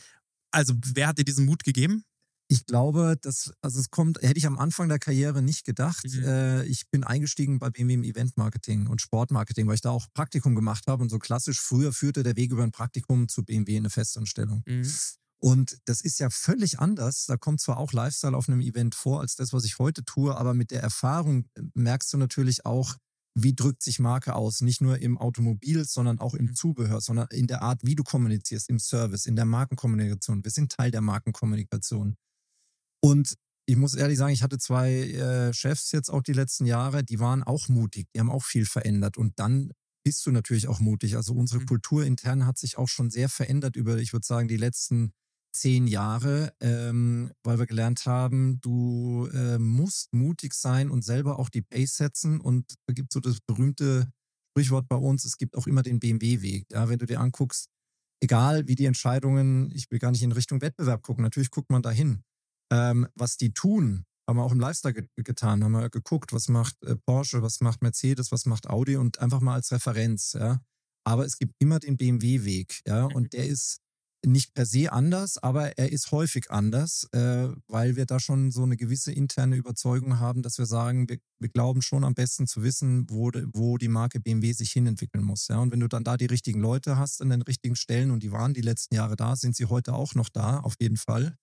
Also, 0.51 0.73
wer 0.93 1.07
hat 1.07 1.17
dir 1.17 1.25
diesen 1.25 1.45
Mut 1.45 1.63
gegeben? 1.63 2.05
Ich 2.47 2.65
glaube, 2.67 3.17
das, 3.19 3.51
also 3.61 3.79
es 3.79 3.89
kommt, 3.89 4.21
hätte 4.21 4.37
ich 4.37 4.45
am 4.45 4.59
Anfang 4.59 4.87
der 4.87 4.99
Karriere 4.99 5.41
nicht 5.41 5.65
gedacht. 5.65 6.05
Mhm. 6.05 6.23
Äh, 6.23 6.63
ich 6.65 6.89
bin 6.91 7.03
eingestiegen 7.03 7.57
bei 7.59 7.71
BMW 7.71 7.95
im 7.95 8.03
Eventmarketing 8.03 8.87
und 8.87 9.01
Sportmarketing, 9.01 9.65
weil 9.67 9.75
ich 9.75 9.81
da 9.81 9.89
auch 9.89 10.07
Praktikum 10.13 10.53
gemacht 10.53 10.85
habe 10.87 11.01
und 11.01 11.09
so 11.09 11.17
klassisch 11.17 11.59
früher 11.59 11.91
führte 11.91 12.21
der 12.23 12.35
Weg 12.35 12.51
über 12.51 12.63
ein 12.63 12.71
Praktikum 12.71 13.27
zu 13.29 13.43
BMW 13.43 13.71
in 13.73 13.79
eine 13.79 13.89
Festanstellung. 13.89 14.63
Und 15.39 15.77
das 15.85 16.01
ist 16.01 16.19
ja 16.19 16.29
völlig 16.29 16.79
anders. 16.79 17.25
Da 17.25 17.37
kommt 17.37 17.61
zwar 17.61 17.77
auch 17.77 17.93
Lifestyle 17.93 18.35
auf 18.37 18.47
einem 18.47 18.61
Event 18.61 18.95
vor 18.95 19.21
als 19.21 19.35
das, 19.35 19.51
was 19.53 19.65
ich 19.65 19.79
heute 19.79 20.03
tue, 20.05 20.35
aber 20.35 20.53
mit 20.53 20.71
der 20.71 20.81
Erfahrung 20.81 21.45
äh, 21.55 21.61
merkst 21.73 22.13
du 22.13 22.17
natürlich 22.17 22.65
auch, 22.65 22.95
wie 23.37 23.53
drückt 23.53 23.83
sich 23.83 23.99
Marke 23.99 24.33
aus. 24.35 24.61
Nicht 24.61 24.81
nur 24.81 24.99
im 24.99 25.17
Automobil, 25.17 25.83
sondern 25.85 26.19
auch 26.19 26.35
im 26.35 26.45
Mhm. 26.45 26.55
Zubehör, 26.55 27.01
sondern 27.01 27.27
in 27.31 27.47
der 27.47 27.61
Art, 27.63 27.81
wie 27.83 27.95
du 27.95 28.03
kommunizierst, 28.03 28.69
im 28.69 28.79
Service, 28.79 29.25
in 29.25 29.35
der 29.35 29.45
Markenkommunikation. 29.45 30.43
Wir 30.43 30.51
sind 30.51 30.71
Teil 30.71 30.91
der 30.91 31.01
Markenkommunikation. 31.01 32.15
Und 33.05 33.35
ich 33.67 33.75
muss 33.77 33.93
ehrlich 33.95 34.17
sagen, 34.17 34.33
ich 34.33 34.43
hatte 34.43 34.57
zwei 34.57 34.91
äh, 34.93 35.53
Chefs 35.53 35.91
jetzt 35.91 36.09
auch 36.09 36.23
die 36.23 36.33
letzten 36.33 36.65
Jahre, 36.65 37.03
die 37.03 37.19
waren 37.19 37.43
auch 37.43 37.67
mutig, 37.69 38.07
die 38.15 38.19
haben 38.19 38.31
auch 38.31 38.43
viel 38.43 38.65
verändert. 38.65 39.17
Und 39.17 39.39
dann 39.39 39.71
bist 40.03 40.25
du 40.25 40.31
natürlich 40.31 40.67
auch 40.67 40.79
mutig. 40.79 41.15
Also 41.15 41.33
unsere 41.33 41.61
Mhm. 41.61 41.65
Kultur 41.67 42.03
intern 42.05 42.45
hat 42.47 42.57
sich 42.57 42.77
auch 42.77 42.87
schon 42.87 43.09
sehr 43.11 43.29
verändert 43.29 43.75
über, 43.75 43.97
ich 43.97 44.13
würde 44.13 44.25
sagen, 44.25 44.47
die 44.47 44.57
letzten 44.57 45.13
zehn 45.53 45.87
Jahre, 45.87 46.53
ähm, 46.61 47.31
weil 47.43 47.59
wir 47.59 47.67
gelernt 47.67 48.05
haben, 48.07 48.59
du 48.61 49.27
äh, 49.33 49.57
musst 49.59 50.13
mutig 50.13 50.53
sein 50.55 50.89
und 50.89 51.03
selber 51.03 51.39
auch 51.39 51.49
die 51.49 51.61
Pace 51.61 51.95
setzen. 51.97 52.41
Und 52.41 52.73
da 52.87 52.93
gibt 52.93 53.13
so 53.13 53.19
das 53.19 53.39
berühmte 53.41 54.09
Sprichwort 54.51 54.87
bei 54.89 54.95
uns, 54.97 55.25
es 55.25 55.37
gibt 55.37 55.55
auch 55.55 55.67
immer 55.67 55.83
den 55.83 55.99
BMW-Weg. 55.99 56.65
Ja, 56.71 56.89
wenn 56.89 56.99
du 56.99 57.05
dir 57.05 57.19
anguckst, 57.21 57.67
egal 58.21 58.67
wie 58.67 58.75
die 58.75 58.85
Entscheidungen, 58.85 59.71
ich 59.71 59.91
will 59.91 59.99
gar 59.99 60.11
nicht 60.11 60.23
in 60.23 60.31
Richtung 60.33 60.61
Wettbewerb 60.61 61.03
gucken, 61.03 61.23
natürlich 61.23 61.51
guckt 61.51 61.69
man 61.71 61.83
dahin. 61.83 62.23
Ähm, 62.71 63.07
was 63.15 63.37
die 63.37 63.53
tun, 63.53 64.05
haben 64.27 64.37
wir 64.37 64.43
auch 64.43 64.51
im 64.51 64.59
Lifestyle 64.59 64.93
ge 64.93 65.07
getan, 65.17 65.63
haben 65.63 65.71
wir 65.73 65.89
geguckt, 65.89 66.33
was 66.33 66.47
macht 66.47 66.75
äh, 66.83 66.95
Porsche, 66.95 67.41
was 67.41 67.61
macht 67.61 67.81
Mercedes, 67.81 68.31
was 68.31 68.45
macht 68.45 68.67
Audi 68.69 68.97
und 68.97 69.19
einfach 69.19 69.41
mal 69.41 69.53
als 69.55 69.71
Referenz, 69.71 70.33
ja. 70.33 70.61
Aber 71.07 71.25
es 71.25 71.37
gibt 71.37 71.53
immer 71.59 71.79
den 71.79 71.97
BMW-Weg, 71.97 72.81
ja, 72.87 73.07
Mhm. 73.07 73.15
und 73.15 73.33
der 73.33 73.45
ist 73.47 73.79
nicht 74.25 74.55
per 74.55 74.65
se 74.65 74.91
anders, 74.91 75.37
aber 75.37 75.77
er 75.77 75.91
ist 75.91 76.11
häufig 76.11 76.49
anders, 76.49 77.07
äh, 77.11 77.49
weil 77.67 77.95
wir 77.95 78.07
da 78.07 78.19
schon 78.19 78.49
so 78.51 78.63
eine 78.63 78.75
gewisse 78.75 79.11
interne 79.11 79.55
Überzeugung 79.55 80.19
haben, 80.19 80.41
dass 80.41 80.57
wir 80.57 80.65
sagen, 80.65 81.07
wir, 81.07 81.19
wir 81.39 81.49
glauben 81.49 81.83
schon 81.83 82.03
am 82.03 82.15
besten 82.15 82.47
zu 82.47 82.63
wissen, 82.63 83.05
wo, 83.11 83.29
de, 83.29 83.45
wo 83.53 83.77
die 83.77 83.87
Marke 83.87 84.19
BMW 84.19 84.53
sich 84.53 84.71
hinentwickeln 84.71 85.23
muss. 85.23 85.47
Ja? 85.47 85.59
Und 85.59 85.71
wenn 85.71 85.79
du 85.79 85.87
dann 85.87 86.03
da 86.03 86.17
die 86.17 86.25
richtigen 86.25 86.59
Leute 86.59 86.97
hast 86.97 87.21
an 87.21 87.29
den 87.29 87.43
richtigen 87.43 87.75
Stellen 87.75 88.09
und 88.09 88.23
die 88.23 88.31
waren 88.31 88.55
die 88.55 88.61
letzten 88.61 88.95
Jahre 88.95 89.15
da, 89.15 89.35
sind 89.35 89.55
sie 89.55 89.65
heute 89.65 89.93
auch 89.93 90.15
noch 90.15 90.29
da, 90.29 90.59
auf 90.59 90.73
jeden 90.79 90.97
Fall, 90.97 91.37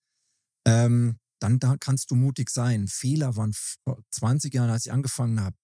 ähm, 0.65 1.17
dann 1.39 1.59
da 1.59 1.75
kannst 1.77 2.11
du 2.11 2.15
mutig 2.15 2.49
sein. 2.49 2.87
Fehler 2.87 3.35
waren 3.35 3.53
vor 3.53 4.01
20 4.11 4.53
Jahren, 4.53 4.69
als 4.69 4.85
ich 4.85 4.91
angefangen 4.91 5.41
habe, 5.41 5.55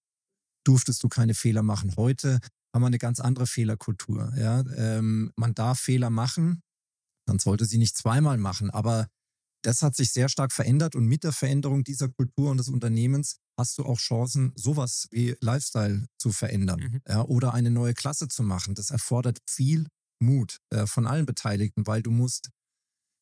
durftest 0.64 1.02
du 1.02 1.08
keine 1.08 1.34
Fehler 1.34 1.62
machen. 1.62 1.96
Heute 1.96 2.38
haben 2.74 2.82
wir 2.82 2.86
eine 2.86 2.98
ganz 2.98 3.20
andere 3.20 3.46
Fehlerkultur. 3.46 4.32
Ja? 4.36 4.62
Ähm, 4.76 5.32
man 5.36 5.54
darf 5.54 5.80
Fehler 5.80 6.10
machen, 6.10 6.62
man 7.26 7.38
sollte 7.38 7.64
sie 7.64 7.78
nicht 7.78 7.96
zweimal 7.96 8.38
machen, 8.38 8.70
aber 8.70 9.08
das 9.62 9.82
hat 9.82 9.94
sich 9.94 10.12
sehr 10.12 10.28
stark 10.28 10.52
verändert 10.52 10.94
und 10.94 11.06
mit 11.06 11.22
der 11.24 11.32
Veränderung 11.32 11.84
dieser 11.84 12.08
Kultur 12.08 12.50
und 12.50 12.56
des 12.56 12.68
Unternehmens 12.68 13.36
hast 13.58 13.76
du 13.78 13.84
auch 13.84 13.98
Chancen, 13.98 14.52
sowas 14.56 15.06
wie 15.10 15.36
Lifestyle 15.40 16.06
zu 16.18 16.32
verändern 16.32 16.80
Mhm. 16.80 17.00
ja, 17.06 17.22
oder 17.22 17.52
eine 17.52 17.70
neue 17.70 17.94
Klasse 17.94 18.28
zu 18.28 18.42
machen. 18.42 18.74
Das 18.74 18.90
erfordert 18.90 19.38
viel 19.48 19.86
Mut 20.18 20.58
äh, 20.70 20.86
von 20.86 21.06
allen 21.06 21.26
Beteiligten, 21.26 21.86
weil 21.86 22.02
du 22.02 22.10
musst 22.10 22.50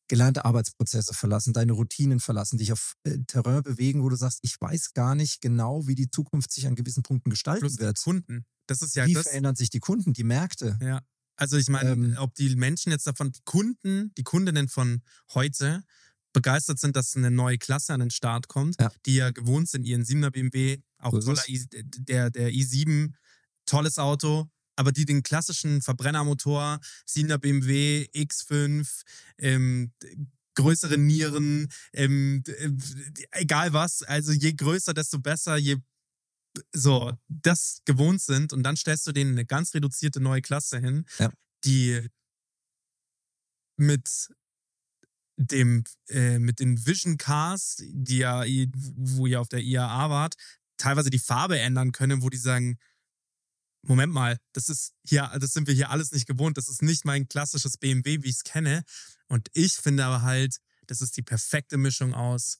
gelernte 0.09 0.43
Arbeitsprozesse 0.43 1.13
verlassen, 1.13 1.53
deine 1.53 1.71
Routinen 1.71 2.19
verlassen, 2.19 2.57
dich 2.57 2.73
auf 2.73 2.95
äh, 3.03 3.19
Terrain 3.27 3.63
bewegen, 3.63 4.03
wo 4.03 4.09
du 4.09 4.17
sagst, 4.17 4.39
ich 4.41 4.59
weiß 4.59 4.93
gar 4.93 5.15
nicht 5.15 5.39
genau, 5.41 5.87
wie 5.87 5.95
die 5.95 6.09
Zukunft 6.09 6.51
sich 6.51 6.67
an 6.67 6.75
gewissen 6.75 7.03
Punkten 7.03 7.29
gestalten 7.29 7.61
Plus 7.61 7.79
wird. 7.79 8.01
Kunden. 8.03 8.45
Das 8.67 8.81
ist 8.81 8.95
ja 8.95 9.05
wie 9.05 9.13
das. 9.13 9.23
verändern 9.23 9.55
sich 9.55 9.69
die 9.69 9.79
Kunden, 9.79 10.11
die 10.13 10.23
Märkte? 10.25 10.77
Ja. 10.81 11.01
Also 11.37 11.55
ich 11.55 11.69
meine, 11.69 11.91
Ähm, 11.91 12.15
ob 12.19 12.33
die 12.35 12.53
Menschen 12.57 12.91
jetzt 12.91 13.07
davon, 13.07 13.31
die 13.31 13.39
Kunden, 13.45 14.11
die 14.17 14.23
Kundinnen 14.23 14.67
von 14.67 15.01
heute 15.33 15.83
begeistert 16.33 16.79
sind, 16.79 16.95
dass 16.95 17.15
eine 17.15 17.31
neue 17.31 17.57
Klasse 17.57 17.93
an 17.93 18.01
den 18.01 18.11
Start 18.11 18.47
kommt, 18.49 18.75
Ja. 18.81 18.91
die 19.05 19.15
ja 19.15 19.31
gewohnt 19.31 19.69
sind, 19.69 19.85
ihren 19.85 20.03
7er 20.03 20.31
BMW, 20.31 20.79
auch 20.97 21.11
So 21.13 21.33
toller 21.33 21.47
I, 21.47 21.65
der, 21.69 22.29
der 22.29 22.49
i7, 22.51 23.13
tolles 23.65 23.97
Auto, 23.97 24.49
aber 24.79 24.93
die 24.93 25.05
den 25.05 25.23
klassischen 25.23 25.81
Verbrennermotor, 25.81 26.79
7er 27.05 27.37
BMW, 27.37 28.07
X5, 28.15 29.03
ähm, 29.37 29.91
größere 30.55 30.97
Nieren, 30.97 31.67
ähm, 31.93 32.43
äh, 32.47 32.71
egal 33.31 33.73
was, 33.73 34.03
also 34.03 34.31
je 34.31 34.53
größer, 34.53 34.93
desto 34.93 35.19
besser, 35.19 35.57
je 35.57 35.77
so 36.73 37.11
das 37.27 37.81
gewohnt 37.85 38.21
sind 38.21 38.53
und 38.53 38.63
dann 38.63 38.77
stellst 38.77 39.05
du 39.05 39.11
denen 39.11 39.31
eine 39.33 39.45
ganz 39.45 39.73
reduzierte 39.73 40.19
neue 40.21 40.41
Klasse 40.41 40.79
hin, 40.79 41.05
Ja. 41.19 41.29
die 41.65 42.07
mit 43.77 44.29
dem 45.37 45.83
äh, 46.09 46.39
mit 46.39 46.59
den 46.59 46.85
Vision 46.85 47.17
Cars, 47.17 47.77
die 47.85 48.17
ja 48.19 48.43
wo 48.95 49.27
ihr 49.27 49.39
auf 49.41 49.47
der 49.49 49.61
IAA 49.61 50.09
wart, 50.09 50.35
teilweise 50.77 51.09
die 51.09 51.19
Farbe 51.19 51.59
ändern 51.59 51.91
können, 51.91 52.21
wo 52.21 52.29
die 52.29 52.37
sagen 52.37 52.77
Moment 53.81 54.11
mal, 54.13 54.37
das 54.53 54.69
ist 54.69 54.93
hier, 55.05 55.31
das 55.39 55.53
sind 55.53 55.67
wir 55.67 55.73
hier 55.73 55.89
alles 55.89 56.11
nicht 56.11 56.27
gewohnt. 56.27 56.57
Das 56.57 56.67
ist 56.67 56.81
nicht 56.81 57.05
mein 57.05 57.27
klassisches 57.27 57.77
BMW, 57.77 58.23
wie 58.23 58.29
ich 58.29 58.35
es 58.37 58.43
kenne. 58.43 58.83
Und 59.27 59.47
ich 59.53 59.73
finde 59.75 60.05
aber 60.05 60.21
halt, 60.21 60.57
das 60.87 61.01
ist 61.01 61.15
die 61.17 61.21
perfekte 61.21 61.77
Mischung 61.77 62.13
aus 62.13 62.59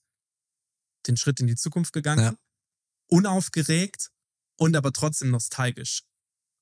den 1.08 1.18
Schritt 1.18 1.40
in 1.40 1.48
die 1.48 1.56
Zukunft 1.56 1.94
gegangen, 1.94 2.24
Ja. 2.24 2.36
unaufgeregt 3.08 4.12
und 4.58 4.76
aber 4.76 4.92
trotzdem 4.94 5.32
nostalgisch. 5.32 6.04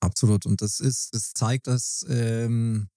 Absolut. 0.00 0.46
Und 0.46 0.62
das 0.62 0.80
ist, 0.80 1.14
das 1.14 1.32
zeigt, 1.32 1.66
dass 1.66 2.04
ähm, 2.08 2.88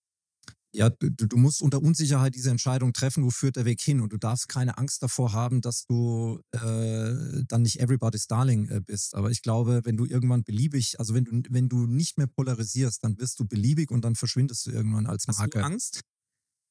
ja, 0.73 0.89
du, 0.89 1.09
du 1.09 1.37
musst 1.37 1.61
unter 1.61 1.81
Unsicherheit 1.81 2.35
diese 2.35 2.49
Entscheidung 2.49 2.93
treffen, 2.93 3.23
wo 3.23 3.29
führt 3.29 3.57
der 3.57 3.65
Weg 3.65 3.81
hin? 3.81 3.99
Und 3.99 4.13
du 4.13 4.17
darfst 4.17 4.47
keine 4.47 4.77
Angst 4.77 5.03
davor 5.03 5.33
haben, 5.33 5.61
dass 5.61 5.85
du 5.85 6.41
äh, 6.51 7.43
dann 7.47 7.63
nicht 7.63 7.79
everybody's 7.79 8.27
darling 8.27 8.69
äh, 8.69 8.79
bist. 8.79 9.15
Aber 9.15 9.31
ich 9.31 9.41
glaube, 9.41 9.81
wenn 9.83 9.97
du 9.97 10.05
irgendwann 10.05 10.43
beliebig, 10.43 10.99
also 10.99 11.13
wenn 11.13 11.25
du, 11.25 11.41
wenn 11.49 11.67
du 11.67 11.87
nicht 11.87 12.17
mehr 12.17 12.27
polarisierst, 12.27 13.03
dann 13.03 13.17
wirst 13.19 13.39
du 13.39 13.45
beliebig 13.45 13.91
und 13.91 14.05
dann 14.05 14.15
verschwindest 14.15 14.65
du 14.65 14.71
irgendwann 14.71 15.07
als 15.07 15.27
Hast 15.27 15.39
Marke. 15.39 15.59
du 15.59 15.65
Angst? 15.65 16.01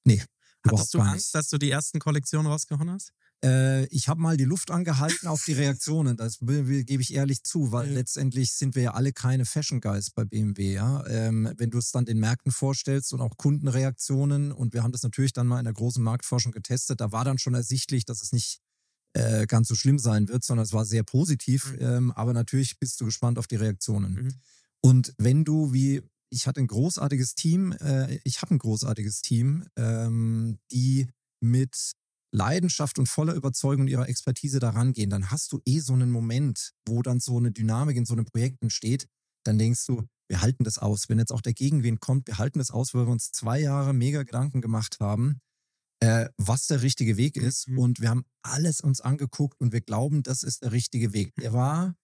Nee. 0.04 0.22
Hattest 0.66 0.94
du 0.94 1.00
Angst, 1.00 1.14
nicht. 1.14 1.34
dass 1.34 1.48
du 1.48 1.58
die 1.58 1.70
ersten 1.70 1.98
Kollektionen 2.00 2.46
rausgehauen 2.46 2.90
hast? 2.90 3.12
Äh, 3.42 3.86
ich 3.86 4.08
habe 4.08 4.20
mal 4.20 4.36
die 4.36 4.44
Luft 4.44 4.70
angehalten 4.70 5.26
auf 5.26 5.44
die 5.44 5.52
Reaktionen. 5.54 6.16
Das 6.16 6.38
gebe 6.40 7.02
ich 7.02 7.14
ehrlich 7.14 7.42
zu, 7.42 7.72
weil 7.72 7.88
Mhm. 7.88 7.94
letztendlich 7.94 8.52
sind 8.52 8.74
wir 8.74 8.82
ja 8.82 8.94
alle 8.94 9.12
keine 9.12 9.46
Fashion 9.46 9.80
Guys 9.80 10.10
bei 10.10 10.24
BMW. 10.24 10.74
Ja? 10.74 11.06
Ähm, 11.06 11.52
wenn 11.56 11.70
du 11.70 11.78
es 11.78 11.90
dann 11.90 12.04
den 12.04 12.18
Märkten 12.18 12.52
vorstellst 12.52 13.12
und 13.12 13.20
auch 13.20 13.36
Kundenreaktionen 13.36 14.52
und 14.52 14.74
wir 14.74 14.82
haben 14.82 14.92
das 14.92 15.02
natürlich 15.02 15.32
dann 15.32 15.46
mal 15.46 15.58
in 15.58 15.64
der 15.64 15.74
großen 15.74 16.02
Marktforschung 16.02 16.52
getestet, 16.52 17.00
da 17.00 17.12
war 17.12 17.24
dann 17.24 17.38
schon 17.38 17.54
ersichtlich, 17.54 18.04
dass 18.04 18.22
es 18.22 18.32
nicht 18.32 18.60
äh, 19.14 19.46
ganz 19.46 19.68
so 19.68 19.74
schlimm 19.74 19.98
sein 19.98 20.28
wird, 20.28 20.44
sondern 20.44 20.64
es 20.64 20.72
war 20.72 20.84
sehr 20.84 21.02
positiv. 21.02 21.72
Mhm. 21.72 21.78
Ähm, 21.80 22.12
aber 22.12 22.32
natürlich 22.32 22.78
bist 22.78 23.00
du 23.00 23.06
gespannt 23.06 23.38
auf 23.38 23.46
die 23.46 23.56
Reaktionen. 23.56 24.14
Mhm. 24.14 24.34
Und 24.82 25.14
wenn 25.18 25.44
du 25.44 25.72
wie 25.72 26.02
ich 26.32 26.46
hatte 26.46 26.60
ein 26.60 26.68
großartiges 26.68 27.34
Team, 27.34 27.72
äh, 27.72 28.18
ich 28.22 28.40
habe 28.40 28.54
ein 28.54 28.58
großartiges 28.58 29.20
Team, 29.20 29.66
ähm, 29.76 30.58
die 30.70 31.08
mit 31.40 31.92
Leidenschaft 32.32 32.98
und 32.98 33.08
voller 33.08 33.34
Überzeugung 33.34 33.82
und 33.82 33.88
ihrer 33.88 34.08
Expertise 34.08 34.58
daran 34.58 34.92
gehen, 34.92 35.10
dann 35.10 35.30
hast 35.30 35.52
du 35.52 35.60
eh 35.64 35.80
so 35.80 35.92
einen 35.92 36.10
Moment, 36.10 36.72
wo 36.86 37.02
dann 37.02 37.20
so 37.20 37.38
eine 37.38 37.50
Dynamik 37.50 37.96
in 37.96 38.06
so 38.06 38.14
einem 38.14 38.24
Projekt 38.24 38.62
entsteht. 38.62 39.06
Dann 39.44 39.58
denkst 39.58 39.84
du, 39.86 40.04
wir 40.28 40.42
halten 40.42 40.64
das 40.64 40.78
aus. 40.78 41.08
Wenn 41.08 41.18
jetzt 41.18 41.32
auch 41.32 41.40
der 41.40 41.54
Gegenwind 41.54 42.00
kommt, 42.00 42.28
wir 42.28 42.38
halten 42.38 42.58
das 42.58 42.70
aus, 42.70 42.94
weil 42.94 43.06
wir 43.06 43.12
uns 43.12 43.32
zwei 43.32 43.60
Jahre 43.60 43.92
mega 43.92 44.22
Gedanken 44.22 44.60
gemacht 44.60 44.98
haben, 45.00 45.40
äh, 46.00 46.28
was 46.36 46.66
der 46.66 46.82
richtige 46.82 47.16
Weg 47.16 47.36
ist. 47.36 47.68
Mhm. 47.68 47.78
Und 47.78 48.00
wir 48.00 48.10
haben 48.10 48.24
alles 48.42 48.80
uns 48.80 49.00
angeguckt 49.00 49.60
und 49.60 49.72
wir 49.72 49.80
glauben, 49.80 50.22
das 50.22 50.42
ist 50.42 50.62
der 50.62 50.72
richtige 50.72 51.12
Weg. 51.12 51.34
Der 51.36 51.52
war 51.52 51.94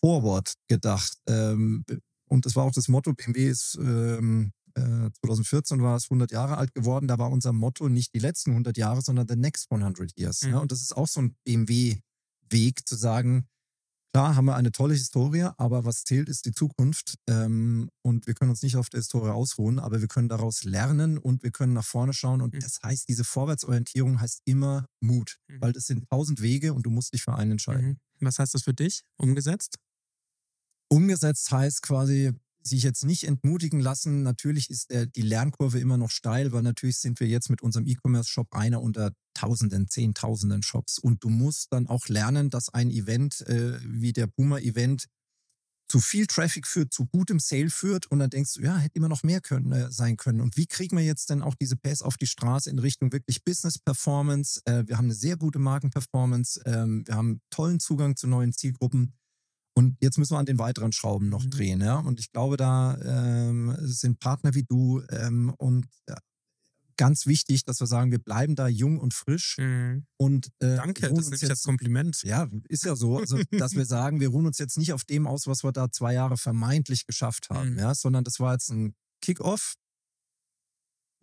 forward 0.00 0.54
gedacht. 0.68 1.16
Ähm, 1.28 1.84
und 2.28 2.46
das 2.46 2.56
war 2.56 2.64
auch 2.64 2.72
das 2.72 2.88
Motto, 2.88 3.12
BMW 3.12 3.48
ist 3.48 3.76
ähm, 3.78 4.52
äh, 4.74 5.10
2014 5.20 5.82
war 5.82 5.96
es 5.96 6.04
100 6.04 6.30
Jahre 6.32 6.56
alt 6.58 6.74
geworden. 6.74 7.08
Da 7.08 7.18
war 7.18 7.30
unser 7.30 7.52
Motto 7.52 7.88
nicht 7.88 8.14
die 8.14 8.18
letzten 8.18 8.50
100 8.52 8.76
Jahre, 8.76 9.02
sondern 9.02 9.28
the 9.28 9.36
next 9.36 9.70
100 9.70 10.18
years. 10.18 10.42
Mhm. 10.42 10.50
Ja? 10.50 10.58
Und 10.58 10.72
das 10.72 10.82
ist 10.82 10.96
auch 10.96 11.08
so 11.08 11.20
ein 11.20 11.36
BMW-Weg 11.44 12.86
zu 12.88 12.96
sagen, 12.96 13.46
klar 14.14 14.36
haben 14.36 14.44
wir 14.44 14.56
eine 14.56 14.72
tolle 14.72 14.94
Historie, 14.94 15.48
aber 15.56 15.84
was 15.84 16.04
zählt 16.04 16.28
ist 16.28 16.44
die 16.44 16.52
Zukunft. 16.52 17.14
Ähm, 17.28 17.88
und 18.02 18.26
wir 18.26 18.34
können 18.34 18.50
uns 18.50 18.62
nicht 18.62 18.76
auf 18.76 18.90
der 18.90 19.00
Historie 19.00 19.30
ausruhen, 19.30 19.78
aber 19.78 20.00
wir 20.00 20.08
können 20.08 20.28
daraus 20.28 20.64
lernen 20.64 21.16
und 21.18 21.42
wir 21.42 21.50
können 21.50 21.72
nach 21.72 21.84
vorne 21.84 22.12
schauen. 22.12 22.42
Und 22.42 22.54
Mhm. 22.54 22.60
das 22.60 22.78
heißt, 22.82 23.08
diese 23.08 23.24
Vorwärtsorientierung 23.24 24.20
heißt 24.20 24.42
immer 24.44 24.86
Mut, 25.00 25.38
Mhm. 25.48 25.60
weil 25.60 25.72
das 25.72 25.86
sind 25.86 26.08
tausend 26.10 26.42
Wege 26.42 26.74
und 26.74 26.84
du 26.84 26.90
musst 26.90 27.12
dich 27.14 27.22
für 27.22 27.34
einen 27.34 27.52
entscheiden. 27.52 28.00
Mhm. 28.20 28.26
Was 28.26 28.38
heißt 28.38 28.54
das 28.54 28.62
für 28.64 28.74
dich 28.74 29.02
umgesetzt? 29.16 29.78
Umgesetzt 30.90 31.50
heißt 31.50 31.82
quasi, 31.82 32.32
sich 32.62 32.82
jetzt 32.82 33.04
nicht 33.04 33.24
entmutigen 33.24 33.80
lassen. 33.80 34.22
Natürlich 34.22 34.70
ist 34.70 34.90
der, 34.90 35.06
die 35.06 35.22
Lernkurve 35.22 35.78
immer 35.78 35.96
noch 35.96 36.10
steil, 36.10 36.52
weil 36.52 36.62
natürlich 36.62 36.98
sind 36.98 37.20
wir 37.20 37.26
jetzt 37.26 37.50
mit 37.50 37.62
unserem 37.62 37.86
E-Commerce-Shop 37.86 38.48
einer 38.52 38.82
unter 38.82 39.12
Tausenden, 39.34 39.88
Zehntausenden 39.88 40.62
Shops. 40.62 40.98
Und 40.98 41.24
du 41.24 41.28
musst 41.28 41.72
dann 41.72 41.86
auch 41.86 42.08
lernen, 42.08 42.50
dass 42.50 42.68
ein 42.68 42.90
Event 42.90 43.40
äh, 43.42 43.78
wie 43.82 44.12
der 44.12 44.26
Puma-Event 44.26 45.08
zu 45.92 46.00
viel 46.00 46.26
Traffic 46.26 46.66
führt, 46.66 46.92
zu 46.94 47.04
gutem 47.04 47.38
Sale 47.38 47.68
führt 47.68 48.06
und 48.06 48.18
dann 48.18 48.30
denkst 48.30 48.54
du, 48.54 48.62
ja, 48.62 48.78
hätte 48.78 48.96
immer 48.96 49.10
noch 49.10 49.22
mehr 49.24 49.42
können, 49.42 49.72
äh, 49.72 49.90
sein 49.92 50.16
können. 50.16 50.40
Und 50.40 50.56
wie 50.56 50.64
kriegen 50.64 50.96
wir 50.96 51.04
jetzt 51.04 51.28
denn 51.28 51.42
auch 51.42 51.54
diese 51.54 51.76
PS 51.76 52.00
auf 52.00 52.16
die 52.16 52.26
Straße 52.26 52.70
in 52.70 52.78
Richtung 52.78 53.12
wirklich 53.12 53.44
Business 53.44 53.78
Performance? 53.78 54.62
Äh, 54.64 54.84
wir 54.86 54.96
haben 54.96 55.04
eine 55.06 55.14
sehr 55.14 55.36
gute 55.36 55.58
Markenperformance, 55.58 56.62
ähm, 56.64 57.06
wir 57.06 57.14
haben 57.14 57.42
tollen 57.50 57.78
Zugang 57.78 58.16
zu 58.16 58.26
neuen 58.26 58.54
Zielgruppen. 58.54 59.12
Und 59.74 59.96
jetzt 60.00 60.18
müssen 60.18 60.34
wir 60.34 60.38
an 60.38 60.46
den 60.46 60.58
weiteren 60.58 60.92
Schrauben 60.92 61.28
noch 61.28 61.44
Mhm. 61.44 61.50
drehen, 61.50 61.80
ja. 61.80 61.98
Und 61.98 62.20
ich 62.20 62.30
glaube, 62.32 62.56
da 62.56 62.96
ähm, 63.02 63.74
sind 63.80 64.18
Partner 64.20 64.54
wie 64.54 64.64
du 64.64 65.02
ähm, 65.10 65.52
und 65.56 65.86
äh, 66.06 66.14
ganz 66.98 67.26
wichtig, 67.26 67.64
dass 67.64 67.80
wir 67.80 67.86
sagen, 67.86 68.10
wir 68.10 68.18
bleiben 68.18 68.54
da 68.54 68.68
jung 68.68 68.98
und 68.98 69.14
frisch 69.14 69.56
und 70.18 70.46
äh, 70.60 70.76
Danke, 70.76 71.00
das 71.02 71.12
nehme 71.12 71.22
ich 71.36 71.42
als 71.42 71.48
jetzt 71.48 71.64
Kompliment. 71.64 72.22
ja, 72.22 72.48
ist 72.68 72.84
ja 72.84 72.94
so. 72.96 73.16
Also, 73.18 73.38
dass 73.50 73.72
wir 73.74 73.86
sagen, 73.86 74.20
wir 74.20 74.28
ruhen 74.28 74.46
uns 74.46 74.58
jetzt 74.58 74.76
nicht 74.76 74.92
auf 74.92 75.04
dem 75.04 75.26
aus, 75.26 75.46
was 75.46 75.64
wir 75.64 75.72
da 75.72 75.90
zwei 75.90 76.12
Jahre 76.14 76.36
vermeintlich 76.36 77.06
geschafft 77.06 77.48
haben, 77.50 77.72
Mhm. 77.72 77.78
ja, 77.78 77.94
sondern 77.94 78.24
das 78.24 78.40
war 78.40 78.52
jetzt 78.52 78.70
ein 78.70 78.94
Kick-Off. 79.22 79.74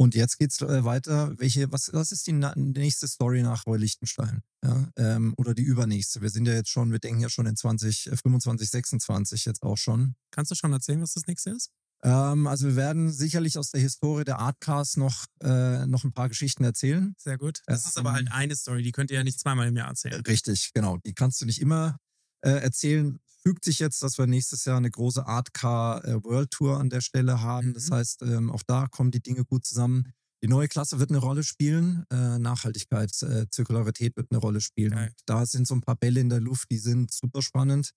Und 0.02 0.16
jetzt 0.16 0.38
geht's 0.40 0.62
äh, 0.62 0.86
weiter. 0.86 1.38
Welche, 1.38 1.74
was, 1.74 1.92
was 1.92 2.14
ist 2.14 2.26
die 2.26 2.32
nächste 2.32 3.06
Story 3.06 3.44
nach 3.44 3.66
Roy 3.66 3.78
Lichtenstein? 3.78 4.44
Ja, 4.64 4.90
ähm, 4.96 5.34
oder 5.38 5.54
die 5.54 5.64
übernächste? 5.64 6.22
Wir 6.22 6.30
sind 6.30 6.48
ja 6.48 6.54
jetzt 6.54 6.70
schon, 6.70 6.94
wir 6.94 7.00
denken 7.00 7.20
ja 7.20 7.30
schon 7.30 7.46
in 7.46 7.58
2025, 7.58 8.70
26 8.70 9.44
jetzt 9.44 9.62
auch 9.62 9.76
schon. 9.78 10.16
Kannst 10.32 10.52
du 10.52 10.56
schon 10.56 10.72
erzählen, 10.72 11.02
was 11.02 11.14
das 11.14 11.28
nächste 11.28 11.50
ist? 11.50 11.72
Ähm, 12.02 12.48
also 12.48 12.68
wir 12.68 12.76
werden 12.78 13.12
sicherlich 13.12 13.58
aus 13.58 13.72
der 13.72 13.82
Historie 13.82 14.24
der 14.24 14.40
Artcast 14.40 14.96
noch, 14.96 15.26
äh, 15.44 15.86
noch 15.86 16.06
ein 16.06 16.14
paar 16.14 16.30
Geschichten 16.30 16.64
erzählen. 16.64 17.14
Sehr 17.18 17.38
gut. 17.38 17.62
Das 17.66 17.86
ist 17.86 17.98
aber 17.98 18.12
Ähm, 18.12 18.16
halt 18.16 18.32
eine 18.32 18.56
Story, 18.56 18.84
die 18.84 18.94
könnt 18.94 19.12
ihr 19.12 19.18
ja 19.18 19.26
nicht 19.26 19.40
zweimal 19.42 19.68
im 19.68 19.76
Jahr 19.76 19.90
erzählen. 19.90 20.22
Richtig, 20.22 20.72
genau. 20.74 20.98
Die 21.06 21.14
kannst 21.14 21.42
du 21.42 21.46
nicht 21.46 21.60
immer 21.60 21.98
äh, 22.42 22.52
erzählen. 22.52 23.20
Fügt 23.42 23.64
sich 23.64 23.80
jetzt, 23.80 24.04
dass 24.04 24.18
wir 24.18 24.28
nächstes 24.28 24.66
Jahr 24.66 24.78
eine 24.78 24.92
große 24.92 25.26
Art 25.26 25.54
Car 25.54 26.04
äh, 26.06 26.24
World 26.24 26.52
Tour 26.52 26.78
an 26.78 26.90
der 26.90 27.02
Stelle 27.02 27.42
haben. 27.42 27.74
Das 27.74 27.90
Mhm. 27.90 27.94
heißt, 27.94 28.22
ähm, 28.24 28.52
auch 28.52 28.64
da 28.68 28.88
kommen 28.88 29.12
die 29.12 29.22
Dinge 29.22 29.46
gut 29.46 29.66
zusammen. 29.66 30.12
Die 30.44 30.48
neue 30.48 30.68
Klasse 30.68 31.00
wird 31.00 31.10
eine 31.10 31.20
Rolle 31.20 31.44
spielen. 31.44 32.06
Äh, 32.12 32.40
Nachhaltigkeit, 32.40 33.12
äh, 33.24 33.46
Zirkularität 33.50 34.16
wird 34.18 34.28
eine 34.32 34.40
Rolle 34.40 34.62
spielen. 34.62 34.94
Und 34.94 35.14
da 35.26 35.46
sind 35.46 35.68
so 35.68 35.76
ein 35.76 35.82
paar 35.82 35.96
Bälle 35.96 36.20
in 36.20 36.30
der 36.30 36.40
Luft, 36.42 36.70
die 36.72 36.78
sind 36.78 37.12
super 37.14 37.42
spannend. 37.42 37.92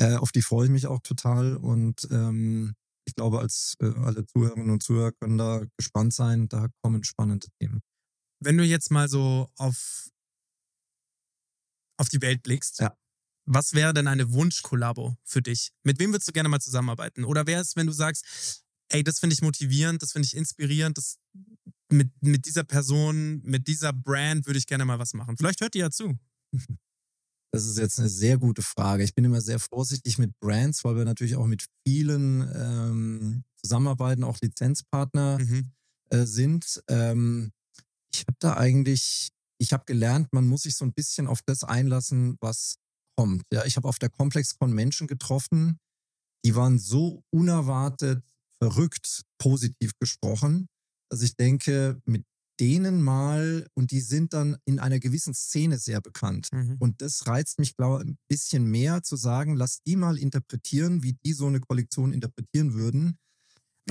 Äh, 0.00 0.16
auf 0.16 0.30
die 0.32 0.42
freue 0.42 0.66
ich 0.66 0.70
mich 0.72 0.86
auch 0.86 1.00
total. 1.02 1.56
Und 1.56 2.06
ähm, 2.10 2.74
ich 3.04 3.14
glaube, 3.14 3.40
als 3.40 3.74
äh, 3.80 3.86
alle 4.04 4.26
Zuhörerinnen 4.26 4.70
und 4.70 4.82
Zuhörer 4.82 5.12
können 5.12 5.38
da 5.38 5.64
gespannt 5.76 6.14
sein. 6.14 6.48
Da 6.48 6.68
kommen 6.82 7.02
spannende 7.04 7.48
Themen. 7.60 7.80
Wenn 8.40 8.56
du 8.58 8.64
jetzt 8.64 8.90
mal 8.90 9.08
so 9.08 9.48
auf, 9.56 10.08
auf 11.98 12.08
die 12.08 12.22
Welt 12.22 12.42
blickst, 12.42 12.80
Ja. 12.80 12.96
Was 13.48 13.72
wäre 13.72 13.94
denn 13.94 14.06
eine 14.06 14.30
Wunschkollabo 14.30 15.16
für 15.24 15.42
dich? 15.42 15.70
Mit 15.82 15.98
wem 15.98 16.12
würdest 16.12 16.28
du 16.28 16.32
gerne 16.32 16.48
mal 16.48 16.60
zusammenarbeiten? 16.60 17.24
Oder 17.24 17.46
wäre 17.46 17.62
es, 17.62 17.76
wenn 17.76 17.86
du 17.86 17.92
sagst, 17.92 18.62
ey, 18.90 19.02
das 19.02 19.18
finde 19.20 19.34
ich 19.34 19.42
motivierend, 19.42 20.02
das 20.02 20.12
finde 20.12 20.26
ich 20.26 20.36
inspirierend, 20.36 20.98
das, 20.98 21.16
mit, 21.90 22.10
mit 22.20 22.46
dieser 22.46 22.64
Person, 22.64 23.40
mit 23.42 23.66
dieser 23.66 23.92
Brand 23.92 24.46
würde 24.46 24.58
ich 24.58 24.66
gerne 24.66 24.84
mal 24.84 24.98
was 24.98 25.14
machen. 25.14 25.36
Vielleicht 25.36 25.60
hört 25.60 25.74
ihr 25.74 25.82
ja 25.82 25.90
zu. 25.90 26.18
Das 27.50 27.64
ist 27.64 27.78
jetzt 27.78 27.98
eine 27.98 28.10
sehr 28.10 28.36
gute 28.36 28.60
Frage. 28.60 29.02
Ich 29.02 29.14
bin 29.14 29.24
immer 29.24 29.40
sehr 29.40 29.58
vorsichtig 29.58 30.18
mit 30.18 30.38
Brands, 30.38 30.84
weil 30.84 30.96
wir 30.96 31.06
natürlich 31.06 31.34
auch 31.34 31.46
mit 31.46 31.64
vielen 31.86 32.42
ähm, 32.54 33.44
zusammenarbeiten, 33.56 34.22
auch 34.22 34.38
Lizenzpartner 34.42 35.38
Mhm. 35.38 35.72
äh, 36.10 36.26
sind. 36.26 36.82
Ähm, 36.88 37.52
ich 38.12 38.20
habe 38.20 38.36
da 38.38 38.58
eigentlich, 38.58 39.30
ich 39.56 39.72
habe 39.72 39.84
gelernt, 39.86 40.30
man 40.32 40.46
muss 40.46 40.64
sich 40.64 40.76
so 40.76 40.84
ein 40.84 40.92
bisschen 40.92 41.26
auf 41.26 41.40
das 41.40 41.64
einlassen, 41.64 42.36
was 42.42 42.76
kommt. 43.18 43.42
Ja, 43.52 43.64
ich 43.64 43.76
habe 43.76 43.88
auf 43.88 43.98
der 43.98 44.10
ComplexCon 44.10 44.72
Menschen 44.72 45.08
getroffen, 45.08 45.80
die 46.44 46.54
waren 46.54 46.78
so 46.78 47.24
unerwartet 47.30 48.22
verrückt 48.62 49.22
positiv 49.38 49.90
gesprochen, 49.98 50.68
dass 51.10 51.22
ich 51.22 51.34
denke, 51.34 52.00
mit 52.04 52.24
denen 52.60 53.02
mal, 53.02 53.66
und 53.74 53.90
die 53.90 54.00
sind 54.00 54.34
dann 54.34 54.56
in 54.66 54.78
einer 54.78 55.00
gewissen 55.00 55.34
Szene 55.34 55.78
sehr 55.78 56.00
bekannt. 56.00 56.48
Mhm. 56.52 56.76
Und 56.78 57.02
das 57.02 57.26
reizt 57.26 57.58
mich, 57.58 57.76
glaube 57.76 58.04
ich, 58.04 58.10
ein 58.10 58.18
bisschen 58.28 58.64
mehr 58.64 59.02
zu 59.02 59.16
sagen, 59.16 59.56
lass 59.56 59.80
die 59.84 59.96
mal 59.96 60.16
interpretieren, 60.16 61.02
wie 61.02 61.16
die 61.24 61.32
so 61.32 61.46
eine 61.46 61.60
Kollektion 61.60 62.12
interpretieren 62.12 62.74
würden. 62.74 63.18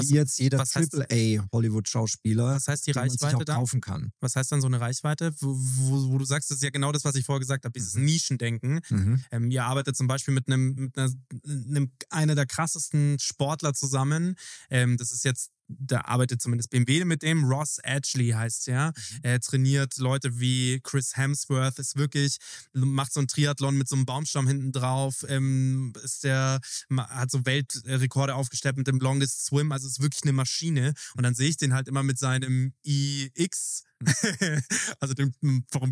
Wie 0.02 0.14
jetzt 0.16 0.40
jeder 0.40 0.60
AAA-Hollywood-Schauspieler, 0.60 2.56
Was 2.56 2.68
heißt 2.68 2.88
die 2.88 2.92
Reichweite 2.92 3.46
da? 3.46 3.56
kaufen 3.56 3.82
kann. 3.82 4.12
Was 4.20 4.36
heißt 4.36 4.52
dann 4.52 4.62
so 4.62 4.68
eine 4.68 4.80
Reichweite, 4.80 5.34
wo, 5.40 5.56
wo, 5.58 6.12
wo 6.14 6.18
du 6.18 6.26
sagst, 6.26 6.50
das 6.52 6.58
ist 6.58 6.64
ja 6.64 6.70
genau 6.70 6.92
das, 6.92 7.04
was 7.06 7.16
ich 7.16 7.26
vorher 7.26 7.40
gesagt 7.40 7.66
habe, 7.66 7.74
dieses 7.74 7.96
Mhm. 7.96 8.06
Nischendenken. 8.06 8.80
Mhm. 8.90 9.24
Ähm, 9.32 9.52
ihr 9.52 9.64
arbeitet 9.66 9.96
zum 9.96 10.08
Beispiel 10.08 10.34
mit 10.34 10.48
einem, 10.48 10.76
mit 10.76 10.98
einer, 10.98 11.12
einem 11.46 11.92
einer 12.10 12.36
der 12.36 12.46
krassesten 12.46 13.18
Sportler 13.20 13.74
zusammen. 13.74 14.36
Ähm, 14.70 14.98
das 14.98 15.12
ist 15.12 15.24
jetzt, 15.26 15.52
da 15.68 16.02
arbeitet 16.02 16.42
zumindest 16.42 16.70
BMW 16.70 17.06
mit 17.06 17.22
dem. 17.22 17.44
Ross 17.44 17.80
Ashley 17.84 18.30
heißt 18.30 18.68
ja. 18.68 18.92
Er 19.22 19.40
trainiert 19.40 19.98
Leute 19.98 20.40
wie 20.40 20.80
Chris 20.82 21.18
Hemsworth, 21.18 21.80
ist 21.80 21.96
wirklich, 21.98 22.38
macht 22.74 23.14
so 23.14 23.20
ein 23.20 23.28
Triathlon 23.28 23.78
mit 23.78 23.88
so 23.88 23.96
einem 23.96 24.06
Baumstamm 24.06 24.48
hinten 24.48 24.72
drauf, 24.72 25.26
ähm, 25.28 25.94
ist 26.04 26.24
der, 26.24 26.60
hat 26.98 27.32
so 27.32 27.46
Weltrekorde 27.46 28.36
aufgestellt 28.36 28.78
mit 28.78 28.88
dem 28.88 29.00
Longest 29.00 29.46
Swim, 29.46 29.72
also 29.72 29.88
ist 29.88 30.02
wirklich 30.02 30.24
eine 30.24 30.34
Maschine. 30.34 30.94
Und 31.16 31.24
dann 31.24 31.36
sehe 31.36 31.50
ich 31.50 31.58
den 31.58 31.74
halt 31.74 31.88
immer 31.88 32.04
mit 32.04 32.18
seinem 32.18 32.74
iX. 32.84 33.84
also 35.00 35.14
den 35.14 35.34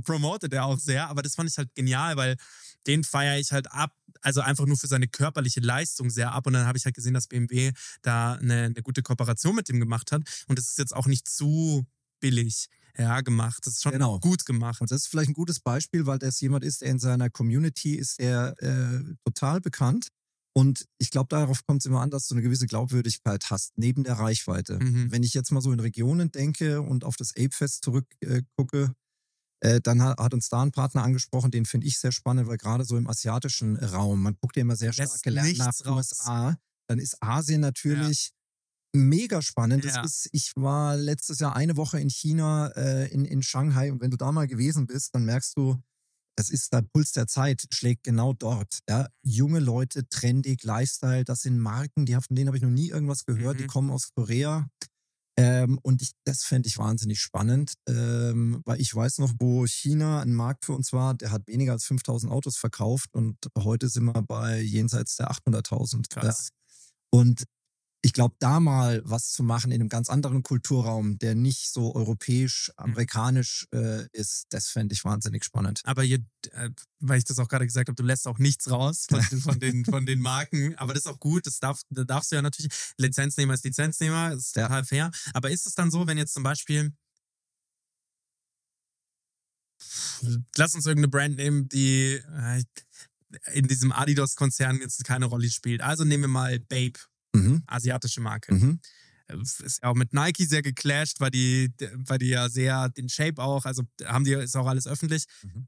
promotet 0.04 0.54
er 0.54 0.66
auch 0.66 0.80
sehr, 0.80 1.10
aber 1.10 1.22
das 1.22 1.36
fand 1.36 1.50
ich 1.50 1.58
halt 1.58 1.74
genial, 1.74 2.18
weil 2.18 2.38
den 2.88 3.04
feiere 3.04 3.40
ich 3.40 3.52
halt 3.52 3.72
ab, 3.72 3.94
also 4.22 4.42
einfach 4.42 4.66
nur 4.66 4.78
für 4.78 4.88
seine 4.88 5.08
körperliche 5.08 5.60
Leistung 5.60 6.10
sehr 6.10 6.32
ab. 6.32 6.48
Und 6.48 6.54
dann 6.54 6.68
habe 6.68 6.78
ich 6.78 6.86
halt 6.86 6.96
gesehen, 6.96 7.14
dass 7.14 7.28
BMW 7.28 7.72
da 8.02 8.34
eine, 8.34 8.66
eine 8.66 8.82
gute 8.84 9.02
Kooperation 9.02 9.56
mit 9.56 9.70
dem 9.70 9.80
gemacht 9.80 10.12
hat. 10.12 10.22
Und 10.48 10.60
es 10.60 10.70
ist 10.70 10.78
jetzt 10.78 10.96
auch 10.96 11.08
nicht 11.08 11.28
zu 11.28 11.86
billig 12.20 12.68
ja, 12.98 13.22
gemacht. 13.22 13.66
Das 13.66 13.74
ist 13.74 13.84
schon 13.84 13.92
genau. 13.94 14.20
gut 14.20 14.46
gemacht. 14.46 14.82
Und 14.82 14.92
das 14.92 15.02
ist 15.02 15.08
vielleicht 15.08 15.30
ein 15.30 15.34
gutes 15.34 15.60
Beispiel, 15.60 16.06
weil 16.06 16.20
das 16.20 16.40
jemand 16.42 16.64
ist, 16.64 16.82
der 16.82 16.90
in 16.90 17.00
seiner 17.00 17.30
Community 17.30 17.96
ist 17.96 18.20
er 18.20 18.56
äh, 18.62 19.16
total 19.26 19.62
bekannt. 19.62 20.10
Und 20.58 20.88
ich 21.00 21.12
glaube, 21.12 21.28
darauf 21.30 21.66
kommt 21.66 21.82
es 21.82 21.86
immer 21.86 22.00
an, 22.00 22.10
dass 22.10 22.28
du 22.28 22.36
eine 22.36 22.42
gewisse 22.42 22.66
Glaubwürdigkeit 22.66 23.50
hast, 23.50 23.78
neben 23.78 24.06
der 24.06 24.14
Reichweite. 24.14 24.80
Mhm. 24.80 25.12
Wenn 25.12 25.22
ich 25.22 25.34
jetzt 25.34 25.52
mal 25.52 25.60
so 25.62 25.74
in 25.74 25.82
Regionen 25.82 26.32
denke 26.32 26.82
und 26.82 27.04
auf 27.04 27.18
das 27.18 27.34
Ape-Fest 27.36 27.84
zurückgucke, 27.84 28.94
äh, 29.60 29.82
dann 29.82 30.02
hat, 30.02 30.18
hat, 30.18 30.34
uns 30.34 30.48
da 30.48 30.62
ein 30.62 30.72
Partner 30.72 31.04
angesprochen, 31.04 31.52
den 31.52 31.66
finde 31.66 31.88
ich 31.88 32.00
sehr 32.00 32.14
spannend, 32.14 32.48
weil 32.48 32.58
gerade 32.58 32.86
so 32.86 32.96
im 32.96 33.08
asiatischen 33.08 33.76
Raum, 33.76 34.22
man 34.22 34.38
guckt 34.40 34.56
ja 34.56 34.62
immer 34.62 34.78
sehr 34.78 34.94
stark 34.94 35.22
gelernt 35.24 35.58
nach 35.58 35.74
USA, 35.86 36.58
dann 36.88 37.00
ist 37.00 37.22
Asien 37.22 37.60
natürlich 37.60 38.32
ja. 38.96 39.02
mega 39.02 39.42
spannend. 39.42 39.84
Ja. 39.84 40.04
ist, 40.04 40.30
ich 40.32 40.54
war 40.56 40.96
letztes 40.96 41.40
Jahr 41.40 41.56
eine 41.56 41.76
Woche 41.76 42.00
in 42.00 42.10
China, 42.10 42.68
äh, 42.78 43.08
in, 43.12 43.26
in 43.26 43.42
Shanghai 43.42 43.92
und 43.92 44.00
wenn 44.00 44.12
du 44.12 44.18
da 44.18 44.32
mal 44.32 44.48
gewesen 44.48 44.88
bist, 44.88 45.14
dann 45.16 45.26
merkst 45.26 45.58
du, 45.58 45.82
das 46.36 46.50
ist 46.50 46.74
der 46.74 46.82
Puls 46.82 47.12
der 47.14 47.28
Zeit, 47.28 47.66
schlägt 47.72 48.04
genau 48.04 48.34
dort. 48.34 48.80
Ja? 48.90 49.08
Junge 49.24 49.60
Leute, 49.60 50.08
trendig, 50.10 50.64
Lifestyle, 50.64 51.24
das 51.24 51.42
sind 51.42 51.58
Marken, 51.60 52.06
die, 52.06 52.14
von 52.14 52.36
denen 52.36 52.48
habe 52.48 52.58
ich 52.58 52.64
noch 52.64 52.70
nie 52.70 52.90
irgendwas 52.90 53.26
gehört, 53.26 53.58
mhm. 53.58 53.62
die 53.62 53.68
kommen 53.68 53.92
aus 53.92 54.10
Korea. 54.14 54.68
Ähm, 55.38 55.80
und 55.84 56.02
ich, 56.02 56.12
das 56.24 56.44
fände 56.44 56.68
ich 56.68 56.78
wahnsinnig 56.78 57.20
spannend, 57.20 57.74
ähm, 57.90 58.62
weil 58.64 58.80
ich 58.80 58.96
weiß 58.96 59.18
noch, 59.18 59.34
wo 59.40 59.66
China 59.66 60.22
ein 60.22 60.34
Markt 60.34 60.64
für 60.64 60.72
uns 60.72 60.94
war, 60.94 61.14
der 61.14 61.32
hat 61.32 61.48
weniger 61.48 61.74
als 61.74 61.84
5000 61.86 62.32
Autos 62.32 62.56
verkauft 62.56 63.10
und 63.14 63.38
heute 63.58 63.90
sind 63.90 64.06
wir 64.06 64.22
bei 64.22 64.62
jenseits 64.62 65.18
der 65.18 65.32
800.000. 65.32 66.24
Ja. 66.24 66.34
Und 67.10 67.44
ich 68.06 68.14
glaube, 68.14 68.36
da 68.38 68.60
mal 68.60 69.02
was 69.04 69.32
zu 69.32 69.42
machen 69.42 69.72
in 69.72 69.82
einem 69.82 69.90
ganz 69.90 70.12
anderen 70.12 70.44
Kulturraum, 70.44 71.18
der 71.18 71.34
nicht 71.34 71.72
so 71.74 71.96
europäisch, 71.96 72.72
mhm. 72.78 72.84
amerikanisch 72.84 73.68
äh, 73.74 74.06
ist, 74.12 74.46
das 74.52 74.68
fände 74.68 74.94
ich 74.94 75.04
wahnsinnig 75.04 75.44
spannend. 75.44 75.82
Aber 75.86 76.04
hier, 76.04 76.20
äh, 76.52 76.70
weil 77.00 77.18
ich 77.18 77.24
das 77.24 77.40
auch 77.40 77.48
gerade 77.48 77.66
gesagt 77.66 77.90
habe, 77.90 77.96
du 77.96 78.04
lässt 78.04 78.28
auch 78.28 78.38
nichts 78.38 78.70
raus 78.70 79.08
von, 79.10 79.24
von, 79.42 79.60
den, 79.60 79.86
von 79.86 80.06
den 80.06 80.20
Marken. 80.20 80.76
Aber 80.76 80.94
das 80.94 81.06
ist 81.06 81.12
auch 81.12 81.20
gut, 81.20 81.48
das 81.48 81.58
darf, 81.58 81.82
da 81.90 82.04
darfst 82.04 82.32
du 82.32 82.36
ja 82.36 82.44
natürlich. 82.44 82.72
Lizenznehmer 83.00 83.56
ist 83.56 83.66
Lizenznehmer, 83.66 84.34
ist 84.34 84.56
ja. 84.56 84.68
total 84.68 84.86
fair. 84.86 85.12
Aber 85.34 85.50
ist 85.50 85.66
es 85.66 85.74
dann 85.74 85.90
so, 85.90 86.06
wenn 86.06 86.20
jetzt 86.20 86.36
zum 86.36 86.44
Beispiel 86.44 86.94
lass 90.56 90.76
uns 90.76 90.86
irgendeine 90.86 91.10
Brand 91.10 91.38
nehmen, 91.38 91.70
die 91.70 92.22
äh, 92.22 92.64
in 93.54 93.68
diesem 93.68 93.92
Adidas-Konzern 93.92 94.78
jetzt 94.80 95.04
keine 95.06 95.26
Rolle 95.26 95.50
spielt. 95.50 95.82
Also 95.82 96.04
nehmen 96.04 96.24
wir 96.24 96.28
mal 96.28 96.60
Babe 96.60 97.00
mhm. 97.36 97.64
asiatische 97.68 98.22
Marke. 98.22 98.54
Mhm. 98.54 98.80
Äh, 99.28 99.42
ist 99.42 99.80
ja 99.82 99.90
auch 99.90 99.96
mit 99.96 100.14
Nike 100.14 100.46
sehr 100.46 100.62
geclasht, 100.62 101.20
weil 101.20 101.32
die, 101.32 101.72
weil 102.08 102.20
die 102.20 102.30
ja 102.30 102.50
sehr 102.50 102.90
den 102.90 103.10
Shape 103.10 103.42
auch, 103.42 103.66
also 103.66 103.84
haben 104.04 104.26
die, 104.26 104.34
ist 104.34 104.56
auch 104.56 104.68
alles 104.68 104.88
öffentlich. 104.88 105.26
Mhm. 105.44 105.68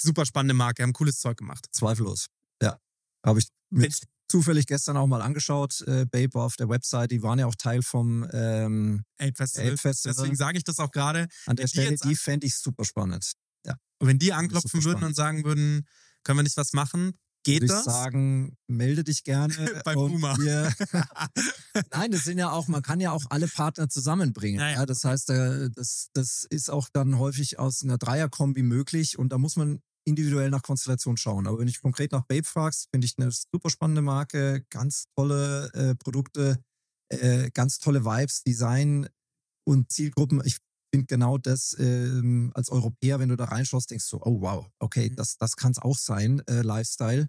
Super 0.00 0.24
spannende 0.26 0.54
Marke, 0.54 0.82
haben 0.82 0.92
cooles 0.92 1.18
Zeug 1.18 1.38
gemacht. 1.38 1.66
Zweifellos. 1.72 2.26
Ja. 2.62 2.78
Habe 3.24 3.40
ich 3.40 3.48
mit 3.70 4.00
zufällig 4.28 4.66
gestern 4.66 4.96
auch 4.96 5.06
mal 5.06 5.22
angeschaut. 5.22 5.80
Äh, 5.82 6.06
Babe 6.06 6.40
auf 6.40 6.56
der 6.56 6.68
Website, 6.68 7.10
die 7.10 7.22
waren 7.22 7.38
ja 7.38 7.46
auch 7.46 7.54
Teil 7.56 7.82
vom 7.82 8.28
ähm, 8.32 9.04
Ape 9.18 9.34
Festival. 9.34 9.68
Ape 9.68 9.76
Festival. 9.78 10.14
Deswegen 10.14 10.36
sage 10.36 10.58
ich 10.58 10.64
das 10.64 10.78
auch 10.78 10.90
gerade. 10.90 11.26
An 11.46 11.56
der 11.56 11.66
Stelle, 11.66 11.96
die, 11.96 12.08
die 12.08 12.16
fände 12.16 12.46
ich 12.46 12.56
super 12.56 12.84
spannend. 12.84 13.32
Ja. 13.66 13.74
Und 13.98 14.08
wenn 14.08 14.18
die 14.18 14.32
anklopfen 14.32 14.84
würden 14.84 15.04
und 15.04 15.14
sagen 15.14 15.44
würden, 15.44 15.86
können 16.22 16.38
wir 16.38 16.42
nicht 16.42 16.56
was 16.56 16.72
machen, 16.72 17.18
Geht 17.48 17.62
würde 17.62 17.72
das? 17.72 17.86
Ich 17.86 17.92
sagen, 17.92 18.56
melde 18.66 19.04
dich 19.04 19.24
gerne. 19.24 19.54
Bei 19.84 19.94
Puma. 19.94 20.36
Nein, 21.92 22.10
das 22.10 22.24
sind 22.24 22.38
ja 22.38 22.50
auch, 22.50 22.68
man 22.68 22.82
kann 22.82 23.00
ja 23.00 23.12
auch 23.12 23.24
alle 23.30 23.48
Partner 23.48 23.88
zusammenbringen. 23.88 24.60
Ja, 24.60 24.70
ja. 24.70 24.86
das 24.86 25.02
heißt, 25.04 25.30
äh, 25.30 25.70
das, 25.70 26.10
das 26.12 26.46
ist 26.50 26.70
auch 26.70 26.88
dann 26.92 27.18
häufig 27.18 27.58
aus 27.58 27.82
einer 27.82 27.96
Dreierkombi 27.96 28.62
möglich 28.62 29.18
und 29.18 29.30
da 29.30 29.38
muss 29.38 29.56
man 29.56 29.80
individuell 30.04 30.50
nach 30.50 30.62
Konstellation 30.62 31.16
schauen. 31.16 31.46
Aber 31.46 31.58
wenn 31.58 31.68
ich 31.68 31.80
konkret 31.80 32.12
nach 32.12 32.24
Babe 32.26 32.44
fragst, 32.44 32.88
finde 32.90 33.06
ich 33.06 33.14
eine 33.18 33.30
super 33.30 33.70
spannende 33.70 34.02
Marke, 34.02 34.64
ganz 34.70 35.04
tolle 35.16 35.70
äh, 35.72 35.94
Produkte, 35.94 36.62
äh, 37.10 37.50
ganz 37.52 37.78
tolle 37.78 38.04
Vibes, 38.04 38.42
Design 38.42 39.08
und 39.66 39.90
Zielgruppen. 39.90 40.42
Ich 40.44 40.58
finde 40.92 41.06
genau 41.06 41.38
das 41.38 41.74
ähm, 41.78 42.52
als 42.54 42.70
Europäer, 42.70 43.20
wenn 43.20 43.28
du 43.28 43.36
da 43.36 43.44
reinschaust, 43.44 43.90
denkst 43.90 44.08
du, 44.10 44.18
oh 44.22 44.40
wow, 44.40 44.66
okay, 44.78 45.10
mhm. 45.10 45.16
das, 45.16 45.36
das 45.36 45.56
kann 45.56 45.72
es 45.72 45.78
auch 45.78 45.96
sein, 45.96 46.42
äh, 46.46 46.62
Lifestyle. 46.62 47.28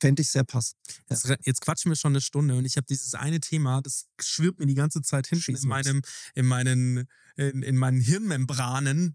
Fände 0.00 0.22
ich 0.22 0.30
sehr 0.30 0.44
passend. 0.44 0.76
Jetzt, 1.08 1.28
jetzt, 1.44 1.60
quatschen 1.60 1.90
wir 1.90 1.96
schon 1.96 2.12
eine 2.12 2.20
Stunde 2.20 2.56
und 2.56 2.64
ich 2.64 2.76
habe 2.76 2.86
dieses 2.88 3.14
eine 3.14 3.38
Thema, 3.38 3.82
das 3.82 4.06
schwirrt 4.20 4.58
mir 4.58 4.66
die 4.66 4.74
ganze 4.74 5.02
Zeit 5.02 5.26
hinten 5.26 5.54
in 5.54 5.68
meinem, 5.68 6.02
in 6.34 6.46
meinen, 6.46 7.08
in, 7.36 7.62
in 7.62 7.76
meinen 7.76 8.00
Hirnmembranen, 8.00 9.14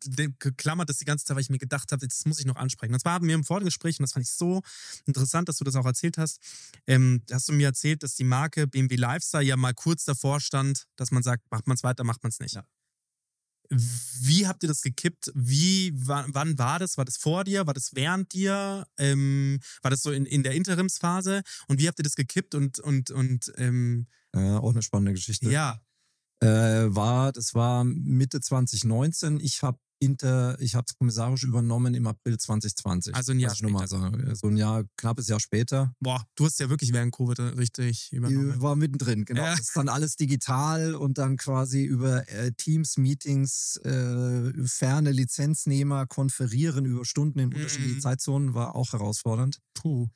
klammert 0.57 0.89
das 0.89 0.97
die 0.97 1.05
ganze 1.05 1.25
Zeit, 1.25 1.36
weil 1.36 1.41
ich 1.41 1.49
mir 1.49 1.57
gedacht 1.57 1.91
habe, 1.91 2.07
das 2.07 2.25
muss 2.25 2.39
ich 2.39 2.45
noch 2.45 2.55
ansprechen. 2.55 2.93
Und 2.93 2.99
zwar 2.99 3.13
haben 3.13 3.27
wir 3.27 3.36
im 3.36 3.43
Vorgespräch, 3.43 3.99
und 3.99 4.03
das 4.03 4.13
fand 4.13 4.25
ich 4.25 4.31
so 4.31 4.61
interessant, 5.05 5.49
dass 5.49 5.57
du 5.57 5.63
das 5.63 5.75
auch 5.75 5.86
erzählt 5.86 6.17
hast, 6.17 6.39
ähm, 6.86 7.23
hast 7.31 7.49
du 7.49 7.53
mir 7.53 7.67
erzählt, 7.67 8.03
dass 8.03 8.15
die 8.15 8.23
Marke 8.23 8.67
BMW 8.67 8.95
Lifestyle 8.95 9.43
ja 9.43 9.57
mal 9.57 9.73
kurz 9.73 10.05
davor 10.05 10.39
stand, 10.39 10.86
dass 10.97 11.11
man 11.11 11.23
sagt, 11.23 11.43
macht 11.49 11.67
man 11.67 11.75
es 11.75 11.83
weiter, 11.83 12.03
macht 12.03 12.23
man 12.23 12.29
es 12.29 12.39
nicht. 12.39 12.55
Ja. 12.55 12.63
Wie 13.70 14.47
habt 14.47 14.63
ihr 14.63 14.70
das 14.70 14.82
gekippt? 14.82 15.32
Wie, 15.34 15.91
wann 15.95 16.57
war 16.57 16.80
das? 16.80 16.97
War 16.97 17.05
das 17.05 17.18
vor 17.18 17.43
dir? 17.43 17.68
War 17.68 17.74
das 17.74 17.91
während 17.93 18.34
dir? 18.34 18.86
Ähm, 18.97 19.59
war 19.82 19.91
das 19.91 20.01
so 20.01 20.11
in, 20.11 20.26
in 20.26 20.43
der 20.43 20.53
Interimsphase? 20.53 21.41
Und 21.68 21.80
wie 21.80 21.88
habt 21.88 21.99
ihr 21.99 22.03
das 22.03 22.16
gekippt 22.16 22.55
und, 22.55 22.80
und, 22.80 23.11
und 23.11 23.51
ähm, 23.57 24.07
ja, 24.36 24.59
auch 24.59 24.72
eine 24.72 24.82
spannende 24.82 25.13
Geschichte. 25.13 25.49
Ja. 25.49 25.80
Äh, 26.41 26.93
war, 26.93 27.32
das 27.32 27.53
war 27.53 27.84
Mitte 27.86 28.41
2019. 28.41 29.39
Ich 29.39 29.63
habe 29.63 29.80
Inter, 30.05 30.59
ich 30.59 30.75
habe 30.75 30.85
es 30.87 30.95
kommissarisch 30.95 31.43
übernommen 31.43 31.93
im 31.95 32.05
April 32.05 32.37
2020. 32.37 33.15
Also 33.15 33.31
ein 33.31 33.39
Jahr 33.39 33.55
später. 33.55 33.87
Sagen. 33.87 34.35
So 34.35 34.47
ein 34.47 34.57
Jahr, 34.57 34.83
knappes 34.97 35.27
Jahr 35.27 35.39
später. 35.39 35.93
Boah, 35.99 36.23
du 36.35 36.45
hast 36.45 36.59
ja 36.59 36.69
wirklich 36.69 36.93
während 36.93 37.13
Covid 37.13 37.39
richtig 37.57 38.11
übernommen. 38.11 38.53
Ich 38.55 38.61
war 38.61 38.75
mittendrin, 38.75 39.25
genau. 39.25 39.43
Ja. 39.43 39.51
Das 39.51 39.61
ist 39.61 39.75
dann 39.75 39.89
alles 39.89 40.15
digital 40.15 40.95
und 40.95 41.17
dann 41.17 41.37
quasi 41.37 41.83
über 41.83 42.29
äh, 42.29 42.51
Teams, 42.51 42.97
Meetings, 42.97 43.77
äh, 43.83 44.53
ferne 44.65 45.11
Lizenznehmer 45.11 46.05
konferieren 46.05 46.85
über 46.85 47.05
Stunden 47.05 47.39
in 47.39 47.53
unterschiedlichen 47.53 47.97
mhm. 47.97 48.01
Zeitzonen 48.01 48.53
war 48.53 48.75
auch 48.75 48.93
herausfordernd. 48.93 49.59
Puh. 49.73 50.07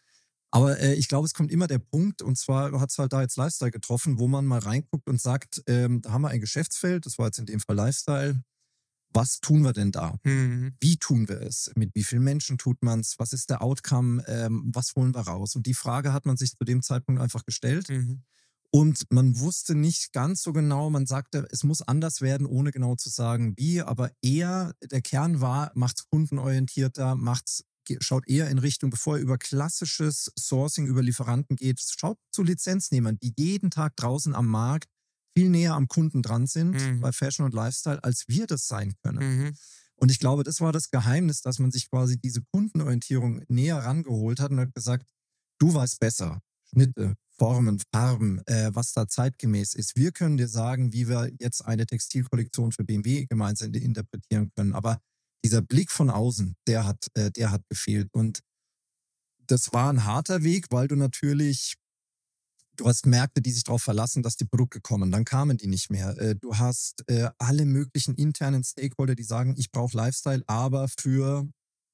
Aber 0.51 0.79
äh, 0.79 0.95
ich 0.95 1.07
glaube, 1.07 1.25
es 1.25 1.33
kommt 1.33 1.51
immer 1.51 1.67
der 1.67 1.79
Punkt, 1.79 2.21
und 2.21 2.37
zwar 2.37 2.79
hat 2.79 2.89
es 2.89 2.97
halt 2.97 3.13
da 3.13 3.21
jetzt 3.21 3.37
Lifestyle 3.37 3.71
getroffen, 3.71 4.17
wo 4.17 4.27
man 4.27 4.45
mal 4.45 4.59
reinguckt 4.59 5.07
und 5.07 5.21
sagt, 5.21 5.61
ähm, 5.67 6.01
da 6.01 6.11
haben 6.11 6.23
wir 6.23 6.29
ein 6.29 6.39
Geschäftsfeld, 6.39 7.05
das 7.05 7.19
war 7.19 7.27
jetzt 7.27 7.39
in 7.39 7.45
dem 7.45 7.59
Fall 7.59 7.75
Lifestyle, 7.75 8.41
was 9.11 9.39
tun 9.39 9.63
wir 9.63 9.73
denn 9.73 9.91
da? 9.91 10.17
Mhm. 10.23 10.73
Wie 10.79 10.97
tun 10.97 11.27
wir 11.27 11.41
es? 11.41 11.71
Mit 11.75 11.93
wie 11.95 12.03
vielen 12.03 12.23
Menschen 12.23 12.57
tut 12.57 12.83
man 12.83 12.99
es? 12.99 13.15
Was 13.17 13.33
ist 13.33 13.49
der 13.49 13.61
Outcome? 13.61 14.23
Ähm, 14.27 14.69
was 14.73 14.93
holen 14.95 15.13
wir 15.15 15.21
raus? 15.21 15.55
Und 15.55 15.65
die 15.65 15.73
Frage 15.73 16.13
hat 16.13 16.25
man 16.25 16.37
sich 16.37 16.55
zu 16.55 16.63
dem 16.63 16.81
Zeitpunkt 16.81 17.21
einfach 17.21 17.45
gestellt. 17.45 17.89
Mhm. 17.89 18.23
Und 18.71 19.05
man 19.09 19.39
wusste 19.39 19.73
nicht 19.73 20.13
ganz 20.13 20.43
so 20.43 20.53
genau, 20.53 20.91
man 20.91 21.07
sagte, 21.07 21.47
es 21.51 21.63
muss 21.63 21.81
anders 21.81 22.21
werden, 22.21 22.45
ohne 22.45 22.71
genau 22.71 22.95
zu 22.95 23.09
sagen, 23.09 23.55
wie, 23.57 23.81
aber 23.81 24.11
eher 24.21 24.73
der 24.91 25.01
Kern 25.01 25.41
war, 25.41 25.71
macht 25.73 25.97
es 25.97 26.05
kundenorientierter, 26.09 27.15
macht's, 27.15 27.63
schaut 27.99 28.27
eher 28.27 28.47
in 28.51 28.59
Richtung, 28.59 28.91
bevor 28.91 29.17
er 29.17 29.23
über 29.23 29.39
klassisches 29.39 30.31
Sourcing 30.37 30.85
über 30.85 31.01
Lieferanten 31.01 31.55
geht, 31.55 31.81
schaut 31.81 32.19
zu 32.31 32.43
Lizenznehmern, 32.43 33.17
die 33.17 33.33
jeden 33.35 33.71
Tag 33.71 33.95
draußen 33.95 34.35
am 34.35 34.45
Markt 34.45 34.87
viel 35.35 35.49
näher 35.49 35.73
am 35.73 35.87
Kunden 35.87 36.21
dran 36.21 36.47
sind 36.47 36.71
mhm. 36.71 37.01
bei 37.01 37.11
Fashion 37.11 37.45
und 37.45 37.53
Lifestyle, 37.53 38.03
als 38.03 38.25
wir 38.27 38.47
das 38.47 38.67
sein 38.67 38.93
können. 39.03 39.37
Mhm. 39.37 39.53
Und 39.95 40.11
ich 40.11 40.19
glaube, 40.19 40.43
das 40.43 40.61
war 40.61 40.71
das 40.71 40.91
Geheimnis, 40.91 41.41
dass 41.41 41.59
man 41.59 41.71
sich 41.71 41.89
quasi 41.89 42.17
diese 42.19 42.41
Kundenorientierung 42.53 43.43
näher 43.47 43.77
rangeholt 43.77 44.39
hat 44.39 44.51
und 44.51 44.59
hat 44.59 44.73
gesagt, 44.73 45.05
du 45.59 45.73
weißt 45.73 45.99
besser. 45.99 46.39
Schnitte, 46.69 47.15
Formen, 47.37 47.81
Farben, 47.91 48.41
äh, 48.45 48.69
was 48.73 48.93
da 48.93 49.07
zeitgemäß 49.07 49.73
ist. 49.73 49.95
Wir 49.95 50.11
können 50.11 50.37
dir 50.37 50.47
sagen, 50.47 50.93
wie 50.93 51.07
wir 51.07 51.31
jetzt 51.39 51.65
eine 51.65 51.85
Textilkollektion 51.85 52.71
für 52.71 52.83
BMW 52.83 53.25
gemeinsam 53.25 53.73
interpretieren 53.73 54.51
können. 54.55 54.73
Aber 54.73 54.99
dieser 55.43 55.61
Blick 55.61 55.91
von 55.91 56.09
außen, 56.09 56.55
der 56.67 56.85
hat, 56.85 57.07
äh, 57.15 57.31
der 57.31 57.51
hat 57.51 57.63
gefehlt. 57.69 58.09
Und 58.13 58.41
das 59.47 59.73
war 59.73 59.91
ein 59.91 60.05
harter 60.05 60.43
Weg, 60.43 60.67
weil 60.69 60.87
du 60.87 60.95
natürlich 60.95 61.75
Du 62.79 62.87
hast 62.87 63.05
Märkte, 63.05 63.41
die 63.41 63.51
sich 63.51 63.65
darauf 63.65 63.83
verlassen, 63.83 64.23
dass 64.23 64.37
die 64.37 64.45
Produkte 64.45 64.79
kommen. 64.79 65.11
Dann 65.11 65.25
kamen 65.25 65.57
die 65.57 65.67
nicht 65.67 65.89
mehr. 65.89 66.17
Äh, 66.17 66.35
du 66.35 66.57
hast 66.57 67.03
äh, 67.09 67.29
alle 67.37 67.65
möglichen 67.65 68.15
internen 68.15 68.63
Stakeholder, 68.63 69.15
die 69.15 69.23
sagen, 69.23 69.55
ich 69.57 69.71
brauche 69.71 69.97
Lifestyle, 69.97 70.43
aber 70.47 70.87
für 70.87 71.45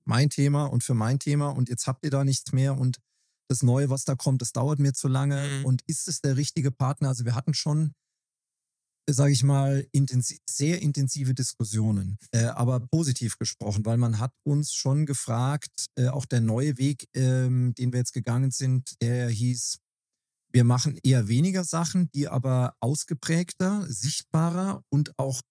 mein 0.05 0.29
Thema 0.29 0.65
und 0.65 0.83
für 0.83 0.93
mein 0.93 1.17
Thema 1.17 1.49
und 1.49 1.69
jetzt 1.69 1.87
habt 1.87 2.05
ihr 2.05 2.11
da 2.11 2.23
nichts 2.23 2.51
mehr 2.51 2.77
und 2.77 2.99
das 3.47 3.63
Neue, 3.63 3.89
was 3.89 4.05
da 4.05 4.15
kommt, 4.15 4.41
das 4.41 4.51
dauert 4.51 4.79
mir 4.79 4.93
zu 4.93 5.07
lange. 5.07 5.59
Mhm. 5.59 5.65
Und 5.65 5.81
ist 5.87 6.07
es 6.07 6.21
der 6.21 6.37
richtige 6.37 6.71
Partner? 6.71 7.09
Also 7.09 7.25
wir 7.25 7.35
hatten 7.35 7.55
schon 7.55 7.93
sage 9.07 9.33
ich 9.33 9.43
mal, 9.43 9.87
intensiv, 9.91 10.39
sehr 10.49 10.81
intensive 10.81 11.33
Diskussionen, 11.33 12.17
äh, 12.31 12.45
aber 12.45 12.79
positiv 12.79 13.37
gesprochen, 13.37 13.85
weil 13.85 13.97
man 13.97 14.19
hat 14.19 14.31
uns 14.43 14.73
schon 14.73 15.05
gefragt, 15.05 15.87
äh, 15.95 16.07
auch 16.07 16.25
der 16.25 16.41
neue 16.41 16.77
Weg, 16.77 17.07
ähm, 17.13 17.75
den 17.75 17.93
wir 17.93 17.99
jetzt 17.99 18.13
gegangen 18.13 18.51
sind, 18.51 18.99
der 19.01 19.29
hieß, 19.29 19.77
wir 20.55 20.63
machen 20.63 20.97
eher 21.03 21.27
weniger 21.27 21.65
Sachen, 21.65 22.09
die 22.11 22.29
aber 22.29 22.75
ausgeprägter, 22.79 23.85
sichtbarer 23.89 24.83
und 24.89 25.11
auch 25.19 25.41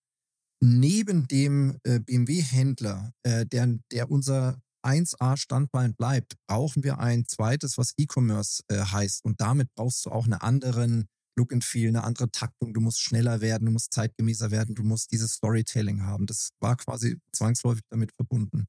neben 0.62 1.28
dem 1.28 1.76
äh, 1.84 2.00
BMW-Händler, 2.00 3.12
äh, 3.22 3.44
der, 3.44 3.78
der 3.92 4.10
unser 4.10 4.56
1A-Standbein 4.82 5.94
bleibt, 5.94 6.36
brauchen 6.48 6.84
wir 6.84 7.00
ein 7.00 7.26
zweites, 7.26 7.76
was 7.76 7.92
E-Commerce 7.98 8.62
äh, 8.68 8.78
heißt. 8.78 9.26
Und 9.26 9.42
damit 9.42 9.68
brauchst 9.74 10.06
du 10.06 10.10
auch 10.10 10.24
einen 10.24 10.40
anderen 10.40 11.04
Look 11.36 11.52
and 11.52 11.64
Feel, 11.64 11.88
eine 11.88 12.04
andere 12.04 12.30
Taktung. 12.30 12.72
Du 12.72 12.80
musst 12.80 13.00
schneller 13.02 13.42
werden, 13.42 13.66
du 13.66 13.72
musst 13.72 13.92
zeitgemäßer 13.92 14.50
werden, 14.50 14.74
du 14.74 14.84
musst 14.84 15.12
dieses 15.12 15.34
Storytelling 15.34 16.02
haben. 16.04 16.24
Das 16.24 16.48
war 16.60 16.76
quasi 16.78 17.18
zwangsläufig 17.30 17.84
damit 17.90 18.14
verbunden. 18.16 18.68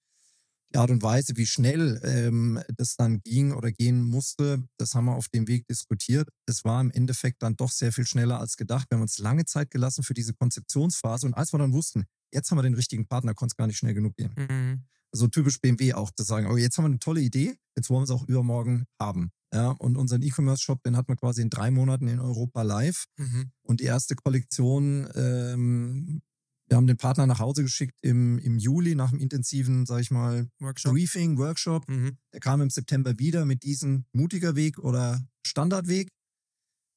Die 0.73 0.77
Art 0.77 0.89
und 0.89 1.03
Weise, 1.03 1.37
wie 1.37 1.45
schnell 1.45 2.01
ähm, 2.03 2.61
das 2.75 2.95
dann 2.95 3.21
ging 3.21 3.53
oder 3.53 3.71
gehen 3.71 4.03
musste, 4.03 4.63
das 4.77 4.93
haben 4.93 5.05
wir 5.05 5.15
auf 5.15 5.29
dem 5.29 5.47
Weg 5.47 5.67
diskutiert. 5.67 6.29
Es 6.47 6.65
war 6.65 6.81
im 6.81 6.91
Endeffekt 6.91 7.43
dann 7.43 7.55
doch 7.55 7.71
sehr 7.71 7.91
viel 7.91 8.05
schneller 8.05 8.39
als 8.39 8.57
gedacht. 8.57 8.87
Wir 8.89 8.97
haben 8.97 9.03
uns 9.03 9.19
lange 9.19 9.45
Zeit 9.45 9.71
gelassen 9.71 10.03
für 10.03 10.13
diese 10.13 10.33
Konzeptionsphase. 10.33 11.27
Und 11.27 11.33
als 11.33 11.53
wir 11.53 11.59
dann 11.59 11.73
wussten, 11.73 12.05
jetzt 12.33 12.51
haben 12.51 12.57
wir 12.57 12.63
den 12.63 12.73
richtigen 12.73 13.07
Partner, 13.07 13.33
konnte 13.33 13.53
es 13.53 13.57
gar 13.57 13.67
nicht 13.67 13.77
schnell 13.77 13.93
genug 13.93 14.15
gehen. 14.15 14.33
Mhm. 14.35 14.83
So 15.11 15.27
typisch 15.27 15.61
BMW 15.61 15.93
auch 15.93 16.11
zu 16.11 16.23
sagen, 16.23 16.47
oh, 16.47 16.57
jetzt 16.57 16.77
haben 16.77 16.85
wir 16.85 16.89
eine 16.89 16.99
tolle 16.99 17.21
Idee, 17.21 17.55
jetzt 17.77 17.89
wollen 17.89 18.01
wir 18.01 18.03
es 18.03 18.11
auch 18.11 18.27
übermorgen 18.27 18.85
haben. 18.99 19.31
Ja, 19.53 19.69
und 19.69 19.95
unseren 19.95 20.21
E-Commerce-Shop, 20.21 20.83
den 20.83 20.97
hat 20.97 21.07
man 21.07 21.15
quasi 21.15 21.41
in 21.41 21.49
drei 21.49 21.71
Monaten 21.71 22.09
in 22.09 22.19
Europa 22.19 22.61
live. 22.63 23.05
Mhm. 23.17 23.51
Und 23.61 23.79
die 23.79 23.85
erste 23.85 24.15
Kollektion, 24.15 25.07
ähm, 25.15 26.21
wir 26.67 26.77
haben 26.77 26.87
den 26.87 26.97
Partner 26.97 27.27
nach 27.27 27.39
Hause 27.39 27.63
geschickt 27.63 27.97
im, 28.01 28.39
im 28.39 28.57
Juli 28.57 28.95
nach 28.95 29.11
einem 29.11 29.21
intensiven, 29.21 29.85
sag 29.85 30.01
ich 30.01 30.11
mal, 30.11 30.49
Workshop. 30.59 30.93
Briefing, 30.93 31.37
Workshop. 31.37 31.87
Mhm. 31.87 32.17
Der 32.33 32.39
kam 32.39 32.61
im 32.61 32.69
September 32.69 33.17
wieder 33.19 33.45
mit 33.45 33.63
diesem 33.63 34.05
mutiger 34.13 34.55
Weg 34.55 34.79
oder 34.79 35.21
Standardweg. 35.45 36.09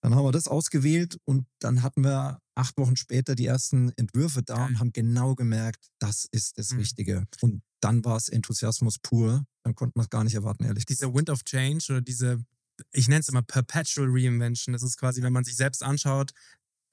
Dann 0.01 0.15
haben 0.15 0.25
wir 0.25 0.33
das 0.33 0.49
ausgewählt 0.49 1.19
und 1.25 1.47
dann 1.59 1.83
hatten 1.83 2.03
wir 2.03 2.39
acht 2.55 2.77
Wochen 2.79 2.97
später 2.97 3.35
die 3.35 3.47
ersten 3.47 3.93
Entwürfe 3.97 4.43
da 4.43 4.67
und 4.67 4.79
haben 4.79 4.93
genau 4.93 5.35
gemerkt, 5.35 5.89
das 5.99 6.27
ist 6.31 6.57
das 6.59 6.73
mhm. 6.73 6.79
Richtige. 6.79 7.27
Und 7.41 7.63
dann 7.81 8.05
war 8.05 8.17
es 8.17 8.29
Enthusiasmus 8.29 8.99
pur. 8.99 9.45
Dann 9.65 9.75
konnte 9.75 9.93
man 9.97 10.05
es 10.05 10.11
gar 10.11 10.25
nicht 10.25 10.35
erwarten, 10.35 10.65
ehrlich 10.65 10.87
gesagt. 10.87 11.03
Dieser 11.03 11.15
Wind 11.15 11.31
of 11.31 11.45
Change 11.45 11.85
oder 11.91 12.01
diese, 12.01 12.45
ich 12.93 13.09
nenne 13.09 13.21
es 13.21 13.29
immer 13.29 13.43
Perpetual 13.43 14.09
Reinvention. 14.09 14.73
Das 14.73 14.83
ist 14.83 14.97
quasi, 14.97 15.23
wenn 15.23 15.33
man 15.33 15.45
sich 15.45 15.57
selbst 15.57 15.83
anschaut, 15.83 16.33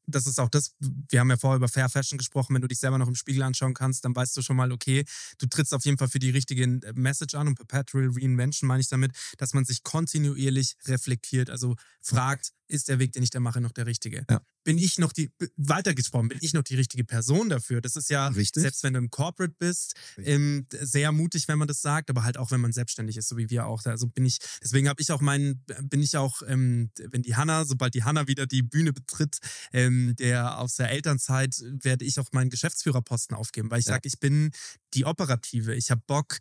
das 0.08 0.28
ist 0.28 0.40
auch 0.40 0.50
das, 0.50 0.76
wir 0.80 1.20
haben 1.20 1.30
ja 1.30 1.38
vorher 1.38 1.58
über 1.58 1.68
Fair 1.68 1.90
Fashion 1.90 2.18
gesprochen, 2.18 2.56
wenn 2.56 2.62
du 2.62 2.68
dich 2.68 2.80
selber 2.80 2.98
noch 2.98 3.08
im 3.08 3.16
Spiegel 3.16 3.44
anschauen 3.44 3.74
kannst, 3.74 4.06
dann 4.06 4.16
weißt 4.16 4.36
du 4.38 4.42
schon 4.42 4.56
mal, 4.56 4.72
okay, 4.72 5.04
du 5.38 5.48
trittst 5.48 5.74
auf 5.74 5.86
jeden 5.86 5.98
Fall 5.98 6.08
für 6.08 6.20
die 6.20 6.30
richtige 6.30 6.64
äh, 6.64 6.94
Message 6.94 7.36
an 7.36 7.48
und 7.48 7.56
Perpetual 7.56 8.10
Reinvention 8.14 8.68
meine 8.68 8.82
ich 8.82 8.90
damit, 8.90 9.12
dass 9.38 9.54
man 9.54 9.66
sich 9.66 9.84
kontinuierlich 9.84 10.76
reflektiert, 10.86 11.50
also 11.50 11.76
fragt, 12.02 12.52
ist 12.68 12.90
der 12.90 13.00
Weg, 13.00 13.14
den 13.14 13.24
ich 13.24 13.30
da 13.30 13.40
mache, 13.40 13.62
noch 13.62 13.72
der 13.72 13.86
richtige? 13.86 14.26
Ja. 14.30 14.42
Bin 14.64 14.78
ich 14.78 14.98
noch 14.98 15.14
die, 15.14 15.32
weitergesprochen, 15.58 16.30
bin 16.30 16.40
ich 16.42 16.54
noch 16.54 16.64
die 16.64 16.76
richtige 16.76 17.04
Person 17.04 17.50
dafür? 17.50 17.82
Das 17.82 17.96
ist 17.96 18.10
ja, 18.10 18.28
Richtig. 18.28 18.62
selbst 18.62 18.84
wenn 18.84 18.94
du 18.94 19.00
im 19.00 19.12
Corporate 19.12 19.54
bist, 19.58 19.96
ähm, 20.18 20.66
sehr 20.72 21.12
mutig, 21.12 21.48
wenn 21.48 21.60
man 21.60 21.68
das 21.68 21.82
sagt, 21.82 22.10
aber 22.10 22.24
halt 22.24 22.38
auch, 22.38 22.52
wenn 22.52 22.62
man 22.62 22.74
selbstständig 22.74 23.18
ist, 23.18 23.28
so 23.28 23.38
wie 23.38 23.50
wir 23.50 23.68
auch. 23.68 23.86
Also 23.86 24.08
bin 24.08 24.26
ich, 24.26 24.40
deswegen 24.64 24.90
habe 24.90 25.02
ich 25.02 25.12
auch 25.12 25.22
meinen, 25.22 25.64
bin 25.84 26.02
ich 26.02 26.18
auch, 26.18 26.42
ähm, 26.48 26.90
wenn 26.98 27.22
die 27.22 27.36
Hanna, 27.36 27.66
sobald 27.66 27.94
die 27.94 28.04
Hanna 28.04 28.28
wieder 28.28 28.48
die 28.48 28.64
Bühne 28.64 28.94
betritt, 28.94 29.38
ähm, 29.72 30.16
der 30.18 30.60
aus 30.60 30.76
der 30.76 30.90
Elternzeit, 30.90 31.56
werde 31.82 32.06
ich 32.06 32.20
auch 32.20 32.32
meinen 32.32 32.50
Geschäftsführerposten 32.50 33.36
aufgeben, 33.36 33.70
weil 33.70 33.80
ich 33.80 33.86
ja. 33.86 33.94
sage, 33.94 34.08
ich 34.08 34.20
bin 34.20 34.52
die 34.94 35.06
Operative. 35.06 35.76
Ich 35.76 35.92
habe 35.92 36.02
Bock, 36.08 36.38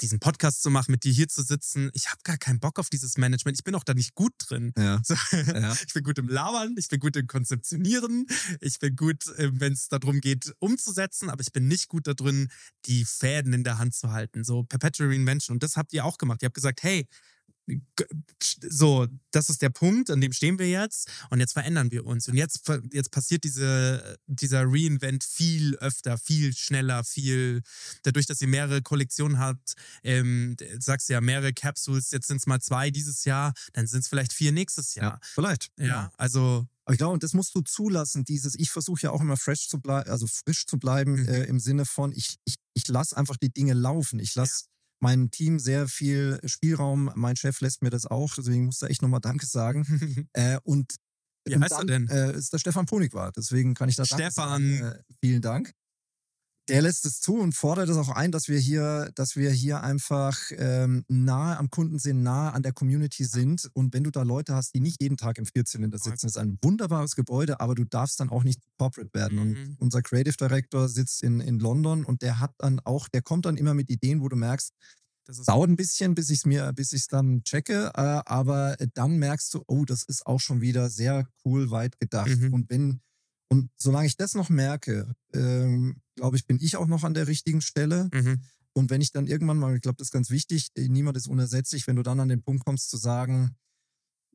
diesen 0.00 0.20
Podcast 0.20 0.62
zu 0.62 0.70
machen, 0.70 0.90
mit 0.92 1.04
dir 1.04 1.12
hier 1.12 1.28
zu 1.28 1.42
sitzen. 1.42 1.90
Ich 1.94 2.08
habe 2.08 2.20
gar 2.24 2.36
keinen 2.36 2.60
Bock 2.60 2.78
auf 2.78 2.90
dieses 2.90 3.16
Management. 3.16 3.58
Ich 3.58 3.64
bin 3.64 3.74
auch 3.74 3.84
da 3.84 3.94
nicht 3.94 4.14
gut 4.14 4.32
drin. 4.38 4.72
Ja. 4.76 5.00
So, 5.04 5.14
ja. 5.32 5.76
Ich 5.86 5.94
bin 5.94 6.02
gut 6.02 6.18
im 6.18 6.28
Labern, 6.28 6.74
ich 6.78 6.88
bin 6.88 7.00
gut 7.00 7.16
im 7.16 7.26
Konzeptionieren, 7.26 8.26
ich 8.60 8.78
bin 8.78 8.96
gut, 8.96 9.26
äh, 9.38 9.50
wenn 9.52 9.72
es 9.72 9.88
darum 9.88 10.20
geht, 10.20 10.52
umzusetzen, 10.58 11.30
aber 11.30 11.40
ich 11.40 11.52
bin 11.52 11.66
nicht 11.66 11.88
gut 11.88 12.06
darin, 12.06 12.48
die 12.86 13.04
Fäden 13.04 13.52
in 13.52 13.64
der 13.64 13.78
Hand 13.78 13.94
zu 13.94 14.12
halten. 14.12 14.44
So 14.44 14.64
Perpetual 14.64 15.10
Reinvention. 15.10 15.56
Und 15.56 15.62
das 15.62 15.76
habt 15.76 15.92
ihr 15.92 16.04
auch 16.04 16.18
gemacht. 16.18 16.42
Ihr 16.42 16.46
habt 16.46 16.54
gesagt, 16.54 16.82
hey, 16.82 17.08
so, 18.68 19.06
das 19.30 19.50
ist 19.50 19.62
der 19.62 19.70
Punkt, 19.70 20.10
an 20.10 20.20
dem 20.20 20.32
stehen 20.32 20.58
wir 20.58 20.68
jetzt 20.68 21.10
und 21.30 21.40
jetzt 21.40 21.52
verändern 21.52 21.90
wir 21.90 22.06
uns. 22.06 22.28
Und 22.28 22.34
jetzt, 22.34 22.70
jetzt 22.92 23.10
passiert 23.10 23.44
diese, 23.44 24.18
dieser 24.26 24.64
Reinvent 24.64 25.24
viel 25.24 25.76
öfter, 25.76 26.18
viel 26.18 26.54
schneller, 26.54 27.04
viel, 27.04 27.62
dadurch, 28.02 28.26
dass 28.26 28.40
ihr 28.40 28.48
mehrere 28.48 28.82
Kollektionen 28.82 29.38
habt, 29.38 29.74
ähm, 30.02 30.56
sagst 30.78 31.08
du 31.08 31.12
ja, 31.12 31.20
mehrere 31.20 31.52
Capsules, 31.52 32.10
jetzt 32.10 32.28
sind 32.28 32.38
es 32.38 32.46
mal 32.46 32.60
zwei 32.60 32.90
dieses 32.90 33.24
Jahr, 33.24 33.52
dann 33.72 33.86
sind 33.86 34.00
es 34.00 34.08
vielleicht 34.08 34.32
vier 34.32 34.52
nächstes 34.52 34.94
Jahr. 34.94 35.14
Ja, 35.14 35.20
vielleicht. 35.22 35.70
Ja, 35.78 35.86
ja. 35.86 36.12
also. 36.16 36.66
Aber 36.84 36.94
ich 36.94 36.98
glaube, 36.98 37.18
das 37.18 37.34
musst 37.34 37.54
du 37.54 37.60
zulassen, 37.60 38.24
dieses, 38.24 38.54
ich 38.54 38.70
versuche 38.70 39.02
ja 39.02 39.10
auch 39.10 39.20
immer 39.20 39.36
fresh 39.36 39.68
zu 39.68 39.78
bleiben, 39.78 40.08
also 40.08 40.26
frisch 40.26 40.64
zu 40.64 40.78
bleiben, 40.78 41.20
mhm. 41.20 41.28
äh, 41.28 41.44
im 41.44 41.60
Sinne 41.60 41.84
von, 41.84 42.12
ich, 42.12 42.36
ich, 42.46 42.54
ich 42.72 42.88
lasse 42.88 43.14
einfach 43.14 43.36
die 43.36 43.50
Dinge 43.50 43.74
laufen. 43.74 44.20
Ich 44.20 44.34
lasse 44.34 44.64
ja 44.64 44.77
meinem 45.00 45.30
Team 45.30 45.58
sehr 45.58 45.88
viel 45.88 46.40
Spielraum. 46.44 47.10
Mein 47.14 47.36
Chef 47.36 47.60
lässt 47.60 47.82
mir 47.82 47.90
das 47.90 48.06
auch, 48.06 48.34
deswegen 48.34 48.66
muss 48.66 48.82
er 48.82 48.90
echt 48.90 49.02
nochmal 49.02 49.20
Danke 49.20 49.46
sagen. 49.46 50.28
äh, 50.32 50.58
und 50.62 50.96
wie 51.44 51.56
heißt 51.56 51.72
dann, 51.72 51.88
er 51.88 51.98
denn? 51.98 52.08
Äh, 52.08 52.36
ist 52.36 52.52
der 52.52 52.58
Stefan 52.58 52.86
Ponig 52.86 53.14
war. 53.14 53.32
Deswegen 53.32 53.74
kann 53.74 53.88
ich 53.88 53.96
da 53.96 54.04
Stefan. 54.04 54.82
Äh, 54.82 54.98
vielen 55.20 55.42
Dank 55.42 55.72
der 56.68 56.82
lässt 56.82 57.06
es 57.06 57.20
zu 57.20 57.36
und 57.36 57.54
fordert 57.54 57.88
es 57.88 57.96
auch 57.96 58.10
ein, 58.10 58.30
dass 58.30 58.48
wir 58.48 58.58
hier, 58.58 59.10
dass 59.14 59.36
wir 59.36 59.50
hier 59.50 59.82
einfach 59.82 60.38
ähm, 60.50 61.04
nahe 61.08 61.56
am 61.56 61.70
Kunden 61.70 61.98
sind, 61.98 62.22
nahe 62.22 62.52
an 62.52 62.62
der 62.62 62.72
Community 62.72 63.24
sind. 63.24 63.70
Und 63.72 63.94
wenn 63.94 64.04
du 64.04 64.10
da 64.10 64.22
Leute 64.22 64.54
hast, 64.54 64.74
die 64.74 64.80
nicht 64.80 65.00
jeden 65.00 65.16
Tag 65.16 65.38
im 65.38 65.46
Vierzylinder 65.46 65.98
sitzen, 65.98 66.26
ist 66.26 66.36
ein 66.36 66.58
wunderbares 66.62 67.16
Gebäude, 67.16 67.60
aber 67.60 67.74
du 67.74 67.84
darfst 67.84 68.20
dann 68.20 68.28
auch 68.28 68.44
nicht 68.44 68.60
corporate 68.78 69.12
werden. 69.14 69.38
Mhm. 69.38 69.44
Und 69.44 69.76
unser 69.80 70.02
Creative 70.02 70.36
Director 70.36 70.88
sitzt 70.88 71.22
in, 71.22 71.40
in 71.40 71.58
London 71.58 72.04
und 72.04 72.22
der 72.22 72.40
hat 72.40 72.52
dann 72.58 72.80
auch, 72.80 73.08
der 73.08 73.22
kommt 73.22 73.46
dann 73.46 73.56
immer 73.56 73.74
mit 73.74 73.90
Ideen, 73.90 74.20
wo 74.20 74.28
du 74.28 74.36
merkst, 74.36 74.72
das 75.28 75.42
dauert 75.42 75.68
ein 75.68 75.76
bisschen, 75.76 76.14
bis 76.14 76.30
ich 76.30 76.38
es 76.38 76.46
mir, 76.46 76.72
bis 76.72 76.92
ich 76.94 77.02
es 77.02 77.06
dann 77.06 77.42
checke, 77.44 77.92
äh, 77.94 78.22
aber 78.24 78.76
dann 78.94 79.18
merkst 79.18 79.52
du, 79.52 79.62
oh, 79.66 79.84
das 79.84 80.02
ist 80.02 80.26
auch 80.26 80.40
schon 80.40 80.62
wieder 80.62 80.88
sehr 80.88 81.28
cool 81.44 81.70
weit 81.70 82.00
gedacht. 82.00 82.34
Mhm. 82.34 82.54
Und 82.54 82.70
wenn 82.70 83.00
und 83.48 83.70
solange 83.76 84.06
ich 84.06 84.16
das 84.16 84.34
noch 84.34 84.50
merke, 84.50 85.14
ähm, 85.32 85.96
glaube 86.16 86.36
ich, 86.36 86.46
bin 86.46 86.58
ich 86.60 86.76
auch 86.76 86.86
noch 86.86 87.04
an 87.04 87.14
der 87.14 87.26
richtigen 87.26 87.60
Stelle. 87.60 88.10
Mhm. 88.12 88.42
Und 88.74 88.90
wenn 88.90 89.00
ich 89.00 89.12
dann 89.12 89.26
irgendwann 89.26 89.58
mal, 89.58 89.74
ich 89.74 89.80
glaube, 89.80 89.96
das 89.96 90.08
ist 90.08 90.12
ganz 90.12 90.30
wichtig, 90.30 90.68
niemand 90.76 91.16
ist 91.16 91.28
unersetzlich, 91.28 91.86
wenn 91.86 91.96
du 91.96 92.02
dann 92.02 92.20
an 92.20 92.28
den 92.28 92.42
Punkt 92.42 92.64
kommst 92.64 92.90
zu 92.90 92.96
sagen, 92.96 93.56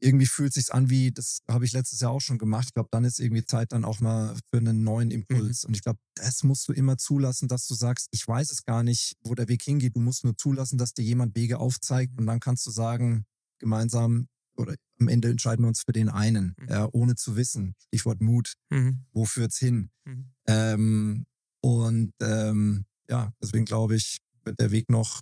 irgendwie 0.01 0.25
fühlt 0.25 0.49
es 0.49 0.65
sich 0.65 0.73
an 0.73 0.89
wie, 0.89 1.11
das 1.11 1.43
habe 1.47 1.63
ich 1.63 1.71
letztes 1.71 2.01
Jahr 2.01 2.11
auch 2.11 2.19
schon 2.19 2.37
gemacht. 2.37 2.65
Ich 2.67 2.73
glaube, 2.73 2.89
dann 2.91 3.05
ist 3.05 3.19
irgendwie 3.19 3.45
Zeit 3.45 3.71
dann 3.71 3.85
auch 3.85 4.01
mal 4.01 4.35
für 4.51 4.57
einen 4.57 4.83
neuen 4.83 5.11
Impuls. 5.11 5.63
Mhm. 5.63 5.67
Und 5.67 5.75
ich 5.75 5.81
glaube, 5.81 5.99
das 6.15 6.43
musst 6.43 6.67
du 6.67 6.73
immer 6.73 6.97
zulassen, 6.97 7.47
dass 7.47 7.67
du 7.67 7.73
sagst, 7.73 8.09
ich 8.11 8.27
weiß 8.27 8.51
es 8.51 8.65
gar 8.65 8.83
nicht, 8.83 9.15
wo 9.23 9.33
der 9.33 9.47
Weg 9.47 9.63
hingeht. 9.63 9.95
Du 9.95 10.01
musst 10.01 10.25
nur 10.25 10.35
zulassen, 10.35 10.77
dass 10.77 10.93
dir 10.93 11.03
jemand 11.03 11.35
Wege 11.35 11.59
aufzeigt. 11.59 12.17
Und 12.17 12.25
dann 12.25 12.41
kannst 12.41 12.65
du 12.65 12.71
sagen, 12.71 13.25
gemeinsam, 13.59 14.27
oder 14.57 14.75
am 15.03 15.07
Ende 15.09 15.29
entscheiden 15.29 15.63
wir 15.63 15.67
uns 15.67 15.83
für 15.85 15.91
den 15.91 16.09
einen, 16.09 16.55
mhm. 16.59 16.69
äh, 16.69 16.87
ohne 16.91 17.15
zu 17.15 17.35
wissen. 17.35 17.75
Stichwort 17.87 18.21
Mut. 18.21 18.53
Mhm. 18.69 19.05
Wo 19.11 19.25
führt's 19.25 19.57
hin? 19.57 19.89
Mhm. 20.05 20.31
Ähm, 20.47 21.25
und 21.61 22.13
ähm, 22.21 22.85
ja, 23.09 23.33
deswegen 23.41 23.65
glaube 23.65 23.95
ich, 23.95 24.17
wird 24.43 24.59
der 24.59 24.71
Weg 24.71 24.89
noch 24.89 25.21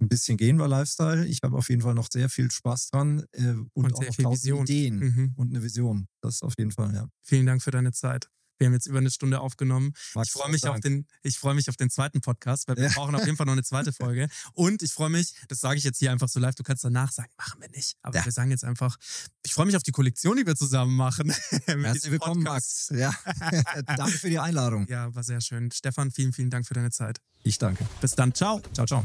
ein 0.00 0.08
bisschen 0.08 0.36
gehen 0.36 0.56
bei 0.56 0.66
Lifestyle. 0.66 1.26
Ich 1.26 1.40
habe 1.42 1.56
auf 1.56 1.68
jeden 1.68 1.82
Fall 1.82 1.94
noch 1.94 2.08
sehr 2.10 2.28
viel 2.28 2.50
Spaß 2.50 2.90
dran 2.90 3.24
äh, 3.32 3.50
und, 3.50 3.68
und 3.74 3.94
auch 3.94 4.02
noch 4.02 4.16
tausend 4.16 4.70
Ideen 4.70 4.98
mhm. 4.98 5.32
und 5.36 5.50
eine 5.50 5.62
Vision. 5.62 6.06
Das 6.22 6.42
auf 6.42 6.54
jeden 6.58 6.72
Fall, 6.72 6.94
ja. 6.94 7.08
Vielen 7.22 7.46
Dank 7.46 7.62
für 7.62 7.70
deine 7.70 7.92
Zeit. 7.92 8.28
Wir 8.60 8.66
haben 8.66 8.74
jetzt 8.74 8.86
über 8.86 8.98
eine 8.98 9.10
Stunde 9.10 9.40
aufgenommen. 9.40 9.94
Max, 10.14 10.28
ich 10.28 10.32
freue 10.32 10.50
mich, 10.50 10.68
auf 10.68 10.80
den, 10.80 11.06
ich 11.22 11.38
freu 11.38 11.54
mich 11.54 11.70
auf 11.70 11.76
den 11.76 11.88
zweiten 11.88 12.20
Podcast, 12.20 12.68
weil 12.68 12.76
wir 12.76 12.84
ja. 12.84 12.90
brauchen 12.94 13.14
auf 13.14 13.24
jeden 13.24 13.38
Fall 13.38 13.46
noch 13.46 13.54
eine 13.54 13.62
zweite 13.62 13.90
Folge. 13.90 14.28
Und 14.52 14.82
ich 14.82 14.92
freue 14.92 15.08
mich, 15.08 15.34
das 15.48 15.60
sage 15.60 15.78
ich 15.78 15.84
jetzt 15.84 15.98
hier 15.98 16.12
einfach 16.12 16.28
so 16.28 16.38
live, 16.38 16.54
du 16.54 16.62
kannst 16.62 16.84
danach 16.84 17.10
sagen, 17.10 17.30
machen 17.38 17.58
wir 17.62 17.70
nicht. 17.70 17.96
Aber 18.02 18.18
ja. 18.18 18.24
wir 18.24 18.32
sagen 18.32 18.50
jetzt 18.50 18.64
einfach, 18.64 18.98
ich 19.46 19.54
freue 19.54 19.64
mich 19.64 19.76
auf 19.76 19.82
die 19.82 19.92
Kollektion, 19.92 20.36
die 20.36 20.46
wir 20.46 20.56
zusammen 20.56 20.94
machen. 20.94 21.30
Herzlich 21.66 22.12
willkommen, 22.12 22.42
Max. 22.42 22.92
Ja. 22.94 23.14
danke 23.96 24.18
für 24.18 24.28
die 24.28 24.38
Einladung. 24.38 24.86
Ja, 24.88 25.14
war 25.14 25.24
sehr 25.24 25.40
schön. 25.40 25.70
Stefan, 25.70 26.10
vielen, 26.10 26.34
vielen 26.34 26.50
Dank 26.50 26.66
für 26.66 26.74
deine 26.74 26.90
Zeit. 26.90 27.18
Ich 27.42 27.56
danke. 27.56 27.86
Bis 28.02 28.14
dann. 28.14 28.34
Ciao. 28.34 28.60
Ciao, 28.74 28.86
ciao. 28.86 29.04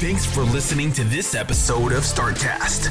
Thanks 0.00 0.26
for 0.26 0.44
listening 0.52 0.92
to 0.94 1.04
this 1.04 1.34
episode 1.34 1.96
of 1.96 2.04
Startcast. 2.04 2.90